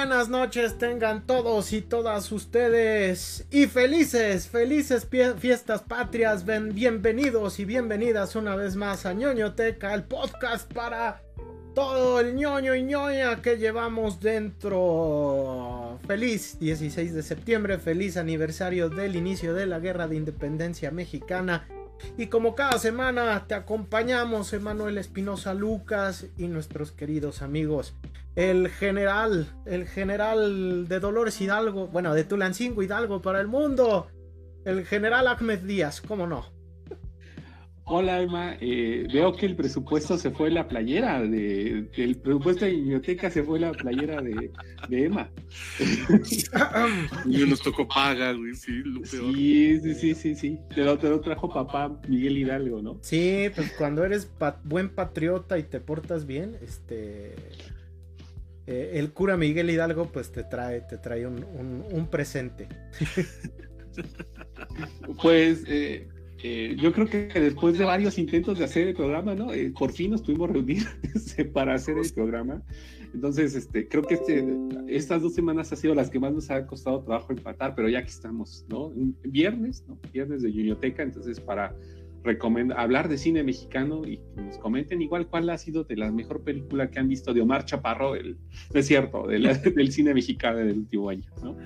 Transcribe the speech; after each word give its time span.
Buenas 0.00 0.30
noches 0.30 0.78
tengan 0.78 1.26
todos 1.26 1.74
y 1.74 1.82
todas 1.82 2.32
ustedes 2.32 3.44
y 3.50 3.66
felices, 3.66 4.48
felices 4.48 5.06
fiestas 5.38 5.82
patrias, 5.82 6.46
bienvenidos 6.46 7.60
y 7.60 7.66
bienvenidas 7.66 8.34
una 8.34 8.56
vez 8.56 8.76
más 8.76 9.04
a 9.04 9.12
ñoñoteca, 9.12 9.92
el 9.92 10.04
podcast 10.04 10.72
para 10.72 11.20
todo 11.74 12.18
el 12.18 12.34
ñoño 12.34 12.74
y 12.74 12.82
ñoña 12.82 13.42
que 13.42 13.58
llevamos 13.58 14.20
dentro. 14.20 15.98
Feliz 16.06 16.58
16 16.58 17.12
de 17.12 17.22
septiembre, 17.22 17.76
feliz 17.76 18.16
aniversario 18.16 18.88
del 18.88 19.16
inicio 19.16 19.52
de 19.52 19.66
la 19.66 19.80
guerra 19.80 20.08
de 20.08 20.16
independencia 20.16 20.90
mexicana. 20.90 21.68
Y 22.16 22.28
como 22.28 22.54
cada 22.54 22.78
semana 22.78 23.44
te 23.46 23.52
acompañamos 23.52 24.54
Emanuel 24.54 24.96
Espinosa 24.96 25.52
Lucas 25.52 26.24
y 26.38 26.48
nuestros 26.48 26.90
queridos 26.90 27.42
amigos 27.42 27.94
el 28.40 28.70
general, 28.70 29.48
el 29.66 29.86
general 29.86 30.88
de 30.88 30.98
Dolores 30.98 31.38
Hidalgo, 31.42 31.88
bueno, 31.88 32.14
de 32.14 32.24
Tulancingo 32.24 32.82
Hidalgo 32.82 33.20
para 33.20 33.38
el 33.38 33.48
mundo, 33.48 34.08
el 34.64 34.86
general 34.86 35.28
Ahmed 35.28 35.58
Díaz, 35.58 36.00
¿cómo 36.00 36.26
no? 36.26 36.46
Hola 37.84 38.22
Emma, 38.22 38.56
eh, 38.60 39.06
veo 39.12 39.34
que 39.34 39.44
el 39.44 39.56
presupuesto 39.56 40.16
se 40.16 40.30
fue 40.30 40.48
la 40.48 40.68
playera 40.68 41.20
de, 41.20 41.90
el 41.96 42.16
presupuesto 42.16 42.64
de 42.64 42.70
biblioteca 42.70 43.28
se 43.30 43.42
fue 43.42 43.60
la 43.60 43.72
playera 43.72 44.22
de, 44.22 44.50
de 44.88 45.04
Emma. 45.04 45.28
y 47.26 47.44
nos 47.44 47.60
tocó 47.60 47.88
paga, 47.88 48.32
güey, 48.32 48.54
sí, 48.54 48.72
lo 48.84 49.02
peor. 49.02 49.34
Sí, 49.34 49.80
sí, 49.80 49.94
sí, 49.94 50.14
sí, 50.14 50.34
sí. 50.36 50.58
Te 50.74 50.84
lo, 50.84 50.96
trajo 50.98 51.52
papá 51.52 52.00
Miguel 52.08 52.38
Hidalgo, 52.38 52.80
¿no? 52.80 52.98
Sí, 53.02 53.50
pues 53.54 53.72
cuando 53.76 54.04
eres 54.04 54.30
buen 54.64 54.88
patriota 54.94 55.58
y 55.58 55.64
te 55.64 55.80
portas 55.80 56.26
bien, 56.26 56.56
este 56.62 57.34
eh, 58.70 59.00
el 59.00 59.12
cura 59.12 59.36
Miguel 59.36 59.68
Hidalgo 59.68 60.12
pues 60.12 60.30
te 60.30 60.44
trae, 60.44 60.82
te 60.82 60.96
trae 60.96 61.26
un, 61.26 62.08
presente. 62.08 62.68
pues 65.20 65.64
eh, 65.66 66.06
eh, 66.44 66.76
yo 66.78 66.92
creo 66.92 67.08
que 67.08 67.26
después 67.34 67.76
de 67.76 67.84
varios 67.84 68.16
intentos 68.16 68.60
de 68.60 68.64
hacer 68.66 68.86
el 68.86 68.94
programa, 68.94 69.34
¿no? 69.34 69.48
por 69.76 69.90
fin 69.90 70.12
nos 70.12 70.22
tuvimos 70.22 70.50
reunir 70.50 70.84
para 71.52 71.74
hacer 71.74 71.98
el 71.98 72.12
programa. 72.12 72.62
Entonces, 73.12 73.56
este, 73.56 73.88
creo 73.88 74.04
que 74.04 74.14
este, 74.14 74.46
estas 74.86 75.20
dos 75.20 75.34
semanas 75.34 75.72
ha 75.72 75.76
sido 75.76 75.96
las 75.96 76.08
que 76.08 76.20
más 76.20 76.32
nos 76.32 76.48
ha 76.48 76.64
costado 76.64 77.02
trabajo 77.02 77.32
empatar, 77.32 77.74
pero 77.74 77.88
ya 77.88 77.98
aquí 77.98 78.10
estamos, 78.10 78.64
¿no? 78.68 78.92
Viernes, 79.24 79.84
¿no? 79.88 79.98
Viernes 80.12 80.42
de 80.42 80.52
Yuñoteca, 80.52 81.02
entonces 81.02 81.40
para 81.40 81.74
hablar 82.76 83.08
de 83.08 83.18
cine 83.18 83.42
mexicano 83.42 84.02
y 84.06 84.18
que 84.18 84.42
nos 84.42 84.58
comenten 84.58 85.02
igual 85.02 85.26
cuál 85.26 85.48
ha 85.50 85.58
sido 85.58 85.84
de 85.84 85.96
la 85.96 86.10
mejor 86.10 86.42
película 86.42 86.90
que 86.90 86.98
han 86.98 87.08
visto 87.08 87.32
de 87.32 87.40
Omar 87.40 87.64
Chaparro, 87.64 88.14
el 88.14 88.36
desierto, 88.70 89.26
del 89.26 89.92
cine 89.92 90.14
mexicano 90.14 90.58
del 90.58 90.78
último 90.78 91.08
año. 91.08 91.30
¿no? 91.42 91.56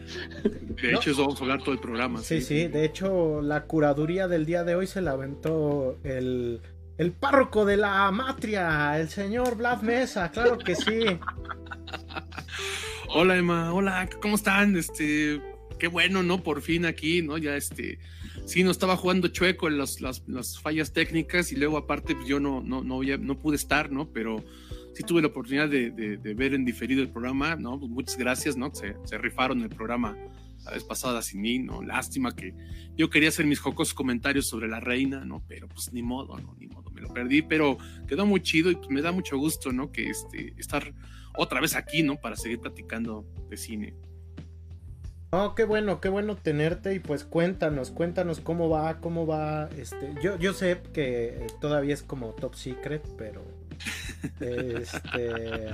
De 0.82 0.94
hecho, 0.94 1.10
eso 1.10 1.22
vamos 1.22 1.41
a 1.41 1.44
hablar 1.44 1.60
todo 1.60 1.72
el 1.72 1.81
programa. 1.81 2.20
Sí, 2.20 2.41
sí, 2.41 2.69
de 2.69 2.84
hecho, 2.84 3.42
la 3.42 3.65
curaduría 3.65 4.28
del 4.28 4.47
día 4.47 4.65
de 4.65 4.75
hoy 4.75 4.87
se 4.87 5.00
la 5.00 5.12
aventó 5.12 5.98
el, 6.04 6.60
el 6.98 7.12
párroco 7.12 7.65
de 7.65 7.76
la 7.76 8.10
matria, 8.10 8.98
el 9.00 9.09
señor 9.09 9.56
Vlad 9.56 9.82
Mesa, 9.82 10.31
claro 10.31 10.59
que 10.59 10.75
sí. 10.75 11.00
hola 13.09 13.36
Emma, 13.36 13.72
hola, 13.72 14.09
¿cómo 14.22 14.36
están? 14.36 14.76
Este, 14.76 15.41
qué 15.78 15.88
bueno, 15.88 16.22
¿no? 16.22 16.42
Por 16.42 16.62
fin 16.62 16.86
aquí, 16.86 17.22
¿no? 17.22 17.38
Ya 17.38 17.56
este 17.56 17.98
sí, 18.44 18.62
no 18.62 18.71
estaba 18.71 18.97
jugando 18.97 19.28
chueco 19.28 19.69
en 19.69 19.78
las, 19.78 19.99
fallas 20.60 20.93
técnicas 20.93 21.53
y 21.53 21.56
luego 21.56 21.77
aparte 21.77 22.15
pues, 22.15 22.27
yo 22.27 22.41
no, 22.41 22.62
no, 22.62 22.82
no, 22.82 23.03
no, 23.03 23.38
pude 23.38 23.56
estar, 23.56 23.91
¿no? 23.91 24.10
Pero 24.10 24.44
sí 24.94 25.03
tuve 25.03 25.22
la 25.22 25.28
oportunidad 25.28 25.69
de, 25.69 26.19
ver 26.37 26.54
en 26.54 26.65
diferido 26.65 27.03
el 27.03 27.10
programa, 27.10 27.56
¿no? 27.56 27.78
Pues 27.78 27.91
muchas 27.91 28.16
gracias, 28.16 28.56
¿no? 28.56 28.75
Se, 28.75 28.97
se, 29.04 29.19
rifaron 29.19 29.62
el 29.62 29.71
programa 29.71 30.16
la 30.65 30.71
vez 30.71 30.84
pasada 30.84 31.21
sin 31.22 31.41
mí, 31.41 31.59
¿no? 31.59 31.83
Lástima 31.83 32.34
que 32.34 32.54
yo 32.97 33.10
quería 33.10 33.28
hacer 33.28 33.47
mis 33.47 33.60
jocosos 33.60 33.94
comentarios 33.94 34.47
sobre 34.47 34.69
la 34.69 34.81
reina, 34.81 35.25
¿no? 35.25 35.44
Pero 35.47 35.69
pues 35.69 35.93
ni 35.93 36.03
modo, 36.03 36.38
¿no? 36.38 36.56
Ni 36.59 36.66
modo, 36.66 36.91
me 36.91 37.03
lo 37.03 37.12
perdí, 37.12 37.43
pero 37.43 37.77
quedó 38.09 38.25
muy 38.25 38.41
chido 38.41 38.71
y 38.71 38.78
me 38.88 39.03
da 39.03 39.12
mucho 39.12 39.37
gusto, 39.37 39.72
¿no? 39.72 39.93
Que 39.93 40.09
este, 40.09 40.54
estar 40.56 40.94
otra 41.37 41.60
vez 41.60 41.75
aquí, 41.75 42.03
¿no? 42.03 42.16
Para 42.16 42.37
seguir 42.37 42.60
platicando 42.60 43.27
de 43.50 43.56
cine. 43.56 43.94
Oh, 45.37 45.56
qué 45.56 45.65
bueno, 45.65 46.00
qué 46.00 46.09
bueno 46.09 46.37
tenerte 46.37 46.95
y 46.95 47.00
pues 47.00 47.25
cuéntanos, 47.25 47.91
cuéntanos 47.91 48.39
cómo 48.39 48.69
va, 48.69 49.00
cómo 49.00 49.27
va, 49.27 49.69
este, 49.77 50.15
yo, 50.22 50.39
yo 50.39 50.53
sé 50.53 50.81
que 50.93 51.49
todavía 51.61 51.93
es 51.93 52.05
como 52.05 52.28
top 52.34 52.55
secret, 52.55 53.03
pero 53.19 53.43
este, 54.41 55.71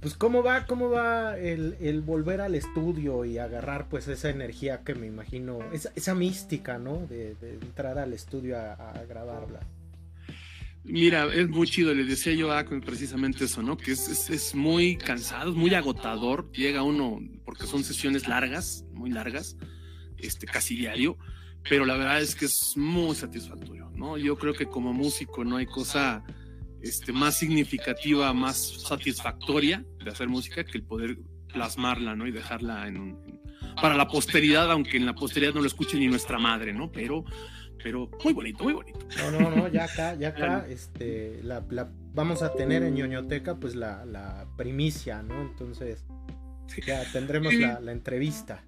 pues 0.00 0.14
cómo 0.14 0.42
va, 0.42 0.66
cómo 0.66 0.90
va 0.90 1.38
el, 1.38 2.02
volver 2.04 2.40
al 2.40 2.56
estudio 2.56 3.24
y 3.24 3.38
agarrar 3.38 3.88
pues 3.88 4.08
esa 4.08 4.28
energía 4.28 4.82
que 4.82 4.96
me 4.96 5.06
imagino, 5.06 5.60
esa, 5.72 5.92
esa 5.94 6.16
mística, 6.16 6.78
¿no? 6.78 7.06
De, 7.06 7.36
entrar 7.62 7.96
al 7.96 8.12
estudio 8.12 8.58
a, 8.58 8.72
a 8.72 9.04
grabarla. 9.04 9.60
Mira, 10.88 11.26
es 11.34 11.50
muy 11.50 11.66
chido, 11.66 11.92
le 11.92 12.04
decía 12.04 12.32
yo 12.32 12.50
a 12.50 12.64
precisamente 12.64 13.44
eso, 13.44 13.62
¿no? 13.62 13.76
Que 13.76 13.92
es, 13.92 14.30
es, 14.30 14.54
muy 14.54 14.96
cansado, 14.96 15.50
es 15.50 15.56
muy 15.56 15.74
agotador. 15.74 16.50
Llega 16.52 16.82
uno, 16.82 17.20
porque 17.44 17.66
son 17.66 17.84
sesiones 17.84 18.26
largas, 18.26 18.86
muy 18.94 19.10
largas, 19.10 19.58
este, 20.16 20.46
casi 20.46 20.76
diario, 20.76 21.18
pero 21.68 21.84
la 21.84 21.96
verdad 21.98 22.22
es 22.22 22.34
que 22.34 22.46
es 22.46 22.74
muy 22.76 23.14
satisfactorio, 23.14 23.90
¿no? 23.94 24.16
Yo 24.16 24.38
creo 24.38 24.54
que 24.54 24.64
como 24.64 24.94
músico 24.94 25.44
no 25.44 25.58
hay 25.58 25.66
cosa 25.66 26.24
este, 26.80 27.12
más 27.12 27.36
significativa, 27.36 28.32
más 28.32 28.56
satisfactoria 28.56 29.84
de 30.02 30.10
hacer 30.10 30.28
música 30.28 30.64
que 30.64 30.78
el 30.78 30.84
poder 30.84 31.18
plasmarla, 31.52 32.16
¿no? 32.16 32.26
Y 32.26 32.30
dejarla 32.30 32.88
en 32.88 32.96
un, 32.96 33.40
para 33.82 33.94
la 33.94 34.08
posteridad, 34.08 34.70
aunque 34.70 34.96
en 34.96 35.04
la 35.04 35.14
posteridad 35.14 35.52
no 35.52 35.60
lo 35.60 35.66
escuche 35.66 35.98
ni 35.98 36.06
nuestra 36.06 36.38
madre, 36.38 36.72
¿no? 36.72 36.90
Pero 36.90 37.24
pero 37.82 38.10
muy 38.24 38.32
bonito, 38.32 38.64
muy 38.64 38.72
bonito. 38.72 38.98
No, 39.16 39.40
no, 39.40 39.50
no, 39.50 39.68
ya 39.68 39.84
acá, 39.84 40.14
ya 40.14 40.28
acá, 40.36 40.66
este, 40.68 41.40
la, 41.42 41.62
vamos 42.14 42.42
a 42.42 42.52
tener 42.52 42.82
en 42.82 42.94
ñoñoteca, 42.94 43.56
pues 43.56 43.74
la, 43.74 44.04
la 44.04 44.46
primicia, 44.56 45.22
¿no? 45.22 45.40
Entonces, 45.42 46.04
ya 46.86 47.04
tendremos 47.12 47.54
la, 47.54 47.80
la 47.80 47.92
entrevista. 47.92 48.64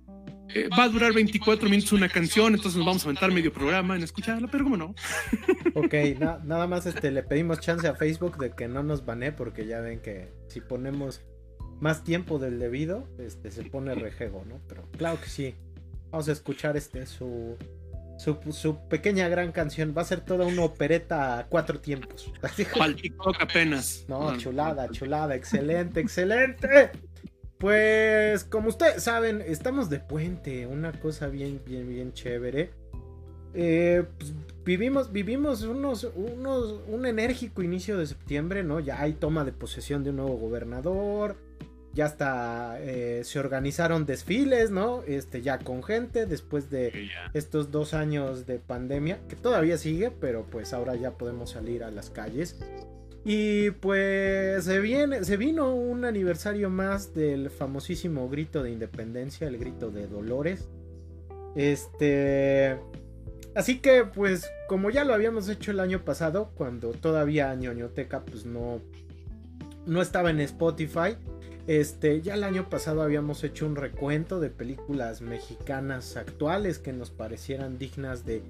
Eh, 0.55 0.69
va 0.77 0.85
a 0.85 0.89
durar 0.89 1.13
24 1.13 1.69
minutos 1.69 1.93
una 1.93 2.09
canción, 2.09 2.55
entonces 2.55 2.77
nos 2.77 2.87
vamos 2.87 3.03
a 3.05 3.07
aventar 3.07 3.31
medio 3.31 3.53
programa 3.53 3.95
en 3.95 4.03
escucharla, 4.03 4.49
pero 4.51 4.65
cómo 4.65 4.77
no. 4.77 4.95
Ok, 5.75 5.95
nada 6.19 6.67
más 6.67 6.87
este, 6.87 7.13
le 7.13 7.23
pedimos 7.23 7.61
chance 7.61 7.87
a 7.87 7.95
Facebook 7.95 8.37
de 8.39 8.51
que 8.51 8.67
no 8.67 8.83
nos 8.83 9.07
banee, 9.07 9.31
porque 9.31 9.67
ya 9.67 9.81
ven 9.81 10.01
que 10.01 10.33
si 10.49 10.61
ponemos 10.61 11.23
más 11.81 12.03
tiempo 12.03 12.39
del 12.39 12.59
debido, 12.59 13.09
este, 13.19 13.51
se 13.53 13.63
pone 13.63 13.95
rejego, 13.95 14.45
¿no? 14.47 14.61
Pero 14.69 14.89
claro 14.99 15.21
que 15.21 15.29
sí. 15.29 15.55
Vamos 16.11 16.29
a 16.29 16.33
escuchar 16.33 16.77
este 16.77 17.07
su 17.07 17.57
su, 18.21 18.79
pequeña 18.89 19.29
gran 19.29 19.53
canción. 19.53 19.95
Va 19.97 20.03
a 20.03 20.05
ser 20.05 20.21
toda 20.21 20.47
una 20.47 20.63
opereta 20.63 21.39
a 21.39 21.47
cuatro 21.47 21.81
tiempos. 21.81 22.33
apenas. 23.41 24.05
No, 24.09 24.37
chulada, 24.37 24.89
chulada. 24.91 25.35
Excelente, 25.35 26.01
excelente. 26.01 26.91
Pues, 27.59 28.45
como 28.45 28.69
ustedes 28.69 29.03
saben, 29.03 29.43
estamos 29.47 29.89
de 29.89 30.01
puente. 30.01 30.67
Una 30.67 30.93
cosa 30.93 31.29
bien, 31.29 31.63
bien, 31.67 31.89
bien 31.89 32.13
chévere. 32.13 32.71
Eh, 33.55 34.05
pues, 34.19 34.35
vivimos, 34.65 35.13
vivimos 35.13 35.63
unos, 35.63 36.05
unos, 36.15 36.81
un 36.89 37.07
enérgico 37.07 37.63
inicio 37.63 37.99
de 37.99 38.07
septiembre, 38.07 38.63
¿no? 38.63 38.81
Ya 38.81 39.01
hay 39.01 39.15
toma 39.15 39.45
de 39.45 39.53
posesión 39.53 40.05
de 40.05 40.11
un 40.11 40.17
nuevo 40.17 40.37
gobernador 40.37 41.50
ya 41.93 42.05
hasta 42.05 42.79
eh, 42.81 43.23
se 43.25 43.39
organizaron 43.39 44.07
desfiles, 44.07 44.71
¿no? 44.71 45.03
Este, 45.07 45.43
ya 45.43 45.59
con 45.59 45.83
gente, 45.83 46.27
después 46.27 46.71
de 46.71 47.11
estos 47.35 47.71
dos 47.71 47.95
años 47.95 48.47
de 48.47 48.59
pandemia, 48.59 49.19
que 49.29 49.37
todavía 49.37 49.77
sigue, 49.77 50.11
pero 50.11 50.47
pues 50.51 50.73
ahora 50.73 50.95
ya 50.95 51.13
podemos 51.13 51.51
salir 51.51 51.83
a 51.83 51.91
las 51.91 52.11
calles. 52.11 52.59
Y 53.25 53.71
pues 53.73 54.65
se, 54.65 54.81
viene, 54.81 55.25
se 55.25 55.37
vino 55.37 55.75
un 55.75 56.05
aniversario 56.05 56.71
más 56.71 57.15
del 57.15 57.51
famosísimo 57.51 58.29
grito 58.29 58.63
de 58.63 58.71
independencia, 58.71 59.49
el 59.49 59.59
grito 59.59 59.91
de 59.91 60.07
Dolores. 60.07 60.69
Este... 61.57 62.79
Así 63.57 63.81
que 63.81 64.05
pues 64.05 64.49
como 64.69 64.91
ya 64.91 65.05
lo 65.05 65.13
habíamos 65.13 65.49
hecho 65.49 65.73
el 65.73 65.81
año 65.81 66.05
pasado, 66.05 66.53
cuando 66.55 66.93
todavía 66.93 67.53
ñoñoteca 67.53 68.21
pues 68.21 68.47
no, 68.47 68.81
no 69.87 70.03
estaba 70.03 70.31
en 70.31 70.39
Spotify, 70.39 71.17
este, 71.71 72.21
ya 72.21 72.35
el 72.35 72.43
año 72.43 72.69
pasado 72.69 73.01
habíamos 73.01 73.45
hecho 73.45 73.65
un 73.65 73.77
recuento 73.77 74.41
de 74.41 74.51
películas 74.51 75.21
mexicanas 75.21 76.17
actuales 76.17 76.81
que 76.81 76.93
nos 76.93 77.13
parecieran 77.13 77.79
dignas 77.79 78.25
de, 78.27 78.43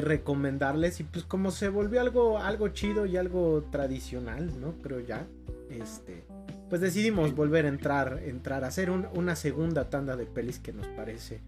recomendarles 0.00 0.98
y 0.98 1.04
pues 1.04 1.24
como 1.24 1.52
se 1.52 1.68
volvió 1.68 2.00
algo, 2.00 2.68
chido 2.70 3.06
y 3.06 3.16
algo 3.16 3.62
tradicional, 3.70 4.60
¿no? 4.60 4.74
Creo 4.82 4.98
ya, 4.98 5.24
este, 5.70 6.24
pues 6.68 6.80
decidimos 6.80 7.32
volver 7.36 7.64
a 7.64 7.68
entrar, 7.68 8.22
entrar 8.24 8.64
a 8.64 8.66
hacer 8.66 8.90
una 8.90 9.36
segunda 9.36 9.88
tanda 9.88 10.16
de 10.16 10.26
pelis 10.26 10.58
que 10.58 10.72
nos 10.72 10.88
parece 10.88 11.38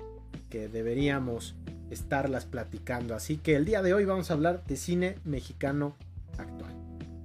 que 0.49 0.69
deberíamos 0.69 1.57
estarlas 1.91 2.47
platicando. 2.47 3.17
Así 3.17 3.37
que 3.37 3.57
el 3.57 3.65
día 3.65 3.83
de 3.83 3.95
hoy 3.95 4.05
vamos 4.05 4.31
a 4.31 4.35
hablar 4.35 4.63
de 4.65 4.77
cine 4.77 5.19
mexicano 5.25 5.97
actual. 6.39 6.80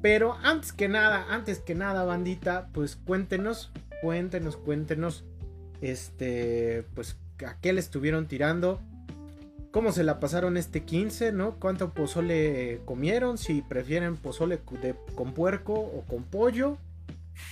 Pero 0.05 0.37
antes 0.43 0.71
que 0.71 0.87
nada, 0.87 1.25
antes 1.31 1.57
que 1.57 1.73
nada, 1.73 2.03
bandita, 2.03 2.69
pues 2.73 2.95
cuéntenos 2.95 3.71
cuéntenos, 4.03 4.55
cuéntenos, 4.55 5.23
este, 5.81 6.85
pues, 6.93 7.17
a 7.43 7.57
qué 7.59 7.73
le 7.73 7.79
estuvieron 7.79 8.27
tirando, 8.27 8.79
cómo 9.71 9.91
se 9.91 10.03
la 10.03 10.19
pasaron 10.19 10.57
este 10.57 10.83
15, 10.83 11.31
¿no? 11.31 11.55
¿Cuánto 11.55 11.91
pozole 11.91 12.81
comieron? 12.85 13.39
Si 13.39 13.63
prefieren 13.63 14.15
pozole 14.15 14.59
con 15.15 15.33
puerco 15.33 15.73
o 15.73 16.03
con 16.07 16.21
pollo. 16.21 16.77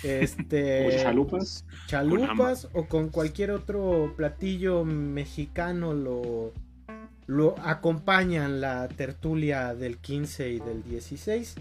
Este. 0.04 0.86
o 1.00 1.02
chalupas. 1.02 1.66
Chalupas 1.88 2.70
o 2.74 2.86
con 2.86 3.10
cualquier 3.10 3.50
otro 3.50 4.14
platillo 4.16 4.86
mexicano 4.86 5.96
lo, 5.96 6.54
lo 7.26 7.56
acompañan 7.64 8.62
la 8.62 8.88
tertulia 8.90 9.74
del 9.74 9.98
15 9.98 10.52
y 10.52 10.60
del 10.60 10.84
16. 10.84 11.56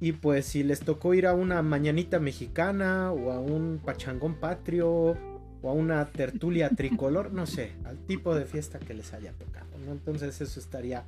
Y 0.00 0.12
pues 0.12 0.46
si 0.46 0.62
les 0.62 0.80
tocó 0.80 1.14
ir 1.14 1.26
a 1.26 1.34
una 1.34 1.62
mañanita 1.62 2.18
mexicana 2.18 3.12
o 3.12 3.32
a 3.32 3.40
un 3.40 3.80
pachangón 3.84 4.34
patrio 4.34 5.16
o 5.62 5.70
a 5.70 5.72
una 5.72 6.04
tertulia 6.06 6.68
tricolor, 6.70 7.32
no 7.32 7.46
sé, 7.46 7.72
al 7.84 7.98
tipo 7.98 8.34
de 8.34 8.44
fiesta 8.44 8.78
que 8.78 8.94
les 8.94 9.12
haya 9.14 9.32
tocado. 9.32 9.66
Entonces 9.90 10.40
eso 10.40 10.60
estaría 10.60 11.04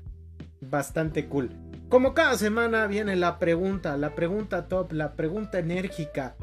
bastante 0.60 1.26
cool. 1.26 1.50
Como 1.88 2.14
cada 2.14 2.36
semana 2.36 2.86
viene 2.86 3.16
la 3.16 3.38
pregunta, 3.38 3.96
la 3.96 4.14
pregunta 4.14 4.68
top, 4.68 4.92
la 4.92 5.12
pregunta 5.12 5.58
enérgica. 5.58 6.36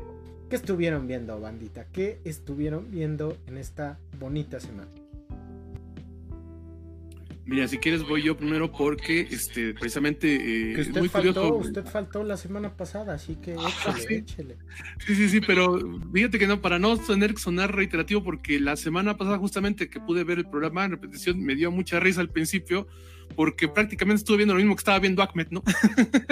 ¿Qué 0.50 0.56
estuvieron 0.56 1.08
viendo, 1.08 1.40
bandita? 1.40 1.86
¿Qué 1.92 2.22
estuvieron 2.24 2.92
viendo 2.92 3.38
en 3.48 3.58
esta 3.58 3.98
bonita 4.20 4.60
semana? 4.60 5.03
Mira, 7.46 7.68
si 7.68 7.78
quieres 7.78 8.04
voy 8.04 8.24
yo 8.24 8.38
primero 8.38 8.72
porque 8.72 9.28
este 9.30 9.74
precisamente 9.74 10.74
eh, 10.74 10.80
usted 10.80 11.04
faltó, 11.10 11.56
usted 11.56 11.86
faltó 11.86 12.24
la 12.24 12.38
semana 12.38 12.78
pasada, 12.78 13.16
así 13.16 13.36
que 13.36 13.56
ah, 13.58 13.96
échele, 14.10 14.56
¿sí? 15.06 15.16
sí, 15.16 15.28
sí, 15.28 15.42
pero 15.42 15.78
fíjate 16.14 16.40
que 16.40 16.48
no, 16.48 16.62
para 16.62 16.80
no 16.80 16.98
tener 16.98 17.34
que 17.34 17.42
sonar 17.42 17.76
reiterativo, 17.76 18.24
porque 18.24 18.62
la 18.62 18.78
semana 18.78 19.18
pasada 19.18 19.38
justamente 19.40 19.90
que 19.90 20.00
pude 20.00 20.24
ver 20.24 20.38
el 20.38 20.50
programa 20.50 20.86
en 20.86 20.92
repetición 20.92 21.42
me 21.42 21.56
dio 21.56 21.70
mucha 21.70 22.00
risa 22.00 22.22
al 22.22 22.30
principio, 22.30 22.88
porque 23.36 23.68
prácticamente 23.68 24.20
estuve 24.20 24.38
viendo 24.38 24.54
lo 24.54 24.60
mismo 24.60 24.76
que 24.76 24.82
estaba 24.82 25.00
viendo 25.00 25.22
Ahmed, 25.22 25.48
¿no? 25.50 25.64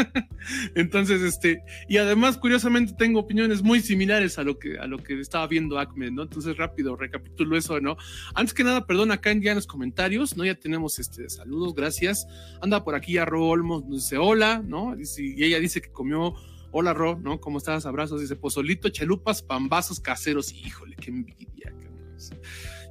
Entonces, 0.76 1.22
este, 1.22 1.64
y 1.88 1.98
además, 1.98 2.38
curiosamente, 2.38 2.94
tengo 2.98 3.20
opiniones 3.20 3.62
muy 3.62 3.82
similares 3.82 4.38
a 4.38 4.44
lo 4.44 4.60
que, 4.60 4.78
a 4.78 4.88
lo 4.88 4.98
que 4.98 5.20
estaba 5.20 5.48
viendo 5.48 5.80
Ahmed, 5.80 6.12
¿no? 6.12 6.24
Entonces, 6.24 6.58
rápido, 6.58 6.96
recapitulo 6.96 7.58
eso, 7.58 7.80
¿no? 7.80 7.98
Antes 8.36 8.54
que 8.54 8.64
nada, 8.64 8.86
perdón, 8.86 9.12
acá 9.12 9.32
en, 9.32 9.42
ya 9.42 9.52
en 9.52 9.56
los 9.56 9.68
comentarios, 9.68 10.38
¿no? 10.38 10.46
Ya 10.46 10.56
tenemos 10.56 11.00
este, 11.00 11.30
saludos, 11.30 11.74
gracias. 11.74 12.28
Anda 12.62 12.84
por 12.84 12.96
aquí 12.96 13.18
a 13.18 13.26
Ro 13.26 13.48
Olmos, 13.48 13.88
dice 13.90 14.18
hola, 14.18 14.64
¿no? 14.66 14.96
Y, 14.98 15.44
ella 15.44 15.60
dice 15.60 15.82
que 15.82 15.92
comió 15.92 16.36
Hola, 16.74 16.94
Ro, 16.94 17.20
¿no? 17.22 17.42
¿Cómo 17.42 17.58
estás? 17.58 17.86
Abrazos. 17.86 18.22
Dice, 18.22 18.38
pozolito, 18.38 18.88
chalupas, 18.88 19.42
pambazos 19.42 20.00
caseros. 20.00 20.54
Híjole, 20.54 20.96
qué 20.96 21.10
envidia 21.10 21.74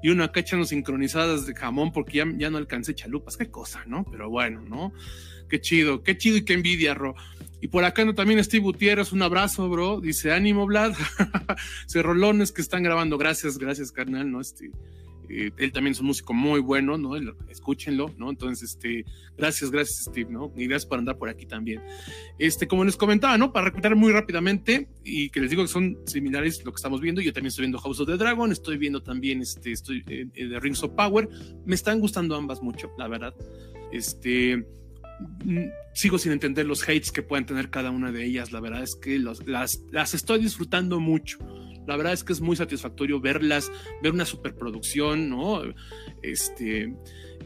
y 0.03 0.11
una 0.11 0.27
acá 0.27 0.41
echando 0.41 0.65
sincronizadas 0.65 1.47
de 1.47 1.55
jamón 1.55 1.93
porque 1.93 2.19
ya, 2.19 2.25
ya 2.37 2.51
no 2.51 2.59
alcancé 2.59 2.95
chalupas, 2.95 3.37
qué 3.37 3.51
cosa, 3.51 3.85
¿no? 3.87 4.05
Pero 4.11 4.31
bueno, 4.31 4.61
¿no? 4.63 4.93
Qué 5.49 5.61
chido, 5.61 6.03
qué 6.03 6.17
chido 6.17 6.37
y 6.37 6.45
qué 6.45 6.55
envidia, 6.55 6.95
Ro. 6.95 7.15
Y 7.61 7.69
por 7.69 7.85
acá 7.85 8.05
no 8.05 8.15
también 8.15 8.43
Steve 8.43 8.63
Gutiérrez, 8.63 9.13
un 9.13 9.23
abrazo, 9.23 9.69
bro. 9.69 10.01
Dice, 10.01 10.33
ánimo, 10.33 10.65
Vlad. 10.67 10.95
Cerrolones 11.87 12.53
que 12.53 12.63
están 12.63 12.83
grabando. 12.83 13.19
Gracias, 13.19 13.59
gracias, 13.59 13.93
carnal, 13.93 14.31
¿no? 14.31 14.41
Este, 14.41 14.71
eh, 15.33 15.53
él 15.59 15.73
también 15.73 15.93
es 15.93 16.01
un 16.01 16.07
músico 16.07 16.35
muy 16.35 16.61
bueno, 16.61 16.99
¿no? 16.99 17.15
Escúchenlo, 17.49 18.13
¿no? 18.19 18.31
Entonces, 18.31 18.71
este, 18.71 19.05
gracias, 19.39 19.71
gracias, 19.71 20.07
Steve, 20.11 20.29
¿no? 20.31 20.53
Y 20.57 20.67
gracias 20.67 20.87
por 20.87 20.99
andar 20.99 21.19
por 21.19 21.29
aquí 21.29 21.47
también. 21.47 21.81
Este, 22.39 22.67
como 22.67 22.85
les 22.85 22.97
comentaba, 22.97 23.39
¿no? 23.39 23.53
Para 23.53 23.67
repetir 23.67 23.95
muy 23.95 24.13
rápidamente, 24.13 24.89
y 25.05 25.31
que 25.31 25.41
les 25.41 25.51
digo 25.51 25.63
que 25.63 25.69
son 25.69 25.99
similares 26.07 26.65
lo 26.65 26.73
que 26.73 26.77
estamos 26.77 27.01
viendo, 27.01 27.21
yo 27.21 27.33
también 27.33 27.49
estoy 27.49 27.63
viendo 27.63 27.79
House 27.79 28.01
of 28.01 28.09
the 28.09 28.17
Dragon, 28.17 28.51
estoy 28.51 28.77
viendo 28.77 29.03
también, 29.03 29.41
este, 29.41 29.71
estoy 29.71 30.03
eh, 30.09 30.27
eh, 30.35 30.47
de 30.47 30.59
Rings 30.59 30.83
of 30.83 30.93
Power, 30.93 31.29
me 31.65 31.77
están 31.77 32.01
gustando 32.01 32.35
ambas 32.35 32.61
mucho, 32.61 32.91
la 32.99 33.07
verdad. 33.07 33.35
Este, 33.93 34.57
mm, 35.45 35.65
sigo 35.95 36.19
sin 36.19 36.33
entender 36.33 36.67
los 36.67 36.83
hates 36.83 37.13
que 37.13 37.23
pueden 37.23 37.47
tener 37.47 37.71
cada 37.71 37.93
una 37.93 38.11
de 38.11 38.25
ellas, 38.25 38.51
la 38.51 38.59
verdad 38.59 38.83
es 38.83 38.97
que 38.97 39.21
las, 39.21 39.47
las 39.47 40.15
estoy 40.15 40.41
disfrutando 40.41 40.99
mucho 40.99 41.39
la 41.87 41.97
verdad 41.97 42.13
es 42.13 42.25
que 42.25 42.33
es 42.33 42.41
muy 42.41 42.57
satisfactorio 42.57 43.21
verlas, 43.21 43.71
ver 44.03 44.13
una 44.13 44.25
superproducción, 44.25 45.31
¿no? 45.31 45.63
Este, 46.23 46.95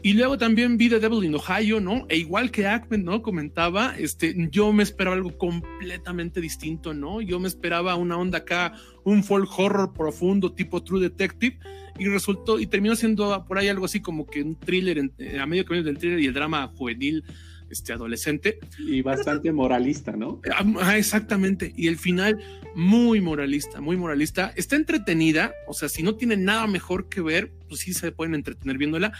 y 0.03 0.13
luego 0.13 0.37
también 0.37 0.77
vi 0.77 0.89
The 0.89 0.99
Devil 0.99 1.23
in 1.23 1.35
Ohio, 1.35 1.79
¿no? 1.79 2.05
E 2.09 2.17
igual 2.17 2.51
que 2.51 2.67
Ackman, 2.67 3.03
¿no? 3.03 3.21
Comentaba, 3.21 3.95
este, 3.97 4.35
yo 4.51 4.71
me 4.71 4.83
esperaba 4.83 5.15
algo 5.15 5.37
completamente 5.37 6.41
distinto, 6.41 6.93
¿no? 6.93 7.21
Yo 7.21 7.39
me 7.39 7.47
esperaba 7.47 7.95
una 7.95 8.17
onda 8.17 8.39
acá, 8.39 8.73
un 9.03 9.23
folk 9.23 9.49
horror 9.57 9.93
profundo 9.93 10.53
tipo 10.53 10.83
True 10.83 11.01
Detective, 11.01 11.57
y 11.97 12.07
resultó, 12.07 12.59
y 12.59 12.67
terminó 12.67 12.95
siendo 12.95 13.45
por 13.47 13.57
ahí 13.57 13.67
algo 13.69 13.85
así 13.85 14.01
como 14.01 14.25
que 14.25 14.43
un 14.43 14.59
thriller, 14.59 15.11
eh, 15.17 15.39
a 15.39 15.45
medio 15.45 15.65
camino 15.65 15.85
del 15.85 15.97
thriller 15.97 16.19
y 16.19 16.27
el 16.27 16.33
drama 16.33 16.71
juvenil 16.75 17.23
este, 17.69 17.93
adolescente. 17.93 18.59
Y 18.79 19.01
bastante 19.01 19.51
moralista, 19.51 20.13
¿no? 20.13 20.41
Ah, 20.81 20.97
exactamente. 20.97 21.73
Y 21.75 21.87
el 21.87 21.97
final, 21.97 22.39
muy 22.75 23.21
moralista, 23.21 23.81
muy 23.81 23.97
moralista. 23.97 24.53
Está 24.55 24.75
entretenida, 24.75 25.53
o 25.67 25.73
sea, 25.73 25.89
si 25.89 26.03
no 26.03 26.15
tiene 26.15 26.37
nada 26.37 26.67
mejor 26.67 27.09
que 27.09 27.21
ver, 27.21 27.53
pues 27.67 27.81
sí 27.81 27.93
se 27.93 28.11
pueden 28.11 28.35
entretener 28.35 28.77
viéndola. 28.77 29.13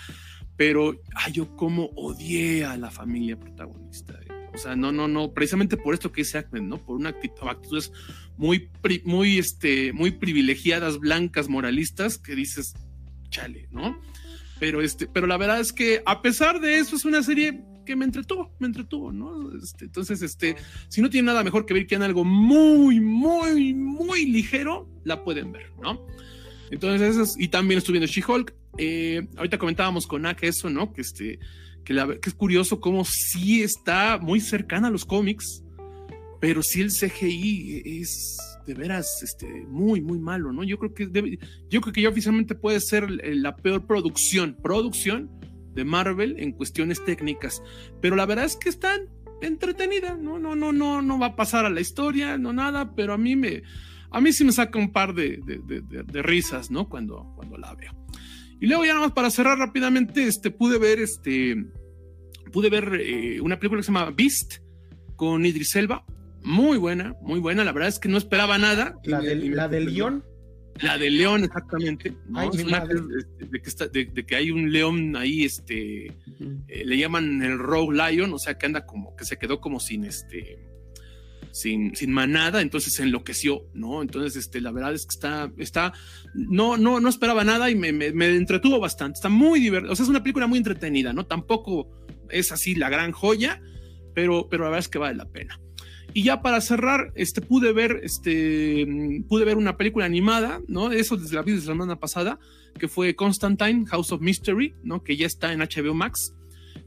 Pero, 0.58 1.02
ay, 1.16 1.34
yo 1.34 1.56
como 1.56 1.88
odié 1.96 2.64
a 2.66 2.78
la 2.78 2.90
familia 2.90 3.38
protagonista. 3.38 4.14
Eh. 4.22 4.36
O 4.54 4.58
sea, 4.58 4.76
no, 4.76 4.94
no, 4.94 5.10
no, 5.10 5.34
precisamente 5.34 5.76
por 5.76 5.94
esto 5.94 6.14
que 6.14 6.22
dice 6.22 6.38
Ahmed, 6.38 6.62
¿no? 6.62 6.78
Por 6.78 6.96
una 6.96 7.10
actitud, 7.10 7.48
actitudes 7.48 7.92
muy, 8.38 8.70
muy, 9.04 9.38
este, 9.38 9.92
muy 9.92 10.12
privilegiadas, 10.12 11.00
blancas, 11.00 11.50
moralistas, 11.50 12.18
que 12.18 12.36
dices, 12.36 12.74
chale, 13.30 13.68
¿no? 13.72 14.00
Pero, 14.60 14.82
este, 14.82 15.08
pero 15.08 15.28
la 15.28 15.36
verdad 15.36 15.60
es 15.60 15.74
que 15.74 16.02
a 16.06 16.22
pesar 16.22 16.62
de 16.62 16.80
eso 16.80 16.96
es 16.96 17.04
una 17.04 17.22
serie 17.22 17.64
que 17.86 17.96
me 17.96 18.06
entretuvo, 18.06 18.52
me 18.60 18.68
entretuvo, 18.68 19.12
¿no? 19.12 19.56
Este, 19.58 19.86
entonces, 19.86 20.22
este, 20.22 20.56
si 20.90 21.02
no 21.02 21.10
tiene 21.10 21.28
nada 21.28 21.44
mejor 21.44 21.66
que 21.66 21.74
ver 21.74 21.88
que 21.88 21.96
en 21.96 22.04
algo 22.04 22.26
muy, 22.26 23.00
muy, 23.00 23.74
muy 23.74 24.26
ligero, 24.26 24.90
la 25.04 25.24
pueden 25.24 25.52
ver, 25.52 25.72
¿no? 25.82 26.06
Entonces, 26.72 27.16
eso 27.16 27.36
y 27.38 27.48
también 27.48 27.78
estuve 27.78 28.00
viendo 28.00 28.12
She-Hulk. 28.12 28.54
Eh, 28.78 29.28
ahorita 29.38 29.58
comentábamos 29.58 30.08
con 30.08 30.26
Ak 30.26 30.44
eso, 30.44 30.70
¿no? 30.70 30.92
Que, 30.92 31.02
este, 31.02 31.40
que, 31.84 31.94
la, 31.94 32.08
que 32.08 32.30
es 32.30 32.36
curioso 32.36 32.80
cómo 32.82 33.06
sí 33.06 33.64
está 33.64 34.18
muy 34.18 34.42
cercana 34.42 34.88
a 34.88 34.92
los 34.92 35.06
cómics, 35.06 35.64
pero 36.42 36.62
sí 36.64 36.82
el 36.82 36.92
CGI 36.92 38.02
es 38.02 38.38
de 38.66 38.74
veras 38.74 39.22
este, 39.22 39.48
muy, 39.68 40.02
muy 40.02 40.20
malo, 40.20 40.52
¿no? 40.52 40.64
Yo 40.64 40.78
creo 40.80 40.94
que 40.94 41.40
yo 41.70 41.82
creo 41.82 41.94
que 41.94 42.02
ya 42.02 42.10
oficialmente 42.10 42.56
puede 42.56 42.80
ser 42.80 43.10
la 43.10 43.56
peor 43.56 43.86
producción, 43.86 44.58
producción 44.62 45.30
de 45.76 45.86
Marvel 45.86 46.36
en 46.40 46.54
cuestiones 46.54 47.04
técnicas, 47.04 47.62
pero 48.02 48.16
la 48.16 48.26
verdad 48.26 48.46
es 48.46 48.56
que 48.56 48.70
están 48.70 49.10
entretenida, 49.42 50.16
no, 50.16 50.40
no, 50.40 50.56
no, 50.56 50.72
no, 50.72 51.02
no 51.02 51.20
va 51.20 51.28
a 51.28 51.36
pasar 51.36 51.66
a 51.66 51.70
la 51.70 51.82
historia, 51.82 52.38
no 52.38 52.54
nada, 52.54 52.96
pero 52.96 53.14
a 53.14 53.18
mí 53.18 53.36
me, 53.36 53.64
a 54.12 54.22
mí 54.22 54.32
sí 54.32 54.44
me 54.44 54.52
saca 54.52 54.80
un 54.80 54.92
par 54.92 55.14
de, 55.14 55.40
de, 55.44 56.22
risas, 56.22 56.72
¿no? 56.72 56.88
Cuando, 56.88 57.34
cuando 57.36 57.58
la 57.58 57.74
veo. 57.76 57.92
Y 58.60 58.68
luego 58.68 58.86
ya 58.86 58.94
nada 58.94 59.08
más 59.08 59.14
para 59.14 59.30
cerrar 59.30 59.58
rápidamente, 59.58 60.24
este, 60.26 60.52
pude 60.52 60.78
ver, 60.78 61.00
este, 61.00 61.66
pude 62.52 62.70
ver 62.70 63.02
eh, 63.02 63.42
una 63.42 63.60
película 63.60 63.80
que 63.80 63.84
se 63.84 63.92
llama 63.92 64.12
Beast 64.12 64.60
con 65.16 65.46
Idris 65.46 65.76
Elba, 65.76 66.06
muy 66.44 66.78
buena, 66.78 67.16
muy 67.22 67.40
buena, 67.40 67.64
la 67.64 67.72
verdad 67.72 67.90
es 67.90 68.00
que 68.00 68.08
no 68.08 68.18
esperaba 68.18 68.58
nada. 68.58 68.96
La, 69.04 69.20
del, 69.20 69.56
la 69.56 69.68
del 69.68 69.94
León. 69.94 70.24
La 70.82 70.98
de 70.98 71.10
León, 71.10 71.44
exactamente. 71.46 72.14
de, 73.92 74.26
que 74.26 74.36
hay 74.36 74.52
un 74.52 74.72
león 74.72 75.16
ahí, 75.16 75.46
este, 75.46 76.08
eh, 76.68 76.86
le 76.86 76.98
llaman 76.98 77.42
el 77.42 77.58
Rogue 77.58 77.96
Lion, 77.96 78.34
o 78.34 78.40
sea, 78.40 78.58
que 78.58 78.66
anda 78.66 78.86
como, 78.86 79.16
que 79.16 79.24
se 79.24 79.38
quedó 79.38 79.62
como 79.62 79.80
sin, 79.80 80.04
este, 80.04 80.60
sin, 81.52 81.96
sin 81.96 82.12
manada, 82.12 82.62
entonces 82.62 82.94
se 82.94 83.04
enloqueció, 83.04 83.70
¿no? 83.74 84.02
Entonces, 84.02 84.36
este, 84.36 84.60
la 84.60 84.74
verdad 84.74 84.94
es 84.94 85.06
que 85.06 85.14
está, 85.14 85.50
está, 85.58 85.94
no, 86.34 86.76
no, 86.76 87.00
no 87.00 87.08
esperaba 87.08 87.46
nada 87.46 87.70
y 87.70 87.76
me, 87.76 87.94
me, 87.94 88.36
entretuvo 88.36 88.78
bastante. 88.78 89.16
Está 89.16 89.30
muy 89.30 89.62
divertido, 89.62 89.94
o 89.94 89.96
sea, 89.96 90.04
es 90.04 90.10
una 90.10 90.24
película 90.24 90.48
muy 90.48 90.58
entretenida, 90.58 91.14
¿no? 91.14 91.26
Tampoco 91.26 91.90
es 92.30 92.52
así 92.52 92.76
la 92.76 92.90
gran 92.90 93.14
joya, 93.14 93.62
pero, 94.14 94.50
pero 94.50 94.66
la 94.66 94.72
verdad 94.72 94.86
es 94.86 94.90
que 94.90 94.98
vale 94.98 95.16
la 95.16 95.30
pena. 95.30 95.58
Y 96.18 96.24
ya 96.24 96.42
para 96.42 96.62
cerrar, 96.62 97.12
este, 97.16 97.42
pude 97.42 97.74
ver, 97.74 98.00
este, 98.02 98.88
pude 99.28 99.44
ver 99.44 99.58
una 99.58 99.76
película 99.76 100.06
animada, 100.06 100.62
¿no? 100.66 100.94
Eso 100.94 101.18
desde 101.18 101.36
la 101.36 101.42
vida 101.42 101.58
de 101.58 101.64
la 101.64 101.74
semana 101.74 102.00
pasada, 102.00 102.40
que 102.80 102.88
fue 102.88 103.18
Constantine, 103.18 103.86
House 103.88 104.14
of 104.14 104.22
Mystery, 104.22 104.76
¿no? 104.82 105.04
Que 105.04 105.18
ya 105.18 105.28
está 105.28 105.52
en 105.52 105.60
HBO 105.60 105.94
Max, 105.94 106.34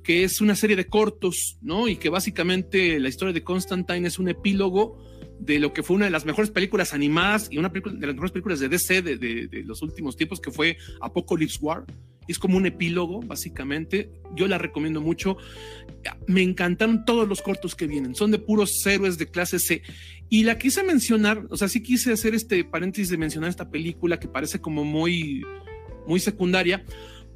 que 0.03 0.25
es 0.25 0.41
una 0.41 0.55
serie 0.55 0.77
de 0.77 0.87
cortos, 0.87 1.59
¿no? 1.61 1.89
Y 1.89 1.97
que 1.97 2.09
básicamente 2.09 2.99
la 2.99 3.11
historia 3.11 3.35
de 3.35 3.45
Constantine 3.45 4.09
es 4.09 4.19
un 4.19 4.31
epílogo 4.31 4.97
de 5.39 5.59
lo 5.59 5.73
que 5.73 5.83
fue 5.83 5.97
una 5.97 6.07
de 6.07 6.11
las 6.11 6.25
mejores 6.25 6.51
películas 6.51 6.95
animadas 6.95 7.49
y 7.51 7.59
una 7.59 7.71
película, 7.71 7.95
de 7.95 8.07
las 8.07 8.15
mejores 8.15 8.33
películas 8.33 8.61
de 8.61 8.69
DC 8.69 9.03
de, 9.03 9.17
de, 9.17 9.65
los 9.65 9.83
últimos 9.83 10.17
tiempos, 10.17 10.41
que 10.41 10.51
fue 10.51 10.77
Apocalypse 11.01 11.59
War. 11.61 11.85
Es 12.27 12.39
como 12.39 12.59
un 12.59 12.67
epílogo, 12.67 13.21
básicamente. 13.21 14.11
Yo 14.37 14.49
la 14.49 14.59
recomiendo 14.59 15.01
mucho. 15.01 15.39
Me 16.27 16.43
encantaron 16.43 17.07
todos 17.07 17.27
los 17.27 17.41
cortos 17.41 17.75
que 17.75 17.87
vienen. 17.87 18.15
Son 18.15 18.31
de 18.31 18.39
puros 18.39 18.85
héroes 18.87 19.17
de 19.17 19.31
clase 19.31 19.59
C. 19.59 19.83
Y 20.29 20.45
la 20.45 20.59
quise 20.59 20.83
mencionar, 20.83 21.47
o 21.49 21.57
sea, 21.57 21.69
sí 21.69 21.83
quise 21.83 22.13
hacer 22.13 22.35
este 22.35 22.63
paréntesis 22.65 23.09
de 23.09 23.17
mencionar 23.17 23.49
esta 23.49 23.71
película 23.71 24.21
que 24.21 24.29
parece 24.29 24.61
como 24.61 24.85
muy, 24.85 25.43
muy 26.07 26.21
secundaria, 26.21 26.85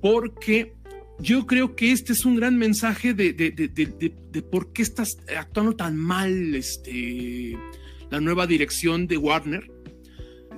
porque 0.03 0.75
yo 1.19 1.47
creo 1.47 1.75
que 1.75 1.93
este 1.93 2.13
es 2.13 2.25
un 2.25 2.37
gran 2.37 2.59
mensaje 2.59 3.15
de, 3.15 3.33
de, 3.33 3.51
de, 3.51 3.69
de, 3.69 4.43
por 4.43 4.73
qué 4.73 4.83
estás 4.83 5.19
actuando 5.37 5.77
tan 5.77 5.97
mal 5.97 6.55
este, 6.55 7.57
la 8.13 8.21
nueva 8.21 8.47
dirección 8.47 9.07
de 9.07 9.17
Warner, 9.17 9.73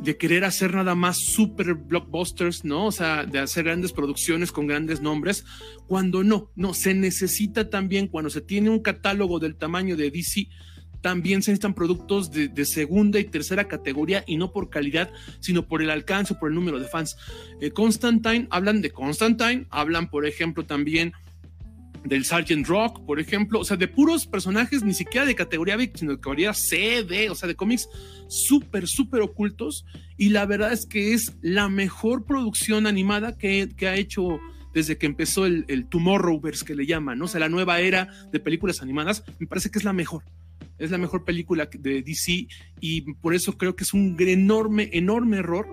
de 0.02 0.16
querer 0.16 0.44
hacer 0.44 0.74
nada 0.74 0.96
más 0.96 1.18
super 1.18 1.74
blockbusters, 1.74 2.64
¿no? 2.64 2.86
O 2.86 2.90
sea, 2.90 3.26
de 3.26 3.38
hacer 3.38 3.62
grandes 3.62 3.92
producciones 3.92 4.50
con 4.50 4.66
grandes 4.66 5.00
nombres, 5.00 5.44
cuando 5.86 6.24
no, 6.24 6.50
no, 6.56 6.74
se 6.74 6.94
necesita 6.94 7.70
también, 7.70 8.08
cuando 8.08 8.28
se 8.28 8.40
tiene 8.40 8.70
un 8.70 8.80
catálogo 8.80 9.38
del 9.38 9.54
tamaño 9.54 9.96
de 9.96 10.10
DC, 10.10 10.48
también 11.00 11.42
se 11.42 11.52
necesitan 11.52 11.74
productos 11.74 12.32
de, 12.32 12.64
segunda 12.64 13.20
y 13.20 13.24
tercera 13.24 13.68
categoría 13.68 14.24
y 14.26 14.36
no 14.36 14.50
por 14.50 14.68
calidad, 14.68 15.12
sino 15.38 15.68
por 15.68 15.80
el 15.80 15.90
alcance, 15.90 16.34
por 16.34 16.48
el 16.48 16.56
número 16.56 16.80
de 16.80 16.88
fans. 16.88 17.16
Eh, 17.60 17.70
Constantine, 17.70 18.48
hablan 18.50 18.80
de 18.82 18.90
Constantine, 18.90 19.68
hablan, 19.70 20.10
por 20.10 20.26
ejemplo, 20.26 20.66
también 20.66 21.12
del 22.04 22.24
Sergeant 22.24 22.66
Rock, 22.66 23.04
por 23.04 23.18
ejemplo, 23.18 23.60
o 23.60 23.64
sea, 23.64 23.76
de 23.76 23.88
puros 23.88 24.26
personajes, 24.26 24.82
ni 24.82 24.94
siquiera 24.94 25.26
de 25.26 25.34
categoría 25.34 25.76
B, 25.76 25.90
sino 25.94 26.12
de 26.12 26.18
categoría 26.18 26.52
C, 26.52 27.02
D, 27.02 27.30
o 27.30 27.34
sea, 27.34 27.48
de 27.48 27.54
cómics 27.54 27.88
súper, 28.28 28.86
súper 28.86 29.22
ocultos. 29.22 29.84
Y 30.16 30.28
la 30.28 30.46
verdad 30.46 30.72
es 30.72 30.86
que 30.86 31.14
es 31.14 31.32
la 31.40 31.68
mejor 31.68 32.24
producción 32.24 32.86
animada 32.86 33.36
que, 33.36 33.68
ha 33.82 33.96
hecho 33.96 34.38
desde 34.72 34.98
que 34.98 35.06
empezó 35.06 35.46
el, 35.46 35.64
el 35.68 35.86
Tomorrowverse, 35.86 36.64
que 36.64 36.74
le 36.74 36.86
llaman, 36.86 37.18
¿no? 37.18 37.24
O 37.24 37.28
sea, 37.28 37.40
la 37.40 37.48
nueva 37.48 37.80
era 37.80 38.08
de 38.32 38.40
películas 38.40 38.82
animadas, 38.82 39.24
me 39.38 39.46
parece 39.46 39.70
que 39.70 39.78
es 39.78 39.84
la 39.84 39.92
mejor 39.92 40.24
es 40.76 40.90
la 40.90 40.98
mejor 40.98 41.24
película 41.24 41.68
de 41.72 42.02
DC 42.02 42.48
y 42.80 43.12
por 43.14 43.34
eso 43.34 43.56
creo 43.56 43.76
que 43.76 43.84
es 43.84 43.94
un 43.94 44.16
enorme, 44.18 44.90
enorme 44.92 45.38
error 45.38 45.68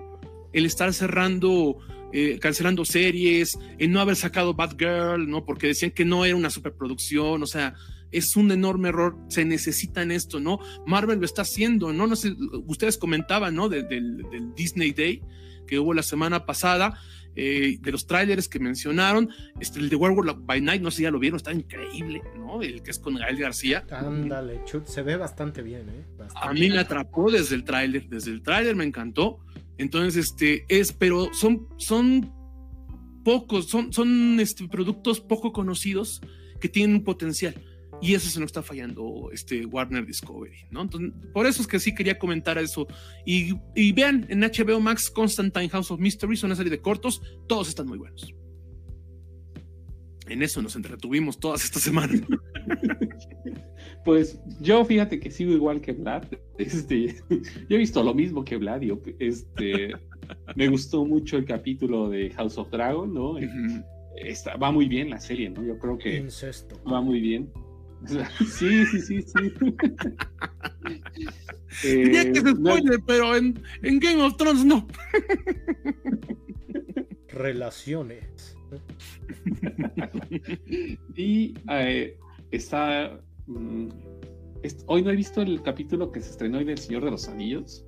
el 0.52 0.66
estar 0.66 0.92
cerrando, 0.92 1.78
eh, 2.12 2.38
cancelando 2.38 2.84
series, 2.84 3.58
el 3.78 3.90
no 3.90 4.00
haber 4.00 4.16
sacado 4.16 4.54
Batgirl, 4.54 5.28
¿no? 5.28 5.44
Porque 5.44 5.68
decían 5.68 5.90
que 5.90 6.04
no 6.04 6.24
era 6.24 6.36
una 6.36 6.50
superproducción, 6.50 7.42
o 7.42 7.46
sea, 7.46 7.74
es 8.10 8.36
un 8.36 8.52
enorme 8.52 8.90
error, 8.90 9.16
se 9.28 9.44
necesita 9.44 10.02
en 10.02 10.10
esto, 10.10 10.38
¿no? 10.38 10.58
Marvel 10.86 11.18
lo 11.18 11.24
está 11.24 11.42
haciendo, 11.42 11.92
¿no? 11.92 12.06
No 12.06 12.16
sé, 12.16 12.34
ustedes 12.66 12.98
comentaban, 12.98 13.54
¿no? 13.54 13.68
del, 13.68 13.88
del 13.88 14.54
Disney 14.54 14.92
Day 14.92 15.22
que 15.66 15.78
hubo 15.78 15.94
la 15.94 16.02
semana 16.02 16.44
pasada, 16.44 16.98
eh, 17.34 17.78
de 17.80 17.92
los 17.92 18.06
trailers 18.06 18.46
que 18.46 18.58
mencionaron, 18.58 19.30
este, 19.58 19.78
el 19.78 19.88
de 19.88 19.96
Werewolf 19.96 20.36
by 20.40 20.60
Night, 20.60 20.82
no 20.82 20.90
sé 20.90 20.98
si 20.98 21.02
ya 21.04 21.10
lo 21.10 21.18
vieron, 21.18 21.38
está 21.38 21.52
increíble, 21.52 22.22
¿no? 22.36 22.60
El 22.60 22.82
que 22.82 22.90
es 22.90 22.98
con 22.98 23.14
Gael 23.14 23.38
García. 23.38 23.84
Ándale, 23.90 24.60
chut, 24.66 24.86
se 24.86 25.00
ve 25.00 25.16
bastante 25.16 25.62
bien, 25.62 25.88
¿eh? 25.88 26.04
A 26.34 26.52
mí 26.52 26.68
me 26.68 26.78
atrapó 26.78 27.30
desde 27.30 27.54
el 27.54 27.64
tráiler, 27.64 28.06
desde 28.08 28.32
el 28.32 28.42
tráiler 28.42 28.76
me 28.76 28.84
encantó. 28.84 29.40
Entonces, 29.82 30.26
este, 30.26 30.64
es, 30.68 30.92
pero 30.92 31.28
son, 31.32 31.66
son 31.76 32.32
pocos, 33.24 33.68
son, 33.68 33.92
son 33.92 34.40
este, 34.40 34.68
productos 34.68 35.20
poco 35.20 35.52
conocidos 35.52 36.20
que 36.60 36.68
tienen 36.68 36.96
un 36.96 37.04
potencial 37.04 37.54
y 38.02 38.14
eso 38.14 38.28
se 38.28 38.40
nos 38.40 38.48
está 38.48 38.62
fallando 38.62 39.30
este 39.32 39.64
Warner 39.64 40.04
Discovery, 40.04 40.66
¿no? 40.70 40.82
Entonces, 40.82 41.12
por 41.32 41.46
eso 41.46 41.62
es 41.62 41.68
que 41.68 41.78
sí 41.78 41.94
quería 41.94 42.18
comentar 42.18 42.58
eso. 42.58 42.88
Y, 43.24 43.54
y 43.76 43.92
vean 43.92 44.26
en 44.28 44.40
HBO 44.40 44.80
Max 44.80 45.08
Constantine 45.08 45.68
House 45.68 45.92
of 45.92 46.00
Mysteries, 46.00 46.42
una 46.42 46.56
serie 46.56 46.70
de 46.70 46.80
cortos, 46.80 47.22
todos 47.46 47.68
están 47.68 47.86
muy 47.86 47.98
buenos. 47.98 48.34
En 50.32 50.42
eso 50.42 50.62
nos 50.62 50.74
entretuvimos 50.76 51.38
todas 51.38 51.64
estas 51.64 51.82
semanas. 51.82 52.20
Pues 54.04 54.40
yo 54.60 54.84
fíjate 54.84 55.20
que 55.20 55.30
sigo 55.30 55.52
igual 55.52 55.80
que 55.80 55.92
Vlad. 55.92 56.24
Este, 56.58 57.14
yo 57.68 57.76
he 57.76 57.78
visto 57.78 58.02
lo 58.02 58.12
mismo 58.12 58.44
que 58.44 58.56
Vlad. 58.56 58.82
este, 59.20 59.94
me 60.56 60.66
gustó 60.66 61.04
mucho 61.04 61.36
el 61.36 61.44
capítulo 61.44 62.08
de 62.08 62.30
House 62.30 62.58
of 62.58 62.68
Dragon, 62.72 63.14
¿no? 63.14 63.36
Está, 64.16 64.56
va 64.56 64.72
muy 64.72 64.88
bien 64.88 65.10
la 65.10 65.20
serie, 65.20 65.50
¿no? 65.50 65.64
Yo 65.64 65.78
creo 65.78 65.98
que 65.98 66.26
va 66.92 67.00
muy 67.00 67.20
bien. 67.20 67.48
Sí, 68.06 68.84
sí, 68.86 69.00
sí, 69.00 69.22
sí. 69.22 69.52
eh, 71.84 72.32
que 72.34 72.40
se 72.40 72.50
spoiler, 72.56 72.98
pero 73.06 73.36
en, 73.36 73.62
en, 73.84 74.00
Game 74.00 74.20
of 74.20 74.36
Thrones 74.36 74.64
no. 74.64 74.88
Relaciones. 77.28 78.56
y 81.16 81.54
eh, 81.70 82.16
está. 82.50 83.20
Mm, 83.46 83.88
hoy 84.86 85.02
no 85.02 85.10
he 85.10 85.16
visto 85.16 85.42
el 85.42 85.62
capítulo 85.62 86.12
que 86.12 86.20
se 86.20 86.30
estrenó 86.30 86.58
hoy 86.58 86.64
del 86.64 86.78
Señor 86.78 87.04
de 87.04 87.10
los 87.10 87.28
Anillos, 87.28 87.84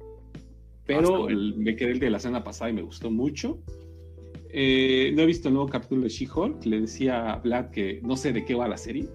pero 0.87 1.26
ah, 1.26 1.31
el, 1.31 1.57
me 1.57 1.76
quedé 1.76 1.93
el 1.93 2.00
de 2.00 2.11
la 2.11 2.19
semana 2.19 2.45
pasada 2.45 2.71
y 2.71 2.75
me 2.75 2.83
gustó 2.83 3.11
mucho. 3.11 3.62
Eh, 4.50 5.12
no 5.14 5.23
he 5.23 5.26
visto 5.26 5.49
el 5.49 5.55
nuevo 5.55 5.69
capítulo 5.69 6.03
de 6.03 6.09
She-Hulk. 6.09 6.64
Le 6.67 6.83
decía 6.83 7.33
a 7.33 7.38
Vlad 7.38 7.71
que 7.71 8.00
no 8.03 8.17
sé 8.17 8.33
de 8.33 8.45
qué 8.45 8.55
va 8.55 8.69
la 8.69 8.76
serie 8.76 9.09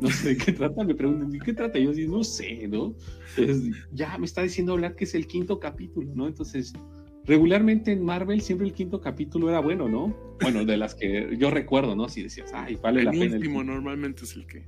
no 0.00 0.10
sé 0.10 0.30
de 0.30 0.36
qué 0.36 0.52
trata, 0.52 0.84
me 0.84 0.94
preguntan, 0.94 1.30
¿de 1.30 1.38
qué 1.38 1.52
trata? 1.52 1.78
Y 1.78 1.84
yo 1.84 1.92
digo, 1.92 2.18
no 2.18 2.24
sé, 2.24 2.68
¿no? 2.68 2.94
ya 3.92 4.16
me 4.18 4.26
está 4.26 4.42
diciendo 4.42 4.72
hablar 4.72 4.94
que 4.94 5.04
es 5.04 5.14
el 5.14 5.26
quinto 5.26 5.58
capítulo, 5.58 6.12
¿no? 6.14 6.26
Entonces, 6.26 6.72
regularmente 7.26 7.92
en 7.92 8.04
Marvel 8.04 8.40
siempre 8.40 8.66
el 8.66 8.72
quinto 8.72 9.00
capítulo 9.00 9.48
era 9.48 9.60
bueno, 9.60 9.88
¿no? 9.88 10.14
Bueno, 10.40 10.64
de 10.64 10.76
las 10.76 10.94
que 10.94 11.36
yo 11.38 11.50
recuerdo, 11.50 11.96
¿no? 11.96 12.08
Si 12.08 12.22
decías, 12.22 12.52
ay, 12.54 12.76
vale 12.76 13.02
la 13.02 13.10
pena. 13.10 13.24
el 13.24 13.34
último 13.34 13.64
normalmente 13.64 14.24
es 14.24 14.36
el 14.36 14.46
que. 14.46 14.64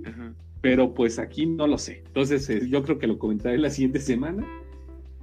Pero 0.60 0.94
pues 0.94 1.18
aquí 1.18 1.46
no 1.46 1.66
lo 1.66 1.78
sé. 1.78 2.02
Entonces, 2.06 2.48
eh, 2.50 2.68
yo 2.68 2.82
creo 2.82 2.98
que 2.98 3.06
lo 3.06 3.18
comentaré 3.18 3.58
la 3.58 3.70
siguiente 3.70 4.00
semana. 4.00 4.46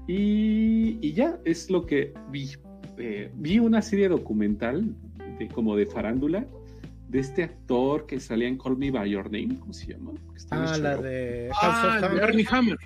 Y, 0.08 0.98
y 1.02 1.14
ya, 1.14 1.40
es 1.46 1.70
lo 1.70 1.86
que 1.86 2.14
vi. 2.30 2.52
Eh, 2.98 3.32
vi 3.36 3.58
una 3.58 3.82
serie 3.82 4.08
documental 4.08 4.96
de, 5.40 5.48
como 5.48 5.76
de 5.76 5.88
farándula 5.88 6.46
de 7.14 7.20
este 7.20 7.44
actor 7.44 8.06
que 8.06 8.20
salía 8.20 8.48
en 8.48 8.58
Call 8.58 8.78
Me 8.78 8.92
By 8.92 9.10
Your 9.10 9.26
Name, 9.26 9.60
¿cómo 9.60 9.72
se 9.72 9.94
llama? 9.94 10.12
Ah, 10.50 10.78
la 10.80 10.98
de 10.98 11.50
House 11.54 11.76
ah, 11.82 11.98
of 11.98 12.04
Hammer. 12.04 12.24
Ernie 12.24 12.46
Hammer. 12.50 12.78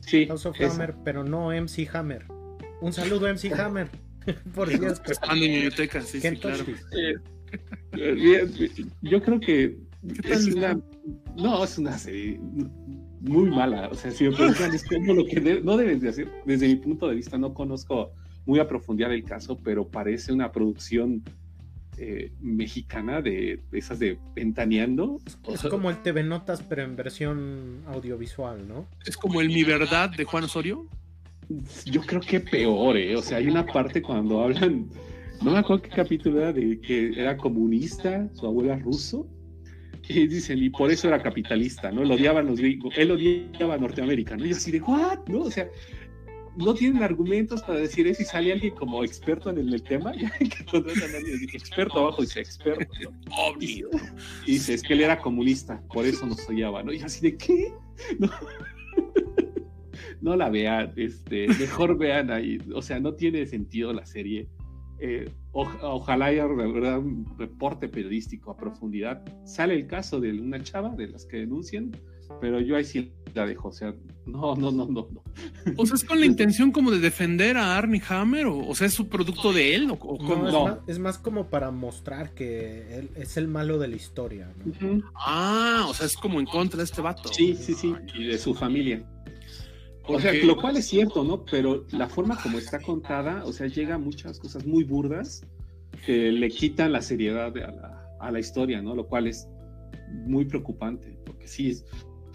Sí. 0.00 0.26
House 0.26 0.46
of 0.46 0.60
Hammer, 0.60 0.94
pero 1.04 1.24
no 1.24 1.50
MC 1.50 1.88
Hammer. 1.92 2.26
Un 2.80 2.92
saludo 2.92 3.32
MC 3.32 3.52
Hammer. 3.58 3.88
Por 4.54 4.68
cierto. 4.68 5.12
en 5.30 5.40
biblioteca, 5.40 6.02
sí, 6.02 6.20
sí, 6.20 6.36
claro. 6.36 6.64
Eh, 7.92 8.74
yo 9.02 9.22
creo 9.22 9.40
que 9.40 9.78
es 10.24 10.46
una, 10.46 10.78
no, 11.36 11.64
es 11.64 11.78
una 11.78 11.96
serie 11.96 12.38
muy 13.20 13.50
mala. 13.50 13.88
O 13.88 13.94
sea, 13.94 14.10
si 14.10 14.24
me 14.24 14.32
preguntan, 14.32 14.74
es 14.74 14.84
como 14.84 15.14
lo 15.14 15.24
que 15.26 15.60
no 15.62 15.76
deben 15.76 16.00
de 16.00 16.08
hacer. 16.08 16.30
Desde 16.44 16.68
mi 16.68 16.76
punto 16.76 17.08
de 17.08 17.14
vista, 17.14 17.38
no 17.38 17.54
conozco 17.54 18.12
muy 18.44 18.60
a 18.60 18.68
profundidad 18.68 19.12
el 19.12 19.24
caso, 19.24 19.58
pero 19.58 19.88
parece 19.88 20.32
una 20.32 20.52
producción 20.52 21.22
eh, 21.98 22.32
mexicana 22.40 23.22
de 23.22 23.62
esas 23.72 23.98
de 23.98 24.18
ventaneando. 24.34 25.18
Es 25.48 25.62
como 25.62 25.90
el 25.90 26.02
TV 26.02 26.22
Notas, 26.22 26.62
pero 26.62 26.82
en 26.82 26.94
versión 26.96 27.82
audiovisual, 27.86 28.68
¿no? 28.68 28.86
Es 29.06 29.16
como 29.16 29.40
el 29.40 29.48
Mi 29.48 29.64
Verdad 29.64 30.10
de 30.10 30.24
Juan 30.24 30.44
Osorio. 30.44 30.86
Yo 31.84 32.00
creo 32.02 32.20
que 32.20 32.40
peor, 32.40 32.96
¿eh? 32.96 33.16
O 33.16 33.22
sea, 33.22 33.38
hay 33.38 33.46
una 33.46 33.64
parte 33.64 34.02
cuando 34.02 34.42
hablan, 34.42 34.90
no 35.42 35.52
me 35.52 35.58
acuerdo 35.58 35.82
qué 35.82 35.90
capítulo 35.90 36.40
era, 36.40 36.52
de 36.52 36.80
que 36.80 37.12
era 37.16 37.36
comunista, 37.36 38.28
su 38.34 38.46
abuela 38.46 38.76
ruso, 38.76 39.28
y 40.08 40.26
dicen, 40.26 40.62
y 40.62 40.70
por 40.70 40.90
eso 40.90 41.08
era 41.08 41.22
capitalista, 41.22 41.90
¿no? 41.90 42.02
Él 42.02 42.10
odiaba 42.10 42.42
los 42.42 42.60
él 42.60 43.10
odiaba 43.10 43.74
a 43.74 43.78
Norteamérica, 43.78 44.36
¿no? 44.36 44.44
Y 44.44 44.50
yo 44.50 44.56
así 44.56 44.70
de, 44.70 44.80
¿what? 44.80 45.26
¿No? 45.28 45.40
O 45.40 45.50
sea, 45.50 45.68
no 46.56 46.74
tienen 46.74 47.02
argumentos 47.02 47.62
para 47.62 47.80
decir 47.80 48.06
eso 48.06 48.22
y 48.22 48.24
sale 48.24 48.52
alguien 48.52 48.74
como 48.74 49.04
experto 49.04 49.50
en 49.50 49.58
el, 49.58 49.82
tema, 49.82 50.14
ya 50.20 50.30
que 50.38 50.46
experto 51.52 51.98
abajo 51.98 52.22
dice 52.22 52.40
experto, 52.40 52.86
y, 53.60 53.84
dice 54.46 54.74
es 54.74 54.82
que 54.82 54.94
él 54.94 55.02
era 55.02 55.18
comunista, 55.20 55.82
por 55.92 56.06
eso 56.06 56.26
nos 56.26 56.48
odiaba, 56.48 56.82
¿no? 56.82 56.92
Y 56.92 57.00
así 57.00 57.20
de 57.20 57.36
qué? 57.36 57.72
No, 58.18 58.30
la 60.20 60.48
vean, 60.50 60.92
este, 60.96 61.48
mejor 61.60 61.98
vean 61.98 62.30
ahí, 62.30 62.58
o 62.74 62.82
sea, 62.82 63.00
no 63.00 63.14
tiene 63.14 63.46
sentido 63.46 63.92
la 63.92 64.06
serie. 64.06 64.48
Eh, 64.98 65.30
ojalá 65.52 66.26
haya 66.26 66.46
¿verdad? 66.46 66.98
un 66.98 67.26
reporte 67.38 67.88
periodístico 67.88 68.50
a 68.50 68.56
profundidad. 68.56 69.22
Sale 69.44 69.74
el 69.74 69.86
caso 69.86 70.20
de 70.20 70.32
una 70.32 70.62
chava 70.62 70.94
de 70.96 71.08
las 71.08 71.26
que 71.26 71.38
denuncian, 71.38 71.92
pero 72.40 72.60
yo 72.60 72.76
ahí 72.76 72.84
sí 72.84 73.12
la 73.34 73.46
dejo, 73.46 73.68
o 73.68 73.72
sea, 73.72 73.94
no, 74.24 74.56
no, 74.56 74.72
no, 74.72 74.86
no. 74.86 75.08
O 75.76 75.86
sea, 75.86 75.94
es 75.94 76.04
con 76.04 76.18
la 76.18 76.26
intención 76.26 76.72
como 76.72 76.90
de 76.90 76.98
defender 76.98 77.56
a 77.56 77.76
Arnie 77.76 78.02
Hammer, 78.08 78.46
o, 78.46 78.66
o 78.66 78.74
sea, 78.74 78.86
es 78.86 78.94
su 78.94 79.08
producto 79.08 79.52
de 79.52 79.74
él, 79.74 79.90
o, 79.90 80.18
no, 80.18 80.82
es, 80.86 80.98
más, 80.98 81.18
como 81.18 81.48
para 81.48 81.70
mostrar 81.70 82.34
que 82.34 82.98
él 82.98 83.10
es 83.14 83.36
el 83.36 83.48
malo 83.48 83.78
de 83.78 83.88
la 83.88 83.96
historia, 83.96 84.52
Ah, 85.14 85.86
o 85.88 85.94
sea, 85.94 86.06
es 86.06 86.16
como 86.16 86.40
en 86.40 86.46
contra 86.46 86.78
de 86.78 86.84
este 86.84 87.00
vato. 87.00 87.32
Sí, 87.32 87.54
sí, 87.54 87.74
sí, 87.74 87.94
y 88.14 88.24
de 88.24 88.38
su 88.38 88.54
familia. 88.54 89.04
O 90.08 90.20
sea, 90.20 90.32
lo 90.32 90.56
cual 90.56 90.76
es 90.76 90.86
cierto, 90.86 91.24
¿no? 91.24 91.44
Pero 91.44 91.84
la 91.90 92.08
forma 92.08 92.40
como 92.40 92.58
está 92.58 92.80
contada, 92.80 93.44
o 93.44 93.52
sea, 93.52 93.66
llega 93.66 93.96
a 93.96 93.98
muchas 93.98 94.38
cosas 94.38 94.64
muy 94.66 94.84
burdas 94.84 95.44
que 96.04 96.30
le 96.30 96.48
quitan 96.50 96.92
la 96.92 97.02
seriedad 97.02 97.56
a 97.56 97.70
la, 97.70 98.16
a 98.20 98.30
la 98.30 98.38
historia, 98.38 98.82
¿no? 98.82 98.94
Lo 98.94 99.06
cual 99.06 99.26
es 99.26 99.48
muy 100.26 100.44
preocupante, 100.44 101.18
porque 101.24 101.48
sí, 101.48 101.76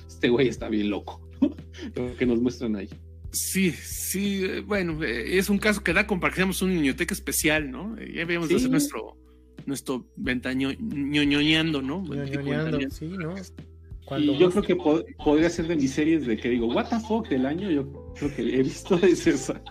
este 0.07 0.29
güey 0.29 0.47
está 0.47 0.69
bien 0.69 0.89
loco, 0.89 1.21
¿no? 1.41 1.55
Lo 1.95 2.15
que 2.15 2.25
nos 2.25 2.41
muestran 2.41 2.75
ahí. 2.75 2.89
Sí, 3.31 3.71
sí, 3.71 4.43
eh, 4.43 4.61
bueno, 4.61 5.01
eh, 5.03 5.37
es 5.37 5.49
un 5.49 5.57
caso 5.57 5.83
que 5.83 5.93
da 5.93 6.05
como 6.05 6.19
para 6.19 6.31
que 6.31 6.37
seamos 6.37 6.61
una 6.61 6.73
biblioteca 6.73 7.13
especial, 7.13 7.71
¿no? 7.71 7.97
Eh, 7.97 8.13
ya 8.15 8.23
habíamos 8.23 8.49
de 8.49 8.55
hacer 8.55 8.69
nuestro, 8.69 9.17
nuestro 9.65 10.05
ventañoñoñando, 10.17 11.81
¿no? 11.81 12.03
Ñoñoñando, 12.03 12.79
sí, 12.89 13.07
¿no? 13.07 13.35
Y 14.17 14.37
yo 14.37 14.49
creo 14.49 14.63
que 14.63 14.75
podría 14.75 15.49
ser 15.49 15.67
de 15.67 15.75
mis 15.75 15.91
series 15.91 16.25
de 16.25 16.37
que 16.37 16.49
digo, 16.49 16.67
what 16.67 16.89
the 16.89 16.99
fuck 16.99 17.27
del 17.29 17.45
año, 17.45 17.69
yo 17.69 18.13
creo 18.15 18.35
que 18.35 18.41
he 18.41 18.63
visto 18.63 18.95
es 19.03 19.27
esa. 19.27 19.61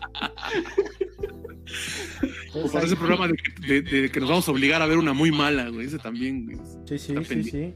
o 2.54 2.70
para 2.70 2.86
ese 2.86 2.96
programa 2.96 3.28
de, 3.28 4.10
que 4.12 4.20
nos 4.20 4.28
vamos 4.28 4.48
a 4.48 4.52
obligar 4.52 4.82
a 4.82 4.86
ver 4.86 4.98
una 4.98 5.12
muy 5.12 5.30
mala, 5.30 5.68
güey, 5.68 5.86
ese 5.86 5.98
también. 5.98 6.60
sí, 6.86 6.98
sí, 6.98 7.14
sí, 7.24 7.42
sí. 7.44 7.74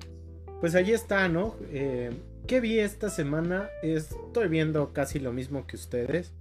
Pues 0.60 0.74
allí 0.74 0.92
está, 0.92 1.28
¿no? 1.28 1.56
Eh, 1.72 2.10
¿Qué 2.46 2.60
vi 2.60 2.78
esta 2.78 3.10
semana? 3.10 3.68
Estoy 3.82 4.48
viendo 4.48 4.92
casi 4.92 5.18
lo 5.18 5.32
mismo 5.32 5.66
que 5.66 5.76
ustedes. 5.76 6.32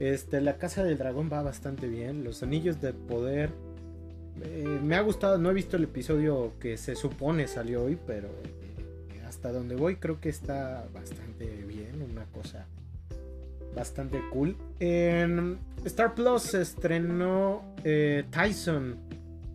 Este, 0.00 0.40
la 0.40 0.58
Casa 0.58 0.84
del 0.84 0.98
Dragón 0.98 1.30
va 1.32 1.42
bastante 1.42 1.88
bien. 1.88 2.24
Los 2.24 2.42
Anillos 2.42 2.80
de 2.80 2.92
Poder. 2.92 3.50
Eh, 4.42 4.80
me 4.82 4.96
ha 4.96 5.00
gustado, 5.00 5.38
no 5.38 5.50
he 5.50 5.54
visto 5.54 5.76
el 5.76 5.84
episodio 5.84 6.52
que 6.60 6.76
se 6.76 6.96
supone 6.96 7.46
salió 7.46 7.84
hoy, 7.84 7.96
pero 8.06 8.28
hasta 9.44 9.58
donde 9.58 9.76
voy 9.76 9.96
creo 9.96 10.22
que 10.22 10.30
está 10.30 10.86
bastante 10.94 11.44
bien, 11.68 12.00
una 12.00 12.24
cosa 12.24 12.64
bastante 13.76 14.18
cool. 14.32 14.56
En 14.80 15.58
Star 15.84 16.14
Plus 16.14 16.44
se 16.44 16.62
estrenó 16.62 17.62
eh, 17.84 18.24
Tyson, 18.30 18.96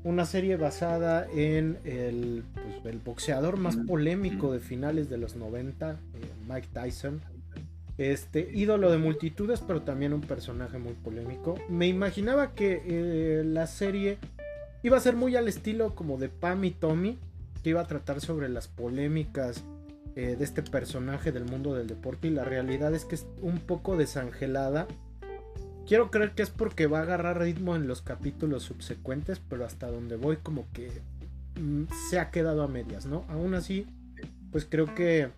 una 0.04 0.28
serie 0.28 0.58
basada 0.58 1.26
en 1.34 1.80
el, 1.86 2.44
pues, 2.54 2.86
el, 2.94 3.00
boxeador 3.00 3.58
más 3.58 3.78
polémico 3.78 4.54
de 4.54 4.60
finales 4.60 5.10
de 5.10 5.18
los 5.18 5.36
90, 5.36 5.94
eh, 5.94 5.96
Mike 6.48 6.68
Tyson. 6.72 7.22
Este 7.98 8.48
ídolo 8.54 8.92
de 8.92 9.00
multitudes, 9.00 9.60
pero 9.66 9.82
también 9.82 10.14
un 10.14 10.22
personaje 10.22 10.78
muy 10.78 10.94
polémico. 10.94 11.56
Me 11.68 11.88
imaginaba 11.88 12.54
que 12.54 12.84
eh, 12.86 13.44
la 13.44 13.66
serie 13.66 14.20
iba 14.84 14.98
a 14.98 15.00
ser 15.00 15.16
muy 15.16 15.36
al 15.36 15.48
estilo 15.48 15.96
como 15.96 16.20
de 16.20 16.30
Pam 16.30 16.64
y 16.64 16.72
Tommy, 16.72 17.18
que 17.64 17.72
iba 17.72 17.82
a 17.82 17.88
tratar 17.88 18.22
sobre 18.22 18.50
las 18.50 18.68
polémicas 18.68 19.64
eh, 20.16 20.36
de 20.38 20.44
este 20.44 20.64
personaje 20.64 21.32
del 21.32 21.46
mundo 21.46 21.74
del 21.74 21.88
deporte 21.88 22.28
y 22.28 22.32
la 22.32 22.44
realidad 22.44 22.94
es 22.94 23.06
que 23.06 23.16
es 23.16 23.26
un 23.42 23.60
poco 23.60 23.96
desangelada. 23.96 24.88
Quiero 25.86 26.12
creer 26.12 26.32
que 26.32 26.44
es 26.44 26.50
porque 26.50 26.88
va 26.88 27.00
a 27.00 27.04
agarrar 27.04 27.40
ritmo 27.40 27.76
en 27.76 27.88
los 27.88 28.02
capítulos 28.02 28.64
subsecuentes, 28.64 29.40
pero 29.40 29.66
hasta 29.66 29.88
donde 29.88 30.16
voy 30.16 30.38
como 30.38 30.66
que 30.74 30.92
mm, 31.60 31.84
se 32.10 32.20
ha 32.20 32.32
quedado 32.32 32.64
a 32.64 32.68
medias, 32.68 33.06
¿no? 33.06 33.26
Aún 33.30 33.54
así, 33.54 33.86
pues 34.52 34.68
creo 34.70 34.94
que 34.94 35.30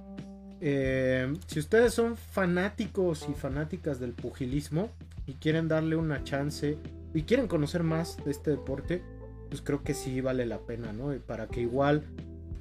eh, 0.62 1.34
si 1.48 1.60
ustedes 1.60 1.94
son 1.94 2.16
fanáticos 2.16 3.28
y 3.30 3.34
fanáticas 3.34 4.00
del 4.00 4.14
pugilismo 4.14 4.90
y 5.26 5.34
quieren 5.34 5.68
darle 5.68 5.96
una 5.96 6.24
chance 6.24 6.78
y 7.14 7.24
quieren 7.24 7.48
conocer 7.48 7.84
más 7.84 8.24
de 8.24 8.32
este 8.32 8.52
deporte, 8.52 9.02
pues 9.50 9.62
creo 9.62 9.84
que 9.84 9.94
sí 9.94 10.22
vale 10.22 10.46
la 10.46 10.60
pena, 10.60 10.94
¿no? 10.94 11.12
Para 11.28 11.48
que 11.48 11.62
igual 11.62 12.04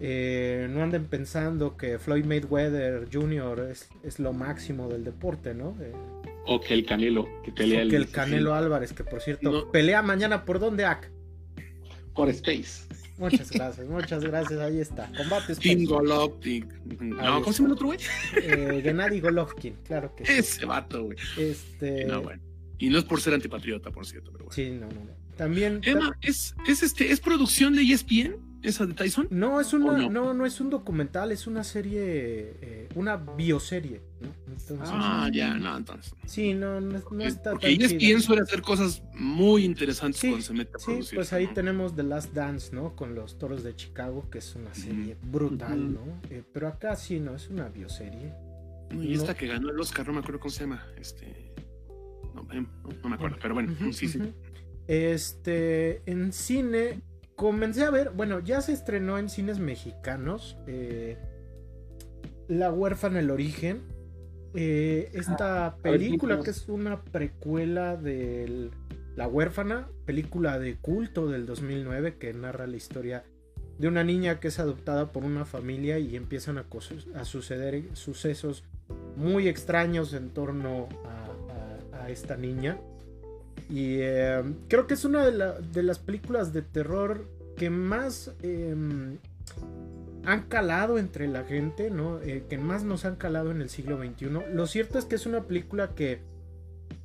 eh, 0.03 0.67
no 0.71 0.83
anden 0.83 1.05
pensando 1.05 1.77
que 1.77 1.99
Floyd 1.99 2.25
Mayweather 2.25 3.07
Jr. 3.13 3.73
Es, 4.03 4.19
lo 4.19 4.33
máximo 4.33 4.89
del 4.89 5.05
deporte, 5.05 5.55
¿no? 5.55 5.77
Eh, 5.81 5.93
o 6.47 6.59
que 6.59 6.73
el 6.73 6.87
Canelo, 6.87 7.29
que 7.45 7.53
pelea 7.53 7.83
el, 7.83 7.91
que 7.91 7.97
el 7.97 8.11
Canelo 8.11 8.55
Álvarez, 8.55 8.95
que 8.95 9.05
por 9.05 9.21
cierto, 9.21 9.71
pelea 9.71 10.01
mañana 10.01 10.47
por 10.47 10.59
dónde, 10.59 10.87
Ak? 10.87 11.11
Por 12.15 12.31
Space. 12.31 12.89
Muchas 13.19 13.51
gracias, 13.51 13.87
muchas 13.87 14.25
gracias, 14.25 14.59
ahí 14.59 14.81
está. 14.81 15.13
Combate 15.15 15.53
Space. 15.53 15.85
Golovkin. 15.85 16.67
No, 17.01 17.43
¿cómo 17.43 17.53
se 17.53 17.59
llama 17.59 17.69
el 17.69 17.73
otro 17.73 17.87
güey? 17.89 17.99
Eh, 18.43 18.81
Gennady 18.83 19.21
Golovkin, 19.21 19.75
claro 19.85 20.15
que 20.17 20.25
sí. 20.25 20.33
Ese 20.33 20.65
vato, 20.65 21.05
güey. 21.05 21.19
Este... 21.37 22.07
No, 22.07 22.23
bueno. 22.23 22.43
Y 22.79 22.89
no 22.89 22.99
es 22.99 23.05
por 23.05 23.21
ser 23.21 23.35
antipatriota, 23.35 23.91
por 23.91 24.07
cierto, 24.07 24.33
pero 24.33 24.47
bueno. 24.47 24.55
Sí, 24.55 24.71
no, 24.71 24.87
no, 24.87 25.05
no. 25.05 25.37
También. 25.37 25.83
Emma, 25.85 26.17
¿es, 26.23 26.55
es, 26.67 26.83
este, 26.83 27.13
¿es 27.13 27.21
producción 27.21 27.75
de 27.75 27.83
ESPN? 27.83 28.50
Esa 28.63 28.87
de 28.87 28.95
Tyson? 28.95 29.29
No, 29.31 29.61
es 29.61 29.73
una, 29.73 30.09
no? 30.09 30.35
no? 30.35 30.47
es 30.47 30.61
un 30.61 30.71
documental, 30.71 31.33
es 31.33 31.47
una 31.47 31.65
serie, 31.65 32.01
eh, 32.61 32.89
una 32.95 33.17
bioserie. 33.17 34.03
ah, 34.81 35.29
ya, 35.33 35.55
no, 35.55 35.77
entonces. 35.77 36.15
Sí, 36.27 36.55
no, 36.55 36.81
no, 36.81 37.01
no 37.11 37.25
está 37.25 37.53
Porque 37.53 37.77
tan 37.77 37.85
ESPN 37.87 38.21
suele 38.21 38.43
hacer 38.43 38.63
cosas 38.63 39.03
muy 39.15 39.65
interesantes 39.65 40.21
cuando 40.21 40.43
se 40.43 40.53
mete 40.53 40.73
a 40.77 40.79
sí, 40.79 41.15
pues 41.15 41.33
ahí 41.33 41.47
tenemos 41.49 41.97
The 41.97 42.03
Last 42.03 42.33
Dance, 42.35 42.75
¿no? 42.75 42.95
Con 42.95 43.15
los 43.15 43.39
Toros 43.39 43.63
de 43.63 43.75
Chicago, 43.75 44.29
que 44.31 44.39
es 44.39 44.55
una 44.55 44.75
serie 44.75 45.17
brutal, 45.23 45.95
¿no? 45.95 46.21
Eh, 46.31 46.43
pero 46.53 46.69
acá 46.69 46.97
sí, 46.97 47.21
no, 47.21 47.35
es 47.35 47.49
una 47.49 47.69
bioserie. 47.69 48.33
y 48.93 49.15
esta 49.15 49.35
que 49.35 49.47
ganó 49.47 49.71
el 49.71 49.81
Oscar, 49.81 50.07
no 50.07 50.15
me 50.15 50.19
acuerdo 50.21 50.41
cómo 50.41 50.51
se 50.51 50.61
llama. 50.61 50.85
Este. 50.99 51.53
No, 52.35 52.43
no 52.43 53.09
me 53.09 53.15
acuerdo, 53.15 53.39
pero 53.41 53.55
bueno, 53.55 53.75
sí, 53.93 54.09
sí. 54.09 54.21
Este, 54.87 56.03
en 56.11 56.33
cine, 56.33 57.01
comencé 57.41 57.85
a 57.85 57.91
ver, 57.91 58.11
bueno, 58.11 58.41
ya 58.41 58.61
se 58.61 58.75
estrenó 58.75 59.17
en 59.17 59.31
cines 59.31 59.59
mexicanos. 59.61 60.59
Eh, 60.67 61.17
la 62.49 62.71
huérfana 62.71 63.21
el 63.21 63.31
origen. 63.31 63.81
Eh, 64.53 65.11
esta 65.15 65.69
ah, 65.69 65.77
película 65.79 66.43
que 66.43 66.51
es 66.51 66.69
una 66.69 67.01
precuela 67.01 67.97
de 67.97 68.71
La 69.17 69.27
huérfana, 69.27 69.89
película 70.05 70.59
de 70.59 70.77
culto 70.77 71.29
del 71.29 71.47
2009 71.47 72.19
que 72.19 72.35
narra 72.35 72.67
la 72.67 72.77
historia 72.77 73.25
de 73.79 73.89
una 73.89 74.05
niña 74.05 74.39
que 74.39 74.49
es 74.49 74.59
adoptada 74.59 75.11
por 75.11 75.25
una 75.25 75.47
familia 75.47 75.99
y 75.99 76.17
empiezan 76.17 76.59
a, 76.59 76.67
suceder 77.25 77.85
sucesos 77.95 78.65
muy 79.17 79.49
extraños 79.49 80.13
en 80.13 80.29
torno 80.29 80.89
a, 81.95 82.11
esta 82.11 82.37
niña. 82.37 82.79
Y 83.71 83.99
eh, 84.01 84.43
creo 84.69 84.87
que 84.87 84.95
es 84.95 85.05
una 85.05 85.25
de, 85.25 85.83
las 85.83 85.99
películas 86.01 86.53
de 86.53 86.63
terror 86.63 87.25
que 87.57 87.71
más 87.71 88.33
em, 88.43 89.19
han 90.25 90.43
calado 90.43 90.99
entre 90.99 91.29
la 91.29 91.45
gente, 91.45 91.91
¿no? 91.91 92.21
Eh, 92.21 92.45
que 92.49 92.59
más 92.59 92.83
nos 92.83 93.05
han 93.05 93.17
calado 93.17 93.53
en 93.53 93.63
el 93.63 93.71
siglo 93.71 93.99
XXI. 93.99 94.27
Lo 94.53 94.67
cierto 94.67 94.99
es 94.99 95.05
que 95.05 95.15
es 95.15 95.25
una 95.25 95.45
película 95.45 95.95
que 95.95 96.19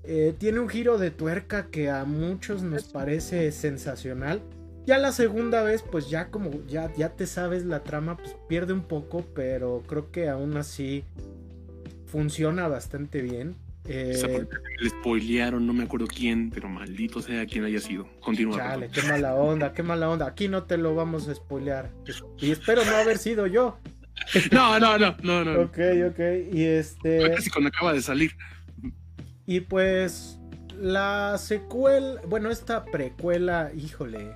eh, 0.03 0.35
tiene 0.37 0.59
un 0.59 0.69
giro 0.69 0.97
de 0.97 1.11
tuerca 1.11 1.67
que 1.67 1.89
a 1.89 2.03
muchos 2.03 2.63
nos 2.63 2.85
parece 2.85 3.51
sensacional. 3.51 4.41
Ya 4.87 4.97
la 4.97 5.11
segunda 5.11 5.63
vez, 5.63 5.83
pues 5.83 6.09
ya 6.09 6.29
como 6.29 6.51
ya, 6.67 6.93
ya 6.95 7.09
te 7.09 7.27
sabes 7.27 7.65
la 7.65 7.83
trama, 7.83 8.17
pues 8.17 8.35
pierde 8.47 8.73
un 8.73 8.83
poco, 8.83 9.23
pero 9.33 9.83
creo 9.87 10.11
que 10.11 10.29
aún 10.29 10.57
así 10.57 11.03
funciona 12.05 12.67
bastante 12.67 13.21
bien. 13.21 13.55
Eh, 13.87 14.47
le 14.79 14.89
spoilearon, 14.89 15.65
no 15.65 15.73
me 15.73 15.83
acuerdo 15.83 16.07
quién, 16.07 16.49
pero 16.49 16.67
maldito 16.67 17.21
sea 17.21 17.45
quien 17.45 17.65
haya 17.65 17.79
sido. 17.79 18.07
Continúa. 18.19 18.57
Chale, 18.57 18.89
qué 18.89 19.03
mala 19.03 19.35
onda, 19.35 19.73
qué 19.73 19.83
mala 19.83 20.09
onda. 20.09 20.25
Aquí 20.25 20.47
no 20.47 20.63
te 20.63 20.77
lo 20.77 20.95
vamos 20.95 21.27
a 21.27 21.35
spoilear. 21.35 21.91
Y 22.39 22.51
espero 22.51 22.83
no 22.83 22.95
haber 22.95 23.17
sido 23.17 23.47
yo. 23.47 23.77
No, 24.51 24.79
no, 24.79 24.97
no, 24.97 25.15
no, 25.23 25.43
no. 25.43 25.61
Ok, 25.61 25.77
ok. 26.09 26.19
Y 26.51 26.63
este. 26.63 27.31
Casi 27.35 27.49
cuando 27.49 27.67
acaba 27.67 27.93
de 27.93 28.01
salir. 28.01 28.31
Y 29.45 29.59
pues. 29.61 30.39
La 30.79 31.37
secuela. 31.37 32.21
Bueno, 32.27 32.49
esta 32.49 32.85
precuela, 32.85 33.71
híjole. 33.75 34.31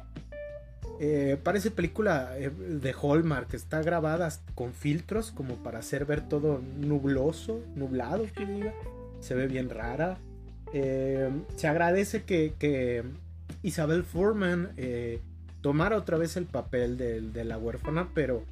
Eh, 1.02 1.38
parece 1.42 1.72
película 1.72 2.38
eh, 2.38 2.50
de 2.50 2.94
Hallmark, 2.94 3.54
está 3.54 3.82
grabada 3.82 4.30
con 4.54 4.74
filtros 4.74 5.32
como 5.32 5.56
para 5.64 5.80
hacer 5.80 6.06
ver 6.06 6.28
todo 6.28 6.62
nubloso, 6.78 7.62
nublado, 7.74 8.28
que 8.36 8.46
diga 8.46 8.74
se 9.20 9.36
ve 9.36 9.48
bien 9.48 9.70
rara. 9.70 10.18
Eh, 10.74 11.30
se 11.56 11.68
agradece 11.68 12.24
que, 12.24 13.04
Isabel 13.64 14.04
Furman 14.04 14.70
eh, 14.78 15.20
tomara 15.62 15.98
otra 15.98 16.18
vez 16.18 16.38
el 16.38 16.46
papel 16.46 16.98
de, 16.98 17.44
la 17.44 17.58
huérfana, 17.58 18.10
pero 18.14 18.44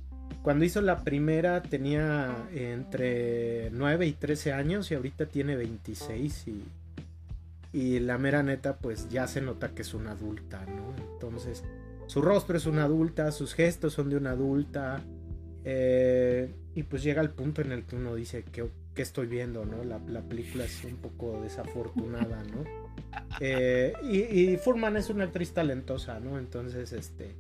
cuando 0.42 0.66
hizo 0.66 0.82
la 0.82 1.04
primera 1.04 1.62
tenía 1.62 2.36
entre 2.54 3.70
9 3.72 4.08
y 4.08 4.14
13 4.14 4.54
años 4.54 4.92
y 4.92 4.96
ahorita 4.96 5.28
tiene 5.28 5.56
26 5.56 6.48
y, 6.48 6.64
y 7.72 8.00
la 8.00 8.18
mera 8.18 8.44
neta 8.44 8.78
pues 8.78 9.10
ya 9.10 9.28
se 9.28 9.42
nota 9.42 9.70
que 9.70 9.84
es 9.84 9.94
una 9.94 10.12
adulta, 10.12 10.66
¿no? 10.66 10.94
Entonces 11.14 11.64
su 12.08 12.22
rostro 12.22 12.58
es 12.58 12.66
una 12.66 12.86
adulta, 12.86 13.32
sus 13.32 13.54
gestos 13.54 13.94
son 13.94 14.10
de 14.10 14.18
una 14.18 14.32
adulta 14.32 15.02
eh, 15.66 16.50
y 16.74 16.84
pues 16.84 17.04
llega 17.04 17.22
el 17.22 17.30
punto 17.32 17.62
en 17.62 17.74
el 17.74 17.84
que 17.84 17.98
uno 17.98 18.16
dice 18.16 18.44
que 18.44 18.70
que 18.98 19.04
estoy 19.04 19.28
viendo, 19.28 19.64
¿no? 19.64 19.84
La, 19.84 20.22
película 20.24 20.66
es 20.66 20.84
un 20.84 20.98
poco 20.98 21.40
desafortunada, 21.42 22.44
¿no? 22.44 22.64
Eh, 23.40 23.94
y, 24.04 24.58
Furman 24.58 24.98
es 24.98 25.12
una 25.12 25.26
actriz 25.26 25.54
talentosa, 25.54 26.20
¿no? 26.20 26.40
Entonces, 26.40 26.92
este... 26.92 27.36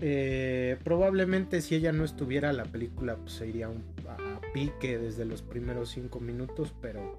Eh, 0.00 0.76
probablemente 0.82 1.60
si 1.60 1.76
ella 1.76 1.92
no 1.92 2.04
estuviera 2.04 2.52
la 2.52 2.64
película 2.64 3.14
pues 3.14 3.34
se 3.34 3.46
iría 3.46 3.68
a 3.68 4.40
pique 4.52 4.98
desde 4.98 5.24
los 5.24 5.40
primeros 5.42 5.90
cinco 5.90 6.18
minutos, 6.18 6.74
pero 6.80 7.16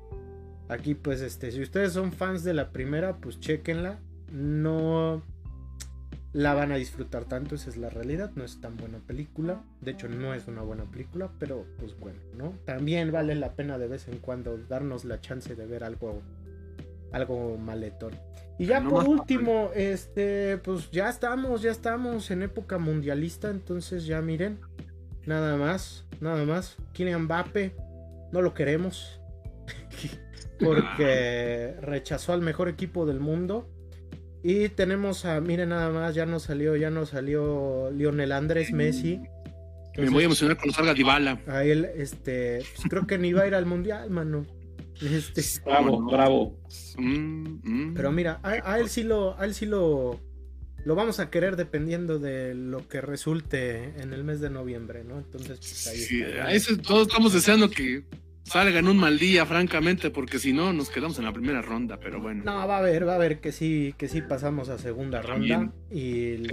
Aquí 0.68 0.96
pues 0.96 1.22
este, 1.22 1.52
si 1.52 1.62
ustedes 1.62 1.94
son 1.94 2.12
fans 2.12 2.44
de 2.44 2.54
la 2.54 2.72
primera, 2.72 3.18
pues 3.18 3.40
chequenla. 3.40 4.00
No 4.32 5.22
la 6.36 6.54
van 6.54 6.74
a 6.74 6.76
disfrutar 6.76 7.24
tanto, 7.24 7.56
esa 7.56 7.70
es 7.70 7.78
la 7.78 7.90
realidad, 7.90 8.30
no 8.36 8.44
es 8.44 8.60
tan 8.60 8.76
buena 8.76 8.98
película, 8.98 9.64
de 9.80 9.92
hecho 9.92 10.10
no 10.10 10.34
es 10.34 10.50
una 10.50 10.64
buena 10.64 10.84
película, 10.84 11.30
pero 11.40 11.66
pues 11.80 11.98
bueno, 11.98 12.20
¿no? 12.38 12.52
También 12.66 13.10
vale 13.14 13.36
la 13.36 13.54
pena 13.54 13.78
de 13.78 13.88
vez 13.88 14.10
en 14.10 14.18
cuando 14.18 14.58
darnos 14.58 15.06
la 15.06 15.22
chance 15.22 15.56
de 15.56 15.66
ver 15.66 15.86
algo 15.86 16.22
algo 17.14 17.58
maletón. 17.58 18.20
Y 18.60 18.66
ya 18.66 18.84
por 18.84 19.08
último, 19.08 19.70
este, 19.76 20.58
pues 20.58 20.92
ya 20.92 21.08
estamos, 21.08 21.62
ya 21.62 21.72
estamos 21.72 22.30
en 22.30 22.44
época 22.44 22.80
mundialista, 22.80 23.50
entonces 23.50 24.06
ya 24.06 24.22
miren, 24.22 24.60
nada 25.26 25.56
más, 25.56 26.04
nada 26.20 26.44
más, 26.44 26.76
Kylian 26.92 27.24
Mbappe, 27.24 27.78
no 28.34 28.42
lo 28.42 28.54
queremos, 28.54 29.22
porque 30.60 31.78
rechazó 31.80 32.34
al 32.34 32.42
mejor 32.42 32.68
equipo 32.68 33.06
del 33.06 33.22
mundo 33.22 33.70
y 34.48 34.70
tenemos 34.70 35.26
a, 35.26 35.42
miren 35.42 35.70
nada 35.70 35.90
más, 35.90 36.14
ya 36.14 36.28
nos 36.28 36.44
salió, 36.44 36.76
ya 36.76 36.92
nos 36.92 37.10
salió 37.10 37.90
Lionel 37.90 38.32
Andrés 38.32 38.72
Messi. 38.72 39.20
Me 39.98 40.08
voy 40.12 40.22
a 40.22 40.26
emocionar 40.28 40.56
cuando 40.56 40.72
salga 40.72 40.94
Dybala. 40.94 41.42
A 41.48 41.64
él, 41.64 41.90
este, 41.96 42.64
pues 42.76 42.88
creo 42.88 43.08
que 43.08 43.18
ni 43.18 43.34
va 43.34 43.42
a 43.42 43.48
ir 43.48 43.56
al 43.56 43.66
mundial, 43.66 44.12
mano. 44.12 44.46
Este, 45.02 45.42
bravo, 45.66 46.00
bravo. 46.06 46.60
Mm, 46.96 47.58
mm. 47.64 47.94
Pero 47.96 48.12
mira, 48.12 48.40
a, 48.44 48.80
él 48.80 48.88
sí 48.90 49.02
lo, 49.02 49.36
a 49.40 49.46
él 49.46 49.56
sí 49.56 49.66
lo, 49.66 50.20
lo 50.86 50.94
vamos 50.94 51.20
a 51.20 51.32
querer 51.32 51.56
dependiendo 51.56 52.20
de 52.20 52.54
lo 52.54 52.88
que 52.88 53.02
resulte 53.02 54.00
en 54.00 54.14
el 54.14 54.24
mes 54.24 54.42
de 54.42 54.52
noviembre, 54.52 55.04
¿no? 55.04 55.18
Entonces, 55.18 55.58
pues 55.58 55.88
ahí 55.88 55.98
sí, 55.98 56.22
está. 56.22 56.84
todos 56.84 57.08
estamos 57.08 57.34
deseando 57.34 57.68
que 57.72 58.04
salga 58.46 58.80
en 58.80 58.88
un 58.88 58.98
mal 58.98 59.18
día, 59.18 59.46
francamente, 59.46 60.12
porque 60.12 60.40
si 60.40 60.54
no 60.54 60.72
nos 60.72 60.90
quedamos 60.90 61.18
en 61.20 61.26
la 61.26 61.34
primera 61.34 61.62
ronda, 61.62 62.00
pero 62.00 62.22
bueno. 62.22 62.44
No, 62.46 62.68
va 62.68 62.78
a 62.78 62.82
ver, 62.82 63.08
va 63.08 63.16
a 63.16 63.18
ver 63.18 63.40
que 63.40 63.52
sí, 63.52 63.94
que 63.98 64.08
sí 64.08 64.22
pasamos 64.22 64.70
a 64.70 64.78
segunda 64.78 65.22
ronda 65.22 65.72
y 65.90 66.48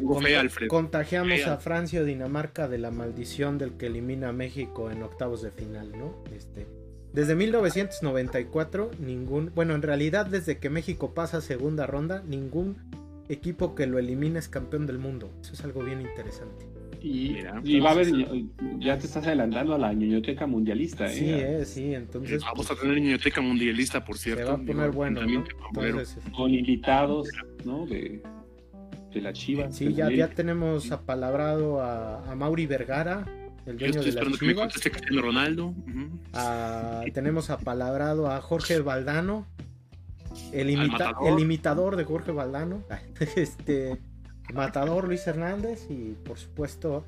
contagiamos 0.68 1.46
a 1.46 1.58
Francia 1.58 2.00
o 2.00 2.04
Dinamarca 2.04 2.66
de 2.66 2.78
la 2.78 2.90
maldición 2.90 3.58
del 3.58 3.76
que 3.76 3.86
elimina 3.86 4.30
a 4.30 4.32
México 4.32 4.90
en 4.90 5.02
octavos 5.02 5.42
de 5.42 5.50
final, 5.50 5.92
¿no? 5.92 6.24
Este, 6.34 6.66
desde 7.12 7.34
1994 7.34 8.92
ningún, 8.98 9.52
bueno, 9.54 9.74
en 9.74 9.82
realidad 9.82 10.26
desde 10.26 10.58
que 10.58 10.70
México 10.70 11.12
pasa 11.12 11.38
a 11.38 11.40
segunda 11.42 11.86
ronda, 11.86 12.22
ningún 12.26 12.76
equipo 13.28 13.74
que 13.74 13.86
lo 13.86 13.98
elimine 13.98 14.38
es 14.38 14.48
campeón 14.48 14.86
del 14.86 14.98
mundo. 14.98 15.30
Eso 15.42 15.52
es 15.52 15.62
algo 15.62 15.82
bien 15.82 16.00
interesante. 16.00 16.66
Y, 17.04 17.80
va 17.80 17.90
a 17.90 17.92
haber, 17.92 18.08
ya 18.78 18.96
te 18.96 19.06
estás 19.06 19.26
adelantando 19.26 19.74
a 19.74 19.78
la 19.78 19.92
ñoñoteca 19.92 20.46
mundialista, 20.46 21.06
¿eh? 21.06 21.14
Sí, 21.14 21.24
eh, 21.28 21.64
sí, 21.64 21.94
entonces. 21.94 22.42
Vamos 22.42 22.70
a 22.70 22.76
tener 22.76 23.00
ñoñoteca 23.00 23.40
mundialista, 23.40 24.04
por 24.04 24.18
cierto. 24.18 24.42
Se 24.44 24.48
va 24.48 24.54
a 24.54 24.58
poner 24.58 24.90
bueno, 24.92 25.20
Con 26.36 26.54
invitados, 26.54 27.28
¿no? 27.64 27.86
De, 27.86 28.22
de 29.12 29.20
la 29.20 29.32
Chiva. 29.32 29.72
Sí, 29.72 29.92
ya, 29.94 30.10
ya 30.10 30.28
tenemos 30.28 30.92
apalabrado 30.92 31.80
a, 31.80 32.30
a 32.30 32.34
Mauri 32.36 32.66
Vergara, 32.66 33.26
el 33.66 33.78
dueño 33.78 34.00
de 34.02 34.12
la 34.12 34.22
Chiva. 34.30 34.68
Ronaldo. 35.20 35.74
tenemos 37.12 37.50
apalabrado 37.50 38.30
a 38.30 38.40
Jorge 38.40 38.78
Valdano, 38.78 39.48
el, 40.52 40.70
el 40.70 41.38
imitador 41.40 41.96
de 41.96 42.04
Jorge 42.04 42.30
Valdano. 42.30 42.84
este 43.36 43.98
Matador 44.52 45.06
Luis 45.06 45.26
Hernández 45.26 45.86
y 45.88 46.16
por 46.24 46.38
supuesto 46.38 47.04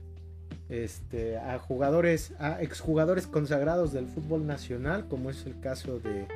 este, 0.68 1.37
a 1.37 1.59
jugadores, 1.59 2.33
a 2.38 2.62
exjugadores 2.62 3.27
consagrados 3.27 3.92
del 3.92 4.07
fútbol 4.07 4.47
nacional, 4.47 5.07
como 5.09 5.31
es 5.31 5.44
el 5.47 5.61
caso 5.61 5.99
de 5.99 6.27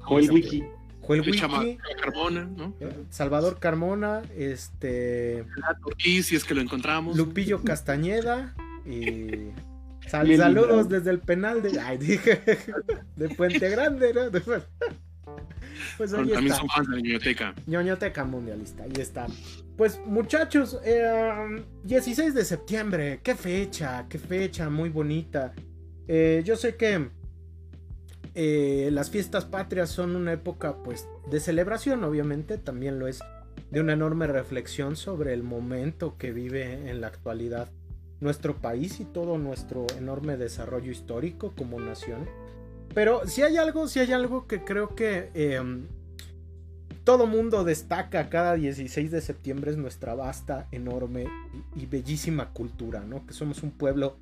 Joel 0.00 0.30
Wiki. 0.30 0.64
Joel 1.02 1.22
Wiki, 1.22 1.78
Carmona, 2.00 2.44
¿no? 2.44 2.74
Eh, 2.80 2.92
Salvador 3.10 3.58
Carmona, 3.58 4.22
este 4.36 5.44
si 5.98 6.36
es 6.36 6.44
que 6.44 6.54
lo 6.54 6.60
encontramos. 6.60 7.16
Lupillo 7.16 7.62
Castañeda 7.62 8.54
y 8.84 9.50
saludos 10.08 10.88
desde 10.88 11.10
el 11.10 11.20
penal 11.20 11.62
de, 11.62 11.80
ay, 11.80 11.98
dije, 11.98 12.40
de 13.16 13.28
Puente 13.30 13.68
Grande, 13.70 14.12
¿no? 14.12 14.30
Pues 15.96 16.10
también 16.12 16.52
son 16.54 16.68
fans 16.68 16.88
de 16.88 16.96
la 16.96 17.02
ñoñoteca. 17.02 17.54
ñoñoteca 17.66 18.24
mundialista, 18.24 18.84
ahí 18.84 18.92
está. 18.98 19.26
Pues 19.76 20.00
muchachos, 20.04 20.78
16 21.84 22.18
eh, 22.18 22.32
de 22.32 22.44
septiembre, 22.44 23.20
qué 23.22 23.34
fecha, 23.34 24.06
qué 24.08 24.18
fecha 24.18 24.68
muy 24.68 24.90
bonita. 24.90 25.54
Eh, 26.06 26.42
yo 26.44 26.56
sé 26.56 26.76
que 26.76 27.08
eh, 28.34 28.90
las 28.92 29.10
fiestas 29.10 29.44
patrias 29.44 29.90
son 29.90 30.16
una 30.16 30.32
época 30.32 30.82
pues 30.82 31.08
de 31.30 31.40
celebración, 31.40 32.04
obviamente, 32.04 32.58
también 32.58 32.98
lo 32.98 33.08
es 33.08 33.20
de 33.70 33.80
una 33.80 33.94
enorme 33.94 34.26
reflexión 34.26 34.96
sobre 34.96 35.32
el 35.32 35.42
momento 35.42 36.16
que 36.18 36.32
vive 36.32 36.90
en 36.90 37.00
la 37.00 37.06
actualidad 37.06 37.70
nuestro 38.20 38.56
país 38.56 39.00
y 39.00 39.04
todo 39.04 39.38
nuestro 39.38 39.86
enorme 39.96 40.36
desarrollo 40.36 40.90
histórico 40.90 41.54
como 41.56 41.80
nación. 41.80 42.28
Pero 42.94 43.26
si 43.26 43.42
hay 43.42 43.56
algo, 43.56 43.88
si 43.88 44.00
hay 44.00 44.12
algo 44.12 44.46
que 44.46 44.64
creo 44.64 44.94
que 44.94 45.30
em, 45.34 45.86
todo 47.04 47.26
mundo 47.26 47.64
destaca 47.64 48.28
cada 48.28 48.54
16 48.54 49.10
de 49.10 49.20
septiembre 49.20 49.70
es 49.70 49.76
nuestra 49.76 50.14
vasta, 50.14 50.68
enorme 50.70 51.26
y, 51.74 51.86
bellísima 51.86 52.50
cultura, 52.52 53.00
¿no? 53.00 53.26
Que 53.26 53.32
somos 53.32 53.62
un 53.62 53.70
pueblo 53.70 54.18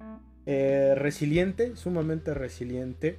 eh, 0.47 0.95
resiliente, 0.97 1.77
sumamente 1.77 2.35
resiliente, 2.35 3.19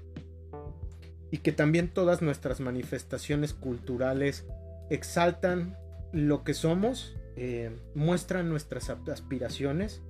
y 1.32 1.40
que 1.40 1.52
también 1.52 1.90
todas 1.90 2.22
nuestras 2.22 2.60
manifestaciones 2.60 3.54
culturales 3.54 4.46
exaltan 4.90 5.78
lo 6.12 6.44
que 6.44 6.54
somos, 6.54 7.16
eh, 7.36 7.72
muestran 7.94 8.50
nuestras 8.50 8.90
aspiraciones, 8.90 10.02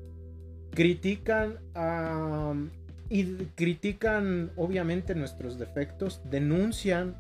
critican 0.71 1.59
y 3.09 3.25
critican 3.55 4.51
obviamente 4.55 5.15
nuestros 5.15 5.57
defectos, 5.57 6.21
denuncian 6.29 7.15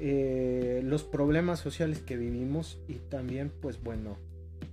eh, 0.00 0.80
los 0.84 1.02
problemas 1.02 1.58
sociales 1.58 1.98
que 1.98 2.16
vivimos 2.16 2.78
y 2.86 3.00
también 3.10 3.50
pues 3.60 3.82
bueno, 3.82 4.16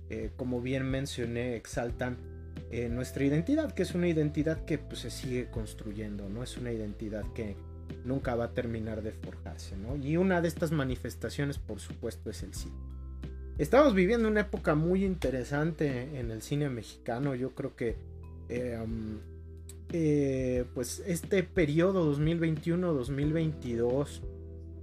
eh, 0.08 0.30
como 0.36 0.60
bien 0.60 0.88
mencioné, 0.88 1.56
exaltan 1.56 2.16
eh, 2.70 2.88
nuestra 2.88 3.24
identidad, 3.24 3.72
que 3.72 3.82
es 3.82 3.96
una 3.96 4.06
identidad 4.06 4.64
que 4.64 4.78
pues 4.78 5.00
se 5.00 5.10
sigue 5.10 5.50
construyendo, 5.50 6.28
¿no? 6.28 6.44
Es 6.44 6.56
una 6.56 6.70
identidad 6.70 7.24
que 7.32 7.56
nunca 8.04 8.36
va 8.36 8.44
a 8.44 8.54
terminar 8.54 9.02
de 9.02 9.10
forjarse, 9.10 9.76
¿no? 9.76 9.96
Y 9.96 10.16
una 10.16 10.40
de 10.40 10.46
estas 10.46 10.70
manifestaciones, 10.70 11.58
por 11.58 11.80
supuesto, 11.80 12.30
es 12.30 12.44
el 12.44 12.54
cine. 12.54 12.76
Estamos 13.58 13.94
viviendo 13.94 14.28
una 14.28 14.42
época 14.42 14.76
muy 14.76 15.04
interesante 15.04 16.20
en 16.20 16.30
el 16.30 16.40
cine 16.40 16.68
mexicano, 16.68 17.34
yo 17.34 17.52
creo 17.54 17.74
que... 17.74 17.96
Pues 20.74 21.02
este 21.06 21.42
periodo 21.42 22.14
2021-2022 22.14 24.20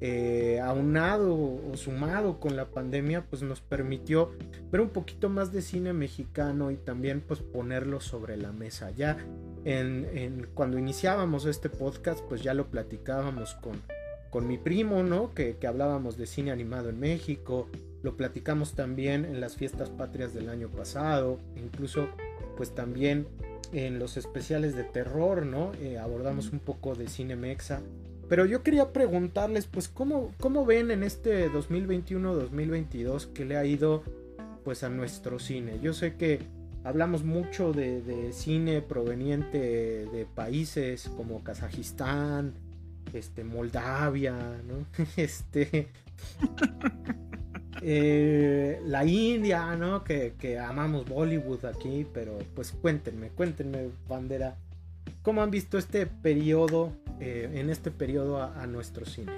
eh, 0.05 0.59
aunado 0.59 1.33
o 1.33 1.77
sumado 1.77 2.37
con 2.41 2.57
la 2.57 2.65
pandemia, 2.65 3.23
pues 3.29 3.41
nos 3.41 3.61
permitió 3.61 4.31
ver 4.69 4.81
un 4.81 4.89
poquito 4.89 5.29
más 5.29 5.53
de 5.53 5.61
cine 5.61 5.93
mexicano 5.93 6.71
y 6.71 6.75
también 6.75 7.21
pues 7.21 7.39
ponerlo 7.39 8.01
sobre 8.01 8.35
la 8.35 8.51
mesa. 8.51 8.91
Ya 8.91 9.15
en, 9.63 10.49
cuando 10.55 10.77
iniciábamos 10.77 11.45
este 11.45 11.69
podcast, 11.69 12.19
pues 12.27 12.43
ya 12.43 12.53
lo 12.53 12.67
platicábamos 12.67 13.53
con, 13.53 13.81
con 14.29 14.45
mi 14.45 14.57
primo, 14.57 15.03
¿no? 15.03 15.33
Que, 15.33 15.55
que 15.55 15.67
hablábamos 15.67 16.17
de 16.17 16.27
cine 16.27 16.51
animado 16.51 16.89
en 16.89 16.99
México, 16.99 17.69
lo 18.01 18.17
platicamos 18.17 18.73
también 18.73 19.23
en 19.23 19.39
las 19.39 19.55
fiestas 19.55 19.89
patrias 19.89 20.33
del 20.33 20.49
año 20.49 20.67
pasado, 20.67 21.39
incluso 21.55 22.09
pues 22.57 22.75
también 22.75 23.25
en 23.71 23.99
los 23.99 24.17
especiales 24.17 24.75
de 24.75 24.83
terror, 24.83 25.45
¿no? 25.45 25.71
Eh, 25.81 25.97
abordamos 25.97 26.51
un 26.51 26.59
poco 26.59 26.93
de 26.93 27.07
cine 27.07 27.37
mexa. 27.37 27.81
Pero 28.29 28.45
yo 28.45 28.63
quería 28.63 28.91
preguntarles, 28.93 29.67
pues, 29.67 29.88
¿cómo, 29.88 30.33
cómo 30.39 30.65
ven 30.65 30.91
en 30.91 31.03
este 31.03 31.51
2021-2022 31.51 33.33
que 33.33 33.45
le 33.45 33.57
ha 33.57 33.65
ido, 33.65 34.03
pues, 34.63 34.83
a 34.83 34.89
nuestro 34.89 35.39
cine? 35.39 35.79
Yo 35.81 35.93
sé 35.93 36.15
que 36.15 36.39
hablamos 36.83 37.23
mucho 37.23 37.73
de, 37.73 38.31
cine 38.33 38.81
proveniente 38.81 39.57
de 40.05 40.25
países 40.33 41.09
como 41.15 41.43
Kazajistán, 41.43 42.53
este, 43.13 43.43
Moldavia, 43.43 44.36
¿no? 44.67 44.86
Este... 45.17 45.88
Eh, 47.86 48.79
la 48.86 49.03
India, 49.03 49.75
¿no? 49.75 50.05
Que, 50.05 50.36
que 50.39 50.57
amamos 50.57 51.05
Bollywood 51.05 51.65
aquí, 51.65 52.07
pero 52.13 52.39
pues 52.55 52.71
cuéntenme, 52.71 53.27
cuéntenme, 53.27 53.89
bandera, 54.07 54.55
¿cómo 55.21 55.41
han 55.41 55.51
visto 55.51 55.77
este 55.77 56.05
periodo 56.05 56.95
eh, 57.19 57.49
en 57.55 57.69
este 57.69 57.91
periodo 57.91 58.41
a, 58.41 58.65
nuestro 58.67 59.05
cine? 59.05 59.31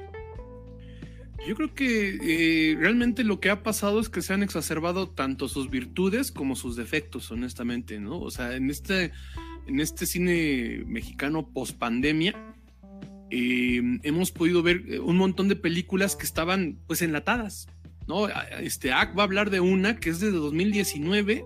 Yo 1.48 1.56
creo 1.56 1.76
que 1.76 2.18
eh, 2.22 2.76
realmente 2.76 3.24
lo 3.24 3.40
que 3.40 3.50
ha 3.50 3.62
pasado 3.62 4.00
es 4.00 4.10
que 4.10 4.22
se 4.22 4.34
han 4.34 4.42
exacerbado 4.42 5.10
tanto 5.10 5.48
sus 5.48 5.70
virtudes 5.70 6.32
como 6.32 6.56
sus 6.56 6.76
defectos, 6.76 7.30
honestamente, 7.30 8.00
¿no? 8.00 8.20
O 8.20 8.32
sea, 8.32 8.56
en 8.56 8.70
este, 8.70 9.12
en 9.68 9.80
este 9.80 10.06
cine 10.08 10.84
mexicano 10.88 11.48
post 11.54 11.78
pandemia, 11.78 12.34
eh, 13.32 13.82
hemos 14.04 14.32
podido 14.32 14.62
ver 14.62 14.84
eh, 14.88 15.00
un 15.00 15.18
montón 15.18 15.48
de 15.48 15.56
películas 15.56 16.16
que 16.16 16.26
estaban 16.26 16.78
pues 16.88 17.02
enlatadas, 17.02 17.68
¿no? 18.08 18.28
Este 18.60 18.94
AC 18.94 19.18
va 19.18 19.24
a 19.24 19.26
hablar 19.26 19.50
de 19.50 19.60
una 19.60 19.98
que 19.98 20.12
es 20.12 20.20
de 20.20 20.32
2019, 20.32 21.44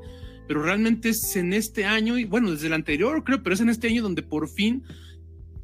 pero 0.50 0.64
realmente 0.64 1.10
es 1.10 1.36
en 1.36 1.54
este 1.54 1.86
año, 1.86 2.18
y 2.18 2.26
bueno, 2.26 2.50
desde 2.50 2.66
el 2.66 2.74
anterior 2.74 3.24
creo, 3.24 3.44
pero 3.44 3.54
es 3.54 3.62
en 3.62 3.70
este 3.70 3.88
año 3.88 4.02
donde 4.02 4.24
por 4.24 4.50
fin 4.50 4.82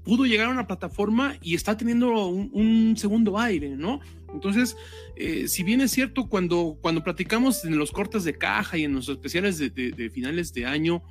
pudo 0.04 0.28
llegar 0.28 0.46
a 0.46 0.52
una 0.52 0.68
plataforma 0.68 1.38
y 1.42 1.56
está 1.56 1.76
teniendo 1.76 2.28
un, 2.28 2.94
segundo 2.96 3.40
aire, 3.40 3.70
¿no? 3.70 4.00
Entonces, 4.32 4.78
eh, 5.16 5.48
si 5.48 5.64
bien 5.64 5.82
es 5.82 5.90
cierto, 5.90 6.30
cuando, 6.30 6.78
cuando 6.80 7.04
platicamos 7.04 7.66
en 7.66 7.80
los 7.80 7.92
cortes 7.92 8.26
de 8.26 8.38
caja 8.38 8.78
y 8.78 8.84
en 8.84 8.94
los 8.94 9.10
especiales 9.10 9.58
de 9.58 10.12
finales 10.14 10.54
de 10.54 10.68
año, 10.68 11.02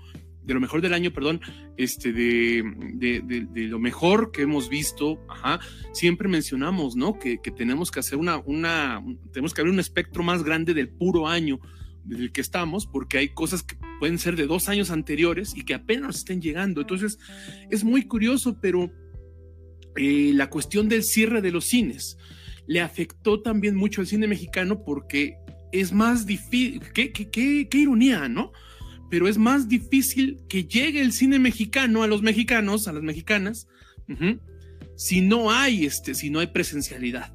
de 0.44 0.54
lo 0.54 0.60
mejor 0.60 0.80
del 0.80 0.94
año, 0.94 1.12
perdón, 1.12 1.40
este, 1.76 2.12
de, 2.12 2.62
de, 2.94 3.62
lo 3.64 3.78
mejor 3.78 4.30
que 4.30 4.42
hemos 4.42 4.68
visto, 4.68 5.18
siempre 5.92 6.28
mencionamos, 6.28 6.96
¿no? 6.96 7.18
Que, 7.18 7.38
tenemos 7.38 7.90
que 7.90 8.00
hacer 8.00 8.18
una, 8.18 8.38
una, 8.38 9.02
tenemos 9.32 9.54
que 9.54 9.62
abrir 9.62 9.72
un 9.72 9.80
espectro 9.80 10.22
más 10.22 10.44
grande 10.44 10.74
del 10.74 10.88
puro 10.88 11.26
año 11.26 11.60
del 12.05 12.33
que 12.33 12.40
estamos, 12.40 12.87
porque 12.87 13.19
hay 13.19 13.29
cosas 13.29 13.62
que 13.62 13.77
pueden 13.99 14.19
ser 14.19 14.37
de 14.37 14.47
dos 14.47 14.69
años 14.69 14.90
anteriores 14.90 15.55
y 15.57 15.64
que 15.64 15.75
apenas 15.75 16.17
estén 16.17 16.40
llegando. 16.40 16.83
Entonces, 16.83 17.19
es 17.71 17.85
muy 17.85 18.07
curioso, 18.07 18.59
pero 18.61 18.93
eh, 19.97 20.33
la 20.35 20.51
cuestión 20.51 20.88
del 20.88 21.03
cierre 21.03 21.40
de 21.40 21.51
los 21.51 21.64
cines 21.64 22.19
le 22.67 22.81
afectó 22.81 23.43
también 23.43 23.77
mucho 23.77 24.01
al 24.01 24.07
cine 24.07 24.27
mexicano 24.27 24.85
porque 24.85 25.37
es 25.73 25.93
más 25.93 26.27
difícil, 26.27 26.81
qué, 26.95 27.12
qué, 27.12 27.29
qué, 27.31 27.79
ironía, 27.79 28.29
¿no? 28.29 28.53
pero 29.11 29.29
es 29.29 29.38
más 29.38 29.69
difícil 29.69 30.40
que 30.49 30.64
llegue 30.64 31.01
el 31.01 31.12
cine 31.12 31.38
mexicano 31.38 32.03
a 32.03 32.07
los 32.07 32.23
mexicanos, 32.23 32.88
a 32.88 32.93
las 32.93 33.03
mexicanas, 33.03 33.69
si 34.97 35.21
no 35.21 35.51
hay 35.53 35.85
este, 35.85 36.14
si 36.14 36.31
no 36.31 36.40
hay 36.40 36.49
presencialidad. 36.49 37.33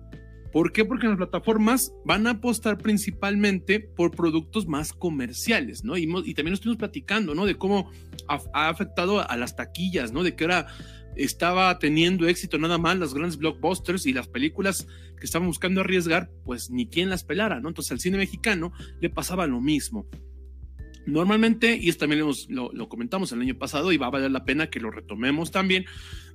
¿Por 0.51 0.71
qué? 0.71 0.83
Porque 0.83 1.07
las 1.07 1.17
plataformas 1.17 1.93
van 2.05 2.25
a 2.25 2.31
apostar 2.31 2.77
principalmente 2.77 3.79
por 3.79 4.11
productos 4.11 4.67
más 4.67 4.93
comerciales, 4.93 5.83
¿no? 5.83 5.97
Y, 5.97 6.07
también 6.33 6.53
estuvimos 6.53 6.77
platicando, 6.77 7.35
¿no? 7.35 7.45
De 7.45 7.55
cómo 7.55 7.91
ha, 8.27 8.69
afectado 8.69 9.27
a 9.27 9.37
las 9.37 9.55
taquillas, 9.55 10.11
¿no? 10.11 10.23
De 10.23 10.35
que 10.35 10.45
ahora 10.45 10.67
estaba 11.15 11.77
teniendo 11.79 12.27
éxito 12.27 12.57
nada 12.57 12.77
más 12.77 12.97
las 12.97 13.13
grandes 13.13 13.37
blockbusters 13.37 14.05
y 14.05 14.13
las 14.13 14.27
películas 14.27 14.87
que 15.19 15.25
estaban 15.25 15.47
buscando 15.47 15.81
arriesgar, 15.81 16.31
pues 16.45 16.69
ni 16.69 16.87
quien 16.87 17.09
las 17.09 17.23
pelara, 17.23 17.59
¿no? 17.59 17.69
Entonces 17.69 17.91
al 17.91 17.99
cine 17.99 18.17
mexicano 18.17 18.71
le 19.01 19.09
pasaba 19.09 19.45
lo 19.45 19.61
mismo. 19.61 20.07
Normalmente, 21.05 21.75
y 21.75 21.89
esto 21.89 22.07
también 22.07 22.23
lo, 22.49 22.89
comentamos 22.89 23.31
el 23.31 23.41
año 23.41 23.57
pasado 23.57 23.91
y 23.91 23.97
va 23.97 24.07
a 24.07 24.11
valer 24.11 24.31
la 24.31 24.45
pena 24.45 24.69
que 24.69 24.79
lo 24.79 24.91
retomemos 24.91 25.51
también, 25.51 25.85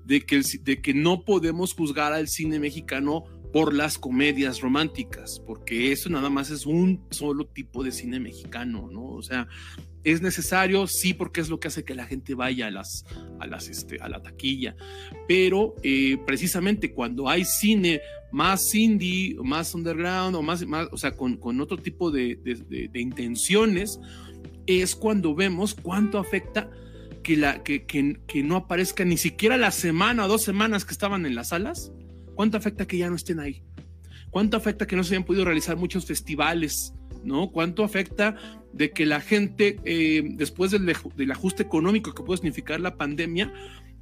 de 0.05 0.21
que, 0.21 0.43
de 0.63 0.83
que 0.83 0.95
no 0.95 1.25
podemos 1.25 1.75
juzgar 1.75 2.13
al 2.13 2.29
cine 2.29 2.59
mexicano 2.59 3.25
por 3.55 3.73
las 3.73 3.99
comedias 3.99 4.61
románticas, 4.61 5.41
porque 5.47 5.93
eso 5.93 6.11
nada 6.11 6.29
más 6.29 6.51
es 6.51 6.67
un 6.67 7.07
solo 7.11 7.47
tipo 7.47 7.85
de 7.85 7.93
cine 7.93 8.19
mexicano, 8.19 8.89
¿no? 8.91 9.05
O 9.07 9.23
sea, 9.23 9.47
es 10.03 10.21
necesario, 10.23 10.89
sí, 10.89 11.15
porque 11.15 11.41
es 11.41 11.49
lo 11.49 11.61
que 11.61 11.69
hace 11.69 11.85
que 11.85 11.95
la 11.95 12.05
gente 12.05 12.35
vaya 12.35 12.67
a 12.67 12.73
las, 12.73 13.07
a 13.39 13.47
las, 13.47 13.69
este, 13.69 14.01
a 14.01 14.09
la 14.09 14.21
taquilla, 14.21 14.75
pero 15.29 15.77
eh, 15.85 16.19
precisamente 16.27 16.93
cuando 16.93 17.29
hay 17.29 17.45
cine 17.45 18.01
más 18.33 18.75
indie, 18.75 19.37
más 19.45 19.73
underground, 19.73 20.35
o 20.35 20.43
más, 20.43 20.67
más 20.67 20.89
o 20.91 20.97
sea, 20.97 21.13
con, 21.13 21.37
con 21.37 21.61
otro 21.61 21.77
tipo 21.77 22.11
de, 22.11 22.35
de 22.35 23.01
intenciones, 23.01 24.01
es 24.67 24.97
cuando 24.97 25.33
vemos 25.37 25.75
cuánto 25.75 26.19
afecta 26.19 26.69
que, 27.23 27.37
la, 27.37 27.63
que, 27.63 27.87
que, 27.87 28.43
no 28.43 28.57
aparezca 28.57 29.05
ni 29.05 29.17
siquiera 29.17 29.57
la 29.57 29.71
semana 29.71 30.25
o 30.25 30.29
dos 30.29 30.43
semanas 30.43 30.85
que 30.85 30.93
estaban 30.93 31.25
en 31.25 31.37
las 31.37 31.49
salas, 31.49 31.93
cuánto 32.35 32.57
afecta 32.57 32.87
que 32.87 32.99
ya 32.99 33.09
no 33.09 33.17
estén 33.17 33.41
ahí, 33.41 33.63
cuánto 34.31 34.57
afecta 34.57 34.87
que 34.87 34.97
no 34.97 35.05
se 35.05 35.15
hayan 35.15 35.25
podido 35.25 35.45
realizar 35.45 35.77
muchos 35.77 36.07
festivales, 36.07 36.95
¿no? 37.25 37.51
Cuánto 37.51 37.85
afecta 37.85 38.37
de 38.73 38.91
que 38.91 39.07
la 39.07 39.21
gente, 39.21 39.79
eh, 39.85 40.23
después 40.35 40.71
del, 40.71 40.93
del, 41.17 41.31
ajuste 41.31 41.63
económico 41.63 42.15
que 42.15 42.23
puede 42.23 42.39
significar 42.39 42.81
la 42.81 42.97
pandemia, 42.97 43.53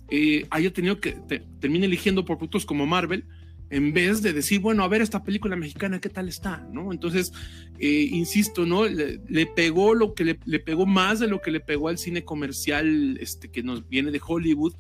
eh, 0.09 0.47
haya 0.51 0.73
tenido 0.73 1.01
que 1.01 1.12
termine 1.61 1.87
eligiendo 1.87 2.25
productos 2.25 2.66
como 2.66 2.87
Marvel, 2.87 3.25
en 3.71 3.95
vez 3.95 4.21
de 4.21 4.35
decir, 4.35 4.61
bueno, 4.61 4.85
a 4.85 4.88
ver 4.88 5.01
esta 5.01 5.25
película 5.25 5.57
mexicana, 5.57 5.99
¿qué 5.99 6.11
tal 6.11 6.29
está? 6.29 6.68
¿No? 6.71 6.92
Entonces, 6.92 7.33
eh, 7.79 8.09
insisto, 8.11 8.66
¿no? 8.66 8.85
Le, 8.87 9.47
pegó 9.47 9.95
lo 9.95 10.12
que 10.12 10.25
le, 10.25 10.38
le, 10.45 10.61
pegó 10.61 10.85
más 10.85 11.21
de 11.21 11.27
lo 11.27 11.40
que 11.40 11.51
le 11.51 11.61
pegó 11.61 11.88
al 11.88 11.97
cine 11.97 12.23
comercial 12.23 13.16
este, 13.18 13.51
que 13.51 13.62
nos 13.62 13.88
viene 13.88 14.11
de 14.11 14.21
Hollywood, 14.23 14.75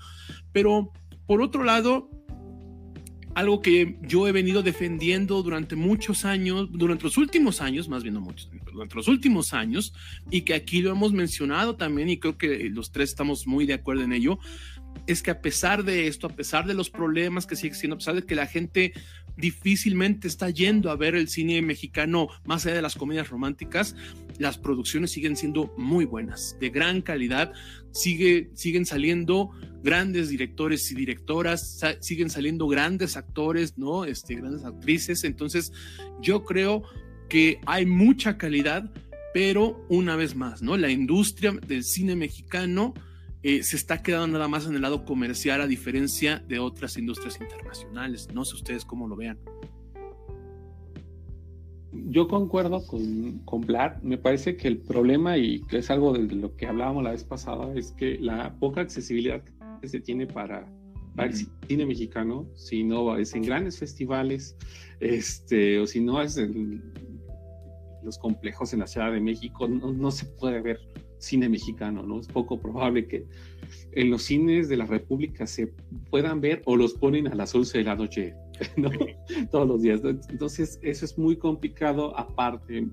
pero 0.52 0.92
por 1.26 1.40
otro 1.40 1.64
lado, 1.64 2.10
algo 3.34 3.60
que 3.62 3.96
yo 4.02 4.28
he 4.28 4.32
venido 4.32 4.62
defendiendo 4.62 5.42
durante 5.42 5.76
muchos 5.76 6.24
años, 6.24 6.68
durante 6.70 7.04
los 7.04 7.16
últimos 7.16 7.60
años, 7.60 7.88
más 7.88 8.02
bien 8.02 8.14
no 8.14 8.20
muchos, 8.20 8.50
durante 8.72 8.94
los 8.94 9.08
últimos 9.08 9.54
años, 9.54 9.94
y 10.30 10.42
que 10.42 10.54
aquí 10.54 10.82
lo 10.82 10.90
hemos 10.90 11.12
mencionado 11.12 11.76
también, 11.76 12.10
y 12.10 12.18
creo 12.18 12.36
que 12.36 12.68
los 12.70 12.92
tres 12.92 13.10
estamos 13.10 13.46
muy 13.46 13.66
de 13.66 13.74
acuerdo 13.74 14.02
en 14.02 14.12
ello, 14.12 14.38
es 15.06 15.22
que 15.22 15.30
a 15.30 15.40
pesar 15.40 15.84
de 15.84 16.06
esto, 16.06 16.26
a 16.26 16.36
pesar 16.36 16.66
de 16.66 16.74
los 16.74 16.90
problemas 16.90 17.46
que 17.46 17.56
sigue 17.56 17.74
siendo, 17.74 17.94
a 17.94 17.98
pesar 17.98 18.14
de 18.14 18.24
que 18.24 18.34
la 18.34 18.46
gente 18.46 18.92
difícilmente 19.36 20.28
está 20.28 20.50
yendo 20.50 20.90
a 20.90 20.96
ver 20.96 21.14
el 21.14 21.28
cine 21.28 21.62
mexicano 21.62 22.28
más 22.44 22.66
allá 22.66 22.76
de 22.76 22.82
las 22.82 22.96
comedias 22.96 23.30
románticas, 23.30 23.96
las 24.38 24.58
producciones 24.58 25.10
siguen 25.10 25.36
siendo 25.36 25.72
muy 25.78 26.04
buenas, 26.04 26.56
de 26.60 26.68
gran 26.68 27.00
calidad, 27.00 27.52
sigue, 27.92 28.50
siguen 28.54 28.84
saliendo 28.84 29.50
grandes 29.82 30.28
directores 30.28 30.90
y 30.90 30.94
directoras, 30.94 31.80
siguen 32.00 32.30
saliendo 32.30 32.66
grandes 32.68 33.16
actores, 33.16 33.76
¿no? 33.76 34.04
Este, 34.04 34.34
grandes 34.34 34.64
actrices, 34.64 35.24
entonces 35.24 35.72
yo 36.20 36.44
creo 36.44 36.82
que 37.28 37.60
hay 37.66 37.86
mucha 37.86 38.36
calidad, 38.36 38.92
pero 39.32 39.84
una 39.88 40.16
vez 40.16 40.36
más, 40.36 40.62
¿no? 40.62 40.76
La 40.76 40.90
industria 40.90 41.52
del 41.66 41.84
cine 41.84 42.16
mexicano 42.16 42.94
eh, 43.42 43.62
se 43.64 43.76
está 43.76 44.02
quedando 44.02 44.38
nada 44.38 44.48
más 44.48 44.66
en 44.66 44.74
el 44.74 44.82
lado 44.82 45.04
comercial 45.04 45.60
a 45.62 45.66
diferencia 45.66 46.44
de 46.46 46.60
otras 46.60 46.96
industrias 46.96 47.40
internacionales. 47.40 48.28
No 48.32 48.44
sé 48.44 48.54
ustedes 48.54 48.84
cómo 48.84 49.08
lo 49.08 49.16
vean. 49.16 49.38
Yo 51.92 52.28
concuerdo 52.28 52.86
con, 52.86 53.40
con 53.40 53.66
Me 54.02 54.16
parece 54.16 54.56
que 54.56 54.68
el 54.68 54.78
problema, 54.78 55.36
y 55.38 55.60
que 55.62 55.78
es 55.78 55.90
algo 55.90 56.12
de 56.12 56.34
lo 56.34 56.56
que 56.56 56.66
hablábamos 56.66 57.02
la 57.02 57.10
vez 57.10 57.24
pasada, 57.24 57.72
es 57.74 57.92
que 57.92 58.18
la 58.18 58.54
poca 58.58 58.80
accesibilidad 58.80 59.42
se 59.82 60.00
tiene 60.00 60.26
para, 60.26 60.66
el 61.18 61.34
cine 61.34 61.86
mexicano, 61.86 62.48
si 62.54 62.84
no 62.84 63.16
es 63.16 63.34
en 63.34 63.42
grandes 63.42 63.78
festivales, 63.78 64.56
este, 65.00 65.78
o 65.78 65.86
si 65.86 66.00
no 66.00 66.22
es 66.22 66.36
en 66.38 66.82
los 68.02 68.18
complejos 68.18 68.72
en 68.72 68.80
la 68.80 68.86
Ciudad 68.86 69.12
de 69.12 69.20
México, 69.20 69.68
no, 69.68 69.92
no 69.92 70.10
se 70.10 70.26
puede 70.26 70.60
ver 70.60 70.80
cine 71.22 71.48
mexicano, 71.48 72.02
¿no? 72.02 72.18
Es 72.18 72.26
poco 72.26 72.60
probable 72.60 73.06
que 73.06 73.26
en 73.92 74.10
los 74.10 74.24
cines 74.24 74.68
de 74.68 74.76
la 74.76 74.86
República 74.86 75.46
se 75.46 75.72
puedan 76.10 76.40
ver 76.40 76.62
o 76.64 76.76
los 76.76 76.94
ponen 76.94 77.28
a 77.28 77.34
las 77.34 77.54
11 77.54 77.78
de 77.78 77.84
la 77.84 77.94
noche, 77.94 78.34
¿no? 78.76 78.90
Todos 79.50 79.68
los 79.68 79.82
días. 79.82 80.00
Entonces, 80.04 80.80
eso 80.82 81.04
es 81.04 81.16
muy 81.16 81.36
complicado, 81.36 82.18
aparte, 82.18 82.88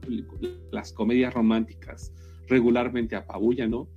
las 0.72 0.94
comedias 0.94 1.34
románticas 1.34 2.14
regularmente 2.48 3.16
apabullan, 3.16 3.72
¿no? 3.72 3.90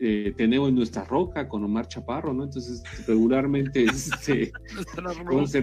Eh, 0.00 0.34
tenemos 0.36 0.72
nuestra 0.72 1.04
roca 1.04 1.48
con 1.48 1.62
Omar 1.64 1.88
Chaparro, 1.88 2.34
¿no? 2.34 2.44
Entonces, 2.44 2.82
regularmente 3.06 3.84
este, 3.84 4.52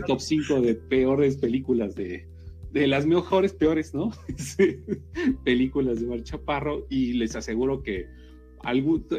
top 0.07 0.19
5 0.19 0.61
de 0.61 0.75
peores 0.75 1.37
películas 1.37 1.95
de, 1.95 2.27
de 2.71 2.87
las 2.87 3.05
mejores, 3.05 3.53
peores, 3.53 3.93
¿no? 3.93 4.11
películas 5.43 5.99
de 5.99 6.07
Mar 6.07 6.23
Chaparro 6.23 6.85
y 6.89 7.13
les 7.13 7.35
aseguro 7.35 7.83
que 7.83 8.07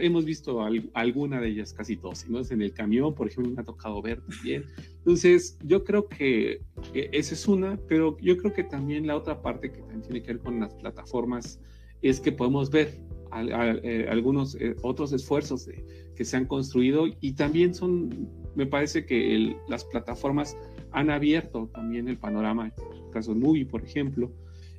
hemos 0.00 0.24
visto 0.24 0.64
alguna 0.94 1.40
de 1.40 1.48
ellas, 1.48 1.74
casi 1.74 1.96
todas, 1.96 2.28
¿no? 2.28 2.40
En 2.48 2.62
el 2.62 2.72
camión, 2.72 3.14
por 3.14 3.28
ejemplo, 3.28 3.52
me 3.52 3.60
ha 3.60 3.64
tocado 3.64 4.00
ver 4.00 4.22
también. 4.22 4.64
Entonces, 4.98 5.58
yo 5.62 5.84
creo 5.84 6.08
que 6.08 6.62
esa 6.94 7.34
es 7.34 7.46
una, 7.46 7.78
pero 7.88 8.16
yo 8.20 8.38
creo 8.38 8.54
que 8.54 8.64
también 8.64 9.06
la 9.06 9.16
otra 9.16 9.42
parte 9.42 9.70
que 9.70 9.80
también 9.80 10.02
tiene 10.02 10.22
que 10.22 10.32
ver 10.32 10.42
con 10.42 10.60
las 10.60 10.74
plataformas 10.74 11.60
es 12.00 12.20
que 12.20 12.32
podemos 12.32 12.70
ver 12.70 12.98
eh, 13.42 14.07
algunos 14.09 14.55
eh, 14.57 14.77
otros 14.83 15.12
esfuerzos 15.12 15.68
que 16.14 16.25
se 16.25 16.37
han 16.37 16.47
construido 16.47 17.07
y 17.20 17.33
también 17.33 17.75
son, 17.75 18.29
me 18.55 18.66
parece 18.66 19.05
que 19.05 19.57
las 19.68 19.85
plataformas 19.85 20.57
han 20.92 21.11
abierto 21.11 21.68
también 21.73 22.09
el 22.09 22.16
panorama 22.16 22.73
caso 23.12 23.33
de 23.33 23.40
Movie, 23.40 23.66
por 23.66 23.83
ejemplo, 23.83 24.31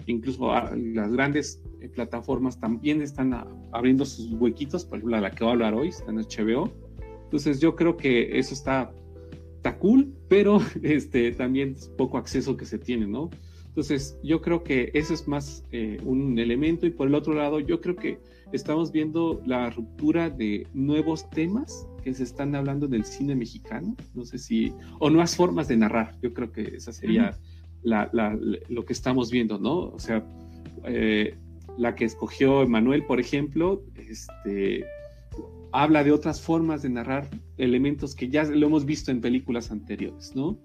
incluso 0.05 0.53
las 0.75 1.11
grandes 1.11 1.63
eh, 1.81 1.89
plataformas 1.89 2.59
también 2.59 3.01
están 3.01 3.33
abriendo 3.71 4.05
sus 4.05 4.31
huequitos, 4.33 4.85
por 4.85 4.99
ejemplo, 4.99 5.19
la 5.19 5.31
que 5.31 5.43
voy 5.43 5.51
a 5.51 5.53
hablar 5.53 5.73
hoy, 5.73 5.89
está 5.89 6.11
en 6.11 6.17
HBO. 6.17 6.71
Entonces 7.23 7.59
yo 7.59 7.75
creo 7.75 7.97
que 7.97 8.37
eso 8.37 8.53
está, 8.53 8.91
está 9.55 9.77
cool, 9.77 10.13
pero 10.27 10.59
este, 10.83 11.31
también 11.31 11.71
es 11.71 11.87
poco 11.89 12.17
acceso 12.17 12.55
que 12.55 12.65
se 12.65 12.77
tiene, 12.77 13.07
¿no? 13.07 13.29
Entonces 13.75 14.17
yo 14.23 14.41
creo 14.41 14.63
que 14.63 14.89
eso 14.93 15.13
es 15.13 15.27
más 15.27 15.65
eh, 15.73 15.97
un 16.05 16.39
elemento 16.39 16.85
y 16.85 16.91
por 16.91 17.09
el 17.09 17.13
otro 17.13 17.33
lado 17.33 17.59
yo 17.59 17.81
creo 17.81 17.97
que 17.97 18.19
estamos 18.53 18.93
viendo 18.93 19.41
la 19.45 19.69
ruptura 19.69 20.29
de 20.29 20.65
nuevos 20.73 21.29
temas 21.29 21.85
que 22.01 22.13
se 22.13 22.23
están 22.23 22.55
hablando 22.55 22.87
del 22.87 23.03
cine 23.03 23.35
mexicano, 23.35 23.97
no 24.13 24.23
sé 24.23 24.37
si, 24.37 24.71
o 24.99 25.09
nuevas 25.09 25.35
formas 25.35 25.67
de 25.67 25.75
narrar, 25.75 26.15
yo 26.21 26.33
creo 26.33 26.53
que 26.53 26.61
esa 26.77 26.93
sería 26.93 27.37
lo 27.83 28.85
que 28.85 28.93
estamos 28.93 29.29
viendo, 29.29 29.59
¿no? 29.59 29.89
O 29.89 29.99
sea, 29.99 30.25
eh, 30.85 31.35
la 31.77 31.95
que 31.95 32.05
escogió 32.05 32.63
Emanuel, 32.63 33.03
por 33.03 33.19
ejemplo, 33.19 33.83
este, 33.97 34.85
habla 35.73 36.05
de 36.05 36.13
otras 36.13 36.39
formas 36.39 36.81
de 36.81 36.91
narrar 36.91 37.29
elementos 37.57 38.15
que 38.15 38.29
ya 38.29 38.45
lo 38.45 38.67
hemos 38.67 38.85
visto 38.85 39.11
en 39.11 39.19
películas 39.19 39.69
anteriores, 39.69 40.33
¿no? 40.33 40.57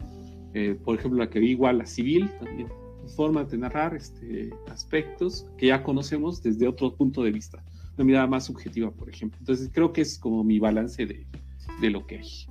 Eh, 0.55 0.77
por 0.85 0.97
ejemplo, 0.97 1.19
la 1.19 1.29
que 1.29 1.41
vi 1.41 1.51
igual, 1.51 1.79
la 1.79 1.87
civil, 1.87 2.31
también 2.39 2.69
forma 3.09 3.45
de 3.45 3.59
narrar 3.59 3.95
este, 3.95 4.51
aspectos 4.71 5.47
que 5.59 5.69
ya 5.69 5.83
conocemos 5.83 6.43
desde 6.43 6.69
otro 6.69 6.95
punto 6.95 7.23
de 7.23 7.33
vista, 7.33 7.63
una 7.97 8.05
mirada 8.05 8.27
más 8.27 8.45
subjetiva, 8.45 8.91
por 8.91 9.09
ejemplo. 9.09 9.39
Entonces 9.41 9.71
creo 9.73 9.93
que 9.93 10.03
es 10.03 10.19
como 10.19 10.45
mi 10.45 10.59
balance 10.59 11.07
de, 11.07 11.27
de 11.81 11.91
lo 11.91 12.07
que 12.07 12.19
hay. 12.19 12.47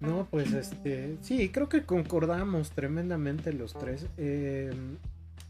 No, 0.00 0.28
pues 0.30 0.52
este, 0.52 1.16
sí, 1.22 1.48
creo 1.48 1.68
que 1.68 1.84
concordamos 1.84 2.70
tremendamente 2.70 3.52
los 3.52 3.74
tres. 3.74 4.06
Eh, 4.16 4.72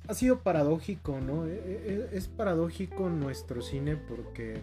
ha 0.08 0.14
sido 0.14 0.40
paradójico, 0.40 1.20
¿no? 1.20 1.46
E, 1.46 1.52
e, 1.52 2.08
es 2.16 2.28
paradójico 2.28 3.10
nuestro 3.10 3.60
cine 3.60 3.96
porque 3.96 4.62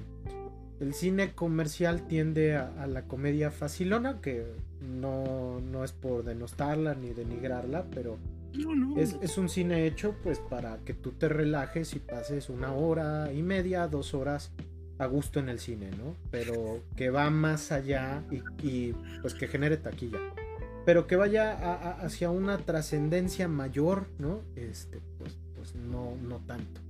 el 0.79 0.93
cine 0.93 1.33
comercial 1.33 2.07
tiende 2.07 2.55
a, 2.55 2.87
la 2.87 3.03
comedia 3.03 3.51
facilona, 3.51 4.19
que 4.21 4.45
no, 4.81 5.59
no, 5.61 5.83
es 5.83 5.91
por 5.91 6.23
denostarla 6.23 6.95
ni 6.95 7.13
denigrarla, 7.13 7.85
pero 7.93 8.17
Es, 8.97 9.37
un 9.37 9.49
cine 9.49 9.85
hecho 9.85 10.15
pues 10.23 10.39
para 10.39 10.77
que 10.79 10.93
tú 10.93 11.11
te 11.11 11.27
relajes 11.29 11.93
y 11.95 11.99
pases 11.99 12.49
una 12.49 12.73
hora 12.73 13.31
y 13.33 13.41
media, 13.41 13.87
dos 13.87 14.13
horas 14.13 14.51
a 14.97 15.05
gusto 15.07 15.39
en 15.39 15.49
el 15.49 15.59
cine, 15.59 15.91
¿no? 15.91 16.15
Pero 16.31 16.81
que 16.95 17.09
va 17.09 17.29
más 17.29 17.71
allá 17.71 18.23
y, 18.61 18.93
pues 19.21 19.33
que 19.33 19.47
genere 19.47 19.77
taquilla. 19.77 20.19
Pero 20.85 21.07
que 21.07 21.15
vaya 21.15 21.95
hacia 22.01 22.29
una 22.29 22.59
trascendencia 22.59 23.47
mayor, 23.47 24.05
¿no? 24.19 24.41
Este, 24.55 24.99
pues, 25.17 25.35
pues 25.55 25.75
no, 25.75 26.15
no 26.21 26.37
tanto. 26.45 26.84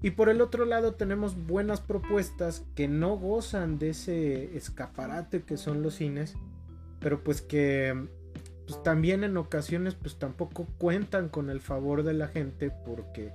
Y 0.00 0.12
por 0.12 0.28
el 0.28 0.40
otro 0.40 0.64
lado 0.64 0.94
tenemos 0.94 1.46
buenas 1.46 1.80
propuestas 1.80 2.64
que 2.76 2.86
no 2.86 3.16
gozan 3.16 3.78
de 3.78 3.90
ese 3.90 4.56
escaparate 4.56 5.42
que 5.42 5.56
son 5.56 5.82
los 5.82 5.96
cines, 5.96 6.36
pero 7.00 7.24
pues 7.24 7.42
que 7.42 8.06
pues 8.66 8.82
también 8.82 9.24
en 9.24 9.36
ocasiones 9.36 9.94
pues 9.94 10.18
tampoco 10.18 10.66
cuentan 10.78 11.30
con 11.30 11.50
el 11.50 11.60
favor 11.60 12.02
de 12.04 12.12
la 12.12 12.28
gente 12.28 12.70
porque 12.70 13.32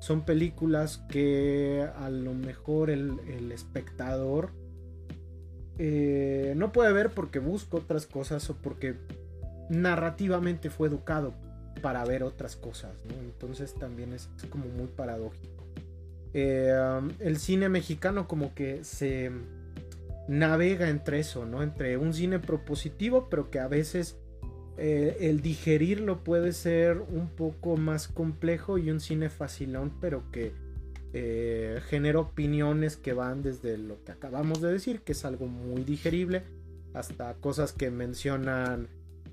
son 0.00 0.24
películas 0.24 0.98
que 1.08 1.88
a 1.96 2.10
lo 2.10 2.34
mejor 2.34 2.90
el, 2.90 3.50
espectador 3.50 4.50
eh, 5.78 6.52
no 6.56 6.72
puede 6.72 6.92
ver 6.92 7.10
porque 7.10 7.38
busca 7.38 7.78
otras 7.78 8.06
cosas 8.06 8.48
o 8.50 8.56
porque 8.56 8.96
narrativamente 9.70 10.70
fue 10.70 10.88
educado 10.88 11.34
para 11.82 12.04
ver 12.04 12.22
otras 12.22 12.54
cosas, 12.54 12.92
Entonces 13.20 13.74
también 13.74 14.12
es 14.12 14.28
como 14.50 14.66
muy 14.66 14.86
paradójico. 14.86 15.55
Eh, 16.38 17.00
el 17.20 17.38
cine 17.38 17.70
mexicano 17.70 18.28
como 18.28 18.54
que 18.54 18.84
se 18.84 19.30
navega 20.28 20.90
entre 20.90 21.20
eso, 21.20 21.46
¿no? 21.46 21.62
Entre 21.62 21.96
un 21.96 22.12
cine 22.12 22.38
propositivo, 22.38 23.30
pero 23.30 23.50
que 23.50 23.58
a 23.58 23.68
veces 23.68 24.18
eh, 24.76 25.16
el 25.20 25.40
digerirlo 25.40 26.24
puede 26.24 26.52
ser 26.52 26.98
un 26.98 27.30
poco 27.30 27.78
más 27.78 28.06
complejo 28.06 28.76
y 28.76 28.90
un 28.90 29.00
cine 29.00 29.30
facilón, 29.30 29.94
pero 29.98 30.30
que 30.30 30.52
eh, 31.14 31.80
genera 31.86 32.18
opiniones 32.18 32.98
que 32.98 33.14
van 33.14 33.40
desde 33.42 33.78
lo 33.78 34.04
que 34.04 34.12
acabamos 34.12 34.60
de 34.60 34.70
decir, 34.70 35.00
que 35.00 35.12
es 35.12 35.24
algo 35.24 35.46
muy 35.46 35.84
digerible, 35.84 36.42
hasta 36.92 37.32
cosas 37.36 37.72
que 37.72 37.90
mencionan 37.90 38.88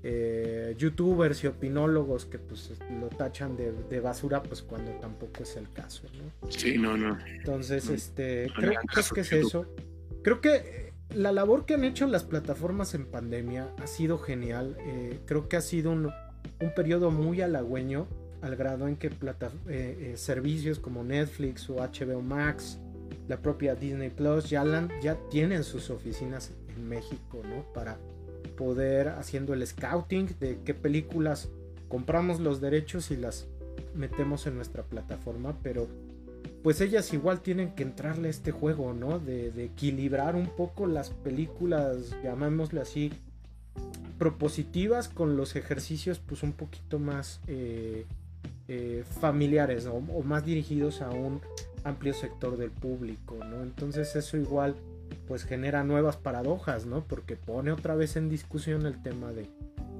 eh, 0.06 0.74
youtubers 0.76 1.42
y 1.44 1.46
opinólogos 1.46 2.26
que 2.26 2.38
pues 2.38 2.72
lo 3.00 3.08
tachan 3.08 3.56
de, 3.56 4.00
basura 4.00 4.42
pues 4.42 4.62
cuando 4.62 4.90
tampoco 4.92 5.42
es 5.42 5.56
el 5.56 5.70
caso 5.70 6.02
¿no? 6.18 6.50
sí 6.50 6.76
no 6.76 6.96
no. 6.96 7.18
Entonces 7.26 7.88
este 7.88 8.50
creo, 8.54 8.72
que 9.14 9.20
es 9.22 9.32
eso. 9.32 9.66
Creo 10.22 10.42
que 10.42 10.92
la 11.14 11.32
labor 11.32 11.64
que 11.64 11.74
han 11.74 11.84
hecho 11.84 12.06
las 12.06 12.24
plataformas 12.24 12.94
en 12.94 13.06
pandemia 13.06 13.72
ha 13.82 13.86
sido 13.86 14.18
genial. 14.18 14.76
Eh, 14.80 15.20
creo 15.26 15.48
que 15.48 15.56
ha 15.56 15.60
sido 15.60 15.90
un, 15.90 16.06
un 16.06 16.74
periodo 16.74 17.10
muy 17.10 17.40
halagüeño 17.40 18.06
al 18.42 18.56
grado 18.56 18.88
en 18.88 18.96
que 18.96 19.08
plata, 19.08 19.50
eh, 19.68 20.14
servicios 20.16 20.78
como 20.78 21.02
Netflix 21.02 21.70
o 21.70 21.76
HBO 21.76 22.20
Max 22.20 22.78
la 23.28 23.40
propia 23.40 23.74
Disney 23.74 24.10
Plus 24.10 24.50
ya, 24.50 24.64
ya 25.02 25.16
tienen 25.30 25.64
sus 25.64 25.90
oficinas 25.90 26.52
en 26.68 26.88
México 26.88 27.42
no 27.42 27.64
para 27.72 27.98
poder 28.48 29.08
haciendo 29.08 29.54
el 29.54 29.66
scouting 29.66 30.28
de 30.40 30.58
qué 30.64 30.74
películas 30.74 31.48
compramos 31.88 32.40
los 32.40 32.60
derechos 32.60 33.10
y 33.10 33.16
las 33.16 33.46
metemos 33.94 34.46
en 34.46 34.56
nuestra 34.56 34.82
plataforma, 34.82 35.56
pero 35.62 35.86
pues 36.62 36.80
ellas 36.80 37.12
igual 37.12 37.40
tienen 37.40 37.74
que 37.74 37.82
entrarle 37.82 38.28
a 38.28 38.30
este 38.30 38.50
juego, 38.50 38.94
¿no? 38.94 39.18
De, 39.18 39.48
equilibrar 39.64 40.34
un 40.34 40.46
poco 40.46 40.86
las 40.86 41.10
películas, 41.10 42.16
llamémosle 42.22 42.80
así, 42.80 43.12
propositivas 44.18 45.08
con 45.08 45.36
los 45.36 45.56
ejercicios 45.56 46.20
pues 46.20 46.42
un 46.42 46.52
poquito 46.52 46.98
más 46.98 47.40
eh, 47.48 48.06
eh, 48.68 49.04
familiares 49.20 49.86
o 49.86 50.00
más 50.22 50.46
dirigidos 50.46 51.02
a 51.02 51.10
un 51.10 51.40
amplio 51.84 52.14
sector 52.14 52.56
del 52.56 52.70
público, 52.70 53.36
¿no? 53.44 53.62
Entonces 53.62 54.16
eso 54.16 54.36
igual 54.36 54.74
pues 55.26 55.44
genera 55.44 55.84
nuevas 55.84 56.16
paradojas, 56.16 56.86
¿no? 56.86 57.04
Porque 57.04 57.36
pone 57.36 57.72
otra 57.72 57.94
vez 57.94 58.16
en 58.16 58.28
discusión 58.28 58.86
el 58.86 59.02
tema 59.02 59.32
de, 59.32 59.48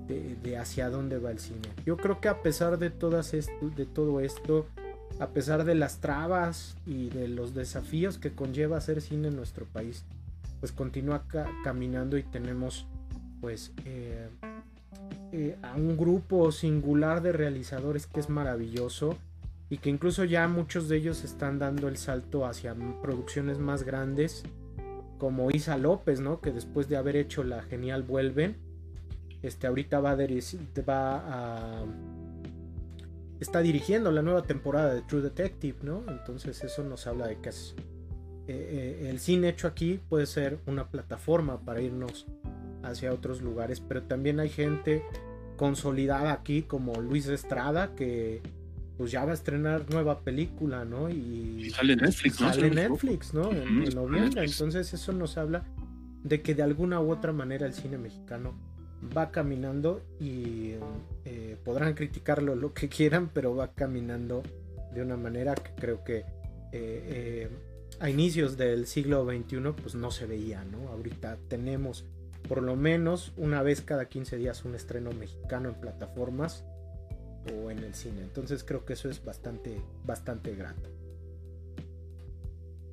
de, 0.06 0.58
hacia 0.58 0.90
dónde 0.90 1.18
va 1.18 1.30
el 1.30 1.38
cine. 1.38 1.68
Yo 1.86 1.96
creo 1.96 2.20
que 2.20 2.28
a 2.28 2.42
pesar 2.42 2.78
de, 2.78 2.90
todas 2.90 3.32
de 3.32 3.86
todo 3.86 4.20
esto, 4.20 4.66
a 5.18 5.28
pesar 5.28 5.64
de 5.64 5.74
las 5.74 6.00
trabas 6.00 6.76
y 6.86 7.08
de 7.08 7.28
los 7.28 7.54
desafíos 7.54 8.18
que 8.18 8.32
conlleva 8.32 8.76
hacer 8.76 9.00
cine 9.00 9.28
en 9.28 9.36
nuestro 9.36 9.64
país, 9.64 10.04
pues 10.60 10.72
continúa 10.72 11.24
caminando 11.62 12.16
y 12.16 12.22
tenemos 12.22 12.86
pues 13.40 13.72
eh, 13.84 14.28
eh, 15.32 15.56
a 15.62 15.74
un 15.74 15.96
grupo 15.96 16.50
singular 16.52 17.22
de 17.22 17.32
realizadores 17.32 18.06
que 18.06 18.20
es 18.20 18.28
maravilloso 18.28 19.16
y 19.68 19.78
que 19.78 19.90
incluso 19.90 20.24
ya 20.24 20.46
muchos 20.48 20.88
de 20.88 20.96
ellos 20.96 21.24
están 21.24 21.58
dando 21.58 21.88
el 21.88 21.96
salto 21.96 22.46
hacia 22.46 22.74
producciones 23.02 23.58
más 23.58 23.82
grandes 23.82 24.44
como 25.24 25.50
Isa 25.50 25.78
López, 25.78 26.20
¿no? 26.20 26.42
Que 26.42 26.52
después 26.52 26.86
de 26.86 26.98
haber 26.98 27.16
hecho 27.16 27.44
la 27.44 27.62
genial 27.62 28.02
Vuelven, 28.02 28.56
este, 29.40 29.66
ahorita 29.66 29.98
va 29.98 30.12
a, 30.12 31.86
está 33.40 33.60
dirigiendo 33.60 34.12
la 34.12 34.20
nueva 34.20 34.42
temporada 34.42 34.92
de 34.92 35.00
True 35.00 35.22
Detective, 35.22 35.78
¿no? 35.80 36.04
Entonces 36.08 36.62
eso 36.62 36.84
nos 36.84 37.06
habla 37.06 37.26
de 37.26 37.40
que 37.40 37.48
eh, 37.48 37.52
eh, 38.48 39.06
el 39.08 39.18
cine 39.18 39.48
hecho 39.48 39.66
aquí 39.66 39.98
puede 40.10 40.26
ser 40.26 40.58
una 40.66 40.90
plataforma 40.90 41.58
para 41.58 41.80
irnos 41.80 42.26
hacia 42.82 43.10
otros 43.10 43.40
lugares, 43.40 43.80
pero 43.80 44.02
también 44.02 44.40
hay 44.40 44.50
gente 44.50 45.02
consolidada 45.56 46.34
aquí 46.34 46.64
como 46.64 47.00
Luis 47.00 47.28
Estrada 47.28 47.94
que 47.94 48.42
pues 48.96 49.10
ya 49.10 49.24
va 49.24 49.32
a 49.32 49.34
estrenar 49.34 49.90
nueva 49.90 50.20
película, 50.20 50.84
¿no? 50.84 51.10
Y, 51.10 51.70
sale 51.70 51.96
Netflix, 51.96 52.40
¿no? 52.40 52.52
Sale 52.52 52.70
Netflix, 52.70 53.34
¿no? 53.34 53.50
En, 53.50 53.84
noviembre. 53.94 54.44
Entonces 54.44 54.92
eso 54.92 55.12
nos 55.12 55.36
habla 55.36 55.64
de 56.22 56.42
que 56.42 56.54
de 56.54 56.62
alguna 56.62 57.00
u 57.00 57.10
otra 57.10 57.32
manera 57.32 57.66
el 57.66 57.74
cine 57.74 57.98
mexicano 57.98 58.54
va 59.16 59.30
caminando 59.30 60.02
y 60.20 60.74
eh, 61.24 61.56
podrán 61.64 61.94
criticarlo 61.94 62.54
lo 62.54 62.72
que 62.72 62.88
quieran, 62.88 63.30
pero 63.32 63.54
va 63.54 63.72
caminando 63.72 64.42
de 64.94 65.02
una 65.02 65.16
manera 65.16 65.54
que 65.54 65.72
creo 65.74 66.04
que 66.04 66.18
eh, 66.18 66.24
eh, 66.72 67.48
a 68.00 68.08
inicios 68.08 68.56
del 68.56 68.86
siglo 68.86 69.24
XXI 69.24 69.72
pues 69.80 69.94
no 69.94 70.10
se 70.10 70.26
veía, 70.26 70.64
¿no? 70.64 70.88
Ahorita 70.88 71.36
tenemos 71.48 72.04
por 72.48 72.62
lo 72.62 72.76
menos 72.76 73.32
una 73.36 73.62
vez 73.62 73.80
cada 73.80 74.06
15 74.06 74.36
días 74.36 74.64
un 74.64 74.74
estreno 74.74 75.10
mexicano 75.12 75.70
en 75.70 75.74
plataformas 75.76 76.64
o 77.52 77.70
en 77.70 77.78
el 77.78 77.94
cine. 77.94 78.22
Entonces 78.22 78.64
creo 78.64 78.84
que 78.84 78.94
eso 78.94 79.08
es 79.08 79.24
bastante, 79.24 79.80
bastante 80.04 80.54
grato. 80.54 80.90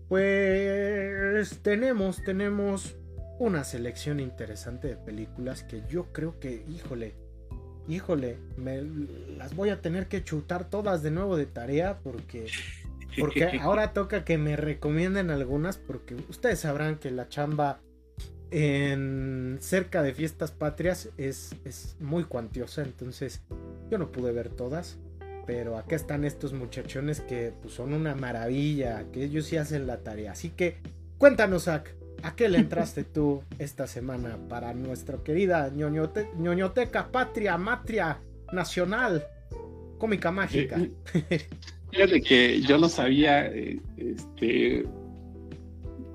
Pues 0.07 1.59
tenemos, 1.59 2.23
tenemos 2.23 2.95
una 3.39 3.63
selección 3.63 4.19
interesante 4.19 4.89
de 4.89 4.97
películas 4.97 5.63
que 5.63 5.83
yo 5.89 6.11
creo 6.11 6.39
que, 6.39 6.65
híjole, 6.69 7.15
híjole, 7.87 8.37
me 8.57 8.81
las 9.37 9.55
voy 9.55 9.69
a 9.69 9.81
tener 9.81 10.07
que 10.07 10.23
chutar 10.23 10.69
todas 10.69 11.01
de 11.01 11.11
nuevo 11.11 11.37
de 11.37 11.45
tarea 11.45 11.99
porque 12.03 12.47
porque 13.19 13.45
ahora 13.61 13.93
toca 13.93 14.23
que 14.23 14.37
me 14.37 14.55
recomienden 14.55 15.29
algunas 15.29 15.77
porque 15.77 16.15
ustedes 16.29 16.59
sabrán 16.59 16.97
que 16.97 17.11
la 17.11 17.27
chamba 17.29 17.79
en 18.51 19.57
cerca 19.61 20.03
de 20.03 20.13
fiestas 20.13 20.51
patrias 20.51 21.09
es, 21.17 21.55
es 21.63 21.95
muy 21.99 22.25
cuantiosa, 22.25 22.83
entonces 22.83 23.41
yo 23.91 23.97
no 23.97 24.11
pude 24.11 24.31
ver 24.31 24.49
todas, 24.49 24.97
pero 25.45 25.77
acá 25.77 25.95
están 25.95 26.23
estos 26.23 26.53
muchachones 26.53 27.21
que 27.21 27.53
pues, 27.61 27.75
son 27.75 27.93
una 27.93 28.15
maravilla, 28.15 29.05
que 29.11 29.25
ellos 29.25 29.45
sí 29.45 29.57
hacen 29.57 29.85
la 29.85 29.97
tarea. 29.97 30.31
Así 30.31 30.49
que 30.49 30.77
cuéntanos, 31.19 31.65
Zach, 31.65 31.89
¿A 32.23 32.35
qué 32.35 32.49
le 32.49 32.59
entraste 32.59 33.03
tú 33.03 33.41
esta 33.57 33.87
semana 33.87 34.37
para 34.47 34.73
nuestra 34.73 35.17
querida 35.23 35.71
ñoñoteca 35.71 37.11
patria, 37.11 37.57
matria, 37.57 38.19
nacional, 38.53 39.25
cómica 39.97 40.31
mágica? 40.31 40.77
Eh, 41.13 41.47
fíjate 41.91 42.21
que 42.21 42.61
yo 42.61 42.77
no 42.77 42.87
sabía, 42.89 43.47
eh, 43.47 43.79
este, 43.97 44.85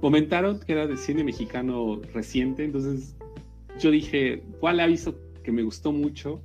comentaron 0.01 0.61
que 0.61 0.73
era 0.73 0.87
de 0.87 0.97
cine 0.97 1.25
mexicano 1.25 2.01
reciente, 2.15 2.65
entonces 2.65 3.15
yo 3.81 3.91
dije, 3.91 4.43
¿cuál 4.61 4.81
ha 4.81 4.87
visto 4.87 5.19
que 5.43 5.53
me 5.53 5.63
gustó 5.63 5.93
mucho? 5.93 6.41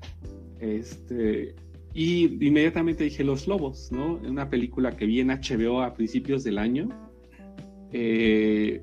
Este, 0.62 1.56
y 1.94 2.46
inmediatamente 2.46 3.04
dije 3.04 3.24
Los 3.24 3.48
Lobos, 3.48 3.92
¿no? 3.92 4.14
Una 4.24 4.50
película 4.50 4.96
que 4.96 5.06
vi 5.06 5.20
en 5.20 5.28
HBO 5.28 5.82
a 5.82 5.94
principios 5.94 6.44
del 6.44 6.58
año. 6.58 6.90
Eh, 7.92 8.82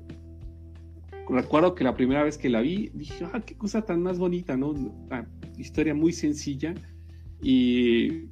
recuerdo 1.27 1.73
que 1.73 1.83
la 1.83 1.95
primera 1.95 2.23
vez 2.23 2.37
que 2.37 2.49
la 2.49 2.61
vi, 2.61 2.91
dije, 2.93 3.25
ah, 3.33 3.41
qué 3.43 3.55
cosa 3.55 3.81
tan 3.81 4.03
más 4.03 4.19
bonita, 4.19 4.57
¿no? 4.57 4.69
Una 4.69 5.27
historia 5.57 5.93
muy 5.93 6.11
sencilla 6.11 6.75
y 7.41 8.25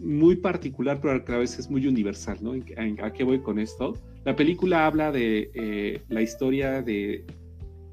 muy 0.00 0.36
particular, 0.36 1.00
pero 1.00 1.14
a 1.14 1.30
la 1.30 1.38
vez 1.38 1.58
es 1.58 1.70
muy 1.70 1.86
universal, 1.86 2.38
¿no? 2.42 2.52
¿A 3.02 3.12
qué 3.12 3.24
voy 3.24 3.40
con 3.40 3.58
esto? 3.58 3.94
La 4.24 4.36
película 4.36 4.86
habla 4.86 5.12
de 5.12 5.50
eh, 5.54 6.02
la 6.08 6.20
historia 6.20 6.82
de 6.82 7.24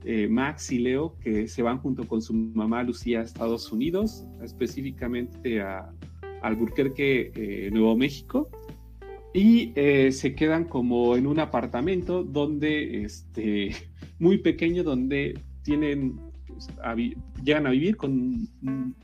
eh, 0.06 0.28
Max 0.28 0.72
y 0.72 0.80
Leo 0.80 1.18
que 1.20 1.48
se 1.48 1.62
van 1.62 1.80
junto 1.80 2.08
con 2.08 2.22
su 2.22 2.34
mamá 2.34 2.84
Lucía 2.84 3.20
a 3.20 3.24
Estados 3.24 3.72
Unidos, 3.72 4.26
específicamente 4.44 5.62
a 5.62 5.92
Alburquerque, 6.42 7.32
eh, 7.36 7.70
Nuevo 7.72 7.96
México, 7.96 8.50
y 9.34 9.74
se 10.12 10.34
quedan 10.34 10.64
como 10.64 11.18
en 11.18 11.28
un 11.28 11.40
apartamento 11.40 12.24
donde, 12.24 13.04
este, 13.04 13.72
muy 14.20 14.38
pequeño, 14.38 14.84
donde 14.84 15.38
tienen, 15.64 16.18
pues, 16.48 16.70
llegan 17.44 17.68
a 17.68 17.72
vivir 17.72 17.98
con 17.98 18.48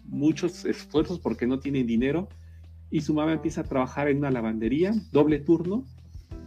muchos 0.06 0.64
esfuerzos 0.64 1.20
porque 1.20 1.48
no 1.48 1.60
tienen 1.60 1.86
dinero, 1.86 2.30
y 2.92 3.02
su 3.02 3.14
mamá 3.14 3.34
empieza 3.34 3.62
a 3.62 3.64
trabajar 3.64 4.08
en 4.08 4.20
una 4.20 4.32
lavandería, 4.32 4.94
doble 5.12 5.40
turno, 5.40 5.86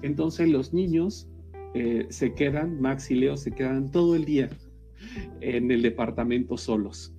entonces 0.03 0.49
los 0.49 0.73
niños 0.73 1.29
eh, 1.75 2.07
se 2.09 2.35
quedan, 2.35 2.81
Max 2.81 3.11
y 3.11 3.17
Leo 3.17 3.37
se 3.37 3.51
quedan 3.51 3.91
todo 3.91 4.15
el 4.15 4.25
día 4.25 4.49
en 5.41 5.71
el 5.71 5.83
departamento 5.83 6.57
solos. 6.57 7.13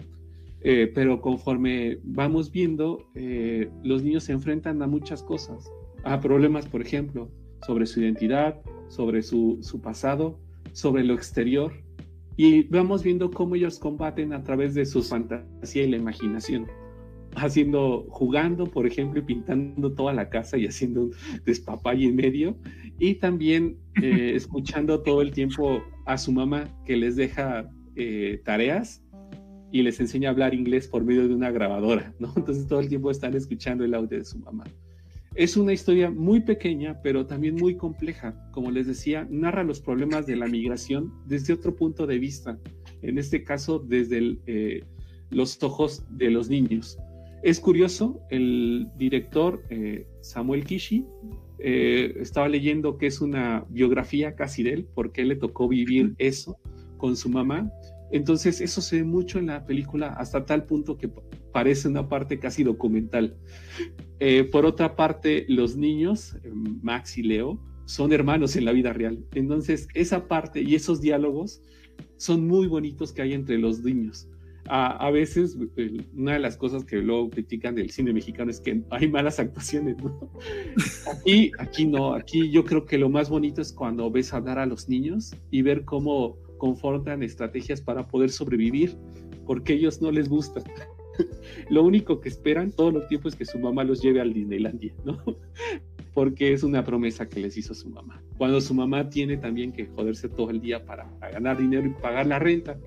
Eh, 0.61 0.91
pero 0.95 1.21
conforme 1.21 1.99
vamos 2.03 2.51
viendo, 2.51 3.05
eh, 3.13 3.69
los 3.83 4.01
niños 4.01 4.23
se 4.23 4.31
enfrentan 4.31 4.81
a 4.81 4.87
muchas 4.87 5.21
cosas, 5.21 5.69
a 6.03 6.19
problemas, 6.19 6.67
por 6.67 6.81
ejemplo, 6.81 7.29
sobre 7.67 7.85
su 7.85 8.01
identidad, 8.01 8.59
sobre 8.87 9.21
su, 9.21 9.59
su 9.61 9.81
pasado, 9.81 10.39
sobre 10.71 11.03
lo 11.03 11.13
exterior, 11.13 11.71
y 12.37 12.63
vamos 12.63 13.03
viendo 13.03 13.29
cómo 13.29 13.55
ellos 13.55 13.77
combaten 13.77 14.33
a 14.33 14.43
través 14.43 14.73
de 14.73 14.85
su 14.85 15.03
fantasía 15.03 15.83
y 15.83 15.89
la 15.91 15.97
imaginación 15.97 16.65
haciendo, 17.35 18.05
jugando, 18.09 18.65
por 18.65 18.87
ejemplo, 18.87 19.19
y 19.19 19.23
pintando 19.23 19.93
toda 19.93 20.13
la 20.13 20.29
casa 20.29 20.57
y 20.57 20.65
haciendo 20.65 21.03
un 21.03 21.11
despapay 21.45 22.05
en 22.05 22.15
medio. 22.15 22.57
Y 22.99 23.15
también 23.15 23.77
eh, 24.01 24.31
escuchando 24.35 25.01
todo 25.01 25.21
el 25.21 25.31
tiempo 25.31 25.83
a 26.05 26.17
su 26.17 26.31
mamá 26.31 26.69
que 26.85 26.97
les 26.97 27.15
deja 27.15 27.69
eh, 27.95 28.41
tareas 28.43 29.03
y 29.71 29.81
les 29.81 29.99
enseña 29.99 30.29
a 30.29 30.31
hablar 30.31 30.53
inglés 30.53 30.87
por 30.87 31.03
medio 31.03 31.27
de 31.27 31.35
una 31.35 31.51
grabadora, 31.51 32.13
¿no? 32.19 32.31
Entonces 32.35 32.67
todo 32.67 32.79
el 32.79 32.87
tiempo 32.87 33.11
están 33.11 33.35
escuchando 33.35 33.83
el 33.83 33.93
audio 33.93 34.19
de 34.19 34.25
su 34.25 34.39
mamá. 34.39 34.63
Es 35.35 35.57
una 35.57 35.73
historia 35.73 36.09
muy 36.09 36.39
pequeña, 36.39 37.01
pero 37.03 37.25
también 37.25 37.55
muy 37.55 37.75
compleja. 37.75 38.33
Como 38.53 38.71
les 38.71 38.87
decía, 38.87 39.27
narra 39.29 39.65
los 39.65 39.81
problemas 39.81 40.25
de 40.25 40.37
la 40.37 40.47
migración 40.47 41.11
desde 41.25 41.53
otro 41.53 41.75
punto 41.75 42.07
de 42.07 42.19
vista. 42.19 42.57
En 43.01 43.17
este 43.17 43.43
caso, 43.43 43.79
desde 43.79 44.37
eh, 44.45 44.85
los 45.31 45.61
ojos 45.61 46.05
de 46.09 46.31
los 46.31 46.49
niños. 46.49 46.97
Es 47.45 47.59
curioso, 47.59 48.19
el 48.31 48.87
director 48.97 49.61
eh, 49.69 50.07
Samuel 50.21 50.63
Kishi 50.63 51.05
eh, 51.59 52.15
estaba 52.19 52.49
leyendo 52.49 52.97
que 52.97 53.05
es 53.05 53.21
una 53.21 53.67
biografía 53.69 54.33
casi 54.33 54.63
de 54.63 54.73
él, 54.73 54.87
porque 54.95 55.21
él 55.21 55.27
le 55.27 55.35
tocó 55.35 55.67
vivir 55.67 56.15
eso 56.17 56.57
con 56.97 57.15
su 57.15 57.29
mamá. 57.29 57.69
Entonces 58.11 58.61
eso 58.61 58.81
se 58.81 58.95
ve 58.95 59.03
mucho 59.03 59.37
en 59.37 59.45
la 59.45 59.63
película 59.63 60.07
hasta 60.13 60.43
tal 60.43 60.65
punto 60.65 60.97
que 60.97 61.07
parece 61.53 61.87
una 61.87 62.09
parte 62.09 62.39
casi 62.39 62.63
documental. 62.63 63.37
Eh, 64.19 64.45
por 64.45 64.65
otra 64.65 64.95
parte, 64.95 65.45
los 65.47 65.77
niños, 65.77 66.35
Max 66.81 67.15
y 67.19 67.21
Leo, 67.21 67.61
son 67.85 68.11
hermanos 68.11 68.55
en 68.55 68.65
la 68.65 68.71
vida 68.71 68.91
real. 68.91 69.23
Entonces 69.35 69.87
esa 69.93 70.27
parte 70.27 70.63
y 70.63 70.73
esos 70.73 70.99
diálogos 70.99 71.61
son 72.17 72.47
muy 72.47 72.65
bonitos 72.65 73.13
que 73.13 73.21
hay 73.21 73.33
entre 73.33 73.59
los 73.59 73.83
niños 73.83 74.29
a, 74.67 75.11
veces 75.11 75.57
una 76.15 76.33
de 76.33 76.39
las 76.39 76.57
cosas 76.57 76.83
que 76.83 76.97
luego 76.97 77.29
critican 77.29 77.75
del 77.75 77.91
cine 77.91 78.13
mexicano 78.13 78.49
es 78.49 78.59
que 78.59 78.81
hay 78.89 79.07
malas 79.07 79.39
actuaciones, 79.39 79.97
¿no? 79.97 80.31
Aquí, 81.11 81.51
aquí 81.59 81.85
no, 81.85 82.13
aquí 82.13 82.49
yo 82.49 82.63
creo 82.63 82.85
que 82.85 82.97
lo 82.97 83.09
más 83.09 83.29
bonito 83.29 83.61
es 83.61 83.71
cuando 83.71 84.09
ves 84.09 84.33
hablar 84.33 84.59
a 84.59 84.65
los 84.65 84.89
niños 84.89 85.35
y 85.51 85.61
ver 85.61 85.85
cómo 85.85 86.37
confrontan 86.57 87.21
estrategias 87.21 87.81
para 87.81 88.07
poder 88.07 88.31
sobrevivir, 88.31 88.97
porque 89.45 89.73
a 89.73 89.75
ellos 89.75 90.01
no 90.01 90.11
les 90.11 90.29
gusta. 90.29 90.63
Lo 91.69 91.83
único 91.83 92.19
que 92.19 92.29
esperan 92.29 92.71
todo 92.71 92.89
el 92.89 93.07
tiempo 93.07 93.27
es 93.29 93.35
que 93.35 93.45
su 93.45 93.59
mamá 93.59 93.83
los 93.83 94.01
lleve 94.01 94.19
al 94.19 94.33
Disneylandia, 94.33 94.93
¿no? 95.05 95.21
Porque 96.13 96.53
es 96.53 96.63
una 96.63 96.83
promesa 96.83 97.27
que 97.27 97.39
les 97.39 97.57
hizo 97.57 97.73
su 97.73 97.89
mamá. 97.89 98.21
Cuando 98.37 98.59
su 98.61 98.73
mamá 98.73 99.09
tiene 99.09 99.37
también 99.37 99.71
que 99.71 99.85
joderse 99.85 100.29
todo 100.29 100.49
el 100.49 100.61
día 100.61 100.85
para 100.85 101.09
ganar 101.19 101.57
dinero 101.57 101.87
y 101.87 102.01
pagar 102.01 102.25
la 102.25 102.39
renta 102.39 102.77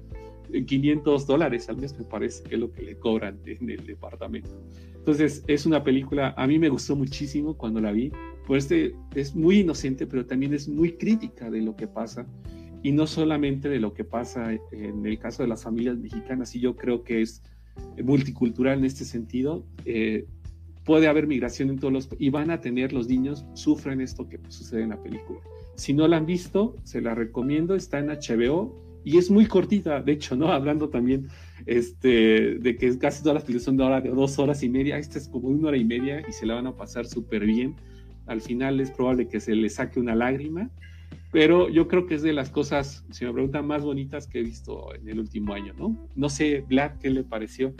500 0.66 1.26
dólares 1.26 1.68
al 1.68 1.76
mes, 1.76 1.96
me 1.98 2.04
parece 2.04 2.42
que 2.44 2.54
es 2.54 2.60
lo 2.60 2.72
que 2.72 2.82
le 2.82 2.98
cobran 2.98 3.38
en 3.44 3.70
el 3.70 3.84
departamento. 3.86 4.50
Entonces, 4.94 5.42
es 5.46 5.66
una 5.66 5.82
película, 5.82 6.34
a 6.36 6.46
mí 6.46 6.58
me 6.58 6.68
gustó 6.68 6.96
muchísimo 6.96 7.56
cuando 7.56 7.80
la 7.80 7.92
vi, 7.92 8.12
pues 8.46 8.70
es 8.70 9.34
muy 9.34 9.60
inocente, 9.60 10.06
pero 10.06 10.26
también 10.26 10.54
es 10.54 10.68
muy 10.68 10.92
crítica 10.92 11.50
de 11.50 11.62
lo 11.62 11.76
que 11.76 11.86
pasa, 11.86 12.26
y 12.82 12.92
no 12.92 13.06
solamente 13.06 13.68
de 13.68 13.80
lo 13.80 13.92
que 13.92 14.04
pasa 14.04 14.52
en 14.72 15.04
el 15.04 15.18
caso 15.18 15.42
de 15.42 15.48
las 15.48 15.64
familias 15.64 15.96
mexicanas, 15.98 16.54
y 16.54 16.60
yo 16.60 16.76
creo 16.76 17.02
que 17.02 17.22
es 17.22 17.42
multicultural 18.02 18.78
en 18.78 18.84
este 18.84 19.04
sentido. 19.04 19.64
Eh, 19.84 20.26
puede 20.84 21.06
haber 21.06 21.26
migración 21.26 21.70
en 21.70 21.78
todos 21.78 21.92
los 21.92 22.08
y 22.18 22.30
van 22.30 22.50
a 22.50 22.60
tener 22.60 22.92
los 22.92 23.08
niños 23.08 23.44
sufren 23.54 24.00
esto 24.00 24.28
que 24.28 24.40
sucede 24.48 24.82
en 24.82 24.90
la 24.90 25.02
película. 25.02 25.40
Si 25.76 25.92
no 25.92 26.08
la 26.08 26.16
han 26.16 26.26
visto, 26.26 26.76
se 26.84 27.00
la 27.00 27.14
recomiendo, 27.14 27.74
está 27.74 27.98
en 27.98 28.06
HBO 28.06 28.87
y 29.08 29.16
es 29.16 29.30
muy 29.30 29.46
cortita, 29.46 30.02
de 30.02 30.12
hecho, 30.12 30.36
¿no? 30.36 30.52
Hablando 30.52 30.90
también 30.90 31.28
este, 31.64 32.56
de 32.58 32.76
que 32.76 32.98
casi 32.98 33.22
todas 33.22 33.36
las 33.36 33.44
películas 33.44 33.64
son 33.64 33.78
de 33.78 33.84
hora, 33.84 34.02
de 34.02 34.10
dos 34.10 34.38
horas 34.38 34.62
y 34.62 34.68
media, 34.68 34.98
esta 34.98 35.16
es 35.16 35.28
como 35.28 35.48
una 35.48 35.68
hora 35.68 35.78
y 35.78 35.84
media 35.84 36.22
y 36.28 36.32
se 36.32 36.44
la 36.44 36.56
van 36.56 36.66
a 36.66 36.76
pasar 36.76 37.06
súper 37.06 37.46
bien. 37.46 37.74
Al 38.26 38.42
final 38.42 38.80
es 38.80 38.90
probable 38.90 39.26
que 39.26 39.40
se 39.40 39.54
le 39.54 39.70
saque 39.70 39.98
una 39.98 40.14
lágrima, 40.14 40.68
pero 41.32 41.70
yo 41.70 41.88
creo 41.88 42.04
que 42.04 42.16
es 42.16 42.22
de 42.22 42.34
las 42.34 42.50
cosas, 42.50 43.02
si 43.10 43.24
me 43.24 43.32
preguntan, 43.32 43.66
más 43.66 43.82
bonitas 43.82 44.26
que 44.26 44.40
he 44.40 44.42
visto 44.42 44.94
en 44.94 45.08
el 45.08 45.20
último 45.20 45.54
año, 45.54 45.72
¿no? 45.78 46.06
No 46.14 46.28
sé, 46.28 46.62
Black, 46.68 46.98
¿qué 46.98 47.08
le 47.08 47.24
pareció? 47.24 47.74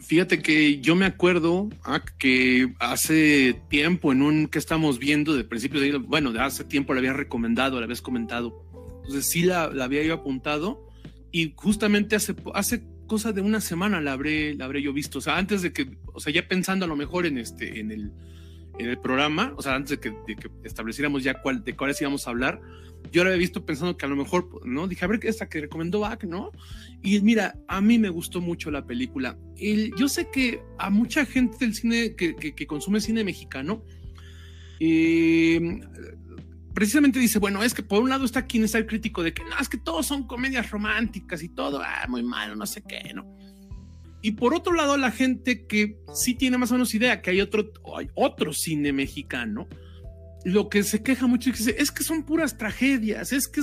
Fíjate 0.00 0.42
que 0.42 0.80
yo 0.80 0.96
me 0.96 1.06
acuerdo 1.06 1.68
ah, 1.84 2.02
que 2.18 2.74
hace 2.80 3.54
tiempo 3.68 4.10
en 4.10 4.22
un 4.22 4.48
que 4.48 4.58
estamos 4.58 4.98
viendo 4.98 5.36
de 5.36 5.44
principios 5.44 5.82
de 5.82 5.96
bueno, 5.96 6.32
de 6.32 6.40
hace 6.40 6.64
tiempo 6.64 6.92
le 6.92 6.98
había 6.98 7.12
recomendado, 7.12 7.78
le 7.78 7.84
habías 7.84 8.02
comentado 8.02 8.63
entonces 9.04 9.26
sí 9.26 9.42
la, 9.42 9.64
había 9.64 10.02
yo 10.02 10.14
apuntado 10.14 10.88
y 11.30 11.52
justamente 11.56 12.16
hace, 12.16 12.34
hace 12.54 12.84
cosa 13.06 13.32
de 13.32 13.42
una 13.42 13.60
semana 13.60 14.00
la 14.00 14.12
habré, 14.12 14.54
la 14.54 14.64
habré 14.64 14.82
yo 14.82 14.92
visto. 14.92 15.18
O 15.18 15.20
sea, 15.20 15.36
antes 15.36 15.62
de 15.62 15.72
que, 15.72 15.98
o 16.12 16.20
sea, 16.20 16.32
ya 16.32 16.48
pensando 16.48 16.86
a 16.86 16.88
lo 16.88 16.96
mejor 16.96 17.26
en 17.26 17.36
este, 17.36 17.80
en 17.80 17.90
el, 17.90 18.12
en 18.78 18.88
el 18.88 18.98
programa, 18.98 19.52
o 19.56 19.62
sea, 19.62 19.74
antes 19.74 19.90
de 19.90 20.00
que, 20.00 20.14
estableciéramos 20.62 21.22
ya 21.22 21.42
cuál, 21.42 21.62
de 21.62 21.76
cuáles 21.76 22.00
íbamos 22.00 22.26
a 22.26 22.30
hablar, 22.30 22.62
yo 23.12 23.22
la 23.22 23.30
había 23.30 23.40
visto 23.40 23.66
pensando 23.66 23.98
que 23.98 24.06
a 24.06 24.08
lo 24.08 24.16
mejor, 24.16 24.66
¿no? 24.66 24.88
Dije, 24.88 25.04
a 25.04 25.08
ver, 25.08 25.20
esta 25.24 25.48
que 25.48 25.60
recomendó 25.60 26.00
Bach, 26.00 26.24
¿no? 26.24 26.50
Y 27.02 27.20
mira, 27.20 27.58
a 27.68 27.82
mí 27.82 27.98
me 27.98 28.08
gustó 28.08 28.40
mucho 28.40 28.70
la 28.70 28.86
película. 28.86 29.36
El, 29.58 29.92
yo 29.96 30.08
sé 30.08 30.30
que 30.30 30.62
a 30.78 30.88
mucha 30.88 31.26
gente 31.26 31.58
del 31.60 31.74
cine 31.74 32.16
que, 32.16 32.34
que 32.34 32.66
consume 32.66 33.02
cine 33.02 33.22
mexicano, 33.22 33.84
eh, 34.80 35.80
precisamente 36.74 37.18
dice, 37.18 37.38
bueno, 37.38 37.62
es 37.62 37.72
que 37.72 37.82
por 37.82 38.02
un 38.02 38.10
lado 38.10 38.24
está 38.24 38.46
quien 38.46 38.64
está 38.64 38.78
el 38.78 38.86
crítico 38.86 39.22
de 39.22 39.32
que 39.32 39.44
no, 39.44 39.58
es 39.60 39.68
que 39.68 39.78
todos 39.78 40.06
son 40.06 40.26
comedias 40.26 40.70
románticas 40.70 41.42
y 41.42 41.48
todo, 41.48 41.80
ah, 41.82 42.04
muy 42.08 42.22
malo, 42.22 42.56
no 42.56 42.66
sé 42.66 42.82
qué, 42.82 43.12
¿no? 43.14 43.24
Y 44.20 44.32
por 44.32 44.54
otro 44.54 44.72
lado, 44.72 44.96
la 44.96 45.10
gente 45.10 45.66
que 45.66 45.98
sí 46.14 46.34
tiene 46.34 46.56
más 46.56 46.70
o 46.70 46.74
menos 46.74 46.94
idea 46.94 47.20
que 47.20 47.30
hay 47.30 47.40
otro, 47.40 47.70
hay 47.96 48.08
otro 48.14 48.52
cine 48.52 48.92
mexicano, 48.92 49.68
lo 50.44 50.68
que 50.68 50.82
se 50.82 51.02
queja 51.02 51.26
mucho 51.26 51.50
es 51.50 51.64
que, 51.64 51.74
es 51.78 51.90
que 51.90 52.04
son 52.04 52.24
puras 52.24 52.58
tragedias, 52.58 53.32
es 53.32 53.48
que 53.48 53.62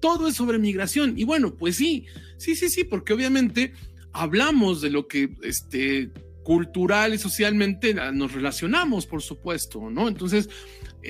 todo 0.00 0.28
es 0.28 0.34
sobre 0.34 0.58
migración. 0.58 1.18
Y 1.18 1.24
bueno, 1.24 1.54
pues 1.56 1.76
sí, 1.76 2.06
sí, 2.36 2.54
sí, 2.54 2.68
sí, 2.68 2.84
porque 2.84 3.12
obviamente 3.12 3.74
hablamos 4.12 4.80
de 4.80 4.90
lo 4.90 5.08
que 5.08 5.34
este, 5.42 6.10
cultural 6.42 7.14
y 7.14 7.18
socialmente 7.18 7.94
nos 7.94 8.32
relacionamos, 8.32 9.06
por 9.06 9.22
supuesto, 9.22 9.90
¿no? 9.90 10.08
Entonces, 10.08 10.48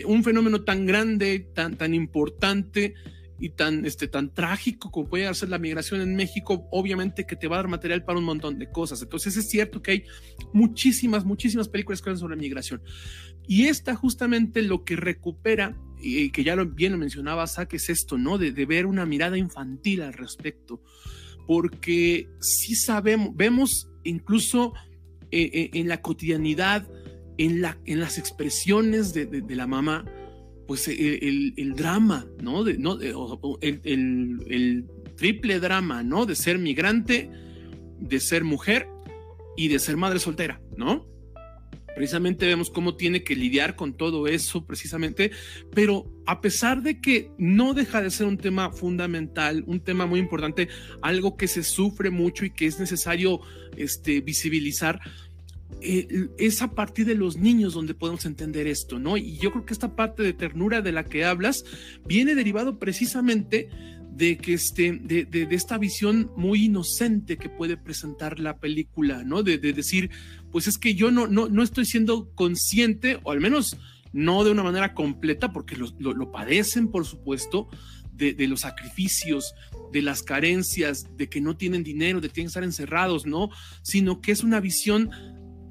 un 0.07 0.25
fenómeno 0.25 0.63
tan 0.63 0.87
grande, 0.87 1.47
tan, 1.55 1.77
tan 1.77 1.95
importante, 1.95 2.95
y 3.43 3.51
tan, 3.51 3.85
este, 3.85 4.07
tan 4.07 4.33
trágico 4.33 4.93
como 4.93 5.09
puede 5.09 5.35
ser 5.35 5.49
la 5.49 5.59
migración 5.59 6.01
en 6.01 6.15
México, 6.15 6.69
obviamente 6.71 7.27
que 7.27 7.35
te 7.35 7.49
va 7.49 7.57
a 7.57 7.59
dar 7.59 7.69
material 7.69 8.05
para 8.05 8.21
un 8.21 8.25
montón 8.25 8.57
de 8.57 8.71
cosas. 8.71 9.03
Entonces 9.03 9.37
es 9.37 9.51
cierto 9.51 9.83
que 9.83 9.91
hay 9.91 10.05
muchísimas, 10.53 11.25
muchísimas 11.25 11.69
películas 11.69 12.01
que 12.01 12.11
hablan 12.11 12.21
sobre 12.21 12.37
migración. 12.37 12.83
Y 13.49 13.65
esta 13.65 13.97
justamente 13.97 14.63
lo 14.63 14.85
que 14.85 14.95
recupera, 14.95 15.77
y 16.01 16.31
que 16.31 16.45
ya 16.45 16.55
lo, 16.55 16.67
bien 16.67 16.93
lo 16.93 16.99
mencionaba 16.99 17.49
Sack, 17.49 17.75
es 17.75 17.91
esto, 17.91 18.17
¿no? 18.17 18.39
De, 18.39 18.53
de 18.53 18.65
ver 18.65 18.87
una 18.87 19.07
mirada 19.07 19.37
infantil 19.37 20.03
al 20.03 20.13
respecto. 20.13 20.81
Porque 21.49 22.29
sí 22.39 22.77
sabemos, 22.77 23.31
vemos 23.35 23.89
incluso 24.05 24.73
eh, 25.33 25.51
eh, 25.53 25.71
en 25.75 25.89
la 25.89 26.01
cotidianidad, 26.01 26.89
en, 27.43 27.61
la, 27.61 27.77
en 27.87 27.99
las 27.99 28.19
expresiones 28.19 29.13
de, 29.13 29.27
de, 29.27 29.57
la 29.57 29.67
mamá, 29.67 30.05
pues 30.69 30.87
eh, 30.87 31.19
el, 31.23 31.55
el, 31.57 31.75
drama, 31.75 32.25
¿no? 32.41 32.63
De, 32.63 32.79
no 32.79 33.01
el, 33.01 33.81
el, 33.83 34.39
el, 34.49 34.85
triple 35.17 35.59
drama, 35.59 36.05
¿no? 36.05 36.25
De 36.25 36.37
ser 36.37 36.59
migrante, 36.59 37.31
de 37.99 38.21
ser 38.21 38.45
mujer 38.45 38.89
y 39.57 39.69
de 39.69 39.81
ser 39.81 39.97
madre 39.97 40.21
soltera, 40.21 40.61
¿no? 40.77 41.09
Precisamente 41.97 42.47
vemos 42.47 42.71
cómo 42.71 42.97
tiene 42.97 43.25
que 43.25 43.35
lidiar 43.35 43.75
con 43.75 43.97
todo 43.97 44.29
eso, 44.29 44.65
precisamente, 44.65 45.33
pero 45.75 46.11
a 46.27 46.41
pesar 46.41 46.83
de 46.83 47.01
que 47.01 47.33
no 47.39 47.75
deja 47.75 48.01
de 48.01 48.11
ser 48.11 48.29
un 48.29 48.39
tema 48.39 48.71
fundamental, 48.71 49.65
un 49.67 49.81
tema 49.81 50.07
muy 50.07 50.21
importante, 50.21 50.69
algo 51.03 51.37
que 51.37 51.49
se 51.49 51.65
sufre 51.65 52.11
mucho 52.11 52.45
y 52.45 52.51
que 52.51 52.67
es 52.67 52.79
necesario 52.79 53.41
este, 53.77 54.21
visibilizar, 54.21 55.01
eh, 55.81 56.29
es 56.39 56.63
a 56.63 56.73
partir 56.73 57.07
de 57.07 57.15
los 57.15 57.37
niños 57.37 57.75
donde 57.75 57.95
podemos 57.95 58.25
entender 58.27 58.67
esto, 58.67 58.99
¿no? 58.99 59.17
Y 59.17 59.39
yo 59.39 59.51
creo 59.51 59.65
que 59.65 59.73
esta 59.73 59.97
parte 59.97 60.23
de 60.23 60.33
ternura 60.33 60.83
de 60.83 60.93
la 60.93 61.05
que 61.05 61.25
hablas 61.25 61.65
viene 62.07 62.35
derivado 62.35 62.79
precisamente 62.79 63.69
de 64.15 64.37
que 64.37 64.55
este, 64.55 64.93
de, 64.93 65.25
de, 65.25 65.47
de, 65.47 65.55
esta 65.55 65.79
visión 65.79 66.31
muy 66.37 66.67
inocente 66.67 67.39
que 67.39 67.49
puede 67.49 67.77
presentar 67.77 68.39
la 68.39 68.59
película, 68.59 69.25
¿no? 69.25 69.43
De, 69.43 69.59
de, 69.59 69.73
decir, 69.73 70.11
pues 70.51 70.69
es 70.69 70.79
que 70.79 70.95
yo 70.95 71.11
no, 71.11 71.27
no, 71.27 71.49
no 71.49 71.63
estoy 71.63 71.87
siendo 71.87 72.31
consciente, 72.35 73.19
o 73.23 73.31
al 73.31 73.41
menos 73.41 73.77
no 74.13 74.45
de 74.45 74.51
una 74.51 74.63
manera 74.63 74.93
completa, 74.93 75.53
porque 75.53 75.77
lo, 75.77 75.89
lo, 75.99 76.13
lo 76.13 76.31
padecen, 76.31 76.89
por 76.89 77.07
supuesto, 77.07 77.69
de, 78.13 78.35
de, 78.35 78.47
los 78.47 78.61
sacrificios, 78.61 79.55
de 79.93 80.03
las 80.03 80.23
carencias, 80.23 81.07
de 81.17 81.31
que 81.31 81.41
no 81.41 81.57
tienen 81.57 81.83
dinero, 81.83 82.21
de 82.21 82.29
que 82.29 82.35
tienen 82.35 82.49
que 82.49 82.51
estar 82.51 82.65
encerrados, 82.65 83.25
¿no? 83.25 83.49
Sino 83.83 84.21
que 84.21 84.33
es 84.33 84.45
una 84.45 84.61
visión 84.61 85.11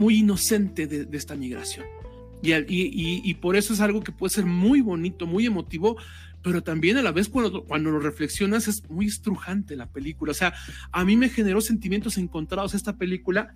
muy 0.02 0.18
inocente 0.18 0.88
de, 0.88 1.06
de 1.06 1.18
esta 1.18 1.36
migración. 1.36 1.86
Y, 2.41 2.54
y, 2.54 3.22
y, 3.24 3.34
por 3.36 3.56
eso 3.56 3.72
es 3.72 3.82
algo 3.82 4.02
que 4.02 4.12
puede 4.12 4.34
ser 4.34 4.47
muy 4.47 4.82
bonito, 4.82 5.28
muy 5.28 5.45
emotivo, 5.45 5.95
pero 6.41 6.64
también 6.64 6.97
a 6.97 7.04
la 7.04 7.12
vez 7.12 7.30
cuando, 7.30 7.66
cuando 7.66 7.91
lo 7.91 7.99
reflexionas 7.99 8.68
es 8.68 8.89
muy 8.89 9.06
estrujante 9.06 9.76
la 9.76 9.91
película. 9.91 10.32
O 10.32 10.34
sea, 10.34 10.56
a 10.91 11.06
mí 11.06 11.16
me 11.16 11.30
generó 11.30 11.62
sentimientos 11.62 12.18
encontrados 12.18 12.74
esta 12.74 12.97
película 12.97 13.54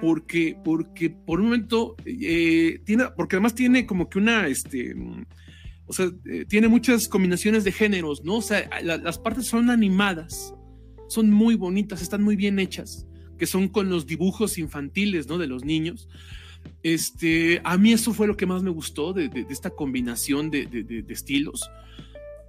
porque, 0.00 0.56
porque 0.64 1.10
por 1.10 1.40
un 1.40 1.46
momento 1.46 1.96
eh, 2.04 2.80
tiene, 2.84 3.06
porque 3.16 3.34
además 3.34 3.56
tiene 3.56 3.84
como 3.84 4.08
que 4.08 4.18
una, 4.18 4.46
este, 4.46 4.94
o 5.86 5.92
sea, 5.92 6.12
eh, 6.26 6.44
tiene 6.48 6.68
muchas 6.68 7.08
combinaciones 7.08 7.64
de 7.64 7.72
géneros, 7.72 8.22
¿no? 8.22 8.36
O 8.36 8.42
sea, 8.42 8.70
la, 8.84 8.98
las 8.98 9.18
partes 9.18 9.46
son 9.46 9.68
animadas, 9.68 10.54
son 11.08 11.28
muy 11.32 11.56
bonitas, 11.56 12.02
están 12.02 12.22
muy 12.22 12.36
bien 12.36 12.60
hechas, 12.60 13.08
que 13.38 13.46
son 13.46 13.68
con 13.68 13.88
los 13.88 14.06
dibujos 14.06 14.58
infantiles, 14.58 15.28
¿no? 15.28 15.38
De 15.38 15.46
los 15.46 15.64
niños. 15.64 16.08
Este, 16.82 17.60
a 17.64 17.78
mí 17.78 17.92
eso 17.92 18.12
fue 18.12 18.26
lo 18.26 18.36
que 18.36 18.46
más 18.46 18.62
me 18.62 18.70
gustó 18.70 19.12
de, 19.12 19.30
esta 19.48 19.70
combinación 19.70 20.50
de, 20.50 21.04
estilos 21.08 21.68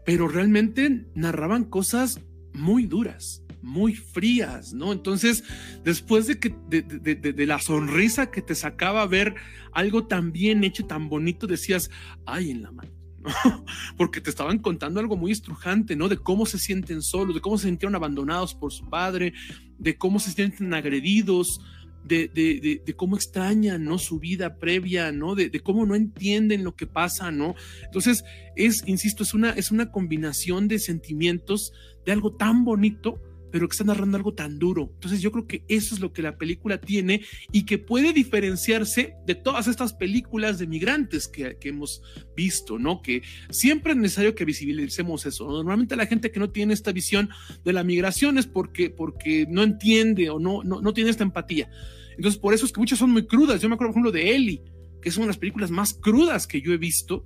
pero 0.05 0.27
realmente 0.27 1.05
narraban 1.13 1.65
cosas 1.65 2.19
muy 2.53 2.87
duras, 2.87 3.43
muy 3.61 3.93
frías, 3.93 4.73
¿no? 4.73 4.91
Entonces, 4.91 5.43
después 5.83 6.25
de 6.25 6.39
que 6.39 6.55
de, 6.67 7.45
la 7.45 7.59
sonrisa 7.59 8.31
que 8.31 8.41
te 8.41 8.55
sacaba 8.55 9.05
ver 9.05 9.35
algo 9.71 10.07
tan 10.07 10.31
bien 10.31 10.63
hecho, 10.63 10.87
tan 10.87 11.09
bonito, 11.09 11.45
decías, 11.45 11.91
ay, 12.25 12.49
en 12.49 12.63
la 12.63 12.71
mano. 12.71 12.98
Porque 13.97 14.21
te 14.21 14.29
estaban 14.29 14.59
contando 14.59 14.99
algo 14.99 15.17
muy 15.17 15.31
estrujante, 15.31 15.95
¿no? 15.95 16.07
De 16.07 16.17
cómo 16.17 16.45
se 16.45 16.59
sienten 16.59 17.01
solos, 17.01 17.35
de 17.35 17.41
cómo 17.41 17.57
se 17.57 17.67
sintieron 17.67 17.95
abandonados 17.95 18.55
por 18.55 18.71
su 18.71 18.89
padre, 18.89 19.33
de 19.77 19.97
cómo 19.97 20.19
se 20.19 20.31
sienten 20.31 20.73
agredidos, 20.73 21.59
de, 22.03 22.29
de, 22.33 22.59
de, 22.59 22.81
de, 22.85 22.95
cómo 22.95 23.15
extrañan, 23.15 23.83
¿no? 23.83 23.97
Su 23.97 24.19
vida 24.19 24.57
previa, 24.57 25.11
¿no? 25.11 25.35
De, 25.35 25.51
cómo 25.59 25.85
no 25.85 25.95
entienden 25.95 26.63
lo 26.63 26.75
que 26.75 26.87
pasa, 26.87 27.31
¿no? 27.31 27.55
Entonces, 27.83 28.23
es, 28.55 28.83
insisto, 28.87 29.23
es 29.23 29.33
una, 29.33 29.51
es 29.51 29.71
una 29.71 29.91
combinación 29.91 30.67
de 30.67 30.79
sentimientos 30.79 31.73
de 32.05 32.11
algo 32.11 32.35
tan 32.35 32.63
bonito, 32.63 33.21
pero 33.51 33.67
que 33.67 33.73
está 33.73 33.83
narrando 33.83 34.17
algo 34.17 34.33
tan 34.33 34.59
duro. 34.59 34.91
Entonces, 34.93 35.21
yo 35.21 35.31
creo 35.31 35.47
que 35.47 35.63
eso 35.67 35.95
es 35.95 36.01
lo 36.01 36.13
que 36.13 36.21
la 36.21 36.37
película 36.37 36.79
tiene 36.79 37.21
y 37.51 37.65
que 37.65 37.77
puede 37.77 38.13
diferenciarse 38.13 39.15
de 39.25 39.35
todas 39.35 39.67
estas 39.67 39.93
películas 39.93 40.59
de 40.59 40.67
migrantes 40.67 41.27
que, 41.27 41.57
que 41.59 41.69
hemos 41.69 42.01
visto, 42.35 42.79
¿no? 42.79 43.01
Que 43.01 43.21
siempre 43.49 43.93
es 43.93 43.97
necesario 43.97 44.35
que 44.35 44.45
visibilicemos 44.45 45.25
eso. 45.25 45.47
Normalmente 45.47 45.95
la 45.95 46.05
gente 46.05 46.31
que 46.31 46.39
no 46.39 46.49
tiene 46.51 46.73
esta 46.73 46.91
visión 46.91 47.29
de 47.63 47.73
la 47.73 47.83
migración 47.83 48.37
es 48.37 48.47
porque, 48.47 48.89
porque 48.89 49.45
no 49.49 49.63
entiende 49.63 50.29
o 50.29 50.39
no, 50.39 50.63
no, 50.63 50.81
no 50.81 50.93
tiene 50.93 51.09
esta 51.09 51.23
empatía. 51.23 51.69
Entonces, 52.15 52.39
por 52.39 52.53
eso 52.53 52.65
es 52.65 52.73
que 52.73 52.79
muchas 52.79 52.99
son 52.99 53.11
muy 53.11 53.25
crudas. 53.25 53.61
Yo 53.61 53.69
me 53.69 53.75
acuerdo, 53.75 53.93
por 53.93 54.01
ejemplo, 54.01 54.11
de 54.11 54.35
Ellie, 54.35 54.61
que 55.01 55.09
es 55.09 55.17
una 55.17 55.25
de 55.25 55.29
las 55.29 55.37
películas 55.37 55.71
más 55.71 55.93
crudas 55.93 56.47
que 56.47 56.61
yo 56.61 56.73
he 56.73 56.77
visto. 56.77 57.25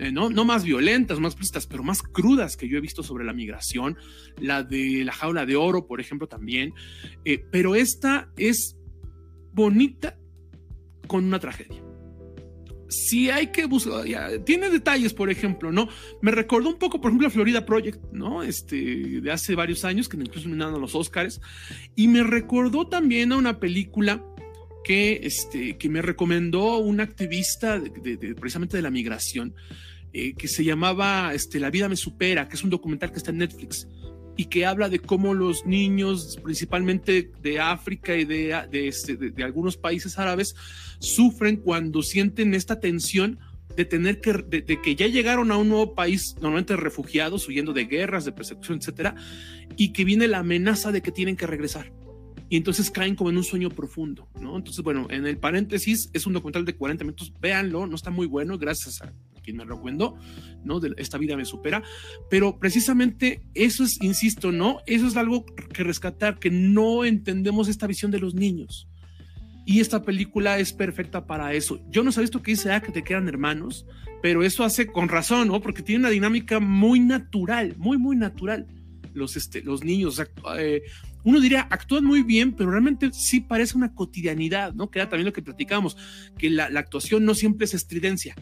Eh, 0.00 0.10
no, 0.10 0.30
no 0.30 0.46
más 0.46 0.64
violentas, 0.64 1.20
más 1.20 1.32
explícitas, 1.32 1.66
pero 1.66 1.82
más 1.82 2.02
crudas 2.02 2.56
que 2.56 2.66
yo 2.66 2.78
he 2.78 2.80
visto 2.80 3.02
sobre 3.02 3.24
la 3.24 3.34
migración. 3.34 3.98
La 4.38 4.62
de 4.62 5.04
La 5.04 5.12
Jaula 5.12 5.44
de 5.44 5.56
Oro, 5.56 5.86
por 5.86 6.00
ejemplo, 6.00 6.26
también. 6.26 6.72
Eh, 7.26 7.44
pero 7.52 7.74
esta 7.74 8.32
es 8.38 8.78
bonita 9.52 10.18
con 11.06 11.24
una 11.24 11.38
tragedia. 11.38 11.82
Si 12.88 13.28
hay 13.30 13.48
que 13.48 13.66
buscar, 13.66 14.04
tiene 14.44 14.70
detalles, 14.70 15.12
por 15.12 15.30
ejemplo, 15.30 15.70
¿no? 15.70 15.88
Me 16.22 16.30
recordó 16.30 16.70
un 16.70 16.78
poco, 16.78 17.00
por 17.00 17.10
ejemplo, 17.10 17.28
a 17.28 17.30
Florida 17.30 17.66
Project, 17.66 18.02
¿no? 18.10 18.42
Este, 18.42 19.20
de 19.20 19.30
hace 19.30 19.54
varios 19.54 19.84
años, 19.84 20.08
que 20.08 20.16
incluso 20.16 20.48
nominaron 20.48 20.76
a 20.76 20.78
los 20.78 20.94
Oscars. 20.94 21.40
Y 21.94 22.08
me 22.08 22.22
recordó 22.22 22.88
también 22.88 23.32
a 23.32 23.36
una 23.36 23.60
película 23.60 24.24
que, 24.82 25.20
este, 25.22 25.76
que 25.76 25.88
me 25.88 26.02
recomendó 26.02 26.78
un 26.78 27.00
activista 27.00 27.78
de, 27.78 28.34
precisamente 28.34 28.76
de 28.76 28.82
la 28.82 28.90
migración, 28.90 29.54
eh, 30.12 30.34
que 30.34 30.48
se 30.48 30.64
llamaba 30.64 31.32
este, 31.34 31.60
La 31.60 31.70
vida 31.70 31.88
me 31.88 31.96
supera, 31.96 32.48
que 32.48 32.56
es 32.56 32.64
un 32.64 32.70
documental 32.70 33.12
que 33.12 33.18
está 33.18 33.30
en 33.30 33.38
Netflix 33.38 33.88
y 34.36 34.46
que 34.46 34.64
habla 34.64 34.88
de 34.88 35.00
cómo 35.00 35.34
los 35.34 35.66
niños, 35.66 36.38
principalmente 36.42 37.30
de 37.42 37.60
África 37.60 38.16
y 38.16 38.24
de, 38.24 38.56
de, 38.70 38.88
este, 38.88 39.16
de 39.16 39.44
algunos 39.44 39.76
países 39.76 40.18
árabes, 40.18 40.54
sufren 40.98 41.56
cuando 41.56 42.02
sienten 42.02 42.54
esta 42.54 42.80
tensión 42.80 43.38
de 43.76 43.84
tener 43.84 44.20
que, 44.20 44.32
de, 44.32 44.62
de, 44.62 44.80
que 44.80 44.96
ya 44.96 45.06
llegaron 45.06 45.52
a 45.52 45.56
un 45.56 45.68
nuevo 45.68 45.94
país, 45.94 46.34
normalmente 46.40 46.74
refugiados, 46.76 47.46
huyendo 47.48 47.72
de 47.72 47.84
guerras, 47.84 48.24
de 48.24 48.32
persecución, 48.32 48.78
etcétera, 48.78 49.14
y 49.76 49.92
que 49.92 50.04
viene 50.04 50.26
la 50.26 50.38
amenaza 50.38 50.90
de 50.90 51.02
que 51.02 51.12
tienen 51.12 51.36
que 51.36 51.46
regresar 51.46 51.92
y 52.50 52.56
entonces 52.56 52.90
caen 52.90 53.14
como 53.14 53.30
en 53.30 53.36
un 53.36 53.44
sueño 53.44 53.70
profundo, 53.70 54.28
¿no? 54.40 54.56
Entonces, 54.56 54.82
bueno, 54.82 55.06
en 55.08 55.24
el 55.24 55.38
paréntesis 55.38 56.10
es 56.12 56.26
un 56.26 56.32
documental 56.32 56.64
de 56.64 56.74
40 56.74 57.04
minutos, 57.04 57.32
véanlo, 57.40 57.86
no 57.86 57.94
está 57.94 58.10
muy 58.10 58.26
bueno, 58.26 58.58
gracias 58.58 59.00
a 59.02 59.12
quien 59.40 59.56
me 59.56 59.64
recomendó, 59.64 60.16
¿no? 60.64 60.80
De 60.80 60.92
esta 60.98 61.18
vida 61.18 61.36
me 61.36 61.44
supera, 61.44 61.82
pero 62.28 62.58
precisamente 62.58 63.42
eso 63.54 63.84
es, 63.84 64.00
insisto, 64.02 64.52
¿no? 64.52 64.80
Eso 64.86 65.06
es 65.06 65.16
algo 65.16 65.44
que 65.46 65.84
rescatar, 65.84 66.38
que 66.38 66.50
no 66.50 67.04
entendemos 67.04 67.68
esta 67.68 67.86
visión 67.86 68.10
de 68.10 68.20
los 68.20 68.34
niños. 68.34 68.88
Y 69.66 69.80
esta 69.80 70.02
película 70.02 70.58
es 70.58 70.72
perfecta 70.72 71.26
para 71.26 71.52
eso. 71.54 71.80
Yo 71.90 72.02
no 72.02 72.12
sabía 72.12 72.24
esto 72.24 72.42
que 72.42 72.52
dice, 72.52 72.72
ah, 72.72 72.80
que 72.80 72.92
te 72.92 73.04
quedan 73.04 73.28
hermanos, 73.28 73.86
pero 74.22 74.42
eso 74.42 74.64
hace 74.64 74.86
con 74.86 75.08
razón, 75.08 75.48
¿no? 75.48 75.60
Porque 75.60 75.82
tiene 75.82 76.00
una 76.00 76.10
dinámica 76.10 76.60
muy 76.60 77.00
natural, 77.00 77.74
muy, 77.78 77.98
muy 77.98 78.16
natural. 78.16 78.66
Los, 79.12 79.36
este, 79.36 79.62
los 79.62 79.82
niños, 79.84 80.22
eh, 80.58 80.82
uno 81.24 81.40
diría, 81.40 81.66
actúan 81.70 82.04
muy 82.04 82.22
bien, 82.22 82.52
pero 82.52 82.70
realmente 82.70 83.10
sí 83.12 83.40
parece 83.40 83.76
una 83.76 83.94
cotidianidad, 83.94 84.72
¿no? 84.74 84.90
Que 84.90 85.00
era 85.00 85.08
también 85.08 85.26
lo 85.26 85.32
que 85.32 85.42
platicamos, 85.42 85.96
que 86.38 86.50
la, 86.50 86.66
actuación 86.66 87.24
no 87.24 87.34
siempre 87.34 87.64
es 87.64 87.74
estridencia, 87.74 88.34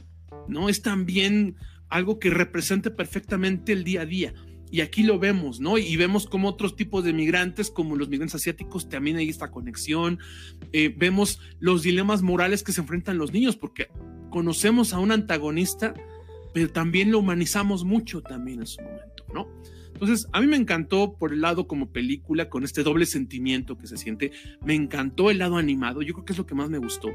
¿no? 0.49 0.69
Es 0.69 0.83
también 0.83 1.57
algo 1.89 2.19
que 2.19 2.31
represente 2.31 2.91
perfectamente 2.91 3.73
el 3.73 3.85
día 3.85 4.03
a 4.03 4.07
día. 4.07 4.35
Y 4.71 4.83
aquí 4.83 5.03
lo 5.03 5.19
vemos, 5.19 5.61
¿no? 5.61 5.79
Y 5.79 5.97
vemos 5.97 6.27
como 6.27 6.49
otros 6.49 6.77
tipos 6.77 7.03
de 7.03 7.13
migrantes, 7.13 7.71
como 7.71 7.97
los 7.97 8.09
migrantes 8.09 8.35
asiáticos, 8.35 8.89
también 8.89 9.17
hay 9.17 9.29
esta 9.29 9.51
conexión. 9.51 10.19
Eh, 10.73 10.95
vemos 10.95 11.41
los 11.59 11.83
dilemas 11.83 12.21
morales 12.23 12.63
que 12.63 12.73
se 12.73 12.83
enfrentan 12.83 13.17
los 13.17 13.33
niños, 13.33 13.57
porque 13.57 13.89
conocemos 14.31 14.93
a 14.93 14.99
un 14.99 15.11
antagonista, 15.11 15.95
pero 16.53 16.71
también 16.71 17.11
lo 17.11 17.21
humanizamos 17.21 17.85
mucho 17.85 18.21
también 18.21 18.61
en 18.61 18.67
su 18.67 18.83
momento, 18.83 19.25
¿no? 19.33 19.49
Entonces, 19.95 20.29
a 20.33 20.41
mí 20.41 20.47
me 20.47 20.57
encantó 20.57 21.17
por 21.19 21.33
el 21.33 21.41
lado 21.41 21.67
como 21.67 21.91
película, 21.91 22.49
con 22.49 22.63
este 22.63 22.83
doble 22.83 23.05
sentimiento 23.05 23.77
que 23.79 23.89
se 23.89 23.97
siente. 23.97 24.31
Me 24.65 24.75
encantó 24.75 25.31
el 25.31 25.39
lado 25.39 25.57
animado, 25.57 26.03
yo 26.03 26.15
creo 26.15 26.25
que 26.25 26.33
es 26.35 26.39
lo 26.39 26.47
que 26.47 26.55
más 26.55 26.71
me 26.71 26.79
gustó. 26.79 27.09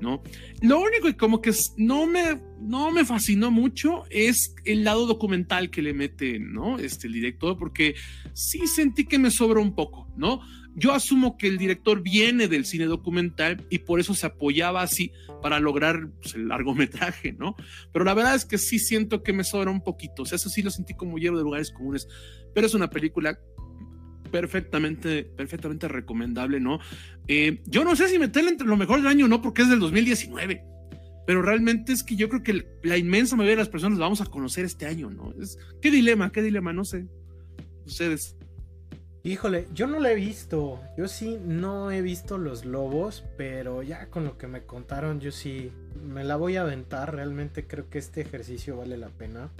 ¿No? 0.00 0.22
Lo 0.62 0.80
único 0.80 1.06
que 1.06 1.16
como 1.16 1.40
que 1.40 1.52
no 1.76 2.06
me, 2.06 2.40
no 2.60 2.90
me 2.90 3.04
fascinó 3.04 3.50
mucho 3.50 4.04
es 4.10 4.54
el 4.64 4.84
lado 4.84 5.06
documental 5.06 5.70
que 5.70 5.82
le 5.82 5.94
mete, 5.94 6.38
¿no? 6.38 6.78
Este, 6.78 7.06
el 7.06 7.12
director, 7.14 7.56
porque 7.58 7.94
sí 8.32 8.66
sentí 8.66 9.04
que 9.04 9.18
me 9.18 9.30
sobra 9.30 9.60
un 9.60 9.74
poco, 9.74 10.12
¿no? 10.16 10.40
Yo 10.74 10.92
asumo 10.92 11.36
que 11.36 11.48
el 11.48 11.58
director 11.58 12.02
viene 12.02 12.46
del 12.46 12.64
cine 12.64 12.84
documental 12.84 13.66
y 13.68 13.80
por 13.80 13.98
eso 13.98 14.14
se 14.14 14.26
apoyaba 14.26 14.82
así 14.82 15.10
para 15.42 15.58
lograr 15.58 16.08
pues, 16.22 16.34
el 16.34 16.48
largometraje, 16.48 17.32
¿no? 17.32 17.56
Pero 17.92 18.04
la 18.04 18.14
verdad 18.14 18.36
es 18.36 18.44
que 18.44 18.58
sí 18.58 18.78
siento 18.78 19.22
que 19.22 19.32
me 19.32 19.42
sobra 19.42 19.70
un 19.70 19.82
poquito, 19.82 20.22
eso 20.22 20.48
sí 20.48 20.62
lo 20.62 20.70
sentí 20.70 20.94
como 20.94 21.18
hierro 21.18 21.38
de 21.38 21.44
lugares 21.44 21.72
comunes, 21.72 22.06
pero 22.54 22.66
es 22.66 22.74
una 22.74 22.90
película 22.90 23.38
perfectamente, 24.30 25.24
perfectamente 25.24 25.88
recomendable, 25.88 26.60
¿no? 26.60 26.78
Eh, 27.26 27.60
yo 27.66 27.84
no 27.84 27.96
sé 27.96 28.08
si 28.08 28.18
meterla 28.18 28.50
entre 28.50 28.66
lo 28.66 28.76
mejor 28.76 28.98
del 28.98 29.08
año 29.08 29.26
o 29.26 29.28
no, 29.28 29.42
porque 29.42 29.62
es 29.62 29.70
del 29.70 29.80
2019, 29.80 30.64
pero 31.26 31.42
realmente 31.42 31.92
es 31.92 32.02
que 32.02 32.16
yo 32.16 32.28
creo 32.28 32.42
que 32.42 32.66
la 32.82 32.96
inmensa 32.96 33.36
mayoría 33.36 33.56
de 33.56 33.62
las 33.62 33.68
personas 33.68 33.98
la 33.98 34.06
vamos 34.06 34.20
a 34.20 34.26
conocer 34.26 34.64
este 34.64 34.86
año, 34.86 35.10
¿no? 35.10 35.34
Es, 35.40 35.58
qué 35.82 35.90
dilema, 35.90 36.32
qué 36.32 36.42
dilema, 36.42 36.72
no 36.72 36.84
sé. 36.84 37.06
Ustedes. 37.84 38.36
Híjole, 39.24 39.66
yo 39.74 39.86
no 39.86 40.00
la 40.00 40.12
he 40.12 40.14
visto. 40.14 40.80
Yo 40.96 41.06
sí 41.06 41.38
no 41.44 41.90
he 41.90 42.00
visto 42.00 42.38
los 42.38 42.64
lobos, 42.64 43.24
pero 43.36 43.82
ya 43.82 44.06
con 44.08 44.24
lo 44.24 44.38
que 44.38 44.46
me 44.46 44.64
contaron, 44.64 45.20
yo 45.20 45.32
sí 45.32 45.70
me 46.02 46.24
la 46.24 46.36
voy 46.36 46.56
a 46.56 46.62
aventar. 46.62 47.14
Realmente 47.14 47.66
creo 47.66 47.90
que 47.90 47.98
este 47.98 48.22
ejercicio 48.22 48.76
vale 48.76 48.96
la 48.96 49.10
pena. 49.10 49.50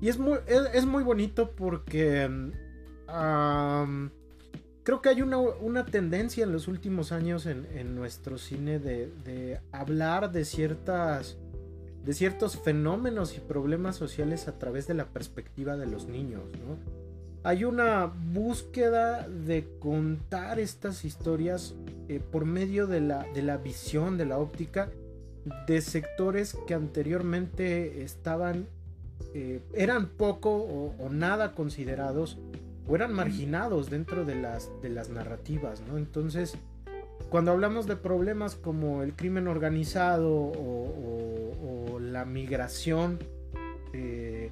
Y 0.00 0.08
es 0.08 0.18
muy, 0.18 0.38
es 0.74 0.86
muy 0.86 1.04
bonito 1.04 1.52
porque 1.52 2.28
creo 4.82 5.02
que 5.02 5.08
hay 5.08 5.22
una, 5.22 5.84
tendencia 5.86 6.44
en 6.44 6.52
los 6.52 6.68
últimos 6.68 7.12
años 7.12 7.46
en, 7.46 7.94
nuestro 7.94 8.38
cine 8.38 8.78
de, 8.78 9.60
hablar 9.72 10.32
de 10.32 10.44
ciertas 10.44 11.36
de 12.04 12.14
ciertos 12.14 12.56
fenómenos 12.56 13.36
y 13.36 13.40
problemas 13.40 13.94
sociales 13.94 14.48
a 14.48 14.58
través 14.58 14.86
de 14.86 14.94
la 14.94 15.04
perspectiva 15.04 15.76
de 15.76 15.86
los 15.86 16.06
niños, 16.06 16.44
Hay 17.42 17.64
una 17.64 18.06
búsqueda 18.06 19.28
de 19.28 19.68
contar 19.78 20.58
estas 20.58 21.04
historias 21.04 21.74
eh, 22.08 22.18
por 22.18 22.46
medio 22.46 22.86
de 22.86 23.02
la, 23.02 23.26
de 23.34 23.42
la 23.42 23.58
visión, 23.58 24.16
de 24.16 24.24
la 24.24 24.38
óptica 24.38 24.88
de 25.66 25.80
sectores 25.80 26.56
que 26.66 26.74
anteriormente 26.74 28.02
estaban, 28.02 28.66
eh, 29.34 29.60
eran 29.74 30.08
poco 30.08 30.50
o, 30.50 31.08
nada 31.10 31.52
considerados 31.54 32.38
o 32.90 32.96
eran 32.96 33.12
marginados 33.12 33.88
dentro 33.88 34.24
de 34.24 34.34
las, 34.34 34.68
de 34.82 34.88
las 34.88 35.10
narrativas, 35.10 35.80
¿no? 35.82 35.96
Entonces, 35.96 36.56
cuando 37.28 37.52
hablamos 37.52 37.86
de 37.86 37.94
problemas 37.94 38.56
como 38.56 39.04
el 39.04 39.14
crimen 39.14 39.46
organizado 39.46 40.28
o, 40.32 41.98
la 42.00 42.24
migración, 42.24 43.20
eh, 43.92 44.50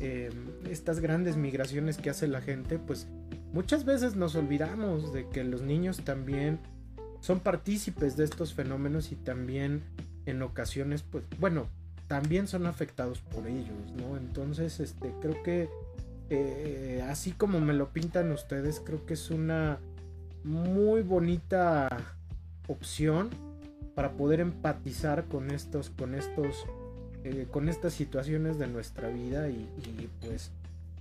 em, 0.00 0.32
estas 0.70 1.00
grandes 1.00 1.36
migraciones 1.36 1.98
que 1.98 2.08
hace 2.08 2.26
la 2.26 2.40
gente, 2.40 2.78
pues 2.78 3.06
muchas 3.52 3.84
veces 3.84 4.16
nos 4.16 4.34
olvidamos 4.36 5.12
de 5.12 5.28
que 5.28 5.44
los 5.44 5.60
niños 5.60 5.98
también 6.02 6.60
son 7.20 7.40
partícipes 7.40 8.16
de 8.16 8.24
estos 8.24 8.54
fenómenos 8.54 9.12
y 9.12 9.16
también 9.16 9.82
en 10.24 10.40
ocasiones, 10.40 11.02
pues, 11.02 11.24
bueno, 11.38 11.66
también 12.06 12.48
son 12.48 12.66
afectados 12.66 13.20
por 13.20 13.46
ellos, 13.46 13.92
¿no? 13.98 14.16
Entonces, 14.16 14.80
este, 14.80 15.12
creo 15.20 15.42
que 15.42 15.68
eh, 16.30 17.04
así 17.08 17.32
como 17.32 17.60
me 17.60 17.72
lo 17.72 17.90
pintan 17.90 18.30
ustedes, 18.32 18.80
creo 18.84 19.06
que 19.06 19.14
es 19.14 19.30
una 19.30 19.78
muy 20.44 21.02
bonita 21.02 21.88
opción 22.66 23.30
para 23.94 24.12
poder 24.12 24.40
empatizar 24.40 25.24
con 25.24 25.50
estos, 25.50 25.90
con 25.90 26.14
estos, 26.14 26.66
eh, 27.24 27.46
con 27.50 27.68
estas 27.68 27.94
situaciones 27.94 28.58
de 28.58 28.68
nuestra 28.68 29.08
vida 29.08 29.48
y, 29.48 30.08
pues, 30.20 30.52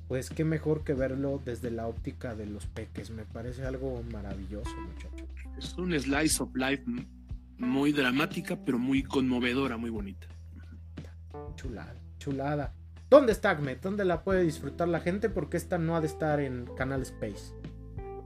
pues 0.08 0.30
qué 0.30 0.44
mejor 0.44 0.84
que 0.84 0.94
verlo 0.94 1.42
desde 1.44 1.70
la 1.70 1.88
óptica 1.88 2.34
de 2.36 2.48
los 2.48 2.66
peques. 2.66 3.12
Me 3.12 3.24
parece 3.24 3.66
algo 3.66 4.02
maravilloso, 4.12 4.72
muchachos. 4.76 5.28
Es 5.58 5.78
un 5.78 5.92
slice 6.00 6.42
of 6.42 6.56
life 6.56 6.84
muy 7.58 7.92
dramática, 7.92 8.58
pero 8.66 8.80
muy 8.80 9.04
conmovedora, 9.04 9.78
muy 9.78 9.90
bonita. 9.90 10.28
Chulada, 11.56 11.96
chulada. 12.18 12.74
¿Dónde 13.10 13.32
está 13.32 13.52
Agmet? 13.52 13.82
¿Dónde 13.82 14.04
la 14.04 14.24
puede 14.24 14.44
disfrutar 14.44 14.88
la 14.88 15.00
gente? 15.00 15.30
Porque 15.30 15.58
esta 15.58 15.78
no 15.78 15.96
ha 15.96 16.02
de 16.02 16.08
estar 16.08 16.40
en 16.40 16.66
Canal 16.76 17.02
Space. 17.04 17.54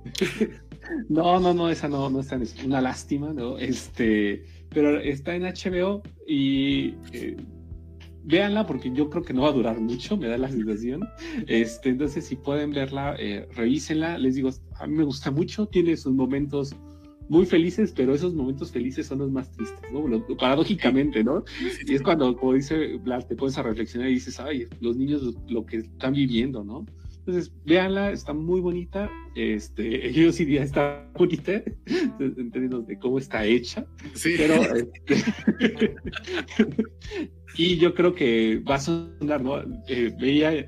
no, 1.10 1.40
no, 1.40 1.54
no, 1.54 1.70
esa 1.70 1.88
no, 1.88 2.10
no 2.10 2.22
está 2.22 2.36
en 2.36 2.48
una 2.66 2.82
lástima, 2.82 3.32
¿no? 3.32 3.58
Este, 3.60 4.44
pero 4.70 5.00
está 5.00 5.36
en 5.36 5.44
HBO 5.44 6.02
y 6.28 6.96
eh, 7.14 7.38
véanla 8.24 8.66
porque 8.66 8.92
yo 8.92 9.10
creo 9.10 9.24
que 9.24 9.34
no 9.34 9.44
va 9.44 9.50
a 9.50 9.54
durar 9.54 9.80
mucho, 9.80 10.18
me 10.18 10.28
da 10.28 10.38
la 10.38 10.50
sensación. 10.50 11.08
Este, 11.48 11.90
entonces, 11.90 12.26
si 12.26 12.36
pueden 12.36 12.72
verla, 12.72 13.16
eh, 13.20 13.48
revísenla. 13.56 14.18
Les 14.18 14.36
digo, 14.36 14.50
a 14.80 14.88
mí 14.88 14.96
me 14.96 15.04
gusta 15.04 15.30
mucho, 15.30 15.68
tiene 15.68 15.96
sus 15.96 16.14
momentos 16.14 16.76
muy 17.32 17.46
felices, 17.46 17.94
pero 17.96 18.14
esos 18.14 18.34
momentos 18.34 18.74
felices 18.74 19.08
son 19.08 19.20
los 19.20 19.32
más 19.32 19.50
tristes, 19.54 19.90
¿no? 19.90 20.04
paradójicamente, 20.36 21.24
¿no? 21.24 21.46
Y 21.88 21.94
es 21.94 22.02
cuando, 22.02 22.36
como 22.36 22.56
dice 22.56 22.98
Blas, 22.98 23.26
te 23.26 23.38
pones 23.38 23.58
a 23.58 23.64
reflexionar 23.64 24.10
y 24.10 24.16
dices, 24.16 24.38
ay, 24.42 24.68
los 24.82 24.98
niños 24.98 25.34
lo, 25.48 25.66
que 25.66 25.78
están 25.78 26.12
viviendo, 26.12 26.62
¿no? 26.66 26.86
Entonces, 27.20 27.54
véanla, 27.66 28.12
está 28.12 28.34
muy 28.34 28.60
bonita. 28.60 29.10
Este, 29.34 30.12
yo 30.14 30.34
sí 30.34 30.44
diría 30.44 30.64
está 30.64 31.10
bonita, 31.18 31.64
en 32.20 32.52
términos 32.52 32.86
de 32.86 33.00
cómo 33.00 33.18
está 33.18 33.46
hecha. 33.46 33.86
Sí. 34.14 34.34
Pero, 34.38 34.56
este, 34.76 35.96
y 37.56 37.78
yo 37.78 37.94
creo 37.94 38.14
que 38.14 38.62
va 38.70 38.76
a 38.76 38.80
sonar, 38.80 39.42
¿no? 39.42 39.62
Eh, 39.88 40.14
veía 40.20 40.68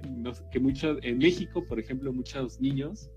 que 0.49 0.59
muchos, 0.61 0.97
en 1.01 1.18
México, 1.18 1.66
por 1.68 1.78
ejemplo, 1.78 2.14
muchos 2.14 2.61
niños 2.61 3.09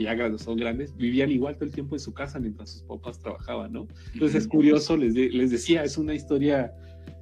que 0.00 0.04
ya 0.04 0.38
son 0.38 0.56
grandes, 0.56 0.96
vivían 0.96 1.30
igual 1.30 1.56
todo 1.56 1.66
el 1.66 1.72
tiempo 1.72 1.94
en 1.94 2.00
su 2.00 2.14
casa 2.14 2.38
mientras 2.38 2.70
sus 2.70 2.82
papás 2.82 3.18
trabajaban, 3.18 3.72
¿no? 3.72 3.86
Entonces 4.14 4.42
es 4.42 4.48
curioso, 4.48 4.96
les, 4.96 5.14
les 5.14 5.50
decía, 5.50 5.84
es 5.84 5.98
una 5.98 6.14
historia 6.14 6.72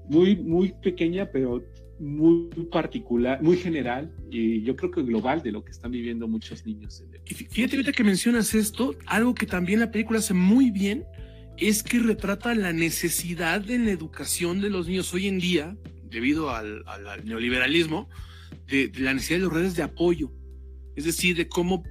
muy, 0.08 0.36
muy 0.36 0.72
pequeña, 0.80 1.28
pero 1.32 1.64
muy 1.98 2.48
particular, 2.70 3.42
muy 3.42 3.56
general 3.56 4.14
y 4.30 4.62
yo 4.62 4.76
creo 4.76 4.92
que 4.92 5.02
global 5.02 5.42
de 5.42 5.50
lo 5.50 5.64
que 5.64 5.72
están 5.72 5.90
viviendo 5.90 6.28
muchos 6.28 6.64
niños. 6.64 7.02
Y 7.26 7.34
fíjate 7.34 7.74
ahorita 7.74 7.90
que 7.90 8.04
mencionas 8.04 8.54
esto, 8.54 8.94
algo 9.06 9.34
que 9.34 9.46
también 9.46 9.80
la 9.80 9.90
película 9.90 10.20
hace 10.20 10.34
muy 10.34 10.70
bien 10.70 11.04
es 11.56 11.82
que 11.82 11.98
retrata 11.98 12.54
la 12.54 12.72
necesidad 12.72 13.68
en 13.68 13.86
la 13.86 13.90
educación 13.90 14.60
de 14.60 14.70
los 14.70 14.86
niños 14.86 15.12
hoy 15.12 15.26
en 15.26 15.40
día, 15.40 15.76
debido 16.08 16.50
al, 16.50 16.84
neoliberalismo, 17.24 18.08
de, 18.68 18.86
de, 18.86 19.00
la 19.00 19.14
necesidad 19.14 19.40
de 19.40 19.46
las 19.46 19.54
redes 19.54 19.74
de 19.74 19.82
apoyo. 19.82 20.30
Es 20.94 21.04
decir, 21.04 21.36
de 21.36 21.48
cómo 21.48 21.82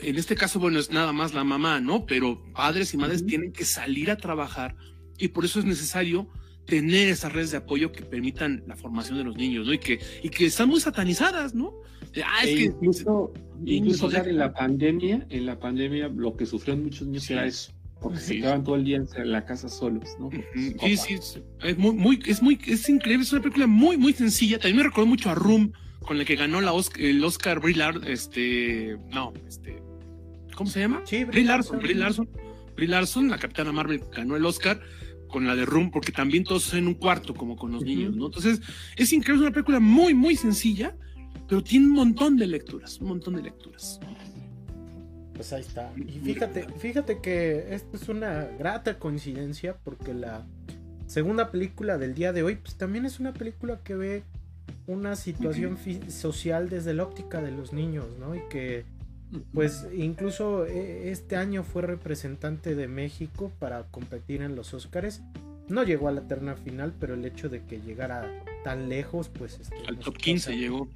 en 0.00 0.16
este 0.16 0.34
caso, 0.34 0.58
bueno, 0.58 0.78
es 0.78 0.90
nada 0.90 1.12
más 1.12 1.34
la 1.34 1.44
mamá, 1.44 1.80
¿no? 1.80 2.06
Pero 2.06 2.42
padres 2.52 2.94
y 2.94 2.96
madres 2.96 3.24
tienen 3.26 3.52
que 3.52 3.64
salir 3.64 4.10
a 4.10 4.16
trabajar 4.16 4.76
y 5.18 5.28
por 5.28 5.44
eso 5.44 5.58
es 5.58 5.64
necesario 5.64 6.28
tener 6.68 7.08
esas 7.08 7.32
redes 7.32 7.50
de 7.50 7.56
apoyo 7.56 7.92
que 7.92 8.02
permitan 8.04 8.62
la 8.66 8.76
formación 8.76 9.16
de 9.18 9.24
los 9.24 9.36
niños, 9.36 9.66
¿no? 9.66 9.72
Y 9.72 9.78
que, 9.78 9.98
y 10.22 10.28
que 10.28 10.46
están 10.46 10.68
muy 10.68 10.80
satanizadas, 10.80 11.54
¿no? 11.54 11.72
Ah, 12.24 12.44
es 12.44 12.50
e 12.50 12.54
que, 12.54 12.62
incluso, 12.64 13.32
incluso 13.64 14.12
en 14.14 14.36
la 14.36 14.52
pandemia, 14.52 15.26
en 15.30 15.46
la 15.46 15.58
pandemia 15.58 16.08
lo 16.08 16.36
que 16.36 16.46
sufrieron 16.46 16.84
muchos 16.84 17.06
niños 17.06 17.28
era 17.30 17.46
eso, 17.46 17.72
porque 18.00 18.18
se 18.18 18.36
quedaban 18.36 18.64
todo 18.64 18.76
el 18.76 18.84
día 18.84 18.96
en 18.96 19.32
la 19.32 19.44
casa 19.46 19.68
solos, 19.68 20.10
¿no? 20.20 20.30
Sí, 20.54 20.96
sí, 20.96 21.14
es 21.62 21.78
muy, 21.78 21.94
muy, 21.94 22.20
es 22.26 22.42
muy, 22.42 22.58
es 22.66 22.88
increíble, 22.88 23.24
es 23.24 23.32
una 23.32 23.42
película 23.42 23.66
muy, 23.66 23.96
muy 23.96 24.12
sencilla. 24.12 24.58
También 24.58 24.76
me 24.76 24.82
recordó 24.84 25.06
mucho 25.06 25.30
a 25.30 25.34
Room, 25.34 25.72
con 26.00 26.18
la 26.18 26.24
que 26.24 26.36
ganó 26.36 26.60
la 26.60 26.72
el 26.98 27.24
Oscar 27.24 27.60
Brillard, 27.60 28.06
este, 28.06 28.98
no, 29.10 29.32
este, 29.46 29.82
¿Cómo 30.58 30.68
se 30.68 30.80
llama? 30.80 31.02
Sí, 31.04 31.22
Brie 31.22 31.44
Larson. 31.44 31.78
Brie 31.78 31.94
Larson. 31.94 32.28
Brie 32.74 32.88
Larson, 32.88 33.30
la 33.30 33.38
capitana 33.38 33.70
Marvel, 33.70 34.02
ganó 34.12 34.34
el 34.34 34.44
Oscar 34.44 34.80
con 35.28 35.46
la 35.46 35.54
de 35.54 35.64
Room, 35.64 35.92
porque 35.92 36.10
también 36.10 36.42
todos 36.42 36.74
en 36.74 36.88
un 36.88 36.94
cuarto, 36.94 37.32
como 37.32 37.54
con 37.54 37.70
los 37.70 37.84
niños, 37.84 38.16
¿no? 38.16 38.26
Entonces, 38.26 38.60
es 38.96 39.12
increíble, 39.12 39.44
es 39.44 39.46
una 39.46 39.54
película 39.54 39.78
muy, 39.78 40.14
muy 40.14 40.34
sencilla, 40.34 40.96
pero 41.48 41.62
tiene 41.62 41.86
un 41.86 41.92
montón 41.92 42.36
de 42.36 42.48
lecturas, 42.48 42.98
un 42.98 43.06
montón 43.06 43.36
de 43.36 43.42
lecturas. 43.42 44.00
Pues 45.32 45.52
ahí 45.52 45.60
está. 45.60 45.92
Y 45.96 46.18
fíjate, 46.18 46.66
fíjate 46.76 47.20
que 47.20 47.72
esto 47.72 47.96
es 47.96 48.08
una 48.08 48.48
grata 48.58 48.98
coincidencia, 48.98 49.76
porque 49.84 50.12
la 50.12 50.44
segunda 51.06 51.52
película 51.52 51.98
del 51.98 52.16
día 52.16 52.32
de 52.32 52.42
hoy, 52.42 52.56
pues 52.56 52.74
también 52.74 53.06
es 53.06 53.20
una 53.20 53.32
película 53.32 53.78
que 53.84 53.94
ve 53.94 54.24
una 54.88 55.14
situación 55.14 55.78
social 56.08 56.68
desde 56.68 56.94
la 56.94 57.04
óptica 57.04 57.40
de 57.42 57.52
los 57.52 57.72
niños, 57.72 58.06
¿no? 58.18 58.34
Y 58.34 58.40
que 58.50 58.97
pues 59.52 59.86
incluso 59.94 60.66
eh, 60.66 61.10
este 61.10 61.36
año 61.36 61.62
fue 61.62 61.82
representante 61.82 62.74
de 62.74 62.88
México 62.88 63.52
para 63.58 63.84
competir 63.84 64.42
en 64.42 64.56
los 64.56 64.74
Oscars. 64.74 65.22
No 65.68 65.82
llegó 65.82 66.08
a 66.08 66.12
la 66.12 66.22
terna 66.22 66.56
final, 66.56 66.94
pero 66.98 67.14
el 67.14 67.24
hecho 67.24 67.48
de 67.48 67.62
que 67.62 67.80
llegara 67.80 68.42
tan 68.64 68.88
lejos, 68.88 69.28
pues... 69.28 69.58
Este, 69.60 69.76
al 69.86 69.98
top 69.98 70.16
15 70.16 70.56
llegó, 70.56 70.88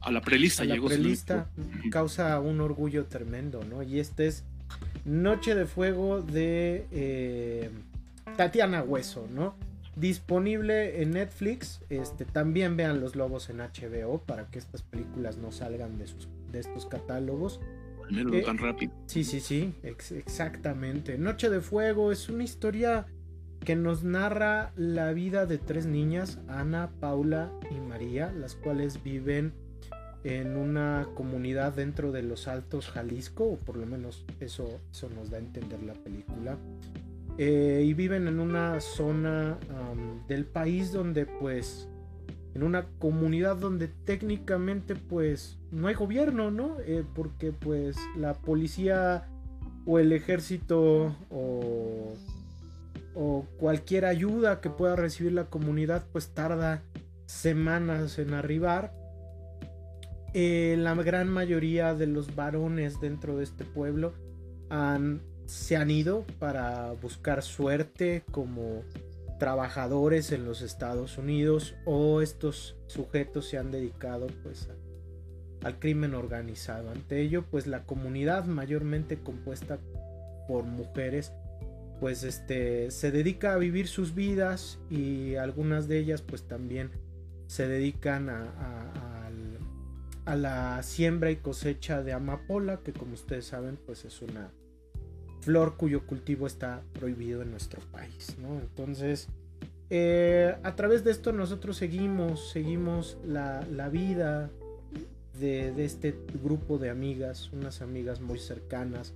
a 0.00 0.10
la 0.10 0.20
prelista 0.22 0.62
a 0.62 0.66
la 0.66 0.80
prelista 0.80 1.50
causa 1.90 2.40
un 2.40 2.60
orgullo 2.60 3.04
tremendo, 3.04 3.62
¿no? 3.68 3.82
Y 3.82 4.00
este 4.00 4.28
es 4.28 4.44
Noche 5.04 5.54
de 5.54 5.66
Fuego 5.66 6.22
de... 6.22 6.86
Eh, 6.90 7.70
Tatiana 8.36 8.82
Hueso, 8.82 9.26
¿no? 9.30 9.54
Disponible 9.96 11.02
en 11.02 11.12
Netflix. 11.12 11.80
Este, 11.90 12.24
también 12.24 12.76
vean 12.76 13.00
Los 13.00 13.16
Lobos 13.16 13.50
en 13.50 13.58
HBO 13.58 14.20
para 14.20 14.46
que 14.46 14.58
estas 14.58 14.82
películas 14.82 15.38
no 15.38 15.50
salgan 15.50 15.98
de, 15.98 16.06
sus, 16.06 16.28
de 16.50 16.60
estos 16.60 16.86
catálogos. 16.86 17.60
Eh, 18.10 18.42
tan 18.42 18.56
rápido. 18.58 18.92
Sí, 19.06 19.22
sí, 19.24 19.40
sí, 19.40 19.74
ex- 19.82 20.12
exactamente. 20.12 21.18
Noche 21.18 21.50
de 21.50 21.60
Fuego 21.60 22.10
es 22.10 22.28
una 22.28 22.44
historia 22.44 23.06
que 23.64 23.76
nos 23.76 24.02
narra 24.04 24.72
la 24.76 25.12
vida 25.12 25.44
de 25.44 25.58
tres 25.58 25.84
niñas, 25.86 26.38
Ana, 26.48 26.90
Paula 27.00 27.52
y 27.70 27.80
María, 27.80 28.32
las 28.32 28.54
cuales 28.54 29.02
viven 29.02 29.52
en 30.24 30.56
una 30.56 31.06
comunidad 31.14 31.74
dentro 31.74 32.10
de 32.12 32.22
los 32.22 32.48
Altos 32.48 32.88
Jalisco, 32.88 33.44
o 33.44 33.56
por 33.56 33.76
lo 33.76 33.86
menos 33.86 34.24
eso, 34.40 34.80
eso 34.90 35.10
nos 35.10 35.30
da 35.30 35.36
a 35.36 35.40
entender 35.40 35.82
la 35.82 35.94
película. 35.94 36.56
Eh, 37.36 37.84
y 37.86 37.94
viven 37.94 38.26
en 38.26 38.40
una 38.40 38.80
zona 38.80 39.58
del 40.26 40.44
país 40.46 40.92
donde 40.92 41.26
pues 41.26 41.88
en 42.54 42.62
una 42.62 42.86
comunidad 42.98 43.56
donde 43.56 43.88
técnicamente 43.88 44.94
pues 44.94 45.58
no 45.70 45.88
hay 45.88 45.94
gobierno, 45.94 46.50
¿no? 46.50 46.76
Eh, 46.80 47.04
porque 47.14 47.52
pues 47.52 47.96
la 48.16 48.34
policía 48.34 49.28
o 49.86 49.98
el 49.98 50.12
ejército 50.12 51.16
o, 51.30 52.14
o 53.14 53.46
cualquier 53.58 54.04
ayuda 54.04 54.60
que 54.60 54.70
pueda 54.70 54.96
recibir 54.96 55.32
la 55.32 55.46
comunidad 55.46 56.06
pues 56.12 56.28
tarda 56.28 56.82
semanas 57.26 58.18
en 58.18 58.34
arribar. 58.34 58.92
Eh, 60.34 60.76
la 60.78 60.94
gran 60.94 61.28
mayoría 61.28 61.94
de 61.94 62.06
los 62.06 62.34
varones 62.34 63.00
dentro 63.00 63.38
de 63.38 63.44
este 63.44 63.64
pueblo 63.64 64.12
han, 64.68 65.22
se 65.46 65.76
han 65.76 65.90
ido 65.90 66.26
para 66.38 66.92
buscar 66.92 67.42
suerte 67.42 68.24
como 68.30 68.82
trabajadores 69.38 70.32
en 70.32 70.44
los 70.44 70.62
Estados 70.62 71.18
Unidos 71.18 71.74
o 71.84 72.20
estos 72.20 72.76
sujetos 72.86 73.48
se 73.48 73.58
han 73.58 73.70
dedicado 73.70 74.26
pues 74.42 74.68
al 75.62 75.78
crimen 75.78 76.14
organizado. 76.14 76.90
Ante 76.90 77.20
ello 77.20 77.44
pues 77.50 77.66
la 77.66 77.84
comunidad 77.84 78.44
mayormente 78.46 79.18
compuesta 79.18 79.78
por 80.46 80.64
mujeres 80.64 81.32
pues 82.00 82.22
este 82.22 82.90
se 82.90 83.10
dedica 83.10 83.54
a 83.54 83.58
vivir 83.58 83.88
sus 83.88 84.14
vidas 84.14 84.78
y 84.90 85.34
algunas 85.36 85.88
de 85.88 85.98
ellas 85.98 86.22
pues 86.22 86.42
también 86.46 86.90
se 87.46 87.66
dedican 87.66 88.28
a, 88.28 88.52
a 90.28 90.36
la 90.36 90.82
siembra 90.82 91.30
y 91.30 91.36
cosecha 91.36 92.02
de 92.02 92.12
amapola 92.12 92.80
que 92.84 92.92
como 92.92 93.14
ustedes 93.14 93.46
saben 93.46 93.78
pues 93.86 94.04
es 94.04 94.20
una 94.20 94.52
flor 95.40 95.76
cuyo 95.76 96.06
cultivo 96.06 96.46
está 96.46 96.82
prohibido 96.92 97.42
en 97.42 97.50
nuestro 97.50 97.80
país, 97.92 98.36
¿no? 98.40 98.58
Entonces, 98.60 99.28
eh, 99.90 100.54
a 100.62 100.74
través 100.76 101.04
de 101.04 101.10
esto 101.10 101.32
nosotros 101.32 101.76
seguimos, 101.76 102.50
seguimos 102.50 103.16
la, 103.26 103.66
la 103.72 103.88
vida 103.88 104.50
de, 105.40 105.72
de 105.72 105.84
este 105.84 106.14
grupo 106.42 106.78
de 106.78 106.90
amigas, 106.90 107.50
unas 107.52 107.80
amigas 107.82 108.20
muy 108.20 108.38
cercanas. 108.38 109.14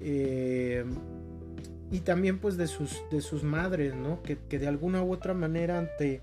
eh, 0.00 0.84
y 1.90 2.00
también 2.00 2.38
pues 2.40 2.56
de 2.56 2.66
sus, 2.66 3.02
de 3.10 3.20
sus 3.20 3.44
madres, 3.44 3.94
¿no? 3.94 4.20
Que, 4.22 4.36
que 4.48 4.58
de 4.58 4.66
alguna 4.66 5.02
u 5.04 5.12
otra 5.12 5.32
manera 5.34 5.78
ante, 5.78 6.22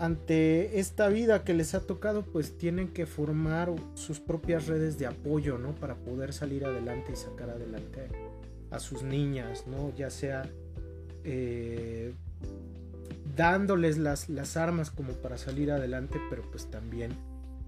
ante 0.00 0.80
esta 0.80 1.08
vida 1.08 1.44
que 1.44 1.52
les 1.52 1.74
ha 1.74 1.80
tocado, 1.80 2.22
pues 2.22 2.56
tienen 2.56 2.88
que 2.88 3.04
formar 3.04 3.70
sus 3.92 4.18
propias 4.18 4.66
redes 4.66 4.98
de 4.98 5.06
apoyo, 5.06 5.58
¿no? 5.58 5.74
Para 5.74 5.94
poder 5.94 6.32
salir 6.32 6.64
adelante 6.64 7.12
y 7.12 7.16
sacar 7.16 7.50
adelante 7.50 8.08
a 8.70 8.80
sus 8.80 9.02
niñas, 9.02 9.66
¿no? 9.66 9.94
Ya 9.94 10.08
sea 10.08 10.48
eh, 11.22 12.14
dándoles 13.36 13.98
las, 13.98 14.30
las 14.30 14.56
armas 14.56 14.90
como 14.90 15.12
para 15.12 15.36
salir 15.36 15.70
adelante, 15.70 16.18
pero 16.30 16.50
pues 16.50 16.70
también, 16.70 17.12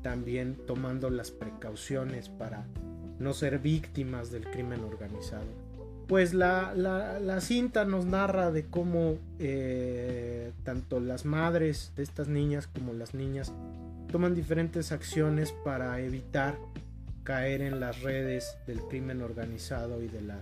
también 0.00 0.56
tomando 0.66 1.10
las 1.10 1.30
precauciones 1.30 2.30
para 2.30 2.64
no 3.18 3.34
ser 3.34 3.58
víctimas 3.58 4.30
del 4.30 4.50
crimen 4.50 4.80
organizado. 4.84 5.44
Pues 6.08 6.34
la, 6.34 6.74
la, 6.74 7.20
la 7.20 7.40
cinta 7.40 7.84
nos 7.84 8.04
narra 8.04 8.50
de 8.50 8.66
cómo 8.66 9.16
eh, 9.38 10.52
tanto 10.64 11.00
las 11.00 11.24
madres 11.24 11.92
de 11.96 12.02
estas 12.02 12.28
niñas 12.28 12.66
como 12.66 12.92
las 12.92 13.14
niñas 13.14 13.52
toman 14.10 14.34
diferentes 14.34 14.92
acciones 14.92 15.52
para 15.64 15.98
evitar 16.00 16.58
caer 17.24 17.62
en 17.62 17.80
las 17.80 18.02
redes 18.02 18.56
del 18.66 18.80
crimen 18.82 19.22
organizado 19.22 20.02
y 20.02 20.08
de 20.08 20.20
la, 20.20 20.40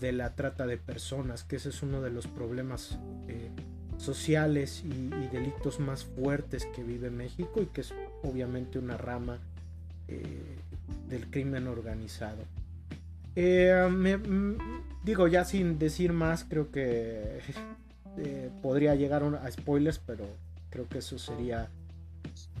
de 0.00 0.12
la 0.12 0.34
trata 0.34 0.66
de 0.66 0.76
personas, 0.76 1.44
que 1.44 1.56
ese 1.56 1.70
es 1.70 1.82
uno 1.82 2.00
de 2.00 2.10
los 2.10 2.26
problemas 2.26 2.98
eh, 3.28 3.50
sociales 3.98 4.84
y, 4.84 5.10
delitos 5.32 5.80
más 5.80 6.04
fuertes 6.04 6.66
que 6.66 6.84
vive 6.84 7.10
México 7.10 7.60
y 7.60 7.66
que 7.66 7.80
es 7.80 7.92
obviamente 8.22 8.78
una 8.78 8.96
rama 8.96 9.38
eh, 10.06 10.22
del 11.08 11.28
crimen 11.30 11.66
organizado. 11.66 12.44
Eh, 13.36 14.56
digo, 15.02 15.28
ya 15.28 15.44
sin 15.44 15.78
decir 15.78 16.12
más, 16.12 16.44
creo 16.44 16.70
que 16.70 17.40
eh, 18.18 18.50
podría 18.62 18.94
llegar 18.94 19.22
a 19.22 19.50
spoilers, 19.50 19.98
pero 19.98 20.24
creo 20.70 20.88
que 20.88 20.98
eso 20.98 21.18
sería 21.18 21.68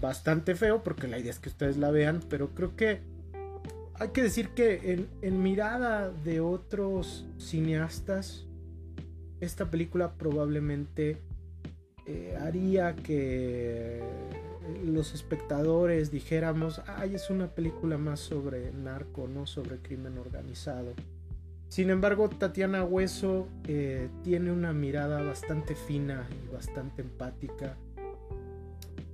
bastante 0.00 0.54
feo 0.54 0.82
porque 0.82 1.08
la 1.08 1.18
idea 1.18 1.30
es 1.30 1.38
que 1.38 1.48
ustedes 1.48 1.76
la 1.76 1.90
vean, 1.90 2.20
pero 2.28 2.50
creo 2.50 2.76
que 2.76 3.00
hay 3.94 4.08
que 4.08 4.22
decir 4.22 4.50
que 4.50 4.92
en, 4.92 5.08
en 5.22 5.42
mirada 5.42 6.10
de 6.10 6.40
otros 6.40 7.26
cineastas, 7.38 8.46
esta 9.40 9.70
película 9.70 10.14
probablemente 10.14 11.18
eh, 12.06 12.36
haría 12.40 12.94
que 12.96 14.02
los 14.84 15.14
espectadores 15.14 16.10
dijéramos, 16.10 16.82
ay, 16.86 17.14
es 17.14 17.30
una 17.30 17.48
película 17.48 17.98
más 17.98 18.20
sobre 18.20 18.72
narco, 18.72 19.28
no 19.28 19.46
sobre 19.46 19.78
crimen 19.78 20.18
organizado. 20.18 20.94
Sin 21.68 21.90
embargo, 21.90 22.28
Tatiana 22.28 22.84
Hueso 22.84 23.48
eh, 23.66 24.08
tiene 24.22 24.52
una 24.52 24.72
mirada 24.72 25.22
bastante 25.22 25.74
fina 25.74 26.28
y 26.30 26.52
bastante 26.52 27.02
empática 27.02 27.76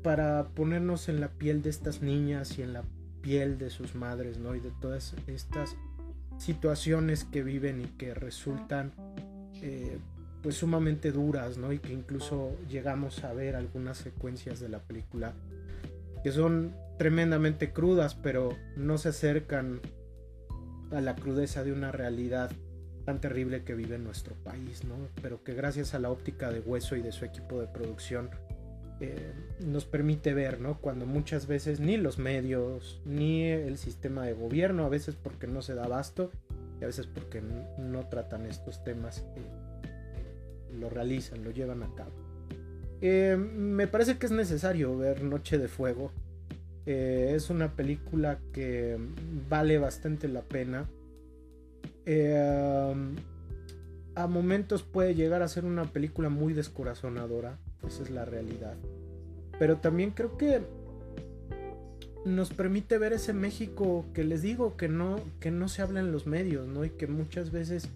para 0.02 0.48
ponernos 0.48 1.08
en 1.08 1.20
la 1.20 1.28
piel 1.28 1.62
de 1.62 1.70
estas 1.70 2.02
niñas 2.02 2.58
y 2.58 2.62
en 2.62 2.72
la 2.72 2.82
piel 3.22 3.58
de 3.58 3.70
sus 3.70 3.94
madres, 3.94 4.38
¿no? 4.38 4.54
Y 4.54 4.60
de 4.60 4.72
todas 4.80 5.14
estas 5.26 5.76
situaciones 6.38 7.24
que 7.24 7.42
viven 7.42 7.80
y 7.80 7.86
que 7.86 8.14
resultan 8.14 8.92
eh, 9.62 9.98
pues 10.42 10.56
sumamente 10.56 11.12
duras, 11.12 11.58
¿no? 11.58 11.72
Y 11.72 11.78
que 11.78 11.92
incluso 11.92 12.56
llegamos 12.68 13.24
a 13.24 13.32
ver 13.32 13.56
algunas 13.56 13.98
secuencias 13.98 14.60
de 14.60 14.68
la 14.68 14.80
película 14.80 15.34
que 16.22 16.32
son 16.32 16.74
tremendamente 16.98 17.72
crudas, 17.72 18.14
pero 18.14 18.56
no 18.76 18.98
se 18.98 19.08
acercan 19.10 19.80
a 20.92 21.00
la 21.00 21.14
crudeza 21.14 21.64
de 21.64 21.72
una 21.72 21.92
realidad 21.92 22.50
tan 23.04 23.20
terrible 23.20 23.64
que 23.64 23.74
vive 23.74 23.98
nuestro 23.98 24.34
país, 24.34 24.84
¿no? 24.84 24.96
Pero 25.22 25.42
que 25.42 25.54
gracias 25.54 25.94
a 25.94 25.98
la 25.98 26.10
óptica 26.10 26.50
de 26.50 26.60
Hueso 26.60 26.96
y 26.96 27.02
de 27.02 27.12
su 27.12 27.24
equipo 27.24 27.60
de 27.60 27.66
producción 27.66 28.30
eh, 29.00 29.32
nos 29.64 29.86
permite 29.86 30.34
ver, 30.34 30.60
¿no? 30.60 30.78
Cuando 30.78 31.06
muchas 31.06 31.46
veces 31.46 31.80
ni 31.80 31.96
los 31.96 32.18
medios, 32.18 33.00
ni 33.06 33.44
el 33.44 33.78
sistema 33.78 34.26
de 34.26 34.34
gobierno, 34.34 34.84
a 34.84 34.90
veces 34.90 35.16
porque 35.16 35.46
no 35.46 35.62
se 35.62 35.74
da 35.74 35.84
abasto 35.84 36.30
y 36.80 36.84
a 36.84 36.86
veces 36.86 37.06
porque 37.06 37.42
no 37.78 38.08
tratan 38.08 38.44
estos 38.44 38.84
temas, 38.84 39.24
eh, 39.36 39.40
lo 40.78 40.90
realizan, 40.90 41.44
lo 41.44 41.50
llevan 41.50 41.82
a 41.82 41.94
cabo. 41.94 42.12
Eh, 43.00 43.36
me 43.36 43.86
parece 43.86 44.18
que 44.18 44.26
es 44.26 44.32
necesario 44.32 44.96
ver 44.96 45.22
Noche 45.22 45.58
de 45.58 45.68
Fuego. 45.68 46.12
Eh, 46.86 47.32
es 47.34 47.50
una 47.50 47.74
película 47.76 48.38
que 48.52 48.98
vale 49.48 49.78
bastante 49.78 50.28
la 50.28 50.42
pena. 50.42 50.88
Eh, 52.04 52.94
a 54.14 54.26
momentos 54.26 54.82
puede 54.82 55.14
llegar 55.14 55.42
a 55.42 55.48
ser 55.48 55.64
una 55.64 55.84
película 55.84 56.28
muy 56.28 56.52
descorazonadora, 56.52 57.58
esa 57.86 58.02
es 58.02 58.10
la 58.10 58.24
realidad. 58.24 58.74
Pero 59.58 59.78
también 59.78 60.10
creo 60.10 60.36
que 60.36 60.60
nos 62.24 62.52
permite 62.52 62.98
ver 62.98 63.12
ese 63.12 63.32
México 63.32 64.04
que 64.12 64.24
les 64.24 64.42
digo 64.42 64.76
que 64.76 64.88
no, 64.88 65.16
que 65.38 65.50
no 65.50 65.68
se 65.68 65.82
habla 65.82 66.00
en 66.00 66.12
los 66.12 66.26
medios, 66.26 66.66
¿no? 66.66 66.84
Y 66.84 66.90
que 66.90 67.06
muchas 67.06 67.50
veces 67.50 67.88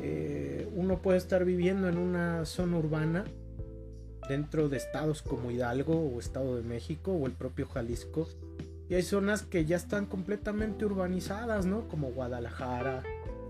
eh, 0.00 0.68
uno 0.74 1.02
puede 1.02 1.18
estar 1.18 1.44
viviendo 1.44 1.88
en 1.88 1.98
una 1.98 2.44
zona 2.44 2.78
urbana 2.78 3.24
dentro 4.28 4.68
de 4.68 4.76
estados 4.76 5.22
como 5.22 5.50
Hidalgo 5.50 5.94
o 5.94 6.18
Estado 6.18 6.56
de 6.56 6.62
México 6.62 7.12
o 7.12 7.26
el 7.26 7.32
propio 7.32 7.66
Jalisco. 7.66 8.28
Y 8.88 8.94
hay 8.94 9.02
zonas 9.02 9.42
que 9.42 9.64
ya 9.64 9.76
están 9.76 10.06
completamente 10.06 10.84
urbanizadas, 10.84 11.66
¿no? 11.66 11.88
Como 11.88 12.12
Guadalajara, 12.12 13.02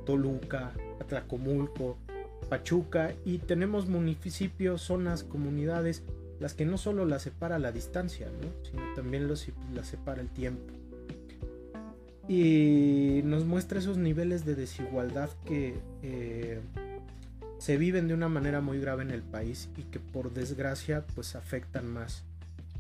Toluca, 0.07 0.73
Atlacomulco, 1.01 1.97
Pachuca. 2.49 3.13
Y 3.25 3.39
tenemos 3.39 3.89
municipios, 3.89 4.83
zonas, 4.83 5.25
comunidades, 5.25 6.03
las 6.39 6.55
que 6.55 6.65
no 6.65 6.79
solo 6.79 7.05
las 7.05 7.23
separa 7.23 7.59
la 7.59 7.73
distancia, 7.73 8.29
¿no? 8.29 8.69
Sino 8.69 8.83
también 8.95 9.29
las 9.29 9.47
separa 9.87 10.21
el 10.21 10.29
tiempo. 10.29 10.82
Y 12.33 13.23
nos 13.25 13.45
muestra 13.45 13.79
esos 13.79 13.99
niveles 13.99 14.45
de 14.45 14.55
desigualdad 14.55 15.31
que... 15.45 15.75
eh, 16.03 16.61
se 17.63 17.77
viven 17.77 18.09
de 18.09 18.15
una 18.15 18.29
manera 18.29 18.61
muy 18.61 18.81
grave 18.81 19.05
en 19.05 19.13
el 19.13 19.23
país 19.23 19.69
y 19.77 19.85
que 19.85 20.01
por 20.01 20.33
desgracia 20.33 21.05
pues 21.15 21.37
afectan 21.37 21.87
más 21.87 22.25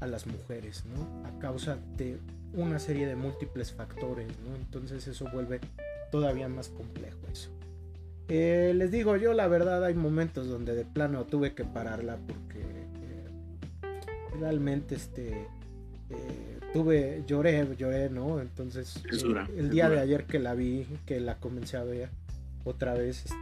a 0.00 0.09
las 0.09 0.26
mujeres, 0.26 0.82
¿no? 0.86 1.24
A 1.24 1.38
causa 1.38 1.78
de 1.96 2.18
una 2.53 2.80
serie 2.80 3.07
de 3.07 3.14
múltiples 3.14 3.72
factores, 3.72 4.26
¿no? 4.40 4.57
Entonces 4.57 5.07
eso 5.07 5.26
vuelve 5.32 5.61
todavía 6.11 6.48
más 6.48 6.68
complejo 6.68 7.16
eso. 7.30 7.50
Eh, 8.26 8.72
les 8.74 8.90
digo, 8.90 9.16
yo 9.16 9.34
la 9.34 9.46
verdad 9.46 9.84
hay 9.84 9.94
momentos 9.94 10.48
donde 10.48 10.74
de 10.74 10.84
plano 10.84 11.26
tuve 11.26 11.55
que 11.55 11.64
pararla 11.64 12.16
porque 12.16 12.59
eh, 12.59 13.88
realmente 14.40 14.96
este 14.96 15.46
eh, 16.11 16.59
tuve 16.72 17.22
lloré 17.26 17.66
lloré 17.76 18.10
no 18.10 18.40
entonces 18.40 19.02
el 19.56 19.70
día 19.70 19.88
de 19.88 20.00
ayer 20.00 20.24
que 20.24 20.38
la 20.38 20.54
vi 20.54 20.86
que 21.06 21.20
la 21.20 21.38
comencé 21.38 21.76
a 21.76 21.84
ver 21.84 22.10
otra 22.64 22.94
vez 22.94 23.24
este 23.24 23.36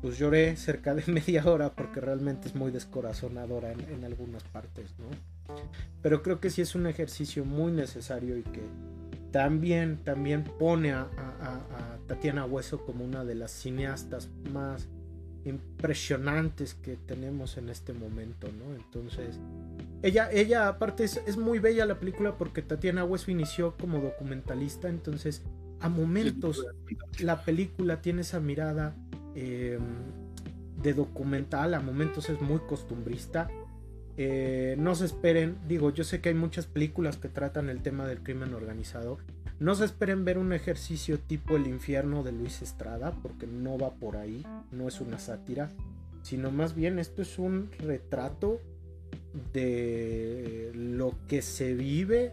pues 0.00 0.18
lloré 0.18 0.56
cerca 0.56 0.94
de 0.94 1.04
media 1.12 1.44
hora 1.46 1.70
porque 1.70 2.00
realmente 2.00 2.48
es 2.48 2.54
muy 2.54 2.70
descorazonadora 2.70 3.72
en, 3.72 4.04
algunas 4.04 4.42
partes 4.44 4.94
no 4.98 5.56
pero 6.02 6.22
creo 6.22 6.40
que 6.40 6.50
sí 6.50 6.62
es 6.62 6.74
un 6.74 6.86
ejercicio 6.86 7.44
muy 7.44 7.72
necesario 7.72 8.36
y 8.36 8.42
que 8.42 8.62
también 9.30 9.98
también 10.04 10.44
pone 10.44 10.92
a 10.92 11.08
Tatiana 12.06 12.44
Hueso 12.44 12.84
como 12.84 13.04
una 13.04 13.24
de 13.24 13.34
las 13.34 13.50
cineastas 13.50 14.28
más 14.52 14.88
impresionantes 15.44 16.74
que 16.74 16.96
tenemos 16.96 17.56
en 17.56 17.68
este 17.68 17.92
momento, 17.92 18.48
¿no? 18.52 18.74
Entonces, 18.74 19.38
ella, 20.02 20.30
ella 20.32 20.68
aparte 20.68 21.04
es, 21.04 21.36
muy 21.36 21.58
bella 21.58 21.86
la 21.86 21.98
película 21.98 22.36
porque 22.36 22.62
Tatiana 22.62 23.04
Hueso 23.04 23.30
inició 23.30 23.76
como 23.76 24.00
documentalista, 24.00 24.88
entonces 24.88 25.42
a 25.80 25.88
momentos 25.88 26.64
la 27.18 27.44
película 27.44 28.00
tiene 28.00 28.22
esa 28.22 28.40
mirada 28.40 28.94
em, 29.34 29.80
de 30.80 30.94
documental, 30.94 31.74
a 31.74 31.80
momentos 31.80 32.28
es 32.30 32.40
muy 32.40 32.60
costumbrista. 32.60 33.48
Eh, 34.16 34.76
no 34.78 34.94
se 34.94 35.06
esperen, 35.06 35.56
digo, 35.66 35.90
yo 35.90 36.04
sé 36.04 36.20
que 36.20 36.28
hay 36.28 36.34
muchas 36.34 36.66
películas 36.66 37.16
que 37.16 37.28
tratan 37.28 37.68
el 37.70 37.82
tema 37.82 38.06
del 38.06 38.22
crimen 38.22 38.54
organizado, 38.54 39.18
no 39.60 39.74
se 39.74 39.84
esperen 39.84 40.24
ver 40.24 40.38
un 40.38 40.52
ejercicio 40.52 41.18
tipo 41.18 41.56
El 41.56 41.66
infierno 41.66 42.22
de 42.22 42.32
Luis 42.32 42.62
Estrada, 42.62 43.12
porque 43.22 43.46
no 43.46 43.78
va 43.78 43.94
por 43.94 44.16
ahí, 44.16 44.44
no 44.70 44.88
es 44.88 45.00
una 45.00 45.18
sátira, 45.18 45.70
sino 46.22 46.50
más 46.50 46.74
bien 46.74 46.98
esto 46.98 47.22
es 47.22 47.38
un 47.38 47.70
retrato 47.78 48.60
de 49.52 50.70
lo 50.74 51.14
que 51.28 51.42
se 51.42 51.74
vive 51.74 52.32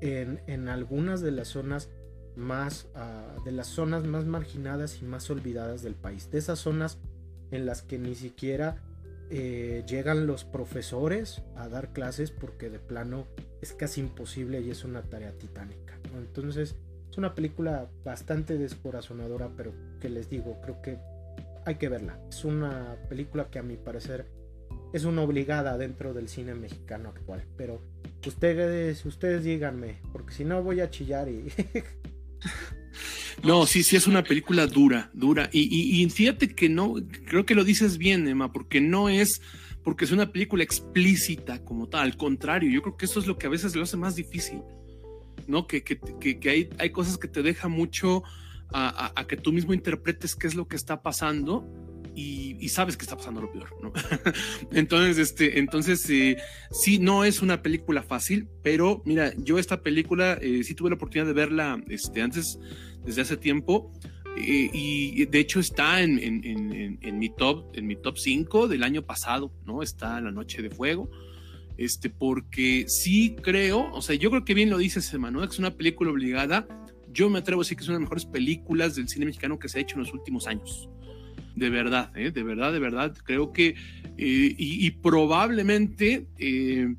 en, 0.00 0.68
algunas 0.68 1.20
de 1.20 1.30
las 1.30 1.48
zonas 1.48 1.88
más 2.36 2.88
ah, 2.94 3.36
de 3.44 3.52
las 3.52 3.68
zonas 3.68 4.04
más 4.04 4.24
marginadas 4.24 5.00
y 5.00 5.04
más 5.04 5.30
olvidadas 5.30 5.82
del 5.82 5.94
país, 5.94 6.30
de 6.30 6.38
esas 6.38 6.58
zonas 6.58 6.98
en 7.50 7.64
las 7.64 7.82
que 7.82 7.98
ni 7.98 8.14
siquiera 8.14 8.76
eh, 9.30 9.84
llegan 9.86 10.26
los 10.26 10.44
profesores 10.44 11.42
a 11.56 11.68
dar 11.68 11.92
clases 11.92 12.30
porque 12.30 12.70
de 12.70 12.78
plano 12.78 13.26
es 13.62 13.72
casi 13.72 14.00
imposible 14.00 14.60
y 14.60 14.70
es 14.70 14.84
una 14.84 15.02
tarea 15.02 15.32
titánica. 15.32 15.83
Entonces 16.18 16.76
es 17.10 17.18
una 17.18 17.34
película 17.34 17.88
bastante 18.04 18.58
descorazonadora, 18.58 19.50
pero 19.56 19.72
que 20.00 20.08
les 20.08 20.28
digo, 20.28 20.60
creo 20.62 20.82
que 20.82 20.98
hay 21.64 21.76
que 21.76 21.88
verla. 21.88 22.18
Es 22.28 22.44
una 22.44 22.96
película 23.08 23.50
que 23.50 23.58
a 23.58 23.62
mi 23.62 23.76
parecer 23.76 24.26
es 24.92 25.04
una 25.04 25.22
obligada 25.22 25.78
dentro 25.78 26.14
del 26.14 26.28
cine 26.28 26.54
mexicano 26.54 27.10
actual. 27.10 27.44
Pero 27.56 27.80
ustedes, 28.26 29.04
ustedes 29.04 29.44
díganme, 29.44 30.00
porque 30.12 30.34
si 30.34 30.44
no 30.44 30.62
voy 30.62 30.80
a 30.80 30.90
chillar 30.90 31.28
y... 31.28 31.48
No, 33.42 33.66
sí, 33.66 33.82
sí 33.82 33.96
es 33.96 34.06
una 34.06 34.22
película 34.22 34.66
dura, 34.66 35.10
dura. 35.12 35.50
Y, 35.52 36.02
y, 36.02 36.08
fíjate 36.08 36.54
que 36.54 36.68
no, 36.68 36.94
creo 37.26 37.44
que 37.44 37.54
lo 37.54 37.64
dices 37.64 37.98
bien, 37.98 38.26
Emma, 38.26 38.52
porque 38.52 38.80
no 38.80 39.08
es 39.08 39.42
porque 39.82 40.06
es 40.06 40.12
una 40.12 40.32
película 40.32 40.64
explícita 40.64 41.62
como 41.62 41.88
tal. 41.88 42.02
Al 42.02 42.16
contrario, 42.16 42.70
yo 42.70 42.80
creo 42.80 42.96
que 42.96 43.04
eso 43.04 43.20
es 43.20 43.26
lo 43.26 43.36
que 43.36 43.46
a 43.46 43.50
veces 43.50 43.76
lo 43.76 43.82
hace 43.82 43.98
más 43.98 44.16
difícil, 44.16 44.62
¿no? 45.48 45.66
Que, 45.66 45.82
que, 45.82 45.98
que, 45.98 46.50
hay, 46.50 46.70
hay, 46.78 46.90
cosas 46.90 47.18
que 47.18 47.28
te 47.28 47.42
dejan 47.42 47.70
mucho 47.70 48.22
a, 48.72 49.12
a, 49.14 49.26
que 49.26 49.36
tú 49.36 49.52
mismo 49.52 49.74
interpretes 49.74 50.34
qué 50.34 50.46
es 50.46 50.54
lo 50.54 50.66
que 50.66 50.76
está 50.76 51.02
pasando 51.02 51.64
y, 52.14 52.68
sabes 52.68 52.96
que 52.96 53.04
está 53.04 53.16
pasando 53.16 53.40
lo 53.40 53.52
peor, 53.52 53.70
¿no? 53.82 53.92
entonces, 54.72 55.18
este, 55.18 55.58
entonces 55.58 56.08
eh, 56.10 56.36
sí, 56.70 56.98
no 56.98 57.24
es 57.24 57.42
una 57.42 57.62
película 57.62 58.02
fácil, 58.02 58.48
pero 58.62 59.02
mira, 59.04 59.32
yo 59.36 59.58
esta 59.58 59.82
película 59.82 60.38
eh, 60.40 60.62
sí 60.64 60.74
tuve 60.74 60.90
la 60.90 60.96
oportunidad 60.96 61.26
de 61.26 61.32
verla 61.32 61.82
este, 61.88 62.22
antes, 62.22 62.58
desde 63.04 63.22
hace 63.22 63.36
tiempo. 63.36 63.92
Eh, 64.36 64.68
y 64.72 65.26
de 65.26 65.38
hecho 65.38 65.60
está 65.60 66.02
en, 66.02 66.18
en, 66.18 66.98
en, 67.00 67.18
mi 67.20 67.28
top 67.30 67.70
en 67.74 67.86
mi 67.86 67.94
top 67.94 68.18
5 68.18 68.66
del 68.66 68.82
año 68.82 69.02
pasado, 69.02 69.52
¿no? 69.64 69.80
Está 69.80 70.20
La 70.20 70.32
Noche 70.32 70.60
de 70.60 70.70
Fuego. 70.70 71.08
Este, 71.76 72.08
porque 72.08 72.84
sí 72.88 73.36
creo, 73.42 73.90
o 73.92 74.00
sea, 74.00 74.14
yo 74.14 74.30
creo 74.30 74.44
que 74.44 74.54
bien 74.54 74.70
lo 74.70 74.78
dices, 74.78 75.12
Emanuel, 75.12 75.48
que 75.48 75.54
es 75.54 75.58
una 75.58 75.72
película 75.72 76.10
obligada. 76.10 76.66
Yo 77.12 77.30
me 77.30 77.40
atrevo 77.40 77.62
a 77.62 77.64
decir 77.64 77.76
que 77.76 77.82
es 77.82 77.88
una 77.88 77.98
de 77.98 78.00
las 78.00 78.10
mejores 78.10 78.26
películas 78.26 78.94
del 78.94 79.08
cine 79.08 79.26
mexicano 79.26 79.58
que 79.58 79.68
se 79.68 79.78
ha 79.78 79.82
hecho 79.82 79.96
en 79.96 80.02
los 80.02 80.12
últimos 80.12 80.46
años 80.46 80.88
de 81.54 81.70
verdad, 81.70 82.10
¿eh? 82.16 82.30
de 82.30 82.42
verdad, 82.42 82.72
de 82.72 82.78
verdad. 82.78 83.16
Creo 83.24 83.52
que, 83.52 83.68
eh, 83.68 83.74
y, 84.58 84.90
probablemente, 84.90 86.26
eh, 86.38 86.94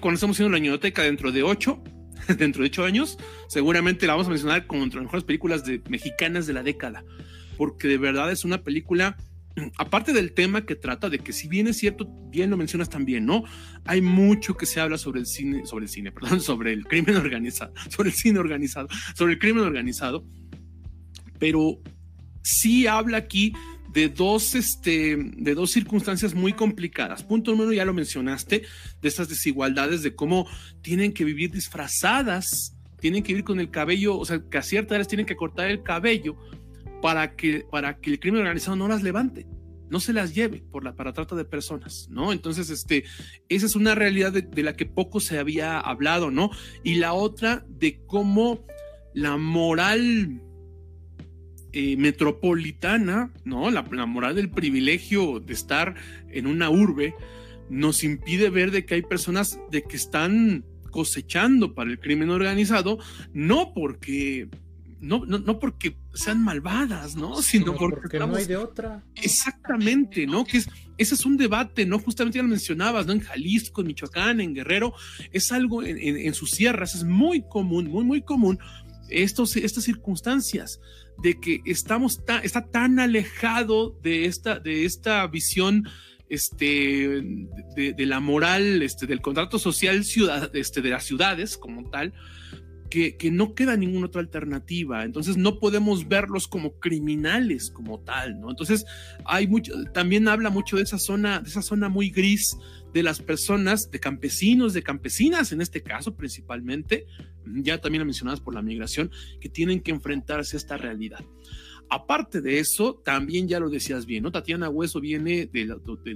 cuando 0.00 0.14
estamos 0.14 0.36
haciendo 0.36 0.56
la 0.56 0.62
ñoteca 0.62 1.02
dentro 1.02 1.32
de 1.32 1.42
ocho, 1.42 1.82
dentro 2.38 2.62
de 2.62 2.68
ocho 2.68 2.84
años, 2.84 3.18
seguramente 3.48 4.06
la 4.06 4.14
vamos 4.14 4.26
a 4.26 4.30
mencionar 4.30 4.66
como 4.66 4.82
entre 4.82 4.98
las 4.98 5.04
mejores 5.04 5.24
películas 5.24 5.64
de, 5.64 5.82
mexicanas 5.88 6.46
de 6.46 6.52
la 6.52 6.62
década, 6.62 7.04
porque 7.56 7.88
de 7.88 7.98
verdad 7.98 8.30
es 8.32 8.44
una 8.44 8.62
película 8.62 9.16
aparte 9.76 10.12
del 10.12 10.32
tema 10.32 10.64
que 10.64 10.76
trata 10.76 11.08
de 11.08 11.18
que 11.18 11.32
si 11.32 11.48
bien 11.48 11.66
es 11.68 11.76
cierto, 11.76 12.08
bien 12.30 12.50
lo 12.50 12.56
mencionas 12.56 12.88
también, 12.88 13.26
¿no? 13.26 13.44
Hay 13.84 14.00
mucho 14.00 14.56
que 14.56 14.66
se 14.66 14.80
habla 14.80 14.98
sobre 14.98 15.20
el 15.20 15.26
cine, 15.26 15.66
sobre 15.66 15.84
el 15.84 15.90
cine, 15.90 16.12
perdón, 16.12 16.40
sobre 16.40 16.72
el 16.72 16.84
crimen 16.84 17.16
organizado, 17.16 17.72
sobre 17.88 18.10
el 18.10 18.14
cine 18.14 18.38
organizado, 18.38 18.88
sobre 19.14 19.34
el 19.34 19.38
crimen 19.38 19.64
organizado, 19.64 20.26
pero 21.38 21.80
sí 22.42 22.86
habla 22.86 23.18
aquí 23.18 23.52
de 23.92 24.08
dos, 24.08 24.54
este, 24.54 25.16
de 25.18 25.54
dos 25.54 25.70
circunstancias 25.70 26.34
muy 26.34 26.54
complicadas. 26.54 27.22
Punto 27.22 27.50
número 27.50 27.72
ya 27.72 27.84
lo 27.84 27.92
mencionaste, 27.92 28.62
de 29.02 29.08
estas 29.08 29.28
desigualdades, 29.28 30.02
de 30.02 30.14
cómo 30.14 30.46
tienen 30.80 31.12
que 31.12 31.24
vivir 31.24 31.50
disfrazadas, 31.50 32.74
tienen 33.00 33.22
que 33.22 33.32
vivir 33.32 33.44
con 33.44 33.60
el 33.60 33.70
cabello, 33.70 34.16
o 34.16 34.24
sea, 34.24 34.40
que 34.48 34.58
a 34.58 34.62
ciertas 34.62 34.92
edades 34.92 35.08
tienen 35.08 35.26
que 35.26 35.36
cortar 35.36 35.70
el 35.70 35.82
cabello 35.82 36.38
para 37.02 37.36
que, 37.36 37.66
para 37.70 37.98
que 37.98 38.10
el 38.10 38.20
crimen 38.20 38.40
organizado 38.40 38.76
no 38.76 38.88
las 38.88 39.02
levante 39.02 39.46
no 39.92 40.00
se 40.00 40.14
las 40.14 40.34
lleve 40.34 40.64
por 40.70 40.84
la 40.84 40.96
para 40.96 41.12
trata 41.12 41.36
de 41.36 41.44
personas, 41.44 42.08
¿no? 42.10 42.32
Entonces, 42.32 42.70
este, 42.70 43.04
esa 43.50 43.66
es 43.66 43.76
una 43.76 43.94
realidad 43.94 44.32
de, 44.32 44.62
la 44.62 44.74
que 44.74 44.86
poco 44.86 45.20
se 45.20 45.38
había 45.38 45.78
hablado, 45.78 46.30
¿no? 46.30 46.50
Y 46.82 46.94
la 46.94 47.12
otra 47.12 47.66
de 47.68 48.00
cómo 48.06 48.64
la 49.12 49.36
moral 49.36 50.40
eh, 51.74 51.96
metropolitana, 51.98 53.34
¿no? 53.44 53.70
La, 53.70 53.82
moral 53.82 54.34
del 54.34 54.48
privilegio 54.48 55.40
de 55.40 55.52
estar 55.52 55.94
en 56.30 56.46
una 56.46 56.70
urbe 56.70 57.14
nos 57.68 58.02
impide 58.02 58.48
ver 58.48 58.70
de 58.70 58.86
que 58.86 58.94
hay 58.94 59.02
personas 59.02 59.60
de 59.70 59.82
que 59.82 59.96
están 59.96 60.64
cosechando 60.90 61.74
para 61.74 61.90
el 61.90 62.00
crimen 62.00 62.30
organizado, 62.30 62.98
no 63.34 63.74
porque 63.74 64.48
no, 65.02 65.26
no, 65.26 65.58
porque 65.58 65.98
sean 66.14 66.42
malvadas, 66.42 67.16
¿no? 67.16 67.42
Sino 67.42 67.74
porque, 67.76 68.18
no 68.18 68.34
hay 68.34 68.46
de 68.46 68.56
otra. 68.56 69.04
Exactamente, 69.16 70.26
¿no? 70.26 70.44
Que 70.44 70.58
es, 70.58 70.68
ese 70.96 71.14
es 71.14 71.26
un 71.26 71.36
debate, 71.36 71.84
¿no? 71.84 71.98
Justamente 71.98 72.38
ya 72.38 72.42
lo 72.42 72.48
mencionabas, 72.48 73.06
¿no? 73.06 73.12
En 73.12 73.20
Jalisco, 73.20 73.80
en 73.80 73.88
Michoacán, 73.88 74.40
en 74.40 74.54
Guerrero, 74.54 74.94
es 75.32 75.52
algo 75.52 75.82
en, 75.82 75.98
en 75.98 76.34
sus 76.34 76.52
sierras, 76.52 76.94
es 76.94 77.04
muy 77.04 77.42
común, 77.42 77.88
muy, 77.88 78.04
muy 78.04 78.22
común 78.22 78.58
estos, 79.12 79.56
estas 79.56 79.84
circunstancias 79.84 80.80
de 81.18 81.38
que 81.38 81.60
estamos 81.66 82.20
está 82.42 82.66
tan 82.66 82.98
alejado 82.98 83.98
de 84.02 84.26
esta, 84.26 84.58
de 84.58 84.84
esta 84.84 85.26
visión 85.26 85.88
este, 86.28 87.22
de, 87.76 88.06
la 88.06 88.20
moral, 88.20 88.82
este, 88.82 89.06
del 89.06 89.20
contrato 89.20 89.58
social 89.58 90.04
ciudad, 90.04 90.54
este, 90.56 90.80
de 90.80 90.90
las 90.90 91.04
ciudades 91.04 91.58
como 91.58 91.90
tal, 91.90 92.14
que, 92.92 93.16
que, 93.16 93.30
no 93.30 93.54
queda 93.54 93.74
ninguna 93.74 94.06
otra 94.08 94.20
alternativa. 94.20 95.02
Entonces 95.02 95.38
no 95.38 95.58
podemos 95.58 96.06
verlos 96.08 96.46
como 96.46 96.78
criminales 96.78 97.70
como 97.70 98.00
tal, 98.00 98.38
¿no? 98.38 98.50
Entonces 98.50 98.84
hay 99.24 99.46
mucho, 99.46 99.72
también 99.94 100.28
habla 100.28 100.50
mucho 100.50 100.76
de 100.76 100.82
esa 100.82 100.98
zona, 100.98 101.40
de 101.40 101.48
esa 101.48 101.62
zona 101.62 101.88
muy 101.88 102.10
gris 102.10 102.54
de 102.92 103.02
las 103.02 103.20
personas, 103.20 103.90
de 103.90 103.98
campesinos, 103.98 104.74
de 104.74 104.82
campesinas 104.82 105.52
en 105.52 105.62
este 105.62 105.82
caso 105.82 106.14
principalmente, 106.16 107.06
ya 107.46 107.78
también 107.78 108.04
mencionadas 108.04 108.40
por 108.40 108.54
la 108.54 108.60
migración, 108.60 109.10
que 109.40 109.48
tienen 109.48 109.80
que 109.80 109.90
enfrentarse 109.90 110.56
a 110.56 110.58
esta 110.58 110.76
realidad. 110.76 111.24
Aparte 111.94 112.40
de 112.40 112.58
eso, 112.58 112.94
también 113.04 113.48
ya 113.48 113.60
lo 113.60 113.68
decías 113.68 114.06
bien, 114.06 114.22
¿no? 114.22 114.32
Tatiana 114.32 114.70
Hueso 114.70 114.98
viene 114.98 115.44
del, 115.44 115.74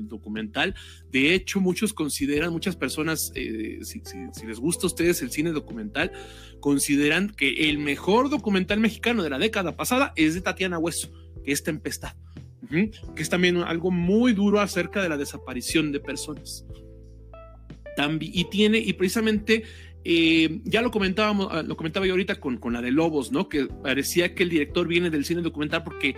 documental. 0.08 0.74
De 1.12 1.34
hecho, 1.34 1.60
muchos 1.60 1.92
consideran, 1.92 2.50
muchas 2.50 2.76
personas, 2.76 3.30
eh, 3.34 3.80
si, 3.82 4.00
les 4.46 4.58
gusta 4.58 4.86
a 4.86 4.86
ustedes 4.86 5.20
el 5.20 5.30
cine 5.30 5.52
documental, 5.52 6.12
consideran 6.60 7.28
que 7.28 7.68
el 7.68 7.76
mejor 7.76 8.30
documental 8.30 8.80
mexicano 8.80 9.22
de 9.22 9.28
la 9.28 9.38
década 9.38 9.76
pasada 9.76 10.14
es 10.16 10.32
de 10.32 10.40
Tatiana 10.40 10.78
Hueso, 10.78 11.12
que 11.44 11.52
es 11.52 11.62
Tempestad. 11.62 12.14
que 12.70 13.22
es 13.22 13.28
también 13.28 13.58
algo 13.58 13.90
muy 13.90 14.32
duro 14.32 14.60
acerca 14.60 15.02
de 15.02 15.10
la 15.10 15.18
desaparición 15.18 15.92
de 15.92 16.00
personas. 16.00 16.64
Y 18.20 18.44
tiene, 18.46 18.78
y 18.78 18.94
precisamente 18.94 19.64
eh, 20.08 20.60
ya 20.62 20.82
lo 20.82 20.92
comentábamos, 20.92 21.48
ah, 21.50 21.64
lo 21.64 21.76
comentaba 21.76 22.06
yo 22.06 22.12
ahorita 22.12 22.36
con, 22.36 22.58
con 22.58 22.72
la 22.72 22.80
de 22.80 22.92
Lobos, 22.92 23.32
¿no? 23.32 23.48
Que 23.48 23.66
parecía 23.66 24.36
que 24.36 24.44
el 24.44 24.50
director 24.50 24.86
viene 24.86 25.10
del 25.10 25.24
cine 25.24 25.42
documental 25.42 25.82
porque 25.82 26.14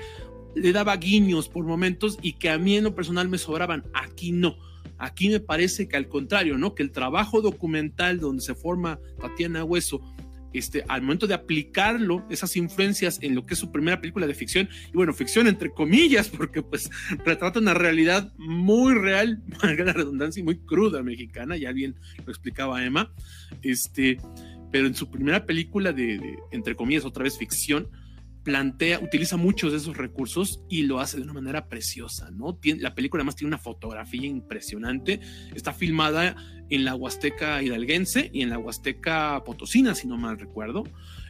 le 0.54 0.72
daba 0.72 0.94
guiños 0.96 1.48
por 1.48 1.64
momentos 1.64 2.18
y 2.20 2.34
que 2.34 2.50
a 2.50 2.58
mí 2.58 2.76
en 2.76 2.84
lo 2.84 2.94
personal 2.94 3.30
me 3.30 3.38
sobraban. 3.38 3.84
Aquí 3.94 4.30
no. 4.30 4.58
Aquí 4.98 5.30
me 5.30 5.40
parece 5.40 5.88
que 5.88 5.96
al 5.96 6.06
contrario, 6.06 6.58
¿no? 6.58 6.74
Que 6.74 6.82
el 6.82 6.90
trabajo 6.90 7.40
documental 7.40 8.20
donde 8.20 8.42
se 8.42 8.54
forma 8.54 9.00
Tatiana 9.20 9.64
Hueso 9.64 10.02
este, 10.52 10.84
al 10.88 11.02
momento 11.02 11.26
de 11.26 11.34
aplicarlo, 11.34 12.24
esas 12.30 12.56
influencias 12.56 13.18
en 13.22 13.34
lo 13.34 13.44
que 13.44 13.54
es 13.54 13.60
su 13.60 13.70
primera 13.70 14.00
película 14.00 14.26
de 14.26 14.34
ficción, 14.34 14.68
y 14.88 14.92
bueno, 14.92 15.12
ficción 15.12 15.46
entre 15.46 15.70
comillas, 15.70 16.28
porque 16.36 16.62
pues 16.62 16.90
retrata 17.24 17.60
una 17.60 17.74
realidad 17.74 18.32
muy 18.38 18.94
real, 18.94 19.42
valga 19.62 19.84
la 19.84 19.92
redundancia, 19.92 20.40
y 20.40 20.44
muy 20.44 20.58
cruda 20.58 21.02
mexicana, 21.02 21.56
ya 21.56 21.72
bien 21.72 21.96
lo 22.24 22.32
explicaba 22.32 22.84
Emma, 22.84 23.12
este, 23.62 24.18
pero 24.70 24.86
en 24.86 24.94
su 24.94 25.10
primera 25.10 25.46
película 25.46 25.92
de 25.92 26.38
entre 26.50 26.74
comillas, 26.74 27.04
otra 27.04 27.24
vez 27.24 27.38
ficción, 27.38 27.88
plantea, 28.48 28.98
utiliza 29.00 29.36
muchos 29.36 29.72
de 29.72 29.76
esos 29.76 29.98
recursos 29.98 30.62
y 30.70 30.84
lo 30.84 31.00
hace 31.00 31.18
de 31.18 31.22
una 31.22 31.34
manera 31.34 31.68
preciosa, 31.68 32.30
¿no? 32.30 32.58
La 32.78 32.94
película 32.94 33.20
además 33.20 33.36
tiene 33.36 33.48
una 33.48 33.58
fotografía 33.58 34.26
impresionante, 34.26 35.20
está 35.54 35.74
filmada 35.74 36.34
en 36.70 36.86
la 36.86 36.94
Huasteca 36.94 37.62
hidalguense 37.62 38.30
y 38.32 38.40
en 38.40 38.48
la 38.48 38.56
Huasteca 38.56 39.44
potosina, 39.44 39.94
si 39.94 40.06
no 40.06 40.16
mal 40.16 40.38
recuerdo. 40.38 40.84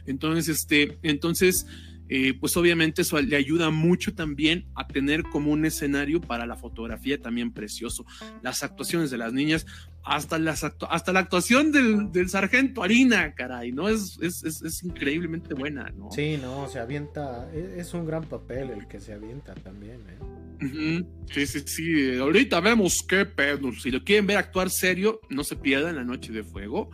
Entonces, 0.05 0.47
este, 0.47 0.97
entonces 1.03 1.67
eh, 2.11 2.33
pues 2.33 2.57
obviamente 2.57 3.03
eso 3.03 3.21
le 3.21 3.35
ayuda 3.35 3.69
mucho 3.69 4.15
también 4.15 4.65
a 4.75 4.87
tener 4.87 5.21
como 5.23 5.51
un 5.51 5.63
escenario 5.63 6.19
para 6.19 6.47
la 6.47 6.55
fotografía 6.55 7.21
también 7.21 7.51
precioso. 7.51 8.03
Las 8.41 8.63
actuaciones 8.63 9.11
de 9.11 9.19
las 9.19 9.31
niñas, 9.31 9.67
hasta, 10.03 10.39
las 10.39 10.63
hasta 10.63 11.13
la 11.13 11.19
actuación 11.19 11.71
del, 11.71 12.29
sargento 12.29 12.81
Harina, 12.81 13.35
caray, 13.35 13.71
¿no? 13.71 13.89
Es, 13.89 14.17
es, 14.21 14.83
increíblemente 14.83 15.53
buena, 15.53 15.91
¿no? 15.95 16.09
Sí, 16.11 16.39
no, 16.41 16.67
se 16.67 16.79
avienta, 16.79 17.47
e, 17.53 17.75
es, 17.77 17.93
un 17.93 18.07
gran 18.07 18.23
papel 18.23 18.71
el 18.71 18.87
que 18.87 18.99
se 18.99 19.13
avienta 19.13 19.53
también, 19.53 20.01
¿eh? 20.09 21.03
Sí, 21.31 21.45
sí, 21.45 21.59
sí. 21.65 22.17
Ahorita 22.17 22.59
vemos 22.59 23.05
qué 23.07 23.25
pedo. 23.25 23.71
Si 23.71 23.91
lo 23.91 24.03
quieren 24.03 24.27
ver 24.27 24.37
actuar 24.37 24.69
serio, 24.69 25.21
no 25.29 25.43
se 25.43 25.55
pierdan 25.55 25.95
la 25.95 26.03
noche 26.03 26.33
de 26.33 26.43
fuego. 26.43 26.89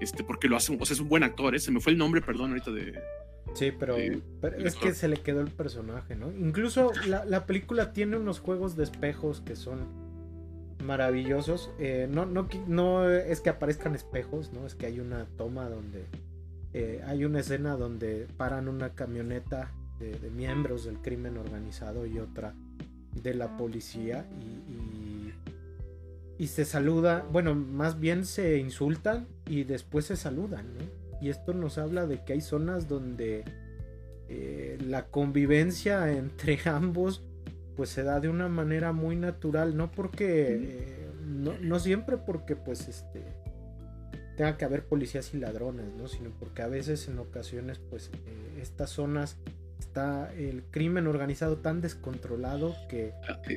Este, 0.00 0.24
porque 0.24 0.48
lo 0.48 0.56
hace, 0.56 0.76
o 0.78 0.84
sea, 0.84 0.94
es 0.94 1.00
un 1.00 1.08
buen 1.08 1.22
actor, 1.22 1.54
¿eh? 1.54 1.58
se 1.58 1.70
me 1.70 1.80
fue 1.80 1.92
el 1.92 1.98
nombre, 1.98 2.20
perdón, 2.20 2.50
ahorita 2.50 2.70
de, 2.70 2.92
Sí, 3.56 3.72
pero, 3.72 3.96
es 3.96 4.76
que 4.76 4.92
se 4.92 5.08
le 5.08 5.16
quedó 5.16 5.40
el 5.40 5.50
personaje, 5.50 6.14
¿no? 6.14 6.30
Incluso 6.30 6.92
la, 7.06 7.46
película 7.46 7.92
tiene 7.92 8.16
unos 8.16 8.40
juegos 8.40 8.76
de 8.76 8.84
espejos 8.84 9.40
que 9.40 9.56
son 9.56 9.80
maravillosos. 10.84 11.70
Eh, 11.78 12.06
no, 12.10 12.26
no, 12.26 12.48
no 12.66 13.08
es 13.08 13.40
que 13.40 13.48
aparezcan 13.48 13.94
espejos, 13.94 14.52
¿no? 14.52 14.66
Es 14.66 14.74
que 14.74 14.86
hay 14.86 15.00
una 15.00 15.24
toma 15.36 15.68
donde 15.70 16.04
eh, 16.74 17.02
hay 17.06 17.24
una 17.24 17.40
escena 17.40 17.76
donde 17.76 18.28
paran 18.36 18.68
una 18.68 18.90
camioneta 18.90 19.72
de, 19.98 20.30
miembros 20.30 20.84
del 20.84 20.98
crimen 20.98 21.38
organizado 21.38 22.04
y 22.04 22.18
otra 22.18 22.54
de 23.22 23.32
la 23.32 23.56
policía 23.56 24.26
y, 24.38 25.32
y 26.42 26.46
se 26.48 26.66
saluda, 26.66 27.24
bueno, 27.32 27.54
más 27.54 27.98
bien 27.98 28.26
se 28.26 28.58
insultan 28.58 29.26
y 29.46 29.64
después 29.64 30.04
se 30.04 30.16
saludan, 30.16 30.66
¿no? 30.74 31.05
Y 31.20 31.30
esto 31.30 31.54
nos 31.54 31.78
habla 31.78 32.06
de 32.06 32.22
que 32.24 32.34
hay 32.34 32.40
zonas 32.40 32.88
donde 32.88 33.44
eh, 34.28 34.78
la 34.86 35.06
convivencia 35.06 36.12
entre 36.16 36.58
ambos 36.66 37.22
pues 37.76 37.90
se 37.90 38.02
da 38.02 38.20
de 38.20 38.28
una 38.28 38.48
manera 38.48 38.92
muy 38.92 39.16
natural, 39.16 39.76
no 39.76 39.92
porque, 39.92 40.56
eh, 40.58 41.10
no, 41.60 41.78
siempre 41.78 42.16
porque 42.16 42.56
pues 42.56 42.88
este 42.88 43.22
tenga 44.36 44.56
que 44.56 44.64
haber 44.64 44.84
policías 44.84 45.32
y 45.34 45.38
ladrones, 45.38 45.86
¿no? 45.96 46.08
Sino 46.08 46.30
porque 46.30 46.62
a 46.62 46.68
veces 46.68 47.06
en 47.08 47.18
ocasiones 47.18 47.78
pues 47.90 48.10
eh, 48.12 48.60
estas 48.60 48.90
zonas 48.90 49.36
está 49.78 50.32
el 50.34 50.62
crimen 50.70 51.06
organizado 51.06 51.58
tan 51.58 51.82
descontrolado 51.82 52.74
que 52.88 53.12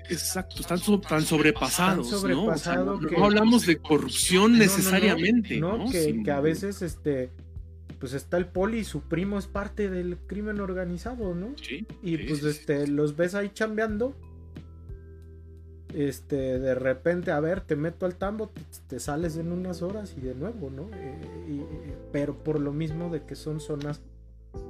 exacto 0.10 0.58
están 0.60 0.80
tan 1.08 1.22
sobrepasados, 1.22 2.10
sobrepasado 2.10 3.00
¿no? 3.00 3.26
hablamos 3.26 3.66
de 3.66 3.78
corrupción 3.78 4.58
necesariamente 4.58 5.62
no, 5.62 5.90
Que, 5.90 6.22
que, 6.22 6.32
a 6.32 6.42
veces 6.42 6.82
este 6.82 7.32
pues 8.00 8.14
está 8.14 8.38
el 8.38 8.48
poli 8.48 8.80
y 8.80 8.84
su 8.84 9.02
primo 9.02 9.38
es 9.38 9.48
parte 9.48 9.90
del 9.90 10.18
crimen 10.18 10.62
organizado, 10.62 11.36
¿no? 11.36 11.54
Sí. 11.62 11.86
Y 12.02 12.18
pues 12.18 12.44
este, 12.44 12.88
los 12.88 13.16
ves 13.16 13.36
ahí 13.36 13.52
chambeando. 13.54 14.16
Este, 15.94 16.60
de 16.60 16.76
repente, 16.76 17.32
a 17.32 17.40
ver, 17.40 17.62
te 17.62 17.76
meto 17.76 18.06
al 18.06 18.16
tambo, 18.16 18.52
te, 18.88 19.00
sales 19.00 19.38
en 19.38 19.52
unas 19.52 19.82
horas 19.82 20.14
y 20.16 20.22
de 20.22 20.36
nuevo, 20.36 20.70
¿no? 20.70 20.88
Eh, 20.94 21.96
pero 22.12 22.36
por 22.36 22.60
lo 22.60 22.72
mismo 22.72 23.10
de 23.10 23.24
que 23.24 23.36
son 23.36 23.60
zonas 23.60 24.02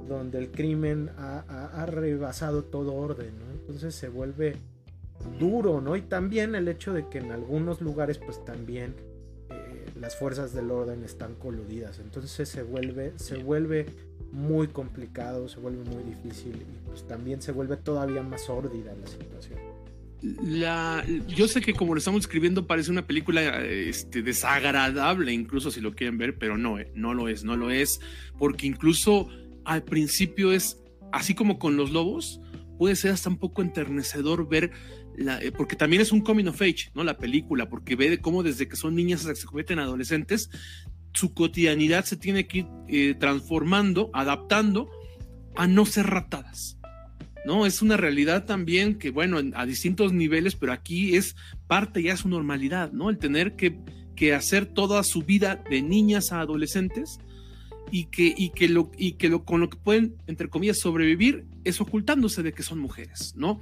donde 0.08 0.38
el 0.38 0.50
crimen 0.50 1.10
ha, 1.18 1.86
rebasado 1.86 2.64
todo 2.64 2.94
orden, 2.94 3.38
¿no? 3.38 3.52
Entonces 3.52 3.94
se 3.94 4.08
vuelve 4.08 4.56
duro, 5.38 5.80
¿no? 5.80 5.94
Y 5.94 6.02
también 6.02 6.54
el 6.54 6.68
hecho 6.68 6.92
de 6.92 7.08
que 7.08 7.18
en 7.18 7.32
algunos 7.32 7.80
lugares, 7.80 8.18
pues 8.18 8.42
también 8.44 8.94
las 10.00 10.16
fuerzas 10.16 10.54
del 10.54 10.70
orden 10.70 11.04
están 11.04 11.34
coludidas. 11.34 11.98
Entonces 11.98 12.48
se 12.48 12.62
vuelve, 12.62 13.12
se 13.16 13.36
vuelve 13.36 13.86
muy 14.32 14.68
complicado, 14.68 15.48
se 15.48 15.60
vuelve 15.60 15.84
muy 15.84 16.02
difícil 16.02 16.56
y 16.56 16.88
pues 16.88 17.06
también 17.06 17.42
se 17.42 17.52
vuelve 17.52 17.76
todavía 17.76 18.22
más 18.22 18.44
sórdida 18.44 18.94
la 18.94 19.06
situación. 19.06 19.58
La, 20.22 21.04
yo 21.28 21.48
sé 21.48 21.62
que 21.62 21.72
como 21.72 21.94
lo 21.94 21.98
estamos 21.98 22.22
escribiendo 22.22 22.66
parece 22.66 22.90
una 22.90 23.06
película 23.06 23.62
este, 23.64 24.22
desagradable, 24.22 25.32
incluso 25.32 25.70
si 25.70 25.80
lo 25.80 25.94
quieren 25.94 26.18
ver, 26.18 26.36
pero 26.36 26.58
no, 26.58 26.78
eh, 26.78 26.90
no 26.94 27.14
lo 27.14 27.28
es, 27.28 27.42
no 27.44 27.56
lo 27.56 27.70
es, 27.70 28.00
porque 28.38 28.66
incluso 28.66 29.28
al 29.64 29.82
principio 29.82 30.52
es, 30.52 30.78
así 31.12 31.34
como 31.34 31.58
con 31.58 31.76
los 31.76 31.90
lobos, 31.90 32.40
puede 32.78 32.96
ser 32.96 33.12
hasta 33.12 33.30
un 33.30 33.38
poco 33.38 33.62
enternecedor 33.62 34.48
ver 34.48 34.72
eh, 35.20 35.52
porque 35.56 35.76
también 35.76 36.02
es 36.02 36.12
un 36.12 36.20
coming 36.20 36.46
of 36.46 36.60
age, 36.62 36.90
¿no? 36.94 37.04
La 37.04 37.18
película, 37.18 37.68
porque 37.68 37.96
ve 37.96 38.18
cómo 38.20 38.42
desde 38.42 38.68
que 38.68 38.76
son 38.76 38.94
niñas 38.94 39.20
hasta 39.20 39.34
que 39.34 39.40
se 39.40 39.46
convierten 39.46 39.78
en 39.78 39.84
adolescentes, 39.84 40.50
su 41.12 41.34
cotidianidad 41.34 42.04
se 42.04 42.16
tiene 42.16 42.46
que 42.46 42.58
ir 42.58 42.66
eh, 42.88 43.14
transformando, 43.18 44.10
adaptando 44.14 44.88
a 45.56 45.66
no 45.66 45.84
ser 45.84 46.06
ratadas. 46.06 46.78
¿no? 47.44 47.66
Es 47.66 47.82
una 47.82 47.96
realidad 47.96 48.44
también 48.44 48.96
que, 48.96 49.10
bueno, 49.10 49.40
a 49.54 49.66
distintos 49.66 50.12
niveles, 50.12 50.56
pero 50.56 50.72
aquí 50.72 51.16
es 51.16 51.36
parte 51.66 52.02
ya 52.02 52.12
de 52.12 52.18
su 52.18 52.28
normalidad, 52.28 52.92
¿no? 52.92 53.10
El 53.10 53.18
tener 53.18 53.56
que, 53.56 53.80
que 54.14 54.34
hacer 54.34 54.66
toda 54.66 55.02
su 55.02 55.22
vida 55.22 55.62
de 55.70 55.82
niñas 55.82 56.32
a 56.32 56.40
adolescentes 56.40 57.18
y 57.90 58.04
que, 58.06 58.34
y 58.36 58.50
que, 58.50 58.68
lo, 58.68 58.90
y 58.96 59.12
que 59.12 59.28
lo, 59.28 59.44
con 59.44 59.60
lo 59.60 59.70
que 59.70 59.78
pueden, 59.78 60.16
entre 60.26 60.48
comillas, 60.48 60.78
sobrevivir 60.78 61.46
es 61.64 61.80
ocultándose 61.80 62.42
de 62.42 62.52
que 62.52 62.62
son 62.62 62.78
mujeres, 62.78 63.34
¿no? 63.36 63.60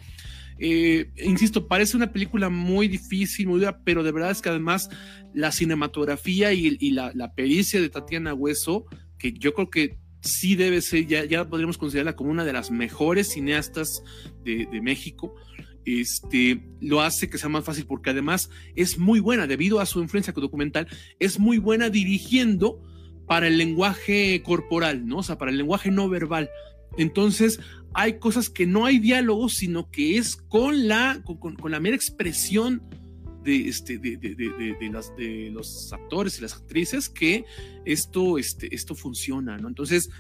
Eh, 0.59 1.11
insisto, 1.25 1.69
parece 1.69 1.97
una 1.97 2.13
película 2.13 2.49
muy 2.49 2.89
difícil, 2.89 3.47
muy 3.47 3.61
dura, 3.61 3.81
pero 3.85 4.03
de 4.03 4.13
verdad 4.13 4.31
es 4.31 4.43
que 4.43 4.49
además 4.49 4.91
la 5.33 5.53
cinematografía 5.53 6.53
y, 6.53 6.91
la, 6.91 7.33
pericia 7.35 7.81
de 7.81 7.89
Tatiana 7.89 8.35
Hueso, 8.35 8.87
que 9.19 9.33
yo 9.33 9.55
creo 9.55 9.71
que 9.71 9.99
sí 10.21 10.57
debe 10.57 10.81
ser, 10.81 11.07
ya, 11.07 11.49
podríamos 11.49 11.79
considerarla 11.79 12.17
como 12.17 12.31
una 12.31 12.45
de 12.45 12.53
las 12.53 12.71
mejores 12.71 13.29
cineastas 13.29 14.03
de, 14.45 14.67
México, 14.83 15.35
este, 15.85 16.61
lo 16.81 17.01
hace 17.01 17.31
que 17.31 17.39
sea 17.39 17.49
más 17.49 17.65
fácil 17.65 17.87
porque 17.87 18.11
además 18.11 18.51
es 18.75 18.99
muy 18.99 19.21
buena, 19.21 19.47
debido 19.47 19.81
a 19.81 19.87
su 19.87 20.01
influencia 20.01 20.33
documental, 20.33 20.89
es 21.21 21.39
muy 21.39 21.59
buena 21.59 21.89
dirigiendo 21.89 22.83
para 23.27 23.47
el 23.47 23.59
lenguaje 23.59 24.43
corporal, 24.43 25.07
¿no? 25.07 25.19
O 25.19 25.23
sea, 25.23 25.39
para 25.39 25.51
el 25.51 25.59
lenguaje 25.59 25.91
no 25.91 26.09
verbal. 26.09 26.51
Entonces, 26.97 27.61
hay 27.95 28.19
cosas 28.19 28.51
que 28.51 28.67
no 28.67 28.85
hay 28.85 28.99
diálogo, 28.99 29.49
sino 29.49 29.91
que 29.91 30.19
es 30.19 30.37
con 30.37 30.89
la, 30.89 31.23
con, 31.25 31.57
la 31.71 31.81
mera 31.81 31.97
expresión 31.97 32.83
de, 33.43 33.69
este, 33.69 33.99
de, 33.99 34.17
de, 34.17 34.35
de, 34.35 34.91
las, 34.91 35.15
de 35.17 35.51
los 35.53 35.93
actores 35.93 36.39
y 36.39 36.43
las 36.43 36.55
actrices 36.55 37.09
que 37.09 37.45
esto, 37.85 38.39
este, 38.39 38.75
esto 38.75 38.95
funciona, 38.95 39.57
¿no? 39.57 39.69
Entonces, 39.69 40.11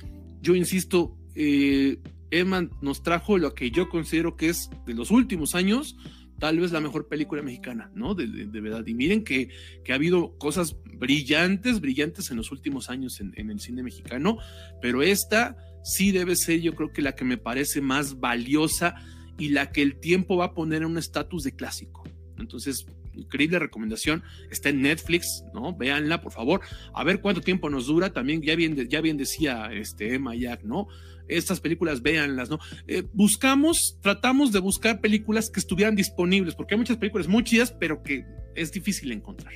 yo 0.41 0.55
insisto, 0.55 1.16
eh, 1.35 1.99
Emma 2.31 2.69
nos 2.81 3.03
trajo 3.03 3.39
lo 3.39 3.55
que 3.55 3.71
yo 3.71 3.89
considero 3.89 4.37
que 4.37 4.49
es 4.49 4.71
de 4.87 4.95
los 4.95 5.11
últimos 5.11 5.55
años, 5.55 5.97
tal 6.39 6.61
vez 6.61 6.73
la 6.73 6.81
mejor 6.81 7.09
película 7.09 7.43
mexicana, 7.43 7.91
¿no? 7.95 8.14
De, 8.14 8.27
verdad. 8.61 8.87
Y 8.87 8.95
miren 8.95 9.25
que, 9.25 9.51
que, 9.85 9.93
ha 9.93 9.97
habido 9.97 10.39
cosas 10.39 10.77
brillantes, 10.85 11.81
brillantes 11.81 12.31
en 12.31 12.37
los 12.37 12.53
últimos 12.53 12.91
años 12.91 13.21
en, 13.21 13.33
en 13.37 13.51
el 13.51 13.61
cine 13.61 13.83
mexicano, 13.83 14.39
pero 14.81 15.03
esta 15.03 15.57
sí 15.83 16.12
debe 16.12 16.37
ser 16.37 16.61
yo 16.61 16.74
creo 16.74 16.93
que 16.93 17.03
la 17.03 17.14
que 17.14 17.24
me 17.24 17.39
parece 17.39 17.81
más 17.81 18.20
valiosa 18.20 18.95
y 19.39 19.51
la 19.51 19.70
que 19.70 19.83
el 19.83 20.01
tiempo 20.01 20.37
va 20.37 20.47
a 20.47 20.55
poner 20.55 20.83
en 20.83 20.89
un 20.89 20.99
estatus 20.99 21.45
de 21.45 21.55
clásico. 21.55 22.05
Entonces, 22.39 22.87
increíble 23.14 23.59
recomendación, 23.59 24.22
está 24.51 24.68
en 24.68 24.83
Netflix, 24.83 25.45
¿no? 25.55 25.76
Véanla, 25.76 26.20
por 26.20 26.33
favor, 26.33 26.61
a 26.95 27.05
ver 27.05 27.20
cuánto 27.20 27.41
tiempo 27.41 27.70
nos 27.70 27.87
dura, 27.87 28.12
también 28.12 28.43
ya 28.43 28.55
bien, 28.57 28.76
ya 28.89 29.01
bien 29.01 29.16
decía 29.16 29.70
este 29.72 30.14
Emma 30.14 30.35
Jack, 30.35 30.62
¿no? 30.64 30.89
estas 31.29 31.61
películas 31.61 32.03
véanlas, 32.03 32.51
¿no? 32.51 32.59
Eh, 32.87 33.05
buscamos, 33.12 33.99
tratamos 34.03 34.51
de 34.53 34.61
buscar 34.61 35.01
películas 35.01 35.51
que 35.51 35.61
estuvieran 35.61 35.95
disponibles, 35.95 36.55
porque 36.55 36.74
hay 36.74 36.79
muchas 36.79 36.97
películas 36.97 37.29
muy 37.29 37.45
chidas, 37.45 37.70
pero 37.70 38.03
que 38.03 38.24
es 38.55 38.72
difícil 38.72 39.12
encontrar. 39.12 39.53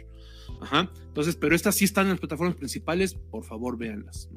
Ajá. 0.61 0.93
Entonces, 1.07 1.37
pero 1.37 1.57
estas 1.57 1.75
sí 1.75 1.85
están 1.85 2.05
en 2.05 2.11
las 2.11 2.21
plataformas 2.21 2.57
principales, 2.57 3.15
por 3.15 3.45
favor, 3.45 3.79
véanlas. 3.79 4.29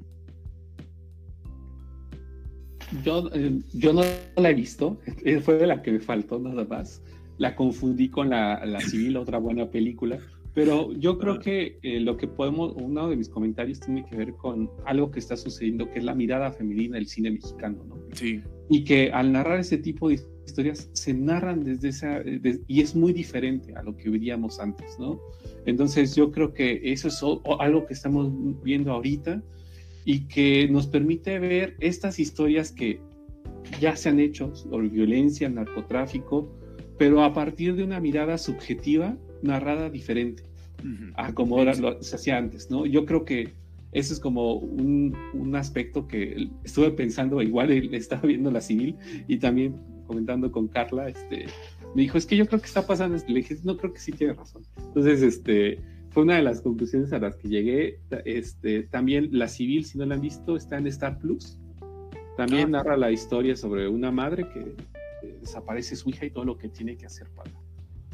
Yo, 3.04 3.30
eh, 3.34 3.60
yo 3.74 3.94
no 3.94 4.02
la 4.36 4.50
he 4.50 4.54
visto, 4.54 5.00
fue 5.44 5.56
de 5.56 5.68
la 5.68 5.82
que 5.82 5.92
me 5.92 6.00
faltó 6.00 6.40
nada 6.40 6.66
más. 6.66 7.02
La 7.38 7.56
confundí 7.56 8.10
con 8.10 8.30
la, 8.30 8.66
la 8.66 8.80
Civil, 8.80 9.18
otra 9.18 9.40
buena 9.40 9.70
película. 9.70 10.20
Pero 10.56 10.94
yo 10.94 11.18
creo 11.18 11.40
que 11.40 11.80
eh, 11.84 12.00
lo 12.00 12.16
que 12.16 12.28
podemos, 12.28 12.74
uno 12.78 13.10
de 13.10 13.18
mis 13.18 13.28
comentarios 13.28 13.82
tiene 13.82 14.06
que 14.06 14.16
ver 14.16 14.34
con 14.36 14.70
algo 14.86 15.12
que 15.12 15.20
está 15.20 15.36
sucediendo, 15.36 15.92
que 15.92 16.00
es 16.00 16.06
la 16.06 16.16
mirada 16.16 16.50
femenina 16.54 16.96
del 16.96 17.08
cine 17.08 17.30
mexicano, 17.30 17.84
¿no? 17.84 17.98
Sí. 18.14 18.42
Y 18.70 18.86
que 18.86 19.12
al 19.12 19.34
narrar 19.34 19.60
ese 19.60 19.78
tipo 19.78 20.08
de 20.08 20.22
historias 20.48 20.90
se 20.94 21.14
narran 21.14 21.66
desde 21.66 21.90
esa, 21.90 22.22
y 22.68 22.80
es 22.80 22.96
muy 22.96 23.12
diferente 23.12 23.76
a 23.76 23.84
lo 23.84 23.98
que 23.98 24.10
veíamos 24.10 24.62
antes, 24.62 24.98
¿no? 24.98 25.20
Entonces 25.66 26.16
yo 26.16 26.32
creo 26.32 26.54
que 26.54 26.80
eso 26.84 27.10
es 27.10 27.22
algo 27.60 27.86
que 27.86 27.94
estamos 27.94 28.32
viendo 28.64 28.94
ahorita 28.94 29.44
y 30.06 30.28
que 30.28 30.68
nos 30.70 30.88
permite 30.88 31.40
ver 31.40 31.76
estas 31.80 32.20
historias 32.20 32.72
que 32.72 33.02
ya 33.82 33.96
se 33.96 34.10
han 34.10 34.20
hecho 34.20 34.56
sobre 34.56 34.88
violencia, 34.88 35.50
narcotráfico, 35.50 36.56
pero 36.98 37.24
a 37.24 37.34
partir 37.34 37.76
de 37.76 37.84
una 37.84 38.00
mirada 38.00 38.38
subjetiva 38.38 39.18
narrada 39.42 39.90
diferente 39.90 40.44
a 41.16 41.34
como 41.34 41.58
se 42.02 42.16
hacía 42.16 42.38
antes, 42.38 42.70
¿no? 42.70 42.86
Yo 42.86 43.06
creo 43.06 43.26
que 43.26 43.54
eso 43.92 44.14
es 44.14 44.20
como 44.20 44.56
un, 44.56 45.16
un, 45.34 45.56
aspecto 45.56 46.08
que 46.08 46.50
estuve 46.64 46.92
pensando, 46.92 47.42
igual 47.42 47.72
estaba 47.94 48.24
viendo 48.24 48.52
la 48.52 48.62
civil 48.62 48.96
y 49.28 49.38
también 49.38 49.76
comentando 50.06 50.52
con 50.52 50.68
Carla, 50.68 51.08
este, 51.08 51.46
me 51.96 52.04
dijo, 52.04 52.18
es 52.18 52.26
que 52.26 52.36
yo 52.36 52.46
creo 52.46 52.60
que 52.60 52.68
está 52.68 52.86
pasando, 52.86 53.18
le 53.28 53.36
dije, 53.36 53.58
no 53.64 53.78
creo 53.78 53.94
que 53.94 54.00
sí 54.00 54.12
tiene 54.12 54.34
razón. 54.34 54.64
Entonces, 54.78 55.22
este, 55.22 55.80
fue 56.16 56.24
una 56.24 56.38
de 56.38 56.44
las 56.44 56.62
conclusiones 56.62 57.12
a 57.12 57.20
las 57.20 57.36
que 57.36 57.50
llegué. 57.50 58.00
Este, 58.24 58.84
también 58.84 59.28
la 59.34 59.50
civil, 59.50 59.84
si 59.84 59.98
no 59.98 60.06
la 60.06 60.16
han 60.16 60.22
visto, 60.22 60.56
está 60.56 60.78
en 60.78 60.88
Star 60.88 61.20
Plus. 61.20 61.60
También 62.38 62.74
ah. 62.74 62.78
narra 62.78 62.96
la 62.96 63.12
historia 63.12 63.58
sobre 63.58 63.90
una 63.90 64.12
madre 64.12 64.48
que 64.48 64.78
desaparece 65.42 65.98
su 65.98 66.10
hija 66.10 66.26
y 66.26 66.30
todo 66.30 66.46
lo 66.46 66.58
que 66.58 66.70
tiene 66.70 66.96
que 66.96 67.06
hacer 67.06 67.28
para 67.32 67.52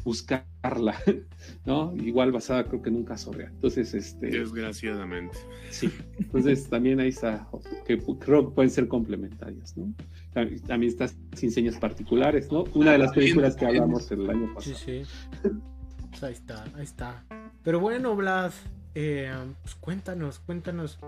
buscarla, 0.02 0.96
¿no? 1.64 1.94
Igual 1.94 2.32
basada 2.32 2.64
creo 2.64 2.82
que 2.82 2.88
en 2.88 2.96
un 2.96 3.04
caso 3.04 3.30
real. 3.30 3.52
Entonces, 3.54 3.94
este... 3.94 4.26
Desgraciadamente. 4.26 5.38
Sí, 5.70 5.88
entonces 6.18 6.66
también 6.68 6.98
ahí 6.98 7.10
está, 7.10 7.48
que 7.86 7.98
creo 8.18 8.48
que 8.48 8.52
pueden 8.52 8.70
ser 8.72 8.88
complementarias, 8.88 9.76
¿no? 9.76 9.94
También 10.32 10.90
está 10.90 11.06
Sin 11.36 11.52
Señas 11.52 11.76
Particulares, 11.76 12.50
¿no? 12.50 12.64
Una 12.74 12.90
de 12.90 12.98
las 12.98 13.12
películas 13.12 13.54
que 13.54 13.64
hablamos 13.64 14.10
el 14.10 14.28
año 14.28 14.52
pasado. 14.52 14.76
Sí, 14.76 15.04
sí. 15.04 15.48
Pues 16.12 16.22
ahí 16.22 16.32
está, 16.32 16.64
ahí 16.76 16.84
está. 16.84 17.24
Pero 17.64 17.80
bueno, 17.80 18.14
Blas, 18.14 18.54
eh, 18.94 19.32
pues 19.62 19.74
cuéntanos, 19.74 20.38
cuéntanos 20.38 21.00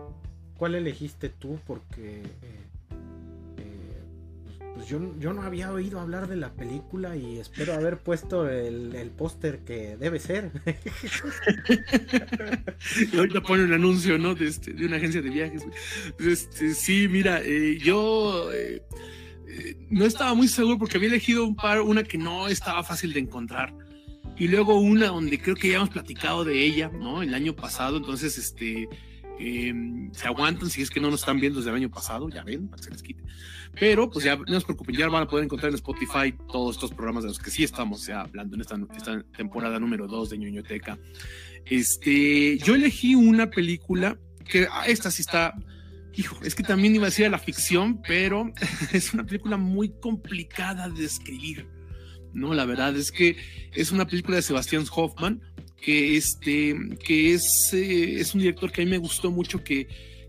cuál 0.57 0.75
elegiste 0.75 1.29
tú, 1.29 1.61
porque... 1.67 2.23
Eh, 2.43 2.65
pues 4.75 4.89
yo, 4.89 4.99
yo, 5.21 5.33
no 5.33 5.43
había 5.43 5.71
oído 5.71 6.01
hablar 6.01 6.27
de 6.27 6.35
la 6.35 6.51
película 6.51 7.17
y 7.17 7.39
espero 7.39 7.75
haber 7.75 7.99
puesto 7.99 8.51
el, 8.51 8.93
el 8.97 9.11
póster 9.11 9.61
que 9.61 9.97
debe 9.97 10.19
ser. 10.19 10.51
y 13.13 13.17
ahorita 13.17 13.41
pone 13.41 13.63
un 13.63 13.73
anuncio, 13.73 14.19
¿no? 14.19 14.35
De, 14.35 14.49
este, 14.49 14.73
de 14.73 14.85
una 14.85 14.97
agencia 14.97 15.23
de 15.23 15.31
viajes. 15.31 15.65
Este, 16.19 16.75
sí, 16.75 17.07
mira, 17.09 17.41
eh, 17.41 17.79
yo 17.79 18.53
eh, 18.53 18.83
eh, 19.47 19.77
no 19.91 20.07
estaba 20.07 20.35
muy 20.35 20.49
seguro 20.49 20.77
porque 20.77 20.97
había 20.97 21.11
elegido 21.11 21.45
un 21.45 21.55
par, 21.55 21.81
una 21.81 22.03
que 22.03 22.19
no 22.19 22.49
estaba 22.49 22.83
fácil 22.83 23.13
de 23.13 23.21
encontrar. 23.21 23.73
Y 24.37 24.49
luego 24.49 24.79
una 24.79 25.07
donde 25.09 25.41
creo 25.41 25.55
que 25.55 25.69
ya 25.69 25.77
hemos 25.77 25.91
platicado 25.91 26.45
de 26.45 26.65
ella, 26.65 26.91
¿no? 26.93 27.23
El 27.23 27.35
año 27.35 27.55
pasado, 27.55 27.99
entonces, 27.99 28.37
este, 28.37 28.89
se 29.39 30.27
aguantan 30.27 30.71
si 30.71 30.83
es 30.83 30.91
que 30.91 31.01
no 31.01 31.11
nos 31.11 31.21
están 31.21 31.41
viendo 31.41 31.59
desde 31.59 31.71
el 31.71 31.77
año 31.77 31.91
pasado, 31.91 32.29
ya 32.29 32.45
ven, 32.45 32.69
para 32.69 32.79
que 32.79 32.85
se 32.85 32.91
les 32.91 33.03
quite. 33.03 33.23
Pero 33.79 34.09
pues 34.09 34.25
ya 34.25 34.37
no 34.37 34.61
se 34.61 34.67
preocupen, 34.67 34.97
ya 34.97 35.09
van 35.09 35.25
a 35.25 35.29
poder 35.29 35.45
encontrar 35.45 35.71
en 35.71 35.75
Spotify 35.75 36.35
todos 36.51 36.77
estos 36.77 36.93
programas 36.93 37.25
de 37.25 37.31
los 37.31 37.39
que 37.39 37.51
sí 37.51 37.65
estamos 37.65 38.07
ya 38.07 38.21
hablando 38.21 38.55
en 38.55 38.61
esta, 38.61 38.79
esta 38.97 39.23
temporada 39.37 39.79
número 39.81 40.07
2 40.07 40.31
de 40.31 40.39
ñoñoteca. 40.39 40.99
Este, 41.65 42.59
yo 42.59 42.75
elegí 42.75 43.15
una 43.15 43.51
película 43.51 44.19
que 44.49 44.69
ah, 44.71 44.87
esta 44.87 45.11
sí 45.11 45.23
está, 45.23 45.55
hijo, 46.15 46.39
es 46.43 46.55
que 46.55 46.63
también 46.63 46.95
iba 46.95 47.05
a 47.05 47.11
decir 47.11 47.27
a 47.27 47.31
la 47.31 47.39
ficción, 47.39 48.01
pero 48.07 48.53
es 48.93 49.13
una 49.15 49.25
película 49.25 49.57
muy 49.57 49.91
complicada 50.01 50.89
de 50.89 51.05
escribir. 51.05 51.67
No, 52.35 52.53
la 52.53 52.65
verdad 52.65 52.97
es 52.97 53.13
que 53.13 53.37
es 53.73 53.93
una 53.93 54.07
película 54.07 54.37
de 54.37 54.43
Sebastián 54.43 54.85
Hoffman, 54.95 55.41
que, 55.81 56.17
este, 56.17 56.77
que 57.05 57.35
es, 57.35 57.71
eh, 57.73 58.21
es 58.21 58.35
un 58.35 58.41
director 58.41 58.73
que 58.73 58.83
a 58.83 58.85
mí 58.85 58.91
me 58.91 58.99
gustó 58.99 59.31
mucho, 59.31 59.63
que, 59.63 59.89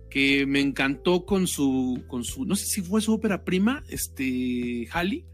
que 0.09 0.45
me 0.45 0.61
encantó 0.61 1.25
con 1.25 1.47
su, 1.47 2.03
con 2.07 2.23
su, 2.23 2.45
no 2.45 2.55
sé 2.55 2.65
si 2.65 2.81
fue 2.81 3.01
su 3.01 3.13
ópera 3.13 3.43
prima, 3.43 3.83
este, 3.89 4.87
Halley, 4.91 5.25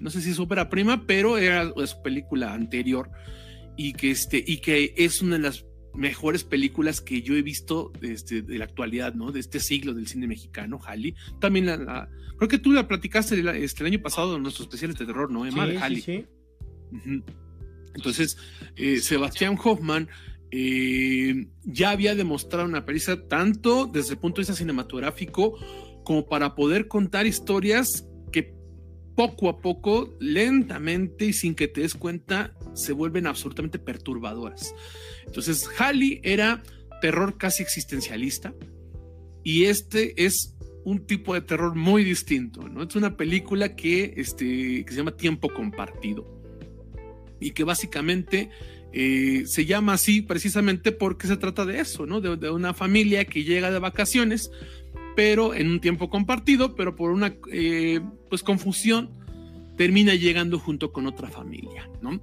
no 0.00 0.10
sé 0.10 0.20
si 0.20 0.30
es 0.30 0.38
ópera 0.38 0.68
prima, 0.68 1.06
pero 1.06 1.38
era 1.38 1.72
su 1.86 2.02
película 2.02 2.52
anterior. 2.52 3.10
Y 3.76 3.92
que, 3.94 4.10
este, 4.10 4.42
y 4.46 4.58
que 4.58 4.94
es 4.96 5.22
una 5.22 5.36
de 5.36 5.42
las 5.42 5.64
mejores 5.94 6.44
películas 6.44 7.00
que 7.00 7.22
yo 7.22 7.34
he 7.34 7.42
visto 7.42 7.92
este, 8.02 8.42
de 8.42 8.58
la 8.58 8.64
actualidad, 8.64 9.14
¿no? 9.14 9.32
De 9.32 9.40
este 9.40 9.60
siglo 9.60 9.94
del 9.94 10.06
cine 10.06 10.26
mexicano, 10.26 10.80
Halley. 10.84 11.14
También 11.40 11.66
la, 11.66 12.08
creo 12.36 12.48
que 12.48 12.58
tú 12.58 12.72
la 12.72 12.88
platicaste 12.88 13.34
el, 13.36 13.48
este, 13.48 13.82
el 13.82 13.92
año 13.92 14.02
pasado 14.02 14.36
en 14.36 14.42
nuestros 14.42 14.66
especiales 14.66 14.98
de 14.98 15.06
terror, 15.06 15.30
¿no, 15.30 15.46
Emma? 15.46 15.66
de 15.66 15.78
Halley. 15.78 16.00
Sí, 16.00 16.24
Entonces, 17.94 18.36
eh, 18.76 18.98
Sebastián 18.98 19.58
Hoffman 19.62 20.08
eh, 20.50 21.48
ya 21.64 21.90
había 21.90 22.14
demostrado 22.14 22.66
una 22.68 22.84
pericia 22.84 23.26
tanto 23.26 23.86
desde 23.86 24.12
el 24.12 24.18
punto 24.18 24.36
de 24.36 24.42
vista 24.42 24.54
cinematográfico 24.54 25.58
como 26.04 26.26
para 26.26 26.54
poder 26.54 26.86
contar 26.86 27.26
historias 27.26 28.06
que 28.30 28.54
poco 29.16 29.48
a 29.48 29.60
poco, 29.60 30.14
lentamente 30.20 31.26
y 31.26 31.32
sin 31.32 31.54
que 31.54 31.68
te 31.68 31.80
des 31.80 31.94
cuenta, 31.94 32.54
se 32.74 32.92
vuelven 32.92 33.26
absolutamente 33.26 33.78
perturbadoras. 33.78 34.74
Entonces, 35.26 35.68
Halley 35.78 36.20
era 36.22 36.62
terror 37.00 37.36
casi 37.38 37.62
existencialista 37.62 38.54
y 39.42 39.64
este 39.64 40.24
es 40.24 40.54
un 40.84 41.06
tipo 41.06 41.34
de 41.34 41.40
terror 41.40 41.74
muy 41.74 42.04
distinto, 42.04 42.68
¿no? 42.68 42.82
Es 42.82 42.94
una 42.94 43.16
película 43.16 43.74
que, 43.74 44.14
este, 44.16 44.84
que 44.84 44.90
se 44.90 44.96
llama 44.96 45.16
Tiempo 45.16 45.52
Compartido 45.52 46.26
y 47.40 47.52
que 47.52 47.64
básicamente 47.64 48.50
eh, 48.92 49.44
se 49.46 49.64
llama 49.64 49.94
así 49.94 50.22
precisamente 50.22 50.92
porque 50.92 51.26
se 51.26 51.36
trata 51.36 51.64
de 51.64 51.80
eso, 51.80 52.06
¿no? 52.06 52.20
De, 52.20 52.50
una 52.50 52.74
familia 52.74 53.24
que 53.24 53.44
llega 53.44 53.70
de 53.70 53.78
vacaciones, 53.78 54.50
pero 55.16 55.54
en 55.54 55.70
un 55.70 55.80
tiempo 55.80 56.10
compartido, 56.10 56.74
pero 56.74 56.94
por 56.94 57.10
una 57.10 57.34
eh, 57.50 58.00
pues 58.28 58.42
confusión 58.42 59.10
termina 59.76 60.14
llegando 60.14 60.58
junto 60.58 60.92
con 60.92 61.06
otra 61.06 61.28
familia, 61.28 61.90
¿no? 62.02 62.20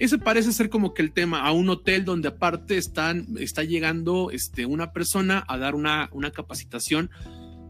Ese 0.00 0.16
parece 0.16 0.52
ser 0.54 0.70
como 0.70 0.94
que 0.94 1.02
el 1.02 1.12
tema 1.12 1.42
a 1.42 1.52
un 1.52 1.68
hotel 1.68 2.06
donde 2.06 2.28
aparte 2.28 2.78
están, 2.78 3.26
está 3.38 3.64
llegando 3.64 4.30
este, 4.30 4.64
una 4.64 4.94
persona 4.94 5.44
a 5.46 5.58
dar 5.58 5.74
una, 5.74 6.08
una 6.12 6.30
capacitación 6.30 7.10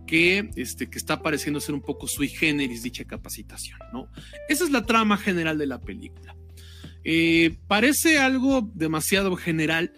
que, 0.07 0.48
este, 0.55 0.89
que 0.89 0.97
está 0.97 1.23
pareciendo 1.23 1.59
ser 1.59 1.74
un 1.74 1.81
poco 1.81 2.07
sui 2.07 2.28
generis 2.28 2.85
dicha 2.85 3.05
capacitación, 3.05 3.81
¿no? 3.93 4.07
Esa 4.48 4.62
es 4.62 4.70
la 4.70 4.86
trama 4.86 5.16
general 5.16 5.59
de 5.59 5.66
la 5.66 5.81
película. 5.81 6.36
Eh, 7.02 7.59
parece 7.66 8.20
algo 8.20 8.70
demasiado 8.74 9.35
general. 9.35 9.93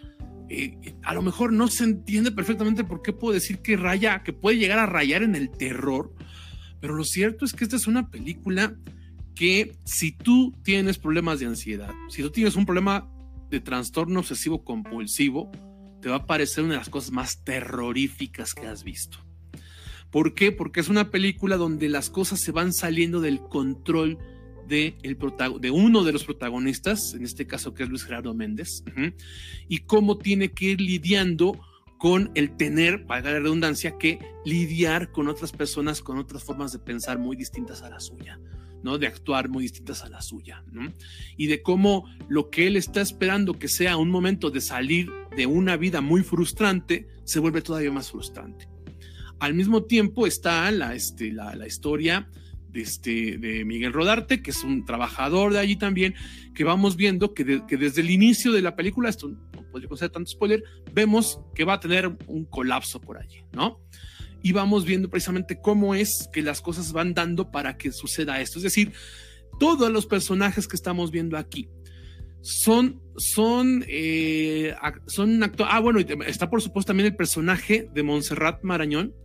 Eh, 0.49 0.95
a 1.03 1.13
lo 1.13 1.21
mejor 1.21 1.53
no 1.53 1.67
se 1.67 1.83
entiende 1.83 2.31
perfectamente 2.31 2.83
por 2.83 3.03
qué 3.03 3.13
puedo 3.13 3.35
decir 3.35 3.59
que 3.59 3.77
raya, 3.77 4.23
que 4.23 4.33
puede 4.33 4.57
llegar 4.57 4.79
a 4.79 4.87
rayar 4.87 5.21
en 5.21 5.35
el 5.35 5.51
terror, 5.51 6.11
pero 6.81 6.95
lo 6.95 7.03
cierto 7.03 7.45
es 7.45 7.53
que 7.53 7.63
esta 7.63 7.75
es 7.75 7.85
una 7.85 8.09
película 8.09 8.75
que 9.35 9.75
si 9.83 10.11
tú 10.11 10.53
tienes 10.63 10.97
problemas 10.97 11.39
de 11.39 11.47
ansiedad, 11.47 11.91
si 12.09 12.21
tú 12.21 12.29
tienes 12.29 12.55
un 12.55 12.65
problema 12.65 13.09
de 13.49 13.59
trastorno 13.59 14.19
obsesivo 14.19 14.63
compulsivo, 14.63 15.51
te 16.01 16.09
va 16.09 16.17
a 16.17 16.25
parecer 16.25 16.63
una 16.63 16.73
de 16.73 16.79
las 16.79 16.89
cosas 16.89 17.11
más 17.11 17.43
terroríficas 17.43 18.53
que 18.53 18.67
has 18.67 18.83
visto. 18.83 19.19
¿Por 20.11 20.35
qué? 20.35 20.51
Porque 20.51 20.79
es 20.79 20.89
una 20.89 21.09
película 21.09 21.57
donde 21.57 21.89
las 21.89 22.09
cosas 22.09 22.39
se 22.39 22.51
van 22.51 22.73
saliendo 22.73 23.21
del 23.21 23.39
control 23.41 24.19
de, 24.67 24.95
uno 25.71 26.03
de 26.03 26.11
los 26.11 26.23
protagonistas, 26.23 27.13
en 27.13 27.23
este 27.23 27.47
caso 27.47 27.73
que 27.73 27.83
es 27.83 27.89
Luis 27.89 28.03
Gerardo 28.03 28.33
Méndez, 28.33 28.83
y 29.67 29.79
cómo 29.79 30.17
tiene 30.17 30.51
que 30.51 30.65
ir 30.65 30.81
lidiando 30.81 31.59
con 31.97 32.31
el 32.35 32.57
tener, 32.57 33.05
para 33.05 33.21
la 33.21 33.39
redundancia, 33.39 33.97
que 33.97 34.19
lidiar 34.45 35.11
con 35.11 35.27
otras 35.29 35.51
personas 35.51 36.01
con 36.01 36.17
otras 36.17 36.43
formas 36.43 36.73
de 36.73 36.79
pensar 36.79 37.17
muy 37.17 37.35
distintas 37.35 37.81
a 37.81 37.89
la 37.89 37.99
suya. 37.99 38.39
¿No? 38.83 38.97
de 38.97 39.07
actuar 39.07 39.49
muy 39.49 39.63
distintas 39.63 40.03
a 40.03 40.09
la 40.09 40.21
suya, 40.21 40.63
y 41.37 41.47
de 41.47 41.61
cómo 41.61 42.05
lo 42.27 42.49
que 42.49 42.67
él 42.67 42.75
está 42.75 43.01
esperando 43.01 43.57
que 43.57 43.67
sea 43.67 43.97
un 43.97 44.09
momento 44.09 44.51
de 44.51 44.61
salir 44.61 45.09
de 45.35 45.45
una 45.45 45.77
vida 45.77 46.01
muy 46.01 46.21
frustrante 46.21 47.07
se 47.23 47.39
vuelve 47.39 47.61
todavía 47.61 47.91
más 47.91 48.11
frustrante. 48.11 48.67
Al 49.39 49.53
mismo 49.53 49.83
tiempo 49.83 50.27
está 50.27 50.69
la, 50.71 50.95
este, 50.95 51.31
la, 51.33 51.55
la 51.55 51.67
historia 51.67 52.29
de, 52.69 52.81
este, 52.81 53.37
de 53.37 53.65
Miguel 53.65 53.93
Rodarte, 53.93 54.41
que 54.41 54.51
es 54.51 54.63
un 54.63 54.85
trabajador 54.85 55.53
de 55.53 55.59
allí 55.59 55.75
también, 55.75 56.15
que 56.53 56.63
vamos 56.63 56.95
viendo 56.95 57.33
que, 57.33 57.63
que 57.67 57.77
desde 57.77 58.01
el 58.01 58.09
inicio 58.09 58.51
de 58.51 58.61
la 58.61 58.75
película, 58.75 59.09
esto 59.09 59.29
no 59.29 59.63
podría 59.71 59.89
ser 59.95 60.09
tanto 60.09 60.29
spoiler, 60.29 60.63
vemos 60.93 61.39
que 61.55 61.63
va 61.63 61.73
a 61.73 61.79
tener 61.79 62.15
un 62.27 62.45
colapso 62.45 62.99
por 62.99 63.17
allí, 63.17 63.43
¿no? 63.53 63.79
Y 64.43 64.51
vamos 64.51 64.85
viendo 64.85 65.09
precisamente 65.09 65.59
cómo 65.59 65.95
es 65.95 66.29
que 66.31 66.43
las 66.43 66.61
cosas 66.61 66.91
van 66.91 67.15
dando 67.15 67.49
para 67.49 67.77
que 67.77 67.91
suceda 67.91 68.39
esto. 68.41 68.59
Es 68.59 68.63
decir, 68.63 68.91
todos 69.59 69.89
los 69.91 70.05
personajes 70.05 70.67
que 70.67 70.75
estamos 70.75 71.09
viendo 71.09 71.37
aquí 71.37 71.69
son, 72.43 73.01
son, 73.15 73.85
eh, 73.87 74.75
son. 75.07 75.41
Ah, 75.59 75.79
bueno, 75.79 75.99
está 75.99 76.49
por 76.49 76.61
supuesto 76.61 76.89
también 76.89 77.07
el 77.07 77.15
personaje 77.15 77.89
de 77.93 78.03
Montserrat 78.03 78.63
Marañón, 78.63 79.15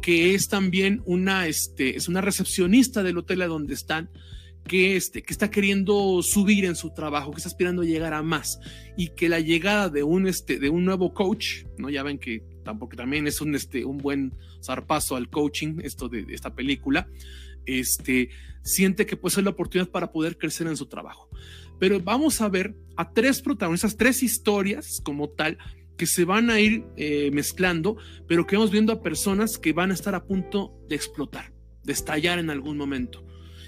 que 0.00 0.34
es 0.34 0.48
también 0.48 1.02
una, 1.04 1.48
este, 1.48 1.96
es 1.96 2.08
una 2.08 2.20
recepcionista 2.20 3.02
del 3.02 3.18
hotel 3.18 3.42
a 3.42 3.48
donde 3.48 3.74
están, 3.74 4.08
que, 4.68 4.94
este, 4.94 5.22
que 5.22 5.32
está 5.32 5.50
queriendo 5.50 6.22
subir 6.22 6.64
en 6.64 6.76
su 6.76 6.94
trabajo, 6.94 7.32
que 7.32 7.38
está 7.38 7.48
aspirando 7.48 7.82
a 7.82 7.86
llegar 7.86 8.14
a 8.14 8.22
más 8.22 8.60
y 8.96 9.08
que 9.08 9.28
la 9.28 9.40
llegada 9.40 9.88
de 9.88 10.04
un, 10.04 10.28
este, 10.28 10.60
de 10.60 10.68
un 10.68 10.84
nuevo 10.84 11.12
coach, 11.12 11.64
¿no? 11.76 11.90
Ya 11.90 12.04
ven 12.04 12.18
que 12.18 12.44
tampoco 12.62 12.96
también 12.96 13.26
es 13.26 13.40
un, 13.40 13.54
este, 13.54 13.84
un 13.84 13.98
buen 13.98 14.34
zarpazo 14.62 15.16
al 15.16 15.28
coaching, 15.28 15.78
esto 15.82 16.08
de, 16.08 16.24
de 16.24 16.34
esta 16.34 16.54
película, 16.54 17.08
este, 17.66 18.30
siente 18.62 19.06
que 19.06 19.16
puede 19.16 19.34
ser 19.34 19.44
la 19.44 19.50
oportunidad 19.50 19.90
para 19.90 20.12
poder 20.12 20.38
crecer 20.38 20.66
en 20.66 20.76
su 20.76 20.86
trabajo. 20.86 21.28
Pero 21.78 22.00
vamos 22.00 22.40
a 22.40 22.48
ver 22.48 22.76
a 22.96 23.12
tres 23.12 23.40
protagonistas, 23.42 23.96
tres 23.96 24.22
historias 24.22 25.00
como 25.04 25.28
tal, 25.28 25.58
que 25.96 26.06
se 26.06 26.24
van 26.24 26.50
a 26.50 26.60
ir 26.60 26.84
eh, 26.96 27.30
mezclando, 27.32 27.96
pero 28.26 28.46
que 28.46 28.56
vamos 28.56 28.70
viendo 28.70 28.92
a 28.92 29.02
personas 29.02 29.58
que 29.58 29.72
van 29.72 29.90
a 29.90 29.94
estar 29.94 30.14
a 30.14 30.24
punto 30.24 30.74
de 30.88 30.96
explotar, 30.96 31.52
de 31.84 31.92
estallar 31.92 32.38
en 32.38 32.50
algún 32.50 32.76
momento. 32.76 33.24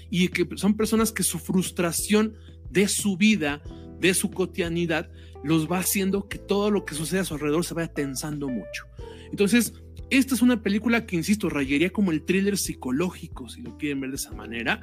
Y 0.09 0.29
que 0.29 0.47
son 0.55 0.75
personas 0.75 1.11
que 1.11 1.23
su 1.23 1.39
frustración 1.39 2.35
de 2.69 2.87
su 2.87 3.17
vida, 3.17 3.61
de 3.99 4.13
su 4.13 4.31
cotidianidad, 4.31 5.09
los 5.45 5.71
va 5.71 5.79
haciendo 5.79 6.27
que 6.27 6.37
todo 6.37 6.71
lo 6.71 6.85
que 6.85 6.95
sucede 6.95 7.21
a 7.21 7.25
su 7.25 7.35
alrededor 7.35 7.65
se 7.65 7.73
vaya 7.73 7.93
tensando 7.93 8.49
mucho. 8.49 8.85
Entonces, 9.29 9.73
esta 10.09 10.35
es 10.35 10.41
una 10.41 10.61
película 10.61 11.05
que, 11.05 11.15
insisto, 11.15 11.49
rayaría 11.49 11.91
como 11.91 12.11
el 12.11 12.23
thriller 12.23 12.57
psicológico, 12.57 13.49
si 13.49 13.61
lo 13.61 13.77
quieren 13.77 14.01
ver 14.01 14.11
de 14.11 14.17
esa 14.17 14.31
manera, 14.31 14.81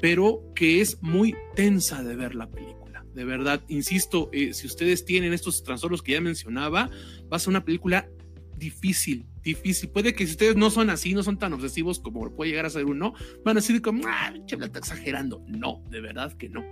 pero 0.00 0.42
que 0.54 0.80
es 0.80 1.02
muy 1.02 1.34
tensa 1.54 2.02
de 2.02 2.16
ver 2.16 2.34
la 2.34 2.50
película 2.50 2.80
de 3.14 3.24
verdad, 3.24 3.62
insisto, 3.68 4.30
eh, 4.32 4.54
si 4.54 4.66
ustedes 4.66 5.04
tienen 5.04 5.32
estos 5.32 5.62
trastornos 5.62 6.02
que 6.02 6.12
ya 6.12 6.20
mencionaba, 6.20 6.90
va 7.32 7.36
a 7.36 7.38
ser 7.38 7.50
una 7.50 7.64
película 7.64 8.08
difícil, 8.56 9.26
difícil. 9.42 9.88
Puede 9.90 10.14
que 10.14 10.26
si 10.26 10.32
ustedes 10.32 10.56
no 10.56 10.70
son 10.70 10.90
así, 10.90 11.14
no 11.14 11.22
son 11.22 11.38
tan 11.38 11.52
obsesivos 11.52 11.98
como 11.98 12.34
puede 12.34 12.50
llegar 12.50 12.66
a 12.66 12.70
ser 12.70 12.84
uno, 12.84 13.14
van 13.44 13.56
a 13.56 13.60
decir 13.60 13.80
como, 13.82 14.04
ah, 14.06 14.32
está 14.46 14.78
exagerando. 14.78 15.42
No, 15.48 15.82
de 15.90 16.00
verdad 16.00 16.32
que 16.34 16.48
no. 16.48 16.62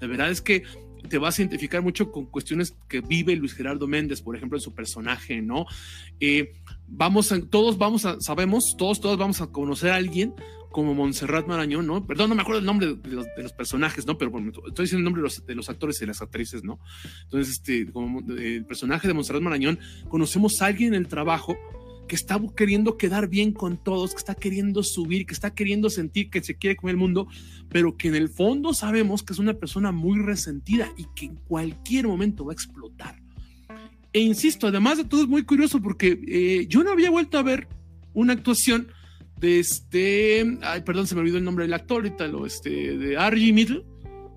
De 0.00 0.06
verdad 0.06 0.30
es 0.30 0.40
que 0.40 0.64
te 1.08 1.18
vas 1.18 1.38
a 1.38 1.42
identificar 1.42 1.82
mucho 1.82 2.10
con 2.10 2.26
cuestiones 2.26 2.76
que 2.88 3.00
vive 3.00 3.36
Luis 3.36 3.54
Gerardo 3.54 3.86
Méndez, 3.86 4.22
por 4.22 4.36
ejemplo, 4.36 4.58
en 4.58 4.62
su 4.62 4.74
personaje, 4.74 5.42
¿no? 5.42 5.66
Eh, 6.20 6.52
vamos 6.86 7.32
a, 7.32 7.40
todos 7.40 7.78
vamos 7.78 8.04
a, 8.04 8.20
sabemos, 8.20 8.76
todos, 8.76 9.00
todos 9.00 9.18
vamos 9.18 9.40
a 9.40 9.48
conocer 9.48 9.90
a 9.90 9.96
alguien 9.96 10.34
como 10.70 10.92
Montserrat 10.92 11.46
Marañón, 11.46 11.86
¿no? 11.86 12.04
Perdón, 12.04 12.30
no 12.30 12.34
me 12.34 12.42
acuerdo 12.42 12.58
el 12.58 12.66
nombre 12.66 12.96
de 12.96 13.42
los, 13.42 13.52
personajes, 13.52 14.06
¿no? 14.06 14.18
Pero 14.18 14.36
estoy 14.66 14.86
diciendo 14.86 14.98
el 14.98 15.04
nombre 15.04 15.22
de 15.46 15.54
los, 15.54 15.68
actores 15.68 16.02
y 16.02 16.06
las 16.06 16.20
actrices, 16.20 16.64
¿no? 16.64 16.80
Entonces, 17.22 17.54
este, 17.54 17.92
como 17.92 18.20
el 18.36 18.64
personaje 18.66 19.06
de 19.06 19.14
Montserrat 19.14 19.40
Marañón, 19.40 19.78
conocemos 20.08 20.60
a 20.60 20.66
alguien 20.66 20.94
en 20.94 21.02
el 21.02 21.06
trabajo 21.06 21.56
que 22.06 22.16
está 22.16 22.40
queriendo 22.56 22.96
quedar 22.96 23.28
bien 23.28 23.52
con 23.52 23.76
todos, 23.76 24.12
que 24.12 24.18
está 24.18 24.34
queriendo 24.34 24.82
subir, 24.82 25.26
que 25.26 25.34
está 25.34 25.54
queriendo 25.54 25.90
sentir 25.90 26.30
que 26.30 26.42
se 26.42 26.56
quiere 26.56 26.76
con 26.76 26.90
el 26.90 26.96
mundo, 26.96 27.28
pero 27.68 27.96
que 27.96 28.08
en 28.08 28.14
el 28.14 28.28
fondo 28.28 28.74
sabemos 28.74 29.22
que 29.22 29.32
es 29.32 29.38
una 29.38 29.54
persona 29.54 29.92
muy 29.92 30.20
resentida 30.20 30.92
y 30.96 31.06
que 31.14 31.26
en 31.26 31.36
cualquier 31.36 32.06
momento 32.06 32.44
va 32.44 32.52
a 32.52 32.54
explotar. 32.54 33.20
E 34.12 34.20
insisto, 34.20 34.68
además 34.68 34.98
de 34.98 35.04
todo 35.04 35.22
es 35.22 35.28
muy 35.28 35.44
curioso 35.44 35.82
porque 35.82 36.20
eh, 36.28 36.66
yo 36.68 36.84
no 36.84 36.92
había 36.92 37.10
vuelto 37.10 37.36
a 37.36 37.42
ver 37.42 37.66
una 38.12 38.32
actuación 38.32 38.88
de 39.38 39.58
este, 39.58 40.58
ay, 40.62 40.82
perdón, 40.82 41.06
se 41.06 41.14
me 41.14 41.20
olvidó 41.20 41.38
el 41.38 41.44
nombre 41.44 41.64
del 41.64 41.74
actor, 41.74 41.96
ahorita 41.96 42.28
lo, 42.28 42.46
este, 42.46 42.96
de 42.96 43.16
Archie 43.16 43.52
Middle, 43.52 43.84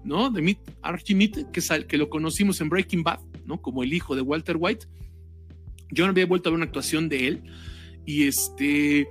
¿no? 0.04 0.32
De 0.32 0.58
Archie 0.82 1.16
Middle, 1.16 1.46
que, 1.54 1.60
es 1.60 1.70
que 1.88 1.98
lo 1.98 2.10
conocimos 2.10 2.60
en 2.62 2.70
Breaking 2.70 3.04
Bad, 3.04 3.20
¿no? 3.46 3.62
Como 3.62 3.84
el 3.84 3.94
hijo 3.94 4.16
de 4.16 4.22
Walter 4.22 4.58
White. 4.60 4.88
Yo 5.92 6.06
no 6.06 6.12
había 6.12 6.26
vuelto 6.26 6.50
a 6.50 6.52
ver 6.52 6.58
una 6.58 6.66
actuación 6.66 7.10
de 7.10 7.28
él 7.28 7.44
y 8.06 8.24
este, 8.24 9.08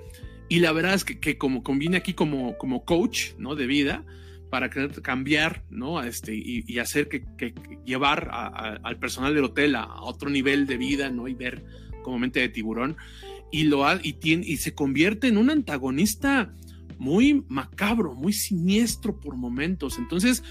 y 0.48 0.58
la 0.60 0.72
verdad 0.72 0.94
es 0.94 1.04
que, 1.04 1.18
que 1.18 1.38
como 1.38 1.62
conviene 1.62 1.96
aquí 1.96 2.14
como, 2.14 2.56
como 2.58 2.84
coach, 2.84 3.32
¿no? 3.38 3.54
De 3.54 3.66
vida, 3.66 4.04
para 4.50 4.70
cambiar, 4.70 5.64
¿no? 5.70 6.02
Este, 6.02 6.34
y, 6.34 6.78
hacer 6.78 7.08
que, 7.08 7.24
que 7.36 7.52
llevar 7.84 8.30
al 8.30 8.98
personal 8.98 9.34
del 9.34 9.44
hotel 9.44 9.74
a, 9.74 9.82
a, 9.82 10.02
otro 10.02 10.30
nivel 10.30 10.66
de 10.66 10.76
vida, 10.76 11.10
¿no? 11.10 11.28
Y 11.28 11.34
ver 11.34 11.64
como 12.02 12.18
mente 12.18 12.40
de 12.40 12.48
tiburón 12.48 12.96
y, 13.50 13.64
lo 13.64 13.84
y, 14.02 14.12
tiene, 14.14 14.46
y 14.46 14.56
se 14.58 14.74
convierte 14.74 15.28
en 15.28 15.38
un 15.38 15.50
antagonista 15.50 16.52
muy 16.98 17.44
macabro, 17.48 18.14
muy 18.14 18.32
siniestro 18.32 19.18
por 19.18 19.36
momentos. 19.36 19.98
Entonces, 19.98 20.42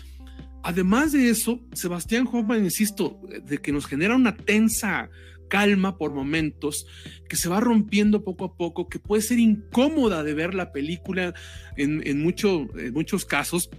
además 0.63 1.11
de 1.11 1.29
eso, 1.29 1.59
Sebastián 1.73 2.27
Hoffman, 2.31 2.63
insisto, 2.63 3.19
de 3.45 3.57
que 3.59 3.71
nos 3.71 3.85
genera 3.85 4.15
una 4.15 4.35
tensa 4.35 5.09
calma 5.47 5.97
por 5.97 6.13
momentos, 6.13 6.87
que 7.29 7.35
se 7.35 7.49
va 7.49 7.59
rompiendo 7.59 8.23
poco 8.23 8.45
a 8.45 8.57
poco, 8.57 8.89
que 8.89 8.99
puede 8.99 9.21
ser 9.21 9.39
incómoda 9.39 10.23
de 10.23 10.33
ver 10.33 10.53
la 10.53 10.71
película 10.71 11.33
en, 11.77 12.01
en 12.05 12.23
muchos 12.23 13.25
casos, 13.25 13.69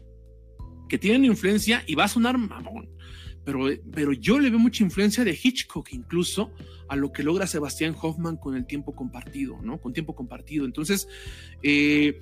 que 0.89 0.99
tienen 0.99 1.25
influencia 1.25 1.83
y 1.87 1.95
va 1.95 2.05
a 2.05 2.09
sonar 2.09 2.39
mamón, 2.39 2.89
pero, 3.45 3.69
pero 3.93 4.13
yo 4.13 4.39
le 4.39 4.51
veo 4.51 4.59
mucha 4.59 4.85
influencia 4.85 5.25
de 5.25 5.39
Hitchcock 5.41 5.93
incluso 5.93 6.53
a 6.89 6.97
lo 6.97 7.13
que 7.13 7.23
logra 7.23 7.47
Sebastián 7.47 7.95
Hoffman 8.01 8.37
con 8.37 8.57
el 8.57 8.67
tiempo 8.67 8.95
compartido, 8.95 9.61
¿no? 9.63 9.81
Con 9.81 9.93
tiempo 9.93 10.15
compartido. 10.15 10.65
Entonces, 10.65 11.09
eh, 11.63 12.21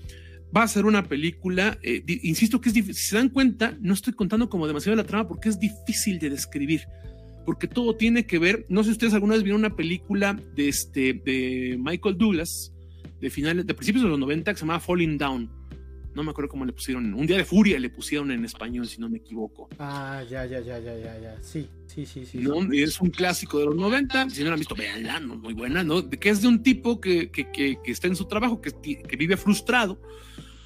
va 0.54 0.62
a 0.62 0.68
ser 0.68 0.84
una 0.84 1.08
película, 1.08 1.78
eh, 1.82 2.02
insisto 2.22 2.60
que 2.60 2.68
es 2.68 2.74
difícil, 2.74 2.94
si 2.94 3.08
se 3.08 3.16
dan 3.16 3.28
cuenta, 3.28 3.76
no 3.80 3.94
estoy 3.94 4.12
contando 4.12 4.48
como 4.48 4.66
demasiado 4.66 4.96
la 4.96 5.04
trama 5.04 5.26
porque 5.26 5.48
es 5.48 5.58
difícil 5.58 6.18
de 6.18 6.30
describir, 6.30 6.86
porque 7.44 7.68
todo 7.68 7.96
tiene 7.96 8.26
que 8.26 8.38
ver, 8.38 8.66
no 8.68 8.82
sé 8.82 8.90
si 8.90 8.92
ustedes 8.92 9.14
alguna 9.14 9.34
vez 9.34 9.42
vieron 9.42 9.60
una 9.60 9.76
película 9.76 10.38
de, 10.54 10.68
este, 10.68 11.12
de 11.12 11.76
Michael 11.78 12.18
Douglas, 12.18 12.72
de 13.20 13.30
finales, 13.30 13.66
de 13.66 13.74
principios 13.74 14.04
de 14.04 14.10
los 14.10 14.18
90, 14.18 14.52
que 14.52 14.58
se 14.58 14.62
llamaba 14.62 14.80
Falling 14.80 15.18
Down 15.18 15.64
no 16.14 16.22
me 16.22 16.30
acuerdo 16.30 16.48
cómo 16.48 16.64
le 16.64 16.72
pusieron, 16.72 17.12
un 17.12 17.26
día 17.26 17.36
de 17.36 17.44
furia 17.44 17.78
le 17.78 17.90
pusieron 17.90 18.30
en 18.30 18.44
español, 18.44 18.86
si 18.86 19.00
no 19.00 19.08
me 19.08 19.18
equivoco. 19.18 19.68
Ah, 19.78 20.22
ya, 20.28 20.46
ya, 20.46 20.60
ya, 20.60 20.78
ya, 20.78 20.96
ya, 20.96 21.18
ya, 21.18 21.42
sí, 21.42 21.68
sí, 21.86 22.06
sí, 22.06 22.24
sí. 22.24 22.44
Es 22.72 23.00
un 23.00 23.10
clásico 23.10 23.58
de 23.58 23.66
los 23.66 23.76
90, 23.76 24.30
si 24.30 24.40
no 24.40 24.48
lo 24.48 24.52
han 24.54 24.60
visto, 24.60 24.74
veanla, 24.74 25.20
¿no? 25.20 25.36
muy 25.36 25.54
buena, 25.54 25.82
¿no? 25.82 26.08
Que 26.08 26.28
es 26.28 26.40
de 26.42 26.48
un 26.48 26.62
tipo 26.62 27.00
que, 27.00 27.30
que, 27.30 27.50
que, 27.50 27.78
que 27.82 27.92
está 27.92 28.06
en 28.06 28.16
su 28.16 28.26
trabajo, 28.26 28.60
que, 28.60 28.72
que, 28.72 29.16
vive 29.16 29.36
frustrado 29.36 30.00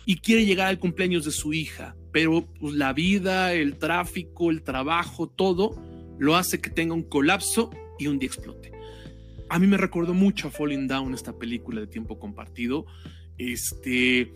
y 0.05 0.17
quiere 0.17 0.45
llegar 0.45 0.69
al 0.69 0.79
cumpleaños 0.79 1.25
de 1.25 1.31
su 1.31 1.53
hija, 1.53 1.97
pero 2.13 2.47
pues 2.61 2.75
la 2.75 2.93
vida, 2.93 3.55
el 3.55 3.79
tráfico, 3.79 4.51
el 4.51 4.63
trabajo, 4.63 5.29
todo 5.29 5.83
lo 6.19 6.37
hace 6.37 6.61
que 6.61 6.71
tenga 6.71 6.95
un 6.95 7.03
colapso 7.03 7.71
y 7.99 8.07
un 8.07 8.19
día 8.19 8.29
explote. 8.29 8.73
A 9.49 9.59
mí 9.59 9.67
me 9.67 9.77
recordó 9.77 10.15
mucho 10.15 10.49
a 10.49 10.51
Falling 10.51 10.89
Down 10.89 11.15
esta 11.15 11.39
película 11.39 11.81
de 11.81 11.87
tiempo 11.87 12.19
compartido. 12.19 12.87
Este, 13.39 14.35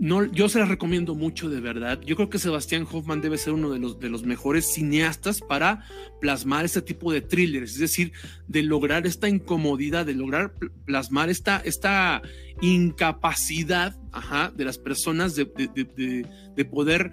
no, 0.00 0.24
yo 0.24 0.48
se 0.48 0.58
las 0.58 0.68
recomiendo 0.68 1.14
mucho 1.14 1.50
de 1.50 1.60
verdad. 1.60 2.00
Yo 2.00 2.16
creo 2.16 2.30
que 2.30 2.38
Sebastián 2.38 2.86
Hoffman 2.90 3.20
debe 3.20 3.36
ser 3.36 3.52
uno 3.52 3.70
de 3.70 3.78
los, 3.78 4.00
de 4.00 4.08
los 4.08 4.24
mejores 4.24 4.72
cineastas 4.72 5.42
para 5.42 5.84
plasmar 6.22 6.64
este 6.64 6.80
tipo 6.80 7.12
de 7.12 7.20
thrillers, 7.20 7.72
es 7.72 7.78
decir, 7.78 8.12
de 8.48 8.62
lograr 8.62 9.06
esta 9.06 9.28
incomodidad, 9.28 10.06
de 10.06 10.14
lograr 10.14 10.54
plasmar 10.86 11.28
esta, 11.28 11.58
esta 11.58 12.22
incapacidad 12.62 13.94
de 14.54 14.64
las 14.64 14.78
personas 14.78 15.34
de, 15.34 15.44
de, 15.44 16.64
poder 16.64 17.12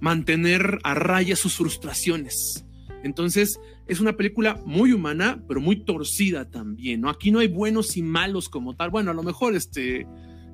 mantener 0.00 0.78
a 0.84 0.94
raya 0.94 1.36
sus 1.36 1.56
frustraciones. 1.56 2.64
Entonces, 3.02 3.58
es 3.86 4.00
una 4.00 4.16
película 4.16 4.60
muy 4.64 4.92
humana, 4.92 5.42
pero 5.48 5.60
muy 5.60 5.84
torcida 5.84 6.48
también. 6.50 7.06
Aquí 7.06 7.30
no 7.30 7.40
hay 7.40 7.48
buenos 7.48 7.96
y 7.96 8.02
malos 8.02 8.48
como 8.48 8.76
tal. 8.76 8.90
Bueno, 8.90 9.10
a 9.10 9.14
lo 9.14 9.22
mejor 9.22 9.54
este 9.54 10.06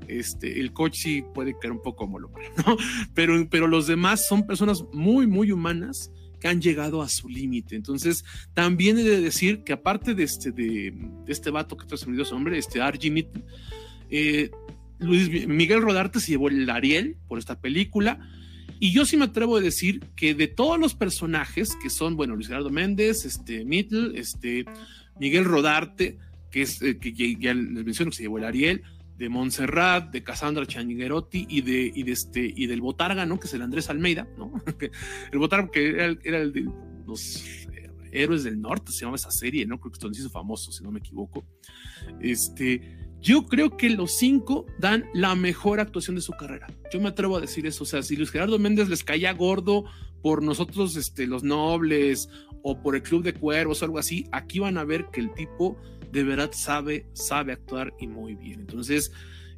este, 0.08 0.58
el 0.58 0.72
coach 0.72 0.96
sí 0.96 1.24
puede 1.34 1.56
caer 1.58 1.72
un 1.72 1.82
poco 1.82 2.06
como 2.06 2.18
¿no? 2.18 2.28
Pero, 3.14 3.48
pero 3.50 3.66
los 3.66 3.86
demás 3.86 4.26
son 4.26 4.46
personas 4.46 4.84
muy, 4.92 5.26
muy 5.26 5.52
humanas 5.52 6.10
que 6.40 6.48
han 6.48 6.60
llegado 6.60 7.02
a 7.02 7.08
su 7.08 7.28
límite. 7.28 7.76
Entonces, 7.76 8.24
también 8.54 8.98
he 8.98 9.02
de 9.02 9.20
decir 9.20 9.64
que 9.64 9.72
aparte 9.72 10.14
de 10.14 10.22
este, 10.22 10.52
de, 10.52 10.94
este 11.26 11.50
vato 11.50 11.76
que 11.76 11.86
te 11.86 11.96
su 11.96 12.34
hombre, 12.34 12.58
este 12.58 12.80
Arjimit, 12.80 13.28
eh, 14.08 14.50
Luis 14.98 15.46
Miguel 15.46 15.82
Rodarte 15.82 16.20
se 16.20 16.32
llevó 16.32 16.48
el 16.48 16.68
Ariel 16.70 17.16
por 17.26 17.38
esta 17.38 17.60
película. 17.60 18.20
Y 18.80 18.92
yo 18.92 19.04
sí 19.04 19.16
me 19.16 19.24
atrevo 19.24 19.56
a 19.56 19.60
decir 19.60 20.00
que 20.16 20.34
de 20.34 20.46
todos 20.46 20.78
los 20.78 20.94
personajes 20.94 21.76
que 21.82 21.90
son, 21.90 22.16
bueno, 22.16 22.34
Luis 22.34 22.48
Gerardo 22.48 22.70
Méndez, 22.70 23.24
este 23.24 23.64
Mittel, 23.64 24.12
este 24.16 24.64
Miguel 25.18 25.44
Rodarte, 25.44 26.18
que 26.50 26.62
es 26.62 26.80
eh, 26.82 26.98
que, 26.98 27.36
ya 27.36 27.54
les 27.54 27.84
menciono 27.84 28.10
que 28.10 28.16
se 28.16 28.22
llevó 28.22 28.38
el 28.38 28.44
Ariel, 28.44 28.82
de 29.16 29.28
Montserrat, 29.28 30.12
de 30.12 30.22
Cassandra 30.22 30.64
Changuerotti 30.64 31.46
y 31.50 31.62
de, 31.62 31.92
y 31.92 32.04
de 32.04 32.12
este 32.12 32.52
y 32.54 32.66
del 32.66 32.80
Botarga, 32.80 33.26
¿no? 33.26 33.40
Que 33.40 33.48
es 33.48 33.54
el 33.54 33.62
Andrés 33.62 33.90
Almeida, 33.90 34.28
¿no? 34.38 34.52
el 35.32 35.38
Botarga 35.38 35.70
que 35.72 35.88
era, 35.88 36.06
el 36.06 36.52
de 36.52 36.70
los 37.04 37.42
Héroes 38.12 38.44
del 38.44 38.60
Norte, 38.60 38.92
se 38.92 39.04
llama 39.04 39.16
esa 39.16 39.30
serie, 39.30 39.66
¿no? 39.66 39.80
Creo 39.80 39.92
que 39.92 40.00
se 40.00 40.22
hizo 40.22 40.30
famoso, 40.30 40.70
si 40.70 40.82
no 40.84 40.92
me 40.92 41.00
equivoco. 41.00 41.44
Este, 42.20 42.97
yo 43.20 43.46
creo 43.46 43.76
que 43.76 43.90
los 43.90 44.12
cinco 44.12 44.66
dan 44.78 45.04
la 45.12 45.34
mejor 45.34 45.80
actuación 45.80 46.16
de 46.16 46.22
su 46.22 46.32
carrera. 46.32 46.68
Yo 46.92 47.00
me 47.00 47.08
atrevo 47.08 47.36
a 47.36 47.40
decir 47.40 47.66
eso. 47.66 47.84
O 47.84 47.86
sea, 47.86 48.02
si 48.02 48.16
Luis 48.16 48.30
Gerardo 48.30 48.58
Méndez 48.58 48.88
les 48.88 49.02
caía 49.02 49.32
gordo 49.32 49.84
por 50.22 50.42
nosotros, 50.42 50.96
este, 50.96 51.26
los 51.26 51.42
nobles, 51.42 52.28
o 52.62 52.80
por 52.80 52.96
el 52.96 53.02
Club 53.02 53.22
de 53.22 53.34
Cuervos 53.34 53.82
o 53.82 53.84
algo 53.84 53.98
así, 53.98 54.26
aquí 54.32 54.58
van 54.58 54.78
a 54.78 54.84
ver 54.84 55.06
que 55.12 55.20
el 55.20 55.32
tipo 55.34 55.76
de 56.12 56.24
verdad 56.24 56.50
sabe, 56.52 57.06
sabe 57.12 57.52
actuar 57.52 57.92
y 57.98 58.06
muy 58.06 58.34
bien. 58.34 58.60
Entonces, 58.60 59.12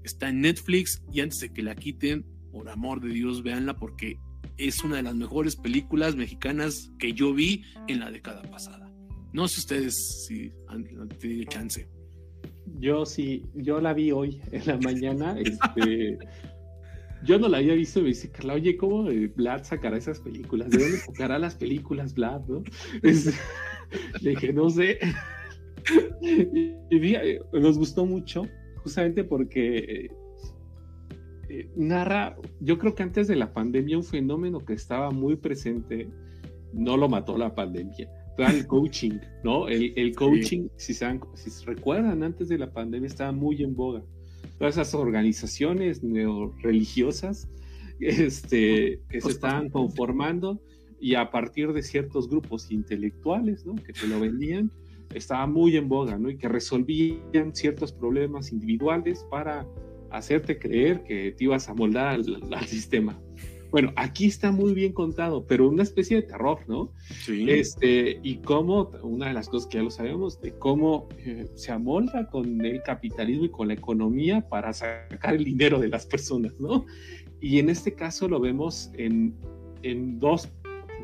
está 0.05 0.28
en 0.28 0.41
Netflix 0.41 1.03
y 1.12 1.20
antes 1.20 1.41
de 1.41 1.53
que 1.53 1.62
la 1.62 1.74
quiten, 1.74 2.24
por 2.53 2.69
amor 2.69 3.01
de 3.01 3.11
Dios, 3.11 3.43
véanla 3.43 3.77
porque 3.77 4.19
es 4.57 4.82
una 4.85 4.97
de 4.97 5.03
las 5.03 5.15
mejores 5.15 5.57
películas 5.57 6.16
mexicanas 6.16 6.91
que 6.99 7.12
yo 7.12 7.32
vi 7.32 7.65
en 7.89 8.01
la 8.01 8.11
década 8.11 8.43
pasada. 8.43 8.93
No 9.32 9.47
sé 9.49 9.61
ustedes 9.61 10.27
si 10.27 10.53
han 10.69 10.85
tenido 11.19 11.45
chance. 11.45 11.89
Yo 12.79 13.05
sí, 13.05 13.45
yo 13.55 13.81
la 13.81 13.93
vi 13.93 14.13
hoy 14.13 14.41
en 14.53 14.67
la 14.67 14.79
mañana. 14.79 15.37
Este, 15.39 16.19
yo 17.23 17.39
no 17.39 17.49
la 17.49 17.59
había 17.59 17.75
visto 17.75 18.01
y 18.01 18.03
me 18.03 18.09
dice, 18.09 18.31
Carla, 18.31 18.55
oye, 18.55 18.77
¿cómo 18.77 19.09
Vlad 19.37 19.65
sacará 19.65 19.97
esas 19.97 20.21
películas? 20.21 20.71
¿De 20.71 20.79
dónde 20.79 20.97
sacará 20.99 21.39
las 21.39 21.55
películas 21.55 22.15
Vlad? 22.15 22.41
¿no? 22.49 22.63
le 23.03 24.31
dije, 24.31 24.53
no 24.53 24.71
sé. 24.71 24.99
y, 26.21 27.15
eh, 27.15 27.41
nos 27.53 27.79
gustó 27.79 28.07
mucho, 28.07 28.47
justamente 28.83 29.25
porque 29.25 29.77
eh, 29.79 30.11
eh, 31.49 31.71
narra, 31.77 32.37
yo 32.61 32.79
creo 32.79 32.95
que 32.95 33.03
antes 33.03 33.29
de 33.29 33.37
la 33.37 33.53
pandemia, 33.53 33.97
un 33.97 34.05
fenómeno 34.05 34.65
que 34.65 34.73
estaba 34.73 35.11
muy 35.11 35.37
presente, 35.37 36.09
no 36.73 36.97
lo 36.97 37.09
mató 37.09 37.37
la 37.37 37.55
pandemia, 37.55 38.09
el 38.39 38.66
coaching, 38.66 39.19
¿no? 39.44 39.69
El, 39.69 40.15
coaching, 40.15 40.69
si, 40.77 40.94
se 40.94 41.20
si 41.35 41.65
recuerdan, 41.65 42.23
antes 42.23 42.48
de 42.48 42.59
la 42.59 42.73
pandemia 42.73 43.07
estaba 43.07 43.32
muy 43.32 43.62
en 43.62 43.74
boga. 43.74 44.02
Todas 44.59 44.74
esas 44.74 44.94
organizaciones 44.94 46.01
religiosas 46.62 47.48
este, 48.01 49.01
que 49.09 49.20
se 49.20 49.28
estaban 49.28 49.69
conformando 49.69 50.61
y 51.01 51.15
a 51.15 51.31
partir 51.31 51.73
de 51.73 51.82
ciertos 51.82 52.28
grupos 52.28 52.70
intelectuales, 52.70 53.65
¿no? 53.65 53.74
Que 53.74 53.93
te 53.93 54.07
lo 54.07 54.20
vendían, 54.20 54.70
estaba 55.15 55.47
muy 55.47 55.77
en 55.77 55.89
boga, 55.89 56.19
¿no? 56.19 56.31
Y 56.31 56.36
que 56.36 56.48
resolvían 56.48 57.55
ciertos 57.55 57.93
problemas 57.93 58.52
individuales 58.52 59.27
para 59.31 59.66
hacerte 60.11 60.59
creer 60.59 61.02
que 61.05 61.32
te 61.32 61.44
ibas 61.44 61.69
a 61.69 61.74
moldar 61.74 62.20
al 62.52 62.66
sistema. 62.66 63.20
Bueno, 63.71 63.93
aquí 63.97 64.27
está 64.27 64.51
muy 64.51 64.75
bien 64.75 64.93
contado, 64.93 65.47
pero 65.47 65.69
una 65.69 65.83
especie 65.83 66.17
de 66.17 66.23
terror, 66.23 66.59
¿no? 66.67 66.93
Sí. 67.25 67.49
Este, 67.49 68.19
y 68.23 68.37
cómo, 68.39 68.91
una 69.03 69.29
de 69.29 69.35
las 69.35 69.49
cosas 69.49 69.69
que 69.69 69.79
ya 69.79 69.85
lo 69.85 69.91
sabemos, 69.91 70.41
de 70.41 70.53
cómo 70.53 71.09
eh, 71.19 71.47
se 71.55 71.73
amolda 71.73 72.29
con 72.29 72.65
el 72.65 72.83
capitalismo 72.83 73.45
y 73.45 73.51
con 73.51 73.69
la 73.69 73.75
economía 73.75 74.49
para 74.49 74.73
sacar 74.73 75.35
el 75.35 75.45
dinero 75.45 75.79
de 75.79 75.89
las 75.89 76.07
personas, 76.07 76.53
¿no? 76.59 76.87
Y 77.41 77.59
en 77.59 77.71
este 77.71 77.95
caso 77.95 78.29
lo 78.29 78.41
vemos 78.41 78.91
en, 78.95 79.35
en 79.83 80.19
dos, 80.19 80.49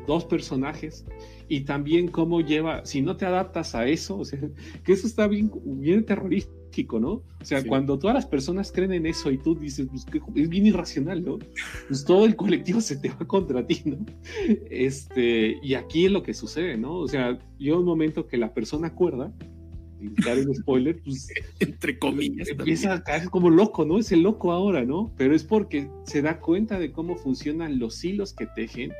dos 0.05 0.25
personajes 0.25 1.05
y 1.47 1.61
también 1.61 2.09
cómo 2.09 2.41
lleva, 2.41 2.85
si 2.85 3.01
no 3.01 3.15
te 3.15 3.25
adaptas 3.25 3.75
a 3.75 3.87
eso, 3.87 4.19
o 4.19 4.25
sea, 4.25 4.39
que 4.83 4.93
eso 4.93 5.07
está 5.07 5.27
bien, 5.27 5.51
bien 5.63 6.05
terrorista 6.05 6.56
¿no? 6.85 7.09
O 7.09 7.45
sea, 7.45 7.63
cuando 7.65 7.97
todas 7.97 8.13
las 8.13 8.25
personas 8.25 8.71
creen 8.71 8.93
en 8.93 9.05
eso 9.05 9.31
y 9.31 9.37
tú 9.37 9.55
dices, 9.55 9.87
pues, 9.89 10.05
es 10.35 10.49
bien 10.49 10.65
irracional, 10.65 11.23
¿no? 11.23 11.39
Pues 11.87 12.05
todo 12.05 12.25
el 12.25 12.35
colectivo 12.35 12.81
se 12.81 12.97
te 12.97 13.09
va 13.09 13.25
contra 13.27 13.65
ti, 13.65 13.81
¿no? 13.85 13.97
Este, 14.69 15.57
y 15.61 15.73
aquí 15.73 16.05
es 16.05 16.11
lo 16.11 16.23
que 16.23 16.33
sucede, 16.33 16.77
¿no? 16.77 16.95
O 16.95 17.07
sea, 17.07 17.37
yo 17.59 17.79
un 17.79 17.85
momento 17.85 18.27
que 18.27 18.37
la 18.37 18.53
persona 18.53 18.87
acuerda, 18.87 19.33
dar 20.25 20.37
un 20.37 20.53
spoiler, 20.55 21.01
pues, 21.03 21.27
entre 21.59 21.97
comillas, 21.97 22.49
empieza 22.49 22.93
a 22.93 23.03
caer 23.03 23.29
como 23.29 23.49
loco, 23.49 23.85
¿no? 23.85 23.97
Es 23.99 24.11
el 24.11 24.21
loco 24.21 24.51
ahora, 24.51 24.83
¿no? 24.83 25.11
Pero 25.17 25.35
es 25.35 25.43
porque 25.43 25.89
se 26.05 26.21
da 26.21 26.39
cuenta 26.39 26.79
de 26.79 26.91
cómo 26.91 27.15
funcionan 27.15 27.79
los 27.79 28.03
hilos 28.03 28.33
que 28.33 28.45
tejen 28.45 28.91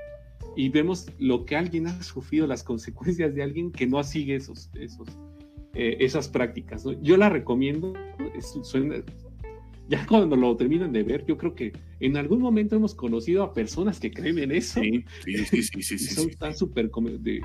y 0.55 0.69
vemos 0.69 1.07
lo 1.19 1.45
que 1.45 1.55
alguien 1.55 1.87
ha 1.87 2.03
sufrido, 2.03 2.47
las 2.47 2.63
consecuencias 2.63 3.35
de 3.35 3.43
alguien 3.43 3.71
que 3.71 3.85
no 3.85 4.03
sigue 4.03 4.35
esos, 4.35 4.71
esos, 4.73 5.07
eh, 5.79 6.03
esas 6.03 6.27
prácticas. 6.27 6.83
Yo 7.03 7.17
la 7.17 7.29
recomiendo, 7.29 7.93
ya 9.87 10.07
cuando 10.07 10.35
lo 10.35 10.57
terminan 10.57 10.91
de 10.91 11.03
ver, 11.03 11.23
yo 11.27 11.37
creo 11.37 11.53
que 11.53 11.71
en 11.99 12.17
algún 12.17 12.41
momento 12.41 12.75
hemos 12.75 12.95
conocido 12.95 13.43
a 13.43 13.53
personas 13.53 13.99
que 13.99 14.09
creen 14.09 14.39
en 14.39 14.53
eso. 14.53 14.81
Sí, 14.81 15.05
sí, 15.23 15.61
sí, 15.61 15.81
sí. 15.83 15.99
son 15.99 16.31
tan 16.31 16.57
súper, 16.57 16.89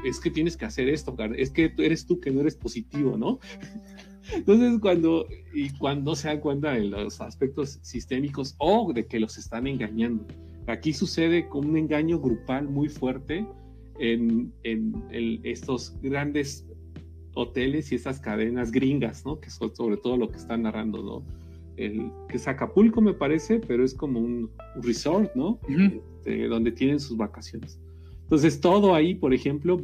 es 0.06 0.18
que 0.18 0.30
tienes 0.30 0.56
que 0.56 0.64
hacer 0.64 0.88
esto, 0.88 1.14
es 1.36 1.50
que 1.50 1.74
eres 1.76 2.06
tú 2.06 2.20
que 2.20 2.30
no 2.30 2.40
eres 2.40 2.56
positivo, 2.56 3.18
¿no? 3.18 3.38
Entonces, 4.32 4.80
cuando, 4.80 5.28
y 5.52 5.68
cuando 5.76 6.16
se 6.16 6.28
dan 6.28 6.40
cuenta 6.40 6.72
de 6.72 6.84
los 6.84 7.20
aspectos 7.20 7.80
sistémicos 7.82 8.54
o 8.56 8.94
de 8.94 9.04
que 9.04 9.20
los 9.20 9.36
están 9.36 9.66
engañando. 9.66 10.26
Aquí 10.68 10.94
sucede 10.94 11.50
con 11.50 11.68
un 11.68 11.76
engaño 11.76 12.18
grupal 12.18 12.66
muy 12.66 12.88
fuerte 12.88 13.44
en, 13.98 14.54
en 14.62 15.40
estos 15.44 16.00
grandes 16.00 16.64
hoteles 17.34 17.92
y 17.92 17.96
esas 17.96 18.20
cadenas 18.20 18.70
gringas, 18.70 19.24
¿no? 19.24 19.40
Que 19.40 19.50
son 19.50 19.74
sobre 19.74 19.96
todo 19.96 20.16
lo 20.16 20.28
que 20.28 20.36
están 20.36 20.62
narrando, 20.62 21.02
¿no? 21.02 21.24
El, 21.76 22.10
que 22.28 22.36
es 22.36 22.46
Acapulco 22.48 23.00
me 23.00 23.14
parece, 23.14 23.58
pero 23.58 23.84
es 23.84 23.94
como 23.94 24.20
un, 24.20 24.50
resort, 24.82 25.34
¿no? 25.34 25.58
Este, 25.68 26.46
donde 26.46 26.72
tienen 26.72 27.00
sus 27.00 27.16
vacaciones. 27.16 27.80
Entonces 28.22 28.60
todo 28.60 28.94
ahí, 28.94 29.14
por 29.14 29.34
ejemplo, 29.34 29.82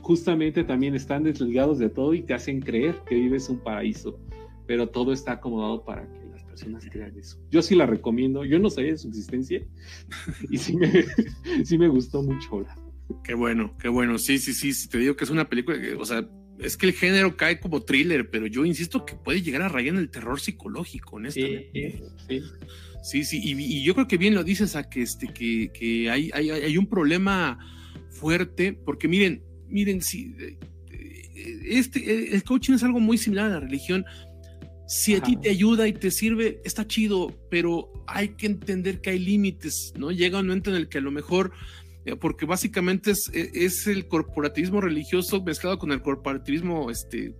justamente 0.00 0.64
también 0.64 0.94
están 0.94 1.24
desligados 1.24 1.78
de 1.78 1.88
todo 1.88 2.14
y 2.14 2.22
te 2.22 2.34
hacen 2.34 2.60
creer 2.60 2.96
que 3.06 3.14
vives 3.14 3.48
un 3.48 3.58
paraíso, 3.58 4.18
pero 4.66 4.88
todo 4.88 5.12
está 5.12 5.32
acomodado 5.32 5.84
para 5.84 6.02
que 6.02 6.26
las 6.30 6.44
personas 6.44 6.86
crean 6.90 7.16
eso. 7.18 7.38
Yo 7.50 7.62
sí 7.62 7.74
la 7.74 7.86
recomiendo, 7.86 8.44
yo 8.44 8.58
no 8.58 8.70
sabía 8.70 8.92
de 8.92 8.98
su 8.98 9.08
existencia 9.08 9.62
y 10.50 10.58
sí 10.58 10.76
me, 10.76 10.90
sí 11.64 11.78
me 11.78 11.88
gustó 11.88 12.22
mucho. 12.22 12.64
Qué 13.24 13.34
bueno, 13.34 13.74
qué 13.78 13.88
bueno. 13.88 14.18
Sí, 14.18 14.38
sí, 14.38 14.52
sí, 14.52 14.88
te 14.88 14.98
digo 14.98 15.16
que 15.16 15.24
es 15.24 15.30
una 15.30 15.48
película 15.48 15.80
que, 15.80 15.94
o 15.94 16.04
sea, 16.04 16.28
es 16.60 16.76
que 16.76 16.86
el 16.86 16.92
género 16.92 17.36
cae 17.36 17.60
como 17.60 17.82
thriller, 17.82 18.30
pero 18.30 18.46
yo 18.46 18.64
insisto 18.64 19.04
que 19.04 19.14
puede 19.14 19.42
llegar 19.42 19.62
a 19.62 19.68
rayar 19.68 19.94
en 19.94 20.00
el 20.00 20.10
terror 20.10 20.40
psicológico, 20.40 21.16
honestamente. 21.16 22.02
Sí, 22.28 22.42
sí. 23.02 23.24
sí, 23.24 23.40
y, 23.42 23.82
yo 23.82 23.94
creo 23.94 24.08
que 24.08 24.16
bien 24.16 24.34
lo 24.34 24.44
dices 24.44 24.76
a 24.76 24.88
que, 24.88 25.02
este, 25.02 25.28
que, 25.28 25.70
que 25.72 26.10
hay, 26.10 26.30
hay, 26.34 26.50
hay, 26.50 26.76
un 26.76 26.86
problema 26.86 27.58
fuerte, 28.10 28.72
porque 28.72 29.08
miren, 29.08 29.42
miren, 29.68 30.02
si 30.02 30.34
este, 31.68 32.34
el 32.34 32.42
coaching 32.44 32.74
es 32.74 32.82
algo 32.82 33.00
muy 33.00 33.18
similar 33.18 33.46
a 33.46 33.54
la 33.54 33.60
religión. 33.60 34.04
Si 34.86 35.14
a 35.14 35.20
ti 35.20 35.36
te 35.36 35.50
ayuda 35.50 35.86
y 35.86 35.92
te 35.92 36.10
sirve, 36.10 36.60
está 36.64 36.86
chido, 36.86 37.38
pero 37.50 37.92
hay 38.06 38.30
que 38.30 38.46
entender 38.46 39.00
que 39.00 39.10
hay 39.10 39.18
límites, 39.18 39.92
¿no? 39.98 40.10
Llega 40.10 40.40
un 40.40 40.46
momento 40.46 40.70
en 40.70 40.76
el 40.76 40.88
que 40.88 40.98
a 40.98 41.02
lo 41.02 41.10
mejor 41.10 41.52
eh, 41.52 41.87
porque 42.16 42.46
básicamente 42.46 43.12
es, 43.12 43.30
e, 43.32 43.50
es, 43.52 43.86
el 43.86 44.08
corporativismo 44.08 44.80
religioso 44.80 45.42
mezclado 45.42 45.78
con 45.78 45.92
el 45.92 46.02
corporativismo 46.02 46.90
este, 46.90 47.34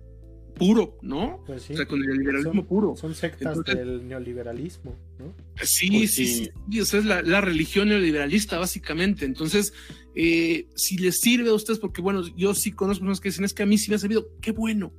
puro, 0.55 0.97
¿no? 1.01 1.43
Pues 1.47 1.63
sí. 1.63 1.73
O 1.73 1.77
sea, 1.77 1.85
con 1.85 2.03
el 2.03 2.17
liberalismo 2.17 2.65
puro. 2.65 2.95
Son 2.95 3.15
sectas 3.15 3.63
del 3.63 4.07
neoliberalismo, 4.07 4.95
¿no? 5.17 5.33
Sí, 5.63 5.89
pues 5.89 6.11
sí, 6.11 6.25
sí, 6.25 6.49
sí, 6.69 6.79
es 6.79 7.05
la, 7.05 7.21
la, 7.21 7.41
religión 7.41 7.89
neoliberalista, 7.89 8.57
básicamente. 8.57 9.25
Entonces, 9.25 9.73
eh, 10.15 10.67
si 10.75 10.97
les 10.97 11.19
sirve 11.19 11.49
a 11.49 11.53
ustedes, 11.53 11.79
porque 11.79 12.01
bueno, 12.01 12.23
yo 12.35 12.53
sí 12.53 12.71
conozco 12.71 13.01
personas 13.01 13.21
que 13.21 13.29
dicen, 13.29 13.45
es 13.45 13.53
que 13.53 13.63
a 13.63 13.65
mí 13.65 13.77
sí 13.77 13.89
me 13.89 13.95
ha 13.95 13.99
servido, 13.99 14.27
qué 14.41 14.51
bueno. 14.51 14.91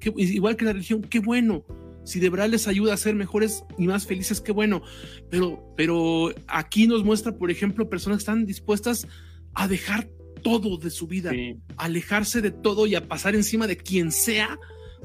Qué, 0.00 0.12
igual 0.16 0.56
que 0.56 0.66
la 0.66 0.72
religión, 0.72 1.02
qué 1.02 1.20
bueno 1.20 1.64
si 2.06 2.20
de 2.20 2.30
verdad 2.30 2.48
les 2.48 2.68
ayuda 2.68 2.94
a 2.94 2.96
ser 2.96 3.14
mejores 3.14 3.64
y 3.76 3.86
más 3.86 4.06
felices, 4.06 4.40
qué 4.40 4.52
bueno. 4.52 4.82
Pero, 5.28 5.74
pero 5.76 6.32
aquí 6.46 6.86
nos 6.86 7.04
muestra, 7.04 7.36
por 7.36 7.50
ejemplo, 7.50 7.90
personas 7.90 8.18
que 8.18 8.22
están 8.22 8.46
dispuestas 8.46 9.06
a 9.54 9.68
dejar 9.68 10.08
todo 10.42 10.78
de 10.78 10.90
su 10.90 11.08
vida, 11.08 11.32
alejarse 11.76 12.40
de 12.40 12.52
todo 12.52 12.86
y 12.86 12.94
a 12.94 13.08
pasar 13.08 13.34
encima 13.34 13.66
de 13.66 13.76
quien 13.76 14.12
sea 14.12 14.58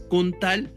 con 0.07 0.39
tal 0.39 0.73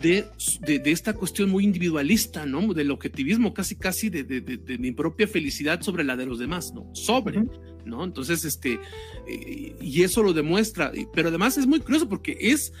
de, 0.00 0.24
de, 0.60 0.90
esta 0.90 1.12
cuestión 1.12 1.50
muy 1.50 1.64
individualista, 1.64 2.46
¿no? 2.46 2.72
Del 2.72 2.90
objetivismo, 2.90 3.52
casi, 3.52 3.76
casi 3.76 4.08
de, 4.08 4.22
de, 4.24 4.78
mi 4.78 4.92
propia 4.92 5.26
felicidad 5.26 5.82
sobre 5.82 6.04
la 6.04 6.16
de 6.16 6.26
los 6.26 6.38
demás, 6.38 6.72
¿no? 6.72 6.88
Sobre, 6.94 7.44
¿no? 7.84 8.04
Entonces, 8.04 8.44
este, 8.44 8.78
eh, 9.26 9.76
y 9.80 10.02
eso 10.02 10.22
lo 10.22 10.32
demuestra, 10.32 10.92
pero 11.12 11.28
además 11.28 11.58
es 11.58 11.66
muy 11.66 11.80
curioso 11.80 12.08
porque 12.08 12.36
es 12.40 12.72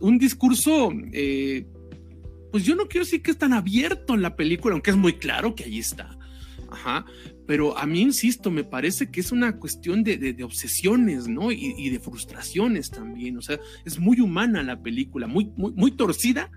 un 0.00 0.18
discurso 0.18 0.92
eh, 1.12 1.66
pues 2.50 2.64
yo 2.64 2.74
no 2.74 2.88
quiero 2.88 3.04
decir 3.04 3.22
que 3.22 3.30
es 3.30 3.38
tan 3.38 3.52
abierto 3.52 4.16
la 4.16 4.36
película, 4.36 4.74
aunque 4.74 4.90
es 4.90 4.96
muy 4.96 5.14
claro 5.14 5.54
que 5.54 5.64
ahí 5.64 5.78
está. 5.78 6.18
Ajá. 6.70 7.04
Pero 7.46 7.78
a 7.78 7.86
mí, 7.86 8.02
insisto, 8.02 8.50
me 8.50 8.62
parece 8.62 9.10
que 9.10 9.20
es 9.20 9.32
una 9.32 9.56
cuestión 9.56 10.04
de, 10.04 10.36
obsesiones, 10.44 11.28
¿no? 11.28 11.50
Y, 11.50 11.88
de 11.88 11.98
frustraciones 11.98 12.90
también. 12.90 13.38
O 13.38 13.42
sea, 13.42 13.58
es 13.86 13.98
muy 13.98 14.20
humana 14.20 14.62
la 14.62 14.82
película, 14.82 15.26
muy, 15.26 15.50
muy, 15.56 15.72
muy 15.72 15.92
torcida, 15.92 16.50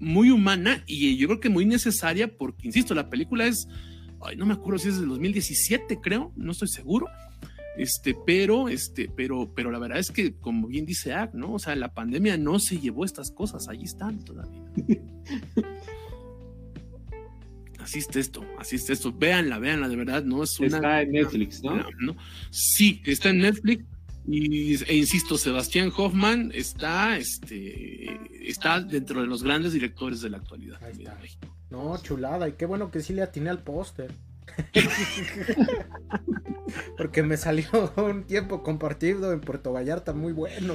muy 0.00 0.30
humana 0.30 0.82
y 0.86 1.16
yo 1.16 1.28
creo 1.28 1.40
que 1.40 1.50
muy 1.50 1.66
necesaria 1.66 2.34
porque, 2.34 2.66
insisto, 2.66 2.94
la 2.94 3.10
película 3.10 3.46
es, 3.46 3.68
ay, 4.22 4.36
no 4.36 4.46
me 4.46 4.54
acuerdo 4.54 4.78
si 4.78 4.88
es 4.88 4.98
del 4.98 5.08
2017, 5.10 5.98
creo, 6.00 6.32
no 6.34 6.52
estoy 6.52 6.68
seguro. 6.68 7.08
Este, 7.76 8.14
pero, 8.26 8.68
este, 8.68 9.10
pero, 9.14 9.52
pero 9.54 9.70
la 9.70 9.78
verdad 9.78 9.98
es 9.98 10.10
que, 10.10 10.34
como 10.34 10.68
bien 10.68 10.84
dice 10.84 11.14
Ack, 11.14 11.32
¿no? 11.34 11.54
O 11.54 11.58
sea, 11.58 11.74
la 11.74 11.94
pandemia 11.94 12.36
no 12.36 12.58
se 12.58 12.78
llevó 12.78 13.04
estas 13.04 13.30
cosas, 13.30 13.68
allí 13.68 13.84
están 13.84 14.22
todavía. 14.24 14.62
así 17.80 17.98
está 17.98 18.20
esto, 18.20 18.44
así 18.58 18.76
está 18.76 18.92
esto. 18.92 19.12
Véanla, 19.12 19.58
véanla, 19.58 19.88
de 19.88 19.96
verdad, 19.96 20.22
no 20.22 20.42
es 20.42 20.60
una. 20.60 20.76
Está 20.76 21.02
en 21.02 21.12
Netflix, 21.12 21.62
¿no? 21.62 21.82
Sí, 22.50 23.00
está 23.04 23.30
en 23.30 23.38
Netflix. 23.38 23.84
Y, 24.26 24.82
e 24.84 24.96
insisto, 24.96 25.36
Sebastián 25.36 25.90
Hoffman 25.96 26.52
está, 26.54 27.16
este, 27.16 28.20
está 28.48 28.80
dentro 28.80 29.20
de 29.20 29.26
los 29.26 29.42
grandes 29.42 29.72
directores 29.72 30.20
de 30.20 30.30
la 30.30 30.36
actualidad. 30.36 30.78
No, 31.70 31.96
chulada, 32.00 32.48
y 32.48 32.52
qué 32.52 32.66
bueno 32.66 32.90
que 32.90 33.00
sí 33.00 33.14
le 33.14 33.22
atiné 33.22 33.50
al 33.50 33.62
póster. 33.62 34.12
Porque 36.96 37.22
me 37.22 37.36
salió 37.36 37.66
un 37.96 38.24
tiempo 38.24 38.62
compartido 38.62 39.32
en 39.32 39.40
Puerto 39.40 39.72
Vallarta 39.72 40.12
muy 40.12 40.32
bueno. 40.32 40.74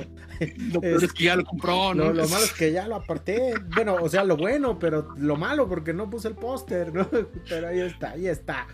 Lo 0.72 0.82
peor 0.82 1.04
es 1.04 1.14
que 1.14 1.26
ya 1.26 1.36
lo 1.36 1.46
compró, 1.46 1.94
¿no? 1.94 2.14
Lo, 2.14 2.28
malo 2.28 2.44
es 2.44 2.54
que 2.54 2.72
ya 2.72 2.88
lo 2.88 2.96
aparté. 2.96 3.54
Bueno, 3.76 3.96
o 3.96 4.10
sea, 4.10 4.24
lo 4.24 4.38
bueno, 4.38 4.80
pero 4.80 5.14
lo 5.18 5.36
malo 5.36 5.68
porque 5.68 5.94
no 5.94 6.10
puse 6.10 6.28
el 6.28 6.36
póster, 6.36 6.94
¿no? 6.94 7.08
Pero 7.50 7.68
ahí 7.68 7.80
está, 7.80 8.12
ahí 8.12 8.28
está. 8.28 8.68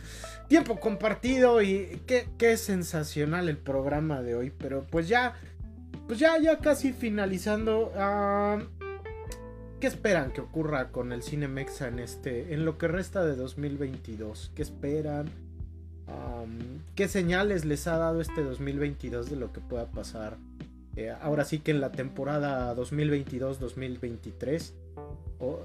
Tiempo 0.47 0.79
compartido 0.79 1.61
y 1.61 2.01
qué, 2.05 2.29
qué 2.37 2.57
sensacional 2.57 3.49
el 3.49 3.57
programa 3.57 4.21
de 4.21 4.35
hoy. 4.35 4.53
Pero 4.57 4.85
pues 4.89 5.07
ya, 5.07 5.35
pues 6.07 6.19
ya, 6.19 6.37
ya 6.39 6.59
casi 6.59 6.93
finalizando. 6.93 7.91
Uh, 7.95 8.82
¿Qué 9.83 9.87
esperan 9.87 10.31
que 10.31 10.39
ocurra 10.39 10.93
con 10.93 11.11
el 11.11 11.23
cine 11.23 11.49
mexa 11.49 11.89
en 11.89 11.99
este, 11.99 12.53
en 12.53 12.63
lo 12.63 12.77
que 12.77 12.87
resta 12.87 13.25
de 13.25 13.35
2022? 13.35 14.53
¿Qué 14.55 14.61
esperan? 14.61 15.29
¿Qué 16.95 17.09
señales 17.09 17.65
les 17.65 17.85
ha 17.87 17.97
dado 17.97 18.21
este 18.21 18.43
2022 18.43 19.29
de 19.29 19.35
lo 19.35 19.51
que 19.51 19.59
pueda 19.59 19.91
pasar? 19.91 20.37
Eh, 20.95 21.13
ahora 21.21 21.43
sí 21.43 21.59
que 21.59 21.71
en 21.71 21.81
la 21.81 21.91
temporada 21.91 22.73
2022-2023. 22.77 24.71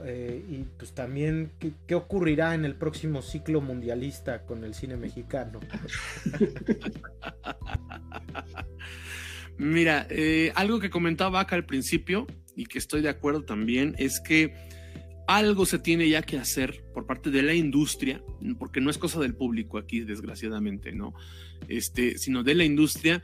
Eh, 0.04 0.44
y 0.50 0.64
pues 0.76 0.90
también 0.94 1.52
¿qué, 1.86 1.94
ocurrirá 1.94 2.56
en 2.56 2.64
el 2.64 2.74
próximo 2.74 3.22
ciclo 3.22 3.60
mundialista 3.60 4.42
con 4.46 4.64
el 4.64 4.74
cine 4.74 4.96
mexicano. 4.96 5.60
Mira, 9.58 10.08
eh, 10.10 10.50
algo 10.56 10.80
que 10.80 10.90
comentaba 10.90 11.38
acá 11.38 11.54
al 11.54 11.64
principio, 11.64 12.26
y 12.58 12.66
que 12.66 12.78
estoy 12.78 13.02
de 13.02 13.08
acuerdo 13.08 13.44
también 13.44 13.94
es 13.98 14.20
que 14.20 14.52
algo 15.28 15.64
se 15.64 15.78
tiene 15.78 16.08
ya 16.08 16.22
que 16.22 16.38
hacer 16.38 16.82
por 16.92 17.06
parte 17.06 17.30
de 17.30 17.42
la 17.42 17.54
industria, 17.54 18.20
porque 18.58 18.80
no 18.80 18.90
es 18.90 18.98
cosa 18.98 19.20
del 19.20 19.34
público 19.34 19.78
aquí, 19.78 20.00
desgraciadamente, 20.00 20.90
¿no? 20.90 21.14
Este, 21.68 22.18
sino 22.18 22.42
de 22.42 22.56
la 22.56 22.64
industria 22.64 23.22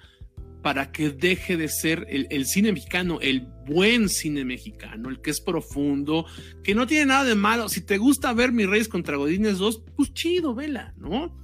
para 0.62 0.92
que 0.92 1.10
deje 1.10 1.56
de 1.56 1.68
ser 1.68 2.06
el, 2.08 2.46
cine 2.46 2.72
mexicano, 2.72 3.18
el 3.20 3.48
buen 3.66 4.08
cine 4.08 4.44
mexicano, 4.44 5.08
el 5.08 5.20
que 5.20 5.30
es 5.30 5.40
profundo, 5.40 6.26
que 6.62 6.74
no 6.74 6.86
tiene 6.86 7.06
nada 7.06 7.24
de 7.24 7.34
malo. 7.34 7.68
Si 7.68 7.80
te 7.80 7.98
gusta 7.98 8.32
ver 8.32 8.52
Mis 8.52 8.68
Reyes 8.68 8.88
contra 8.88 9.16
Godines 9.16 9.58
2, 9.58 9.82
pues 9.96 10.14
chido, 10.14 10.54
vela, 10.54 10.94
¿no? 10.96 11.36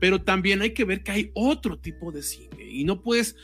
Pero 0.00 0.22
también 0.22 0.60
hay 0.60 0.74
que 0.74 0.84
ver 0.84 1.02
que 1.02 1.12
hay 1.12 1.30
otro 1.34 1.78
tipo 1.78 2.12
de 2.12 2.22
cine 2.22 2.70
y 2.70 2.84
no 2.84 3.02
puedes 3.02 3.36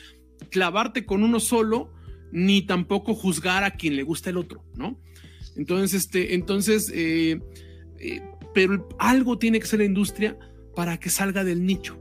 clavarte 0.50 1.06
con 1.06 1.22
uno 1.22 1.40
solo 1.40 1.93
ni 2.34 2.62
tampoco 2.62 3.14
juzgar 3.14 3.62
a 3.62 3.76
quien 3.76 3.94
le 3.94 4.02
gusta 4.02 4.28
el 4.28 4.36
otro, 4.36 4.64
¿no? 4.74 5.00
Entonces, 5.56 6.02
este, 6.02 6.34
entonces, 6.34 6.90
eh, 6.92 7.40
eh, 8.00 8.22
pero 8.52 8.88
algo 8.98 9.38
tiene 9.38 9.60
que 9.60 9.66
ser 9.66 9.78
la 9.78 9.84
industria 9.84 10.36
para 10.74 10.98
que 10.98 11.10
salga 11.10 11.44
del 11.44 11.64
nicho, 11.64 11.96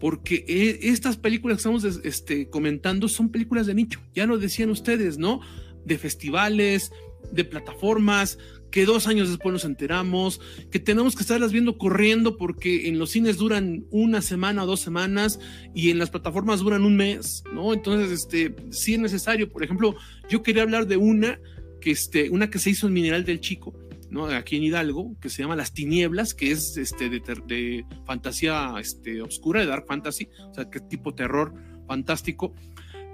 porque 0.00 0.46
eh, 0.48 0.78
estas 0.84 1.18
películas 1.18 1.56
que 1.56 1.60
estamos 1.60 1.84
este, 2.02 2.48
comentando 2.48 3.08
son 3.08 3.28
películas 3.28 3.66
de 3.66 3.74
nicho, 3.74 4.00
ya 4.14 4.24
lo 4.24 4.38
decían 4.38 4.70
ustedes, 4.70 5.18
¿no? 5.18 5.40
De 5.84 5.98
festivales, 5.98 6.90
de 7.30 7.44
plataformas, 7.44 8.38
que 8.74 8.86
dos 8.86 9.06
años 9.06 9.28
después 9.28 9.52
nos 9.52 9.64
enteramos, 9.64 10.40
que 10.72 10.80
tenemos 10.80 11.14
que 11.14 11.22
estarlas 11.22 11.52
viendo 11.52 11.78
corriendo 11.78 12.36
porque 12.36 12.88
en 12.88 12.98
los 12.98 13.10
cines 13.10 13.36
duran 13.36 13.84
una 13.92 14.20
semana 14.20 14.64
o 14.64 14.66
dos 14.66 14.80
semanas 14.80 15.38
y 15.76 15.90
en 15.90 16.00
las 16.00 16.10
plataformas 16.10 16.58
duran 16.58 16.84
un 16.84 16.96
mes, 16.96 17.44
¿no? 17.54 17.72
Entonces, 17.72 18.10
este, 18.10 18.52
sí 18.70 18.94
es 18.94 18.98
necesario. 18.98 19.48
Por 19.48 19.62
ejemplo, 19.62 19.94
yo 20.28 20.42
quería 20.42 20.64
hablar 20.64 20.88
de 20.88 20.96
una 20.96 21.38
que, 21.80 21.92
este, 21.92 22.30
una 22.30 22.50
que 22.50 22.58
se 22.58 22.70
hizo 22.70 22.88
en 22.88 22.94
Mineral 22.94 23.24
del 23.24 23.38
Chico, 23.38 23.78
¿no? 24.10 24.26
Aquí 24.26 24.56
en 24.56 24.64
Hidalgo, 24.64 25.14
que 25.20 25.28
se 25.28 25.42
llama 25.42 25.54
Las 25.54 25.72
Tinieblas, 25.72 26.34
que 26.34 26.50
es 26.50 26.76
este, 26.76 27.08
de, 27.08 27.20
de 27.46 27.86
fantasía 28.04 28.74
este, 28.80 29.22
oscura, 29.22 29.60
de 29.60 29.66
dark 29.66 29.86
fantasy, 29.86 30.30
o 30.50 30.52
sea, 30.52 30.68
que 30.68 30.80
tipo 30.80 31.14
terror 31.14 31.54
fantástico, 31.86 32.56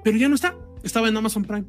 pero 0.03 0.16
ya 0.16 0.31
no 0.31 0.37
está, 0.37 0.57
estaba 0.82 1.11
en 1.11 1.19
Amazon 1.19 1.45
Prime. 1.45 1.66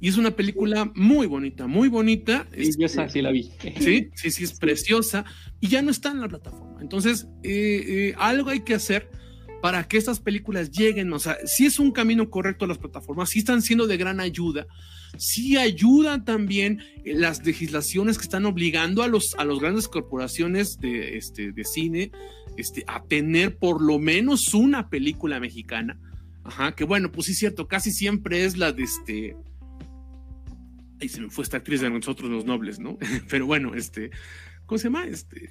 Y 0.00 0.08
es 0.08 0.16
una 0.16 0.30
película 0.30 0.90
muy 0.94 1.26
bonita, 1.26 1.66
muy 1.66 1.88
bonita. 1.88 2.46
Sí, 2.56 2.70
yo 2.78 2.86
esa 2.86 3.08
sí 3.08 3.20
la 3.20 3.30
vi. 3.30 3.50
Sí, 3.78 4.08
sí, 4.14 4.30
sí, 4.30 4.44
es 4.44 4.58
preciosa. 4.58 5.26
Y 5.60 5.68
ya 5.68 5.82
no 5.82 5.90
está 5.90 6.10
en 6.10 6.20
la 6.20 6.28
plataforma. 6.28 6.80
Entonces, 6.80 7.28
eh, 7.42 7.84
eh, 7.86 8.14
algo 8.16 8.48
hay 8.48 8.60
que 8.60 8.74
hacer 8.74 9.10
para 9.60 9.86
que 9.86 9.98
estas 9.98 10.20
películas 10.20 10.70
lleguen. 10.70 11.12
O 11.12 11.18
sea, 11.18 11.36
si 11.44 11.66
es 11.66 11.78
un 11.78 11.92
camino 11.92 12.30
correcto 12.30 12.64
a 12.64 12.68
las 12.68 12.78
plataformas, 12.78 13.28
sí 13.28 13.40
están 13.40 13.60
siendo 13.60 13.86
de 13.86 13.98
gran 13.98 14.20
ayuda. 14.20 14.66
Sí 15.18 15.58
ayudan 15.58 16.24
también 16.24 16.82
las 17.04 17.44
legislaciones 17.44 18.16
que 18.16 18.24
están 18.24 18.46
obligando 18.46 19.02
a 19.02 19.08
los, 19.08 19.34
a 19.34 19.44
los 19.44 19.60
grandes 19.60 19.86
corporaciones 19.86 20.78
de, 20.80 21.18
este, 21.18 21.52
de 21.52 21.64
cine 21.64 22.10
este, 22.56 22.84
a 22.86 23.02
tener 23.02 23.58
por 23.58 23.82
lo 23.82 23.98
menos 23.98 24.54
una 24.54 24.88
película 24.88 25.40
mexicana. 25.40 25.98
Ajá, 26.42 26.74
que 26.74 26.84
bueno, 26.84 27.12
pues 27.12 27.26
sí 27.26 27.32
es 27.32 27.38
cierto, 27.38 27.68
casi 27.68 27.90
siempre 27.90 28.44
es 28.44 28.56
la 28.56 28.72
de 28.72 28.84
este 28.84 29.36
ahí 31.00 31.08
se 31.08 31.20
me 31.20 31.30
fue 31.30 31.44
esta 31.44 31.58
actriz 31.58 31.80
de 31.80 31.90
nosotros 31.90 32.30
los 32.30 32.44
nobles, 32.44 32.78
¿no? 32.78 32.98
Pero 33.30 33.46
bueno, 33.46 33.74
este, 33.74 34.10
¿cómo 34.66 34.78
se 34.78 34.84
llama? 34.84 35.06
Este. 35.06 35.48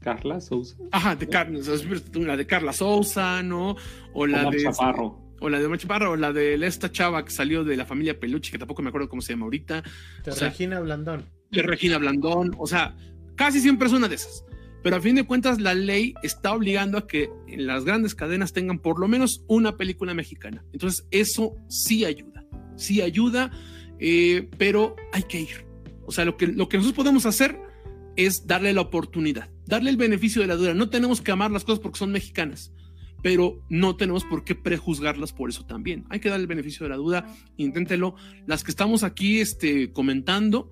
Carla 0.00 0.40
Sousa. 0.40 0.76
Ajá, 0.90 1.14
de 1.16 1.28
Carla, 1.28 1.60
la 2.14 2.36
de 2.36 2.46
Carla 2.46 2.72
Sousa, 2.72 3.42
¿no? 3.42 3.76
O 4.12 4.26
la 4.26 4.50
de. 4.50 4.62
Chaparro. 4.62 5.20
O 5.40 5.48
la 5.48 5.58
de 5.58 5.66
Omar 5.66 5.78
Chaparro, 5.78 6.12
o 6.12 6.16
la 6.16 6.32
de 6.32 6.54
esta 6.66 6.92
chava 6.92 7.24
que 7.24 7.32
salió 7.32 7.64
de 7.64 7.76
la 7.76 7.84
familia 7.84 8.18
Peluche, 8.18 8.52
que 8.52 8.58
tampoco 8.58 8.80
me 8.82 8.90
acuerdo 8.90 9.08
cómo 9.08 9.22
se 9.22 9.32
llama 9.32 9.44
ahorita. 9.44 9.82
De 10.24 10.34
Regina 10.34 10.78
Blandón. 10.78 11.24
De 11.50 11.62
Regina 11.62 11.98
Blandón. 11.98 12.54
O 12.58 12.66
sea, 12.68 12.96
casi 13.34 13.60
siempre 13.60 13.88
es 13.88 13.92
una 13.92 14.06
de 14.06 14.14
esas. 14.14 14.44
Pero 14.84 14.96
a 14.96 15.00
fin 15.00 15.16
de 15.16 15.24
cuentas, 15.24 15.60
la 15.60 15.74
ley 15.74 16.14
está 16.22 16.52
obligando 16.52 16.96
a 16.96 17.06
que 17.08 17.28
en 17.48 17.66
las 17.66 17.84
grandes 17.84 18.14
cadenas 18.14 18.52
tengan 18.52 18.78
por 18.78 19.00
lo 19.00 19.08
menos 19.08 19.44
una 19.48 19.76
película 19.76 20.14
mexicana. 20.14 20.64
Entonces, 20.72 21.06
eso 21.10 21.56
sí 21.68 22.04
ayuda 22.04 22.41
sí 22.82 23.00
ayuda, 23.00 23.50
eh, 23.98 24.48
pero 24.58 24.96
hay 25.12 25.22
que 25.22 25.40
ir. 25.40 25.66
O 26.04 26.12
sea, 26.12 26.24
lo 26.24 26.36
que, 26.36 26.46
lo 26.46 26.68
que 26.68 26.76
nosotros 26.76 26.96
podemos 26.96 27.26
hacer 27.26 27.58
es 28.16 28.46
darle 28.46 28.72
la 28.72 28.82
oportunidad, 28.82 29.50
darle 29.66 29.90
el 29.90 29.96
beneficio 29.96 30.42
de 30.42 30.48
la 30.48 30.56
duda. 30.56 30.74
No 30.74 30.90
tenemos 30.90 31.20
que 31.20 31.32
amar 31.32 31.50
las 31.50 31.64
cosas 31.64 31.80
porque 31.80 31.98
son 31.98 32.12
mexicanas, 32.12 32.72
pero 33.22 33.64
no 33.68 33.96
tenemos 33.96 34.24
por 34.24 34.44
qué 34.44 34.54
prejuzgarlas 34.54 35.32
por 35.32 35.48
eso 35.48 35.64
también. 35.64 36.04
Hay 36.10 36.20
que 36.20 36.28
darle 36.28 36.42
el 36.42 36.48
beneficio 36.48 36.84
de 36.84 36.90
la 36.90 36.96
duda, 36.96 37.34
inténtelo. 37.56 38.16
Las 38.46 38.64
que 38.64 38.70
estamos 38.70 39.04
aquí 39.04 39.40
este, 39.40 39.92
comentando, 39.92 40.70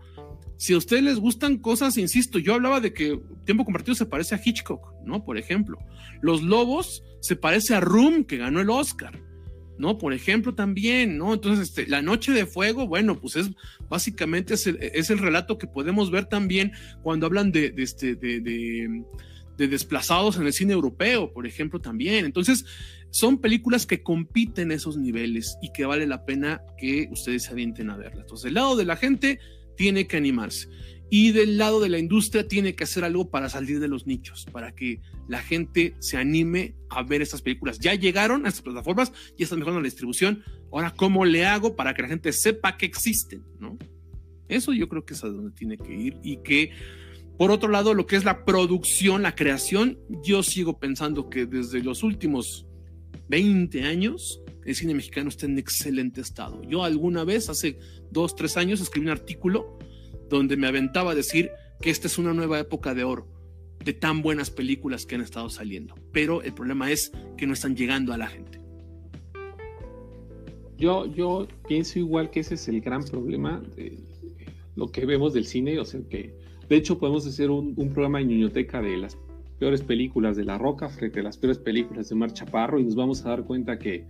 si 0.56 0.74
a 0.74 0.78
ustedes 0.78 1.02
les 1.02 1.18
gustan 1.18 1.56
cosas, 1.56 1.96
insisto, 1.96 2.38
yo 2.38 2.54
hablaba 2.54 2.80
de 2.80 2.92
que 2.92 3.18
Tiempo 3.46 3.64
Compartido 3.64 3.94
se 3.94 4.06
parece 4.06 4.34
a 4.34 4.40
Hitchcock, 4.44 4.92
¿no? 5.06 5.24
Por 5.24 5.38
ejemplo, 5.38 5.78
Los 6.20 6.42
Lobos 6.42 7.02
se 7.20 7.36
parece 7.36 7.74
a 7.74 7.80
Room, 7.80 8.24
que 8.24 8.36
ganó 8.36 8.60
el 8.60 8.68
Oscar. 8.68 9.29
¿No? 9.80 9.98
Por 9.98 10.12
ejemplo, 10.12 10.54
también, 10.54 11.18
¿no? 11.18 11.32
Entonces, 11.32 11.68
este, 11.68 11.86
la 11.86 12.02
noche 12.02 12.32
de 12.32 12.46
fuego, 12.46 12.86
bueno, 12.86 13.18
pues 13.18 13.36
es 13.36 13.50
básicamente 13.88 14.54
es 14.54 14.66
el, 15.10 15.18
relato 15.18 15.58
que 15.58 15.66
podemos 15.66 16.10
ver 16.10 16.26
también 16.26 16.72
cuando 17.02 17.26
hablan 17.26 17.50
de, 17.50 17.74
este, 17.78 18.14
de, 18.14 18.40
de, 18.40 19.68
desplazados 19.68 20.36
en 20.36 20.46
el 20.46 20.52
cine 20.52 20.74
europeo, 20.74 21.32
por 21.32 21.46
ejemplo, 21.46 21.80
también. 21.80 22.24
Entonces, 22.24 22.64
son 23.10 23.38
películas 23.38 23.86
que 23.86 24.02
compiten 24.02 24.70
esos 24.70 24.96
niveles 24.96 25.56
y 25.62 25.72
que 25.72 25.86
vale 25.86 26.06
la 26.06 26.24
pena 26.24 26.62
que 26.78 27.08
ustedes 27.10 27.44
se 27.44 27.52
avienten 27.52 27.90
a 27.90 27.96
verlas. 27.96 28.20
Entonces, 28.20 28.44
del 28.44 28.54
lado 28.54 28.76
de 28.76 28.84
la 28.84 28.96
gente 28.96 29.40
tiene 29.76 30.06
que 30.06 30.18
animarse. 30.18 30.68
Y 31.10 31.32
del 31.32 31.58
lado 31.58 31.80
de 31.80 31.88
la 31.88 31.98
industria 31.98 32.46
tiene 32.46 32.76
que 32.76 32.84
hacer 32.84 33.02
algo 33.02 33.30
para 33.30 33.48
salir 33.48 33.80
de 33.80 33.88
los 33.88 34.06
nichos, 34.06 34.46
para 34.52 34.74
que 34.74 35.00
la 35.28 35.42
gente 35.42 35.94
se 35.98 36.16
anime 36.16 36.76
a 36.88 37.02
ver 37.02 37.20
estas 37.20 37.42
películas. 37.42 37.80
Ya 37.80 37.94
llegaron 37.94 38.46
a 38.46 38.48
estas 38.48 38.62
plataformas, 38.62 39.12
ya 39.36 39.44
están 39.44 39.58
mejorando 39.58 39.80
la 39.80 39.86
distribución. 39.86 40.44
Ahora, 40.72 40.94
¿cómo 40.94 41.24
le 41.24 41.44
hago 41.46 41.74
para 41.74 41.94
que 41.94 42.02
la 42.02 42.08
gente 42.08 42.32
sepa 42.32 42.76
que 42.76 42.86
existen? 42.86 43.42
¿no? 43.58 43.76
Eso 44.48 44.72
yo 44.72 44.88
creo 44.88 45.04
que 45.04 45.14
es 45.14 45.24
a 45.24 45.28
donde 45.28 45.50
tiene 45.50 45.76
que 45.76 45.92
ir 45.92 46.16
y 46.22 46.38
que 46.38 46.70
Por 47.36 47.50
otro 47.50 47.70
lado, 47.70 47.94
lo 47.94 48.06
que 48.06 48.16
es 48.16 48.24
la 48.24 48.44
producción, 48.44 49.22
la 49.22 49.34
creación, 49.34 49.98
yo 50.22 50.42
sigo 50.42 50.78
pensando 50.78 51.30
que 51.30 51.46
desde 51.46 51.82
los 51.82 52.02
últimos 52.02 52.66
20 53.30 53.82
años, 53.84 54.42
el 54.66 54.74
cine 54.74 54.92
mexicano 54.92 55.30
está 55.30 55.46
en 55.46 55.58
excelente 55.58 56.20
estado. 56.20 56.62
Yo 56.68 56.84
alguna 56.84 57.24
vez, 57.24 57.48
hace 57.48 57.78
dos, 58.10 58.36
tres 58.36 58.58
años, 58.58 58.80
escribí 58.80 59.06
un 59.06 59.12
artículo 59.12 59.78
donde 60.30 60.56
me 60.56 60.66
aventaba 60.66 61.10
a 61.10 61.14
decir 61.14 61.50
que 61.80 61.90
esta 61.90 62.06
es 62.06 62.16
una 62.16 62.32
nueva 62.32 62.58
época 62.58 62.94
de 62.94 63.04
oro, 63.04 63.26
de 63.84 63.92
tan 63.92 64.22
buenas 64.22 64.50
películas 64.50 65.04
que 65.04 65.16
han 65.16 65.20
estado 65.20 65.50
saliendo. 65.50 65.94
Pero 66.12 66.42
el 66.42 66.54
problema 66.54 66.90
es 66.90 67.12
que 67.36 67.46
no 67.46 67.52
están 67.52 67.76
llegando 67.76 68.12
a 68.12 68.16
la 68.16 68.28
gente. 68.28 68.60
Yo, 70.78 71.04
yo 71.06 71.46
pienso 71.68 71.98
igual 71.98 72.30
que 72.30 72.40
ese 72.40 72.54
es 72.54 72.68
el 72.68 72.80
gran 72.80 73.04
problema 73.04 73.62
de 73.76 73.98
lo 74.76 74.90
que 74.90 75.04
vemos 75.04 75.34
del 75.34 75.44
cine, 75.44 75.78
o 75.78 75.84
sea 75.84 76.00
que 76.08 76.34
de 76.68 76.76
hecho 76.76 76.98
podemos 76.98 77.26
hacer 77.26 77.50
un, 77.50 77.74
programa 77.74 78.20
en 78.20 78.28
biblioteca 78.28 78.80
de 78.80 78.96
las 78.96 79.18
peores 79.60 79.82
películas 79.82 80.36
de 80.36 80.44
La 80.44 80.56
Roca 80.56 80.88
frente 80.88 81.20
a 81.20 81.22
las 81.22 81.36
peores 81.36 81.58
películas 81.58 82.08
de 82.08 82.16
Mar 82.16 82.32
Chaparro 82.32 82.80
y 82.80 82.84
nos 82.84 82.96
vamos 82.96 83.24
a 83.24 83.28
dar 83.28 83.44
cuenta 83.44 83.78
que 83.78 84.06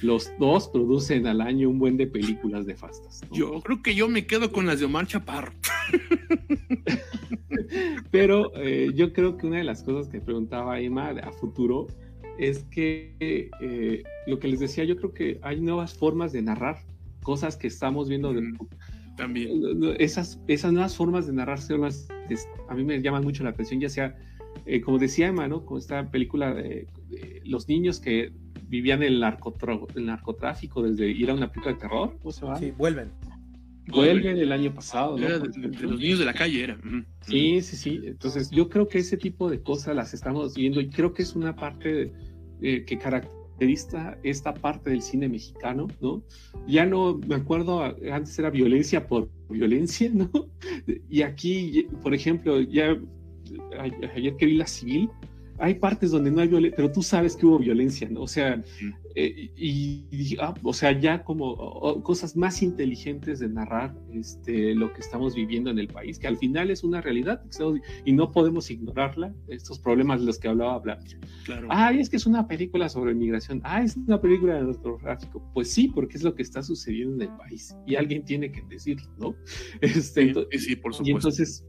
los 0.00 0.30
dos 0.38 0.68
producen 0.68 1.26
al 1.26 1.40
año 1.40 1.68
un 1.68 1.80
buen 1.80 1.96
de 1.96 2.06
películas 2.06 2.66
de 2.66 2.76
fastas. 2.76 3.20
Yo 3.32 3.60
creo 3.62 3.82
que 3.82 3.96
yo 3.96 4.08
me 4.08 4.26
quedo 4.26 4.52
con 4.52 4.64
las 4.64 4.78
de 4.78 4.86
Omar 4.86 5.08
Chaparro. 5.08 5.52
Pero 8.12 8.52
eh, 8.56 8.92
yo 8.94 9.12
creo 9.12 9.36
que 9.36 9.46
una 9.46 9.58
de 9.58 9.64
las 9.64 9.82
cosas 9.82 10.08
que 10.08 10.20
preguntaba 10.20 10.78
Emma 10.78 11.08
a 11.08 11.32
futuro 11.32 11.88
es 12.38 12.62
que 12.64 13.16
eh, 13.20 14.02
lo 14.28 14.38
que 14.38 14.48
les 14.48 14.60
decía, 14.60 14.84
yo 14.84 14.96
creo 14.96 15.12
que 15.12 15.40
hay 15.42 15.60
nuevas 15.60 15.94
formas 15.94 16.32
de 16.32 16.42
narrar 16.42 16.78
cosas 17.24 17.56
que 17.56 17.66
estamos 17.66 18.08
viendo. 18.08 18.32
también. 19.16 19.62
Esas, 19.98 20.40
esas 20.46 20.72
nuevas 20.72 20.96
formas 20.96 21.26
de 21.26 21.32
narrar 21.32 21.60
son 21.60 21.82
las 21.82 22.08
a 22.68 22.74
mí 22.74 22.84
me 22.84 23.00
llaman 23.00 23.22
mucho 23.22 23.44
la 23.44 23.50
atención, 23.50 23.80
ya 23.80 23.88
sea, 23.88 24.16
eh, 24.66 24.80
como 24.80 24.98
decía 24.98 25.28
Emma, 25.28 25.48
¿no? 25.48 25.64
Con 25.64 25.78
esta 25.78 26.10
película 26.10 26.54
de, 26.54 26.86
los 27.44 27.68
niños 27.68 28.00
que 28.00 28.32
vivían 28.68 29.02
el, 29.02 29.22
el 29.22 30.06
narcotráfico 30.06 30.82
desde 30.82 31.10
ir 31.10 31.30
a 31.30 31.34
una 31.34 31.50
película 31.50 31.74
de 31.74 31.80
terror, 31.80 32.16
¿cómo 32.18 32.32
se 32.32 32.46
Sí, 32.58 32.72
vuelven. 32.76 33.10
Vuelven 33.88 34.38
el 34.38 34.52
año 34.52 34.72
pasado, 34.72 35.18
¿no? 35.18 35.26
de, 35.26 35.86
los 35.86 35.98
niños 35.98 36.20
de 36.20 36.24
la 36.24 36.32
calle 36.32 36.64
era. 36.64 36.78
Sí, 37.22 37.60
sí, 37.62 37.76
sí. 37.76 38.00
Entonces, 38.04 38.50
yo 38.50 38.68
creo 38.68 38.88
que 38.88 38.98
ese 38.98 39.16
tipo 39.16 39.50
de 39.50 39.60
cosas 39.60 39.96
las 39.96 40.14
estamos 40.14 40.54
viendo 40.54 40.80
y 40.80 40.88
creo 40.88 41.12
que 41.12 41.22
es 41.22 41.34
una 41.34 41.56
parte 41.56 42.12
eh, 42.62 42.84
que 42.84 42.96
caracteriza 42.96 44.16
esta 44.22 44.54
parte 44.54 44.90
del 44.90 45.02
cine 45.02 45.28
mexicano, 45.28 45.88
¿no? 46.00 46.22
Ya 46.66 46.86
no, 46.86 47.18
me 47.26 47.34
acuerdo, 47.34 47.82
antes 47.82 48.38
era 48.38 48.50
violencia 48.50 49.06
por 49.06 49.28
violencia, 49.50 50.10
¿no? 50.12 50.30
Y 51.10 51.22
aquí, 51.22 51.86
por 52.02 52.14
ejemplo, 52.14 52.60
ya 52.60 52.96
ayer 54.14 54.36
que 54.36 54.46
vi 54.46 54.56
La 54.56 54.66
Civil, 54.66 55.10
hay 55.58 55.74
partes 55.74 56.10
donde 56.10 56.30
no 56.30 56.40
hay 56.40 56.48
violencia, 56.48 56.76
pero 56.76 56.90
tú 56.90 57.02
sabes 57.02 57.36
que 57.36 57.46
hubo 57.46 57.58
violencia, 57.58 58.08
¿no? 58.10 58.22
O 58.22 58.26
sea, 58.26 58.62
eh, 59.14 59.50
y, 59.56 60.36
ah, 60.40 60.54
o 60.62 60.72
sea, 60.72 60.98
ya 60.98 61.22
como 61.22 62.02
cosas 62.02 62.36
más 62.36 62.62
inteligentes 62.62 63.40
de 63.40 63.48
narrar 63.48 63.94
este, 64.12 64.74
lo 64.74 64.92
que 64.92 65.00
estamos 65.00 65.34
viviendo 65.34 65.70
en 65.70 65.78
el 65.78 65.88
país, 65.88 66.18
que 66.18 66.26
al 66.26 66.36
final 66.36 66.70
es 66.70 66.82
una 66.82 67.00
realidad 67.00 67.42
y 68.04 68.12
no 68.12 68.32
podemos 68.32 68.70
ignorarla, 68.70 69.34
estos 69.48 69.78
problemas 69.78 70.20
de 70.20 70.26
los 70.26 70.38
que 70.38 70.48
hablaba 70.48 70.78
Blanche. 70.78 71.18
Claro. 71.44 71.68
Ay, 71.70 72.00
es 72.00 72.08
que 72.08 72.16
es 72.16 72.26
una 72.26 72.48
película 72.48 72.88
sobre 72.88 73.12
inmigración, 73.12 73.60
ah, 73.64 73.82
es 73.82 73.96
una 73.96 74.20
película 74.20 74.54
de 74.54 74.64
narcotráfico. 74.64 75.42
Pues 75.54 75.70
sí, 75.70 75.88
porque 75.88 76.16
es 76.16 76.22
lo 76.22 76.34
que 76.34 76.42
está 76.42 76.62
sucediendo 76.62 77.22
en 77.22 77.30
el 77.30 77.36
país 77.36 77.76
y 77.86 77.94
alguien 77.94 78.24
tiene 78.24 78.50
que 78.50 78.62
decirlo, 78.62 79.08
¿no? 79.18 79.36
Este, 79.80 80.34
sí, 80.58 80.76
por 80.76 80.94
supuesto. 80.94 81.04
Y 81.04 81.10
entonces 81.10 81.64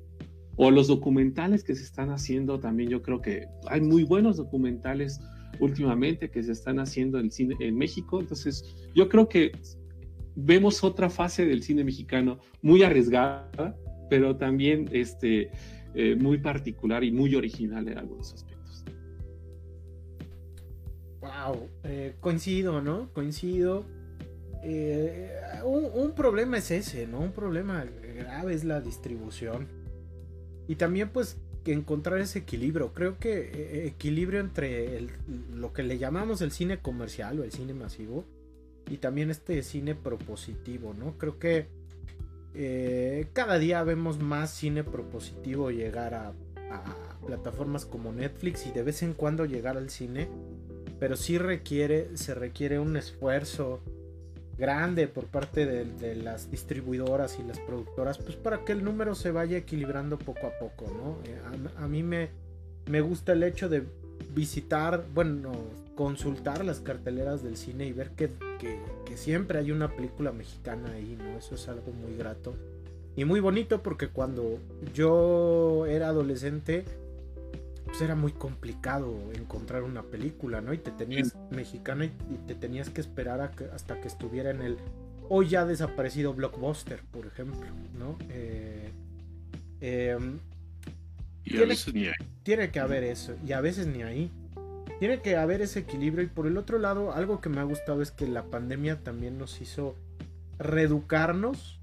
o 0.56 0.72
los 0.72 0.88
documentales 0.88 1.64
que 1.64 1.76
se 1.76 1.84
están 1.84 2.10
haciendo 2.12 2.60
también 2.60 2.90
yo 2.90 3.02
creo 3.02 3.22
que 3.22 3.48
hay 3.68 3.82
muy 3.82 4.04
buenos 4.04 4.38
documentales 4.38 5.20
últimamente 5.60 6.30
que 6.30 6.44
se 6.44 6.52
están 6.52 6.80
haciendo 6.80 7.20
en, 7.20 7.32
cine, 7.32 7.56
en 7.60 7.78
México. 7.78 8.20
Entonces 8.20 8.64
yo 8.94 9.10
creo 9.10 9.30
que 9.30 9.52
vemos 10.36 10.84
otra 10.84 11.10
fase 11.10 11.46
del 11.46 11.64
cine 11.64 11.84
mexicano 11.84 12.40
muy 12.62 12.84
arriesgada 12.84 13.76
pero 14.10 14.36
también 14.36 14.90
este 14.92 15.50
eh, 15.96 16.16
muy 16.16 16.38
particular 16.38 17.04
y 17.04 17.12
muy 17.12 17.36
original 17.36 17.88
en 17.88 17.98
algunos 17.98 18.34
aspectos. 18.34 18.84
Wow 21.22 21.70
eh, 21.84 22.16
coincido 22.20 22.82
no 22.82 23.12
coincido. 23.14 23.86
Eh, 24.66 25.30
un, 25.66 25.86
un 25.94 26.14
problema 26.14 26.58
es 26.58 26.72
ese 26.72 27.06
no 27.06 27.20
un 27.20 27.32
problema 27.32 27.86
grave 28.16 28.54
es 28.54 28.64
la 28.64 28.80
distribución 28.80 29.83
y 30.68 30.76
también 30.76 31.10
pues 31.10 31.38
encontrar 31.72 32.20
ese 32.20 32.40
equilibrio. 32.40 32.94
Creo 32.94 33.18
que 33.18 33.52
eh, 33.54 33.88
equilibrio 33.88 34.40
entre 34.40 35.08
lo 35.54 35.72
que 35.72 35.84
le 35.84 35.98
llamamos 35.98 36.42
el 36.42 36.52
cine 36.52 36.80
comercial 36.80 37.40
o 37.40 37.44
el 37.44 37.52
cine 37.52 37.74
masivo 37.74 38.26
y 38.90 38.98
también 38.98 39.32
este 39.32 39.62
cine 39.64 39.96
propositivo, 39.96 40.94
¿no? 40.94 41.18
Creo 41.18 41.40
que 41.40 41.68
eh, 42.54 43.28
cada 43.34 43.58
día 43.58 43.84
vemos 43.84 44.20
más 44.20 44.52
cine 44.52 44.84
propositivo 44.84 45.72
llegar 45.72 46.14
a, 46.14 46.34
a, 46.72 47.18
plataformas 47.26 47.86
como 47.86 48.12
Netflix 48.12 48.68
y 48.68 48.72
de 48.72 48.84
vez 48.84 49.02
en 49.02 49.14
cuando 49.14 49.46
llegar 49.46 49.78
al 49.78 49.90
cine, 49.90 50.28
pero 51.00 51.16
sí 51.16 51.38
requiere, 51.38 52.18
se 52.18 52.36
requiere 52.36 52.80
un 52.80 52.98
esfuerzo 52.98 53.82
grande 54.58 55.08
por 55.08 55.26
parte 55.26 55.66
de, 55.66 56.16
las 56.16 56.52
distribuidoras 56.52 57.40
y 57.40 57.44
las 57.44 57.60
productoras, 57.60 58.18
pues 58.18 58.36
para 58.36 58.64
que 58.64 58.72
el 58.72 58.84
número 58.84 59.16
se 59.16 59.32
vaya 59.32 59.58
equilibrando 59.58 60.18
poco 60.18 60.48
a 60.48 60.60
poco, 60.60 60.86
¿no? 60.86 61.18
Eh, 61.30 61.40
a, 61.78 61.88
mí 61.88 62.04
me, 62.04 62.30
me 62.88 63.02
gusta 63.02 63.34
el 63.34 63.44
hecho 63.44 63.70
de 63.70 63.84
visitar, 64.36 65.06
bueno, 65.14 65.52
consultar 65.96 66.64
las 66.64 66.80
carteleras 66.80 67.44
del 67.44 67.58
cine 67.58 67.86
y 67.86 67.94
ver 67.94 68.12
que, 68.12 68.30
que, 68.60 68.80
que, 69.06 69.18
siempre 69.18 69.60
hay 69.60 69.72
una 69.72 69.90
película 69.90 70.32
mexicana 70.32 70.92
ahí, 70.92 71.18
¿no? 71.18 71.38
Eso 71.38 71.56
es 71.56 71.68
algo 71.68 71.92
muy 71.92 72.16
grato 72.16 72.54
y 73.16 73.26
muy 73.26 73.40
bonito 73.40 73.82
porque 73.84 74.08
cuando 74.08 74.60
yo 74.94 75.86
era 75.88 76.10
adolescente, 76.10 76.84
pues 77.94 78.02
era 78.02 78.16
muy 78.16 78.32
complicado 78.32 79.32
encontrar 79.36 79.84
una 79.84 80.02
película, 80.02 80.62
¿no? 80.62 80.74
Y 80.74 80.80
te 80.80 80.90
tenías 80.90 81.38
mexicana 81.52 82.06
y, 82.06 82.10
te 82.48 82.56
tenías 82.56 82.90
que 82.90 83.02
esperar 83.02 83.52
hasta 83.72 84.02
que 84.02 84.08
estuviera 84.08 84.50
en 84.50 84.64
el 84.64 84.78
hoy 85.30 85.50
ya 85.50 85.64
desaparecido 85.64 86.34
Blockbuster, 86.34 87.02
por 87.12 87.28
ejemplo, 87.28 87.68
¿no? 88.00 88.18
Eh, 88.32 88.90
em, 89.80 90.40
y 91.44 91.62
a 91.62 91.66
veces 91.68 91.94
ni 91.94 92.08
ahí. 92.08 92.14
Tiene 92.42 92.72
que 92.72 92.80
haber 92.80 93.04
eso, 93.04 93.36
y 93.46 93.52
a 93.52 93.62
veces 93.62 93.86
ni 93.86 94.02
ahí. 94.02 94.32
Tiene 94.98 95.22
que 95.22 95.38
haber 95.38 95.62
ese 95.62 95.82
equilibrio 95.82 96.24
y 96.24 96.30
por 96.30 96.48
el 96.48 96.58
otro 96.58 96.80
lado, 96.80 97.14
algo 97.14 97.42
que 97.42 97.50
me 97.50 97.60
ha 97.60 97.64
gustado 97.64 98.02
es 98.02 98.10
que 98.10 98.28
la 98.28 98.46
pandemia 98.46 99.04
también 99.04 99.38
nos 99.38 99.62
hizo 99.62 99.96
reeducarnos 100.58 101.80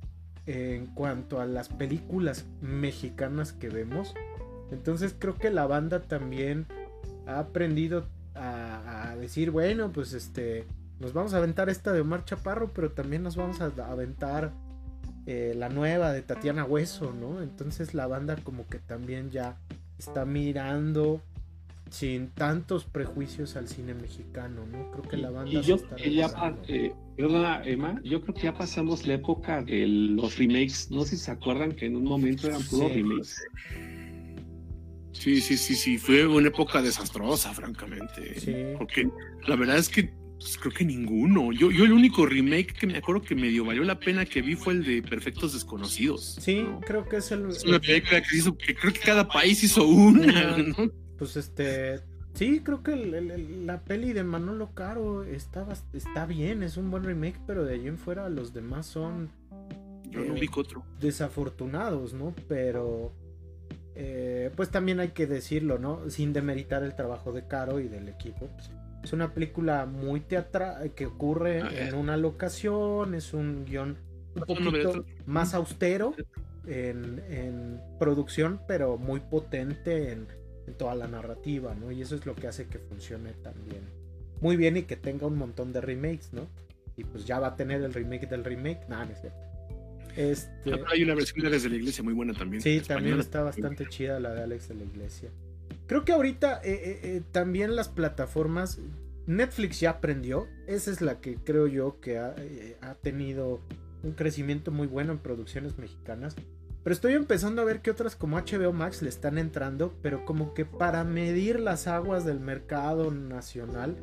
en 0.46 0.86
cuanto 0.86 1.40
a 1.40 1.46
las 1.46 1.68
películas 1.68 2.46
mexicanas 2.60 3.52
que 3.52 3.68
vemos 3.68 4.12
entonces 4.72 5.14
creo 5.18 5.36
que 5.36 5.50
la 5.50 5.66
banda 5.66 6.00
también 6.00 6.66
ha 7.26 7.38
aprendido 7.38 8.06
a, 8.34 9.16
decir, 9.18 9.50
bueno, 9.50 9.92
pues 9.92 10.12
este, 10.14 10.64
nos 10.98 11.12
vamos 11.12 11.34
a 11.34 11.38
aventar 11.38 11.68
esta 11.68 11.92
de 11.92 12.00
Omar 12.00 12.24
Chaparro, 12.24 12.70
pero 12.72 12.92
también 12.92 13.22
nos 13.22 13.36
vamos 13.36 13.60
a 13.60 13.66
aventar 13.66 14.52
eh, 15.26 15.54
la 15.56 15.68
nueva 15.68 16.12
de 16.12 16.22
Tatiana 16.22 16.64
Hueso, 16.64 17.12
¿no? 17.12 17.42
Entonces 17.42 17.92
la 17.92 18.06
banda 18.06 18.36
como 18.36 18.66
que 18.66 18.78
también 18.78 19.30
ya 19.30 19.56
está 19.98 20.24
mirando 20.24 21.20
sin 21.90 22.28
tantos 22.28 22.84
prejuicios 22.84 23.56
al 23.56 23.68
cine 23.68 23.94
mexicano, 23.94 24.64
¿no? 24.66 24.90
Creo 24.92 25.02
que 25.02 25.16
la 25.16 25.30
banda... 25.30 25.50
Y 25.50 25.60
yo, 25.62 25.76
ya, 25.98 26.56
eh, 26.68 26.92
perdona, 27.16 27.62
Emma, 27.64 28.00
yo 28.04 28.22
creo 28.22 28.34
que 28.34 28.42
ya 28.42 28.54
pasamos 28.54 29.06
la 29.06 29.14
época 29.14 29.62
de 29.62 29.86
los 29.86 30.38
remakes, 30.38 30.90
no 30.90 31.02
sé 31.02 31.16
si 31.16 31.24
se 31.24 31.32
acuerdan 31.32 31.72
que 31.72 31.86
en 31.86 31.96
un 31.96 32.04
momento 32.04 32.46
eran 32.46 32.62
puros 32.62 32.92
remakes. 32.92 33.42
Sí, 35.12 35.40
sí, 35.40 35.56
sí, 35.56 35.74
sí, 35.74 35.98
fue 35.98 36.26
una 36.26 36.48
época 36.48 36.80
desastrosa, 36.82 37.52
francamente. 37.52 38.38
Sí. 38.38 38.54
Porque 38.78 39.08
la 39.46 39.56
verdad 39.56 39.76
es 39.76 39.88
que 39.88 40.12
pues, 40.40 40.56
creo 40.56 40.72
que 40.72 40.84
ninguno. 40.84 41.52
Yo, 41.52 41.70
yo 41.70 41.84
el 41.84 41.92
único 41.92 42.24
remake 42.24 42.72
que 42.72 42.86
me 42.86 42.96
acuerdo 42.96 43.22
que 43.22 43.34
medio 43.34 43.64
valió 43.64 43.84
la 43.84 44.00
pena 44.00 44.24
que 44.24 44.40
vi 44.40 44.56
fue 44.56 44.72
el 44.72 44.84
de 44.84 45.02
Perfectos 45.02 45.52
Desconocidos. 45.52 46.38
Sí, 46.40 46.66
creo 46.86 47.06
que 47.06 47.16
es 47.16 47.30
el. 47.30 47.50
Es 47.50 47.64
una 47.64 47.78
película 47.78 48.22
que 48.22 48.36
hizo, 48.36 48.56
que 48.56 48.74
creo 48.74 48.92
que 48.92 49.00
cada 49.00 49.28
país 49.28 49.62
hizo 49.62 49.86
una, 49.86 50.56
¿no? 50.56 50.90
Pues 51.18 51.36
este. 51.36 52.00
Sí, 52.32 52.60
creo 52.60 52.82
que 52.82 52.96
la 52.96 53.82
peli 53.82 54.12
de 54.12 54.22
Manolo 54.22 54.72
Caro 54.72 55.24
está, 55.24 55.66
está 55.92 56.24
bien, 56.26 56.62
es 56.62 56.76
un 56.76 56.90
buen 56.90 57.04
remake, 57.04 57.38
pero 57.46 57.64
de 57.64 57.74
allí 57.74 57.88
en 57.88 57.98
fuera 57.98 58.28
los 58.30 58.54
demás 58.54 58.86
son. 58.86 59.30
Yo 60.08 60.24
no 60.24 60.34
vi 60.34 60.48
otro. 60.56 60.84
Desafortunados, 61.00 62.14
¿no? 62.14 62.34
Pero 62.48 63.12
eh, 63.94 64.50
pues 64.56 64.70
también 64.70 65.00
hay 65.00 65.08
que 65.08 65.26
decirlo, 65.26 65.78
¿no? 65.78 66.08
Sin 66.10 66.32
demeritar 66.32 66.82
el 66.82 66.94
trabajo 66.94 67.32
de 67.32 67.46
Caro 67.46 67.80
y 67.80 67.88
del 67.88 68.08
equipo. 68.08 68.48
Pues, 68.48 68.70
es 69.02 69.12
una 69.12 69.32
película 69.32 69.86
muy 69.86 70.20
teatral 70.20 70.92
que 70.92 71.06
ocurre 71.06 71.62
ah, 71.62 71.70
en 71.72 71.94
una 71.94 72.16
locación, 72.16 73.14
es 73.14 73.32
un 73.32 73.64
guion 73.64 73.96
un 74.34 74.42
poquito 74.42 75.04
más 75.26 75.54
austero, 75.54 76.14
en, 76.66 77.22
en 77.30 77.80
producción, 77.98 78.60
pero 78.68 78.98
muy 78.98 79.20
potente 79.20 80.12
en, 80.12 80.26
en, 80.66 80.74
toda 80.74 80.94
la 80.94 81.08
narrativa, 81.08 81.74
¿no? 81.74 81.90
Y 81.90 82.02
eso 82.02 82.14
es 82.14 82.26
lo 82.26 82.34
que 82.34 82.46
hace 82.46 82.66
que 82.66 82.78
funcione 82.78 83.32
también 83.42 84.00
muy 84.40 84.56
bien 84.56 84.76
y 84.76 84.82
que 84.82 84.96
tenga 84.96 85.26
un 85.26 85.36
montón 85.36 85.72
de 85.72 85.80
remakes, 85.80 86.32
¿no? 86.32 86.48
Y 86.96 87.04
pues 87.04 87.24
ya 87.24 87.38
va 87.38 87.48
a 87.48 87.56
tener 87.56 87.82
el 87.82 87.92
remake 87.92 88.26
del 88.28 88.44
remake, 88.44 88.88
nada, 88.88 89.04
no 89.04 89.12
es 89.12 89.20
cierto. 89.20 89.38
Este... 90.16 90.74
Ah, 90.74 90.78
hay 90.92 91.02
una 91.02 91.14
versión 91.14 91.40
de 91.40 91.48
Alex 91.48 91.62
de 91.62 91.68
la 91.70 91.76
Iglesia 91.76 92.04
muy 92.04 92.14
buena 92.14 92.32
también. 92.34 92.62
Sí, 92.62 92.80
también 92.80 93.18
está 93.18 93.42
bastante 93.42 93.86
chida 93.88 94.20
la 94.20 94.32
de 94.34 94.42
Alex 94.42 94.68
de 94.68 94.74
la 94.74 94.84
Iglesia. 94.84 95.30
Creo 95.86 96.04
que 96.04 96.12
ahorita 96.12 96.60
eh, 96.62 96.72
eh, 96.72 97.00
eh, 97.02 97.22
también 97.32 97.74
las 97.74 97.88
plataformas, 97.88 98.78
Netflix 99.26 99.80
ya 99.80 99.90
aprendió, 99.90 100.46
esa 100.66 100.90
es 100.90 101.00
la 101.00 101.20
que 101.20 101.36
creo 101.36 101.66
yo 101.66 102.00
que 102.00 102.18
ha, 102.18 102.34
eh, 102.38 102.76
ha 102.80 102.94
tenido 102.94 103.60
un 104.02 104.12
crecimiento 104.12 104.70
muy 104.70 104.86
bueno 104.86 105.12
en 105.12 105.18
producciones 105.18 105.78
mexicanas. 105.78 106.36
Pero 106.82 106.94
estoy 106.94 107.12
empezando 107.14 107.60
a 107.60 107.64
ver 107.64 107.82
que 107.82 107.90
otras 107.90 108.16
como 108.16 108.38
HBO 108.38 108.72
Max 108.72 109.02
le 109.02 109.08
están 109.08 109.36
entrando, 109.36 109.94
pero 110.00 110.24
como 110.24 110.54
que 110.54 110.64
para 110.64 111.04
medir 111.04 111.60
las 111.60 111.86
aguas 111.86 112.24
del 112.24 112.40
mercado 112.40 113.10
nacional, 113.10 113.96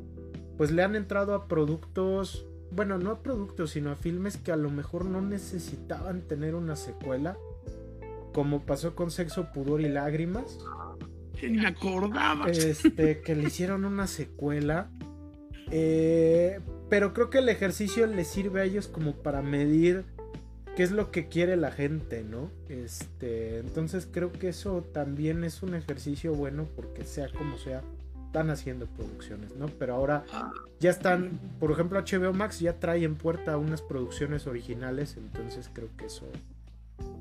pues 0.57 0.71
le 0.71 0.84
han 0.84 0.95
entrado 0.95 1.34
a 1.35 1.47
productos, 1.47 2.47
bueno, 2.72 2.98
no 2.98 3.11
a 3.11 3.23
productos, 3.23 3.72
sino 3.72 3.91
a 3.91 3.95
filmes 3.95 4.38
que 4.38 4.52
a 4.52 4.57
lo 4.57 4.69
mejor 4.69 5.06
no 5.06 5.22
necesitaban 5.22 6.22
tener 6.22 6.56
una 6.56 6.76
secuela, 6.76 7.38
como 8.34 8.65
pasó 8.65 8.95
con 8.95 9.11
Sexo, 9.11 9.52
Pudor 9.53 9.81
y 9.81 9.89
Lágrimas. 9.89 10.60
Que 11.39 11.49
ni 11.49 11.57
me 11.60 11.68
acordaba. 11.68 12.49
Este, 12.49 13.22
que 13.26 13.35
le 13.35 13.48
hicieron 13.48 13.85
una 13.85 14.07
secuela. 14.07 14.89
Eh, 15.72 16.60
pero 16.89 17.14
creo 17.14 17.30
que 17.30 17.39
el 17.39 17.49
ejercicio 17.49 18.07
les 18.07 18.27
sirve 18.27 18.61
a 18.61 18.64
ellos 18.64 18.88
como 18.88 19.14
para 19.14 19.41
medir 19.41 20.06
qué 20.77 20.84
es 20.84 20.91
lo 20.91 21.11
que 21.11 21.27
quiere 21.27 21.57
la 21.57 21.72
gente, 21.72 22.23
¿no? 22.23 22.52
Este, 22.69 23.57
entonces 23.57 24.07
creo 24.10 24.31
que 24.31 24.49
eso 24.49 24.84
también 24.94 25.44
es 25.44 25.64
un 25.64 25.73
ejercicio 25.73 26.34
bueno 26.34 26.68
porque 26.76 27.03
sea 27.03 27.30
como 27.30 27.57
sea, 27.57 27.81
están 28.28 28.49
haciendo 28.49 28.86
producciones, 28.88 29.56
¿no? 29.56 29.68
Pero 29.68 29.95
ahora 29.95 30.26
ya 30.80 30.91
están, 30.91 31.40
por 31.60 31.72
ejemplo, 31.72 31.99
HBO 31.99 32.34
Max 32.34 32.60
ya 32.60 32.74
trae 32.80 33.04
en 33.04 33.16
puerta 33.16 33.58
unas 33.58 33.82
producciones 33.82 34.45
originales, 34.48 35.16
entonces 35.18 35.70
creo 35.74 35.90
que 35.98 36.06
eso, 36.06 36.26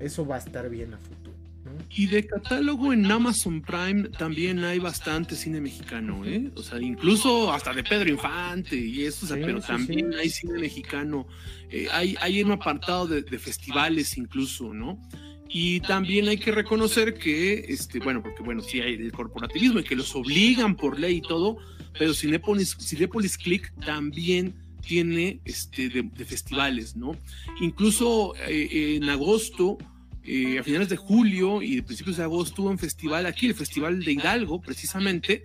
eso 0.01 0.27
va 0.27 0.35
a 0.37 0.39
estar 0.39 0.69
bien 0.69 0.95
a 0.95 0.99
futuro. 0.99 1.37
¿no? 1.65 1.71
Y 1.91 2.07
de 2.07 2.27
catálogo 2.27 2.93
en 2.93 3.11
Amazon 3.11 3.63
Prime 3.63 4.09
también 4.11 4.63
hay 4.65 4.79
bastante 4.79 5.35
cine 5.37 5.61
mexicano, 5.61 6.25
¿eh? 6.25 6.51
O 6.55 6.63
sea, 6.63 6.81
incluso 6.81 7.53
hasta 7.53 7.73
de 7.73 7.83
Pedro 7.83 8.11
Infante 8.11 8.77
y 8.77 9.05
eso, 9.05 9.27
o 9.27 9.29
sea, 9.29 9.37
Sí, 9.37 9.43
pero 9.45 9.61
sí, 9.61 9.67
también 9.69 10.13
sí. 10.13 10.19
hay 10.19 10.29
cine 10.29 10.59
mexicano. 10.59 11.27
Eh, 11.71 11.89
hay, 11.93 12.17
hay 12.21 12.43
un 12.43 12.53
apartado 12.53 13.07
de, 13.07 13.23
de 13.23 13.39
festivales 13.39 14.17
incluso, 14.19 14.73
¿no? 14.75 15.01
Y 15.49 15.81
también 15.81 16.29
hay 16.29 16.39
que 16.39 16.51
reconocer 16.51 17.15
que, 17.15 17.67
este, 17.69 17.99
bueno, 18.01 18.23
porque 18.23 18.43
bueno, 18.43 18.63
sí 18.63 18.81
hay 18.81 18.95
el 18.95 19.13
corporativismo 19.13 19.81
y 19.81 19.85
que 19.85 19.97
los 19.97 20.15
obligan 20.15 20.77
por 20.77 20.99
ley 20.99 21.17
y 21.17 21.21
todo, 21.23 21.59
pero 21.99 22.13
Cinepolis, 22.13 22.77
Cinepolis 22.79 23.39
Click 23.39 23.73
también 23.85 24.55
tiene 24.87 25.41
este, 25.45 25.89
de, 25.89 26.25
festivales, 26.25 26.97
¿no? 26.97 27.17
Incluso 27.61 28.35
eh, 28.49 28.97
en 28.97 29.09
agosto, 29.09 29.79
eh, 30.25 30.59
a 30.59 30.63
finales 30.63 30.89
de 30.89 30.97
julio 30.97 31.63
y 31.63 31.81
principios 31.83 32.17
de 32.17 32.25
agosto, 32.25 32.63
hubo 32.63 32.71
un 32.71 32.79
festival 32.79 33.27
aquí, 33.27 33.47
el 33.47 33.55
Festival 33.55 34.03
de 34.03 34.13
Hidalgo, 34.13 34.61
precisamente, 34.61 35.45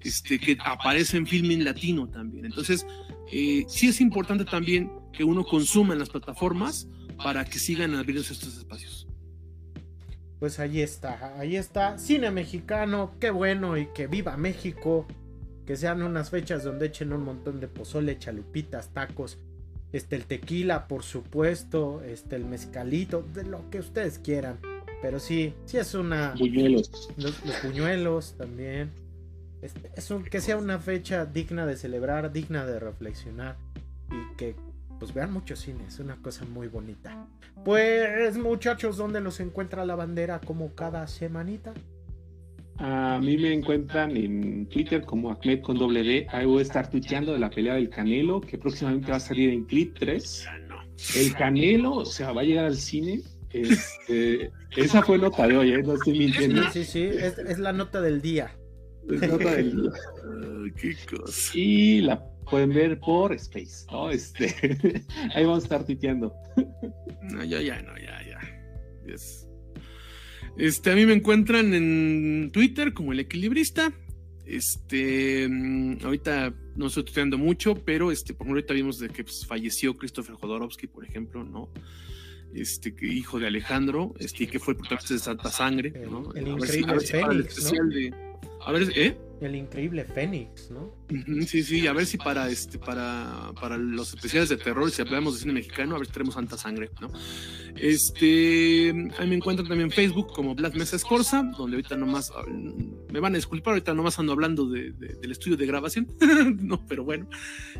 este, 0.00 0.38
que 0.38 0.58
aparece 0.64 1.16
en 1.16 1.26
Filming 1.26 1.64
Latino 1.64 2.08
también. 2.08 2.44
Entonces, 2.44 2.86
eh, 3.30 3.64
sí 3.68 3.88
es 3.88 4.00
importante 4.00 4.44
también 4.44 4.90
que 5.12 5.24
uno 5.24 5.44
consuma 5.44 5.92
en 5.92 6.00
las 6.00 6.10
plataformas 6.10 6.88
para 7.22 7.44
que 7.44 7.58
sigan 7.58 7.94
abriéndose 7.94 8.32
estos 8.32 8.56
espacios. 8.56 9.06
Pues 10.42 10.58
ahí 10.58 10.80
está, 10.80 11.38
ahí 11.38 11.54
está, 11.54 11.98
cine 11.98 12.32
mexicano, 12.32 13.12
qué 13.20 13.30
bueno 13.30 13.76
y 13.78 13.86
que 13.94 14.08
viva 14.08 14.36
México, 14.36 15.06
que 15.64 15.76
sean 15.76 16.02
unas 16.02 16.30
fechas 16.30 16.64
donde 16.64 16.86
echen 16.86 17.12
un 17.12 17.22
montón 17.24 17.60
de 17.60 17.68
pozole, 17.68 18.18
chalupitas, 18.18 18.88
tacos, 18.88 19.38
este 19.92 20.16
el 20.16 20.24
tequila, 20.24 20.88
por 20.88 21.04
supuesto, 21.04 22.02
este 22.02 22.34
el 22.34 22.44
mezcalito, 22.44 23.24
de 23.32 23.44
lo 23.44 23.70
que 23.70 23.78
ustedes 23.78 24.18
quieran, 24.18 24.58
pero 25.00 25.20
sí, 25.20 25.54
sí 25.64 25.76
es 25.78 25.94
una 25.94 26.34
Buñuelos. 26.36 26.90
los, 27.16 27.46
los 27.46 27.54
puñuelos 27.58 28.34
también. 28.36 28.90
Este, 29.62 29.92
es 29.94 30.10
un- 30.10 30.24
que 30.24 30.40
sea 30.40 30.56
una 30.56 30.80
fecha 30.80 31.24
digna 31.24 31.66
de 31.66 31.76
celebrar, 31.76 32.32
digna 32.32 32.66
de 32.66 32.80
reflexionar 32.80 33.54
y 34.10 34.36
que 34.36 34.56
pues 35.02 35.14
vean 35.14 35.32
mucho 35.32 35.56
cine, 35.56 35.84
es 35.88 35.98
una 35.98 36.14
cosa 36.22 36.44
muy 36.44 36.68
bonita. 36.68 37.26
Pues 37.64 38.38
muchachos, 38.38 38.96
¿dónde 38.96 39.20
los 39.20 39.40
encuentra 39.40 39.84
la 39.84 39.96
bandera 39.96 40.38
como 40.38 40.76
cada 40.76 41.08
semanita? 41.08 41.74
A 42.78 43.18
mí 43.20 43.36
me 43.36 43.52
encuentran 43.52 44.16
en 44.16 44.68
Twitter 44.68 45.02
como 45.02 45.32
Ahmed 45.32 45.60
con 45.62 45.76
doble 45.76 46.04
D. 46.04 46.28
Ahí 46.30 46.46
voy 46.46 46.60
a 46.60 46.62
estar 46.62 46.88
tuiteando 46.88 47.32
de 47.32 47.40
la 47.40 47.50
pelea 47.50 47.74
del 47.74 47.90
Canelo, 47.90 48.40
que 48.40 48.58
próximamente 48.58 49.10
va 49.10 49.16
a 49.16 49.20
salir 49.20 49.50
en 49.50 49.64
Clip 49.64 49.92
3. 49.98 50.46
Ah, 50.48 50.58
no. 50.68 50.76
El 51.16 51.34
Canelo, 51.34 51.94
o 51.94 52.04
sea, 52.04 52.30
va 52.30 52.42
a 52.42 52.44
llegar 52.44 52.66
al 52.66 52.76
cine. 52.76 53.22
Este, 53.50 54.52
esa 54.76 55.02
fue 55.02 55.18
nota 55.18 55.48
de 55.48 55.56
hoy, 55.56 55.72
¿eh? 55.72 55.82
no 55.82 55.94
estoy 55.94 56.16
mintiendo. 56.16 56.62
Sí, 56.70 56.84
sí, 56.84 56.92
sí, 56.92 57.02
es, 57.02 57.38
es 57.38 57.58
la 57.58 57.72
nota 57.72 58.00
del 58.00 58.22
día. 58.22 58.56
Es 59.10 59.20
nota 59.20 59.50
del 59.50 59.82
día. 59.82 59.90
Qué 60.76 60.94
cosa. 61.10 61.58
Y 61.58 62.02
la 62.02 62.31
pueden 62.50 62.70
ver 62.70 62.98
por 63.00 63.32
Space, 63.34 63.86
¿no? 63.90 64.10
Este, 64.10 64.54
ahí 65.34 65.44
vamos 65.44 65.62
a 65.64 65.66
estar 65.66 65.84
tuiteando. 65.86 66.32
No, 67.22 67.44
ya, 67.44 67.60
ya, 67.60 67.80
no, 67.82 67.96
ya, 67.98 68.20
ya. 68.26 68.38
Yes. 69.06 69.46
Este, 70.58 70.90
a 70.90 70.94
mí 70.94 71.06
me 71.06 71.14
encuentran 71.14 71.72
en 71.74 72.50
Twitter 72.52 72.92
como 72.92 73.12
el 73.12 73.20
equilibrista. 73.20 73.92
Este, 74.44 75.48
mm, 75.48 75.98
ahorita 76.04 76.52
no 76.76 76.88
estoy 76.88 77.04
tuiteando 77.04 77.38
mucho, 77.38 77.74
pero 77.76 78.10
este, 78.12 78.34
por 78.34 78.46
ejemplo, 78.46 78.58
ahorita 78.58 78.74
vimos 78.74 78.98
de 78.98 79.08
que 79.08 79.24
pues, 79.24 79.46
falleció 79.46 79.96
Christopher 79.96 80.34
Jodorowsky, 80.34 80.88
por 80.88 81.04
ejemplo, 81.04 81.44
¿no? 81.44 81.70
Este, 82.54 82.94
que 82.94 83.06
hijo 83.06 83.38
de 83.38 83.46
Alejandro, 83.46 84.12
este, 84.18 84.44
y 84.44 84.46
que 84.46 84.58
fue 84.58 84.72
el 84.74 84.78
protagonista 84.78 85.14
de 85.14 85.20
Santa 85.20 85.50
Sangre, 85.50 85.90
¿no? 86.10 86.32
El- 86.34 86.48
el 86.48 86.52
A 86.52 86.56
ver 86.56 86.68
si- 86.68 86.78
increíble 86.80 86.92
a 86.92 86.94
ver 86.96 87.06
si 87.06 87.12
para 87.12 87.32
el 87.32 87.44
Fénix, 87.44 87.56
¿no? 87.56 87.62
especial 87.64 87.88
de- 87.88 88.14
A 88.66 88.72
ver, 88.72 88.92
¿eh? 88.94 89.16
El 89.42 89.56
increíble 89.56 90.04
Fénix, 90.04 90.70
¿no? 90.70 90.94
Sí, 91.46 91.64
sí, 91.64 91.86
a 91.88 91.92
ver 91.92 92.06
si 92.06 92.16
para 92.16 92.48
este, 92.48 92.78
para, 92.78 93.50
para 93.60 93.76
los 93.76 94.14
especiales 94.14 94.48
de 94.48 94.56
terror, 94.56 94.88
si 94.90 95.02
hablamos 95.02 95.34
de 95.34 95.40
cine 95.40 95.52
mexicano, 95.54 95.96
a 95.96 95.98
ver 95.98 96.06
si 96.06 96.12
tenemos 96.12 96.34
Santa 96.34 96.56
Sangre, 96.56 96.90
¿no? 97.00 97.10
Este, 97.76 98.90
ahí 99.18 99.28
me 99.28 99.34
encuentran 99.34 99.66
también 99.66 99.88
en 99.88 99.90
Facebook 99.90 100.28
como 100.32 100.54
Black 100.54 100.74
Mesa 100.76 100.94
Escorza, 100.96 101.42
donde 101.58 101.76
ahorita 101.76 101.96
nomás, 101.96 102.30
ah, 102.36 102.44
me 102.48 103.18
van 103.20 103.32
a 103.34 103.36
disculpar, 103.36 103.72
ahorita 103.72 103.92
nomás 103.94 104.18
ando 104.18 104.32
hablando 104.32 104.66
de- 104.70 104.92
de- 104.92 105.14
del 105.20 105.32
estudio 105.32 105.56
de 105.56 105.66
grabación, 105.66 106.06
no, 106.62 106.86
pero 106.86 107.02
bueno. 107.04 107.28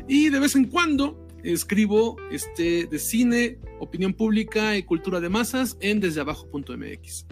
Y 0.07 0.29
de 0.29 0.39
vez 0.39 0.55
en 0.55 0.65
cuando 0.65 1.25
escribo 1.43 2.17
este, 2.31 2.87
de 2.87 2.99
cine, 2.99 3.57
opinión 3.79 4.13
pública 4.13 4.75
y 4.77 4.83
cultura 4.83 5.19
de 5.21 5.29
masas 5.29 5.77
en 5.79 6.01
desdeabajo.mx. 6.01 7.25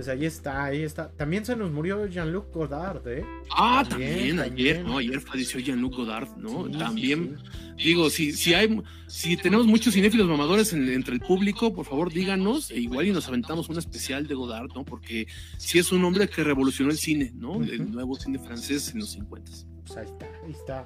Pues 0.00 0.08
ahí 0.08 0.24
está, 0.24 0.64
ahí 0.64 0.82
está. 0.82 1.10
También 1.10 1.44
se 1.44 1.54
nos 1.54 1.70
murió 1.70 2.06
Jean-Luc 2.06 2.54
Godard, 2.54 3.06
¿eh? 3.06 3.22
Ah, 3.54 3.84
También, 3.86 4.36
también, 4.36 4.40
ayer, 4.40 4.76
también. 4.76 4.82
¿no? 4.86 4.96
Ayer 4.96 5.20
falleció 5.20 5.60
Jean-Luc 5.60 5.94
Godard, 5.94 6.38
¿no? 6.38 6.64
Sí, 6.68 6.72
también. 6.78 7.36
sí. 7.76 7.84
Digo, 7.84 8.08
si, 8.08 8.32
si 8.32 8.54
hay, 8.54 8.80
si 9.08 9.36
tenemos 9.36 9.66
muchos 9.66 9.92
cinéfilos 9.92 10.26
mamadores 10.26 10.72
en- 10.72 10.88
entre 10.88 11.12
el 11.12 11.20
público, 11.20 11.74
por 11.74 11.84
favor 11.84 12.10
díganos, 12.10 12.70
e 12.70 12.78
igual 12.80 13.08
y 13.08 13.12
nos 13.12 13.28
aventamos 13.28 13.68
un 13.68 13.76
especial 13.76 14.26
de 14.26 14.34
Godard, 14.34 14.70
¿no? 14.74 14.86
Porque 14.86 15.26
sí 15.58 15.78
es 15.78 15.92
un 15.92 16.02
hombre 16.02 16.28
que 16.30 16.42
revolucionó 16.44 16.90
el 16.90 16.96
cine, 16.96 17.30
¿no? 17.34 17.62
El 17.62 17.90
nuevo 17.92 18.14
cine 18.16 18.38
francés 18.38 18.92
en 18.94 19.00
los 19.00 19.10
50. 19.10 19.52
Pues 19.84 19.98
ahí 19.98 20.06
está, 20.06 20.26
ahí 20.46 20.52
está. 20.52 20.84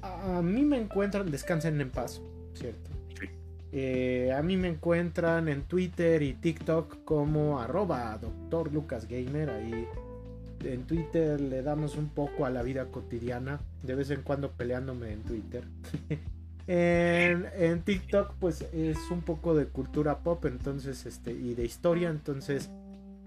A 0.00 0.40
mí 0.40 0.62
me 0.62 0.78
encuentran, 0.78 1.30
descansen 1.30 1.78
en 1.78 1.90
paz, 1.90 2.22
¿cierto? 2.54 2.88
Eh, 3.72 4.32
a 4.36 4.42
mí 4.42 4.56
me 4.56 4.68
encuentran 4.68 5.48
en 5.48 5.62
Twitter 5.62 6.22
y 6.22 6.34
TikTok 6.34 7.04
como 7.04 7.60
arroba 7.60 8.18
doctor. 8.18 8.70
Ahí 9.50 9.86
en 10.64 10.82
Twitter 10.84 11.40
le 11.40 11.62
damos 11.62 11.96
un 11.96 12.08
poco 12.08 12.44
a 12.44 12.50
la 12.50 12.62
vida 12.62 12.86
cotidiana, 12.86 13.60
de 13.82 13.94
vez 13.94 14.10
en 14.10 14.22
cuando 14.22 14.50
peleándome 14.52 15.12
en 15.12 15.22
Twitter. 15.22 15.64
en, 16.66 17.46
en 17.56 17.82
TikTok 17.82 18.34
pues 18.38 18.66
es 18.72 18.98
un 19.10 19.22
poco 19.22 19.54
de 19.54 19.66
cultura 19.66 20.18
pop 20.18 20.44
entonces 20.44 21.06
este 21.06 21.32
y 21.32 21.54
de 21.54 21.64
historia 21.64 22.10
entonces 22.10 22.70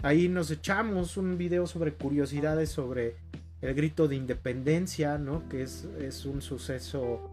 ahí 0.03 0.30
nos 0.30 0.52
echamos 0.52 1.18
un 1.18 1.38
video 1.38 1.65
sobre 1.68 1.94
curiosidades 1.94 2.70
sobre 2.70 3.15
el 3.64 3.74
grito 3.74 4.10
de 4.10 4.18
independencia, 4.18 5.18
¿no? 5.18 5.48
Que 5.48 5.64
es, 5.64 5.86
es 5.99 6.26
un 6.26 6.41
suceso 6.41 7.32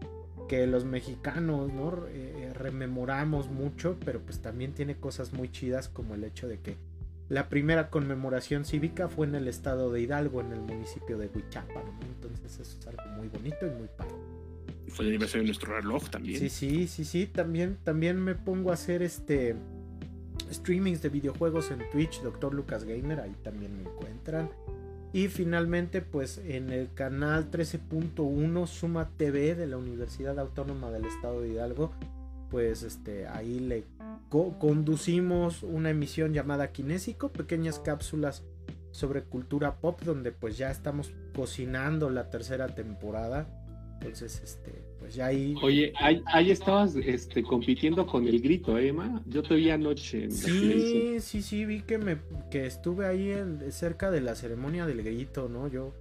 que 0.51 0.67
los 0.67 0.83
mexicanos, 0.83 1.71
¿no? 1.71 2.05
Eh, 2.09 2.51
rememoramos 2.53 3.49
mucho, 3.49 3.95
pero 4.03 4.19
pues 4.19 4.41
también 4.41 4.73
tiene 4.73 4.97
cosas 4.97 5.31
muy 5.31 5.49
chidas 5.49 5.87
como 5.87 6.13
el 6.13 6.25
hecho 6.25 6.49
de 6.49 6.59
que 6.59 6.75
la 7.29 7.47
primera 7.47 7.89
conmemoración 7.89 8.65
cívica 8.65 9.07
fue 9.07 9.27
en 9.27 9.35
el 9.35 9.47
estado 9.47 9.93
de 9.93 10.01
Hidalgo, 10.01 10.41
en 10.41 10.51
el 10.51 10.59
municipio 10.59 11.17
de 11.17 11.27
Huichapan, 11.27 11.85
¿no? 11.85 12.05
Entonces 12.05 12.59
eso 12.59 12.77
es 12.77 12.85
algo 12.85 13.01
muy 13.15 13.29
bonito 13.29 13.65
y 13.65 13.69
muy 13.69 13.87
padre. 13.97 14.13
Y 14.85 14.91
fue 14.91 15.05
el 15.05 15.11
aniversario 15.11 15.43
de 15.43 15.47
nuestro 15.47 15.73
reloj 15.73 16.09
también. 16.09 16.37
Sí, 16.37 16.49
sí, 16.49 16.85
sí, 16.89 17.05
sí, 17.05 17.27
también, 17.27 17.77
también 17.85 18.21
me 18.21 18.35
pongo 18.35 18.71
a 18.71 18.73
hacer 18.73 19.03
este 19.03 19.55
streamings 20.51 21.01
de 21.01 21.07
videojuegos 21.07 21.71
en 21.71 21.89
Twitch, 21.91 22.21
Dr. 22.23 22.53
Lucas 22.53 22.83
Gamer, 22.83 23.21
ahí 23.21 23.33
también 23.41 23.73
me 23.77 23.83
encuentran. 23.83 24.49
Y 25.13 25.27
finalmente, 25.27 26.01
pues 26.01 26.37
en 26.37 26.69
el 26.69 26.93
canal 26.93 27.51
13.1 27.51 28.65
Suma 28.67 29.09
TV 29.17 29.55
de 29.55 29.67
la 29.67 29.77
Universidad 29.77 30.39
Autónoma 30.39 30.89
del 30.89 31.05
Estado 31.05 31.41
de 31.41 31.49
Hidalgo, 31.49 31.91
pues 32.49 32.83
este, 32.83 33.27
ahí 33.27 33.59
le 33.59 33.85
conducimos 34.29 35.63
una 35.63 35.89
emisión 35.89 36.33
llamada 36.33 36.71
Kinésico, 36.71 37.31
pequeñas 37.31 37.79
cápsulas 37.79 38.43
sobre 38.91 39.23
cultura 39.23 39.79
pop, 39.79 40.01
donde 40.01 40.31
pues 40.31 40.57
ya 40.57 40.71
estamos 40.71 41.13
cocinando 41.33 42.09
la 42.09 42.29
tercera 42.29 42.67
temporada. 42.67 43.47
Entonces, 44.01 44.41
este, 44.43 44.71
pues 44.99 45.15
ya 45.15 45.27
ahí. 45.27 45.55
Oye, 45.61 45.93
ahí, 45.97 46.51
estabas 46.51 46.95
este, 46.95 47.43
compitiendo 47.43 48.05
con 48.05 48.27
el 48.27 48.41
grito, 48.41 48.77
¿eh, 48.77 48.87
Emma. 48.87 49.21
Yo 49.27 49.43
te 49.43 49.55
vi 49.55 49.69
anoche. 49.69 50.23
En 50.23 50.31
sí, 50.31 51.19
sí, 51.19 51.41
sí, 51.41 51.65
vi 51.65 51.81
que 51.81 51.97
me 51.97 52.17
que 52.49 52.65
estuve 52.65 53.05
ahí 53.05 53.33
cerca 53.69 54.09
de 54.09 54.21
la 54.21 54.35
ceremonia 54.35 54.85
del 54.85 55.03
grito, 55.03 55.49
¿no? 55.49 55.67
Yo, 55.67 55.93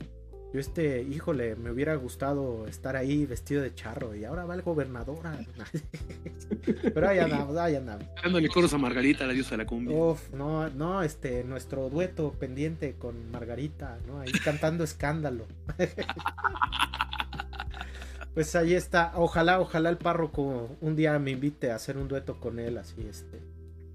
yo 0.52 0.58
este, 0.58 1.02
híjole, 1.02 1.54
me 1.54 1.70
hubiera 1.70 1.94
gustado 1.94 2.66
estar 2.66 2.96
ahí 2.96 3.24
vestido 3.24 3.62
de 3.62 3.72
charro 3.72 4.16
y 4.16 4.24
ahora 4.24 4.44
va 4.44 4.56
el 4.56 4.62
gobernador. 4.62 5.20
Pero 6.82 7.08
ahí 7.08 7.20
andamos, 7.20 7.56
ahí 7.56 7.76
andamos. 7.76 8.04
Dándole 8.20 8.48
coros 8.48 8.74
a 8.74 8.78
Margarita, 8.78 9.26
la 9.26 9.32
diosa 9.32 9.52
de 9.52 9.58
la 9.58 9.66
cumbia. 9.66 9.96
Uf, 9.96 10.32
no, 10.32 10.68
no, 10.70 11.04
este, 11.04 11.44
nuestro 11.44 11.88
dueto 11.88 12.32
pendiente 12.32 12.96
con 12.98 13.30
Margarita, 13.30 13.98
¿no? 14.08 14.20
Ahí 14.20 14.32
cantando 14.44 14.82
escándalo. 14.82 15.46
pues 18.34 18.56
ahí 18.56 18.74
está. 18.74 19.12
Ojalá, 19.14 19.60
ojalá 19.60 19.88
el 19.88 19.98
párroco 19.98 20.76
un 20.80 20.96
día 20.96 21.16
me 21.20 21.30
invite 21.30 21.70
a 21.70 21.76
hacer 21.76 21.96
un 21.96 22.08
dueto 22.08 22.40
con 22.40 22.58
él, 22.58 22.76
así, 22.76 23.06
este. 23.08 23.40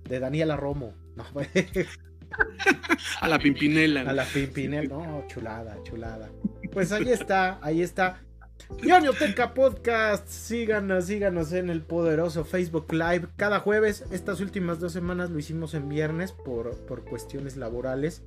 De 0.08 0.20
Daniela 0.20 0.56
Romo. 0.56 0.94
a 3.22 3.28
la 3.28 3.40
Pimpinela. 3.40 4.02
A 4.02 4.14
la 4.14 4.26
Pimpinela. 4.26 4.88
No, 4.90 5.26
chulada, 5.28 5.78
chulada. 5.84 6.30
Pues 6.72 6.92
ahí 6.92 7.10
está, 7.10 7.60
ahí 7.62 7.82
está. 7.82 8.22
Teca 9.20 9.54
Podcast, 9.54 10.28
síganos, 10.28 11.06
síganos 11.06 11.54
en 11.54 11.70
el 11.70 11.82
poderoso 11.82 12.44
Facebook 12.44 12.92
Live 12.92 13.28
cada 13.36 13.60
jueves. 13.60 14.04
Estas 14.12 14.40
últimas 14.40 14.80
dos 14.80 14.92
semanas 14.92 15.30
lo 15.30 15.40
hicimos 15.40 15.74
en 15.74 15.88
viernes 15.88 16.32
por, 16.32 16.76
por 16.86 17.06
cuestiones 17.06 17.58
laborales. 17.58 18.24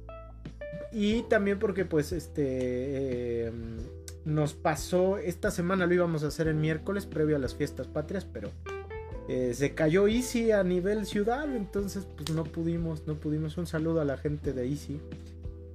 Y 0.93 1.23
también 1.23 1.59
porque 1.59 1.85
pues 1.85 2.13
este 2.13 3.47
eh, 3.47 3.53
nos 4.25 4.55
pasó, 4.55 5.19
esta 5.19 5.51
semana 5.51 5.87
lo 5.87 5.95
íbamos 5.95 6.25
a 6.25 6.29
hacer 6.29 6.49
en 6.49 6.61
miércoles 6.61 7.07
previo 7.07 7.37
a 7.37 7.39
las 7.39 7.55
fiestas 7.55 7.87
patrias, 7.87 8.25
pero 8.25 8.51
eh, 9.29 9.53
se 9.55 9.75
cayó 9.75 10.09
Easy 10.09 10.53
a 10.53 10.65
nivel 10.65 11.07
ciudad, 11.07 11.55
entonces 11.55 12.07
pues 12.17 12.31
no 12.31 12.45
pudimos, 12.45 13.07
no 13.07 13.15
pudimos. 13.15 13.57
Un 13.59 13.67
saludo 13.67 14.01
a 14.01 14.05
la 14.05 14.17
gente 14.17 14.53
de 14.53 14.69
Easy. 14.69 15.01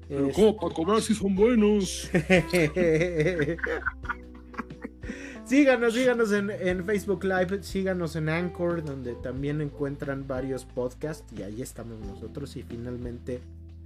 Pero 0.10 0.32
¿cómo 0.32 0.58
para 0.58 0.74
cobrar 0.74 1.02
si 1.02 1.14
son 1.14 1.36
buenos? 1.36 2.10
síganos, 5.46 5.94
síganos 5.94 6.32
en, 6.32 6.50
en, 6.50 6.84
Facebook 6.84 7.24
Live, 7.24 7.64
síganos 7.64 8.16
en 8.16 8.30
Anchor, 8.30 8.84
donde 8.84 9.14
también 9.16 9.62
encuentran 9.62 10.28
varios 10.28 10.66
podcasts 10.66 11.26
y 11.38 11.44
ahí 11.44 11.62
estamos 11.62 12.00
nosotros. 12.00 12.56
Y 12.58 12.64
finalmente 12.64 13.40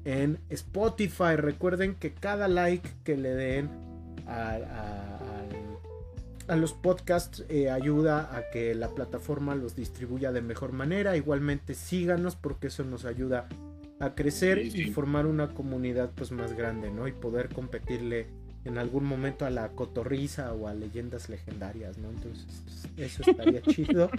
en 0.07 0.39
Spotify, 0.49 1.35
recuerden 1.35 1.95
que 1.95 2.13
cada 2.13 2.47
like 2.47 2.89
que 3.03 3.17
le 3.17 3.35
den 3.35 3.69
a, 4.25 5.36
los 6.55 6.73
podcasts 6.73 7.43
eh, 7.49 7.69
ayuda 7.69 8.35
a 8.35 8.49
que 8.49 8.73
la 8.73 8.89
plataforma 8.89 9.55
los 9.55 9.75
distribuya 9.75 10.31
de 10.31 10.41
mejor 10.41 10.71
manera. 10.71 11.17
Igualmente 11.17 11.73
síganos 11.75 12.35
porque 12.35 12.67
eso 12.67 12.83
nos 12.83 13.05
ayuda 13.05 13.49
a 13.99 14.15
crecer 14.15 14.59
y 14.59 14.91
formar 14.91 15.25
una 15.25 15.53
comunidad 15.53 16.11
pues 16.15 16.31
más 16.31 16.53
grande, 16.53 16.91
¿no? 16.91 17.07
Y 17.07 17.11
poder 17.11 17.49
competirle 17.49 18.27
en 18.63 18.77
algún 18.77 19.05
momento 19.05 19.45
a 19.45 19.49
la 19.49 19.69
cotorriza 19.69 20.53
o 20.53 20.67
a 20.67 20.73
leyendas 20.73 21.29
legendarias, 21.29 21.97
¿no? 21.97 22.09
Entonces, 22.09 22.45
eso 22.97 23.23
estaría 23.25 23.61
chido. 23.63 24.09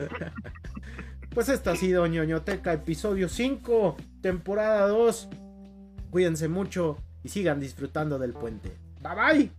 pues 1.31 1.49
esto 1.49 1.71
ha 1.71 1.77
sido 1.77 2.07
ñoñoteca, 2.07 2.73
episodio 2.73 3.29
5, 3.29 3.97
temporada 4.21 4.89
2. 4.89 5.29
Cuídense 6.11 6.49
mucho 6.49 6.99
y 7.23 7.29
sigan 7.29 7.61
disfrutando 7.61 8.19
del 8.19 8.33
puente. 8.33 8.73
Bye 9.03 9.15
bye. 9.15 9.58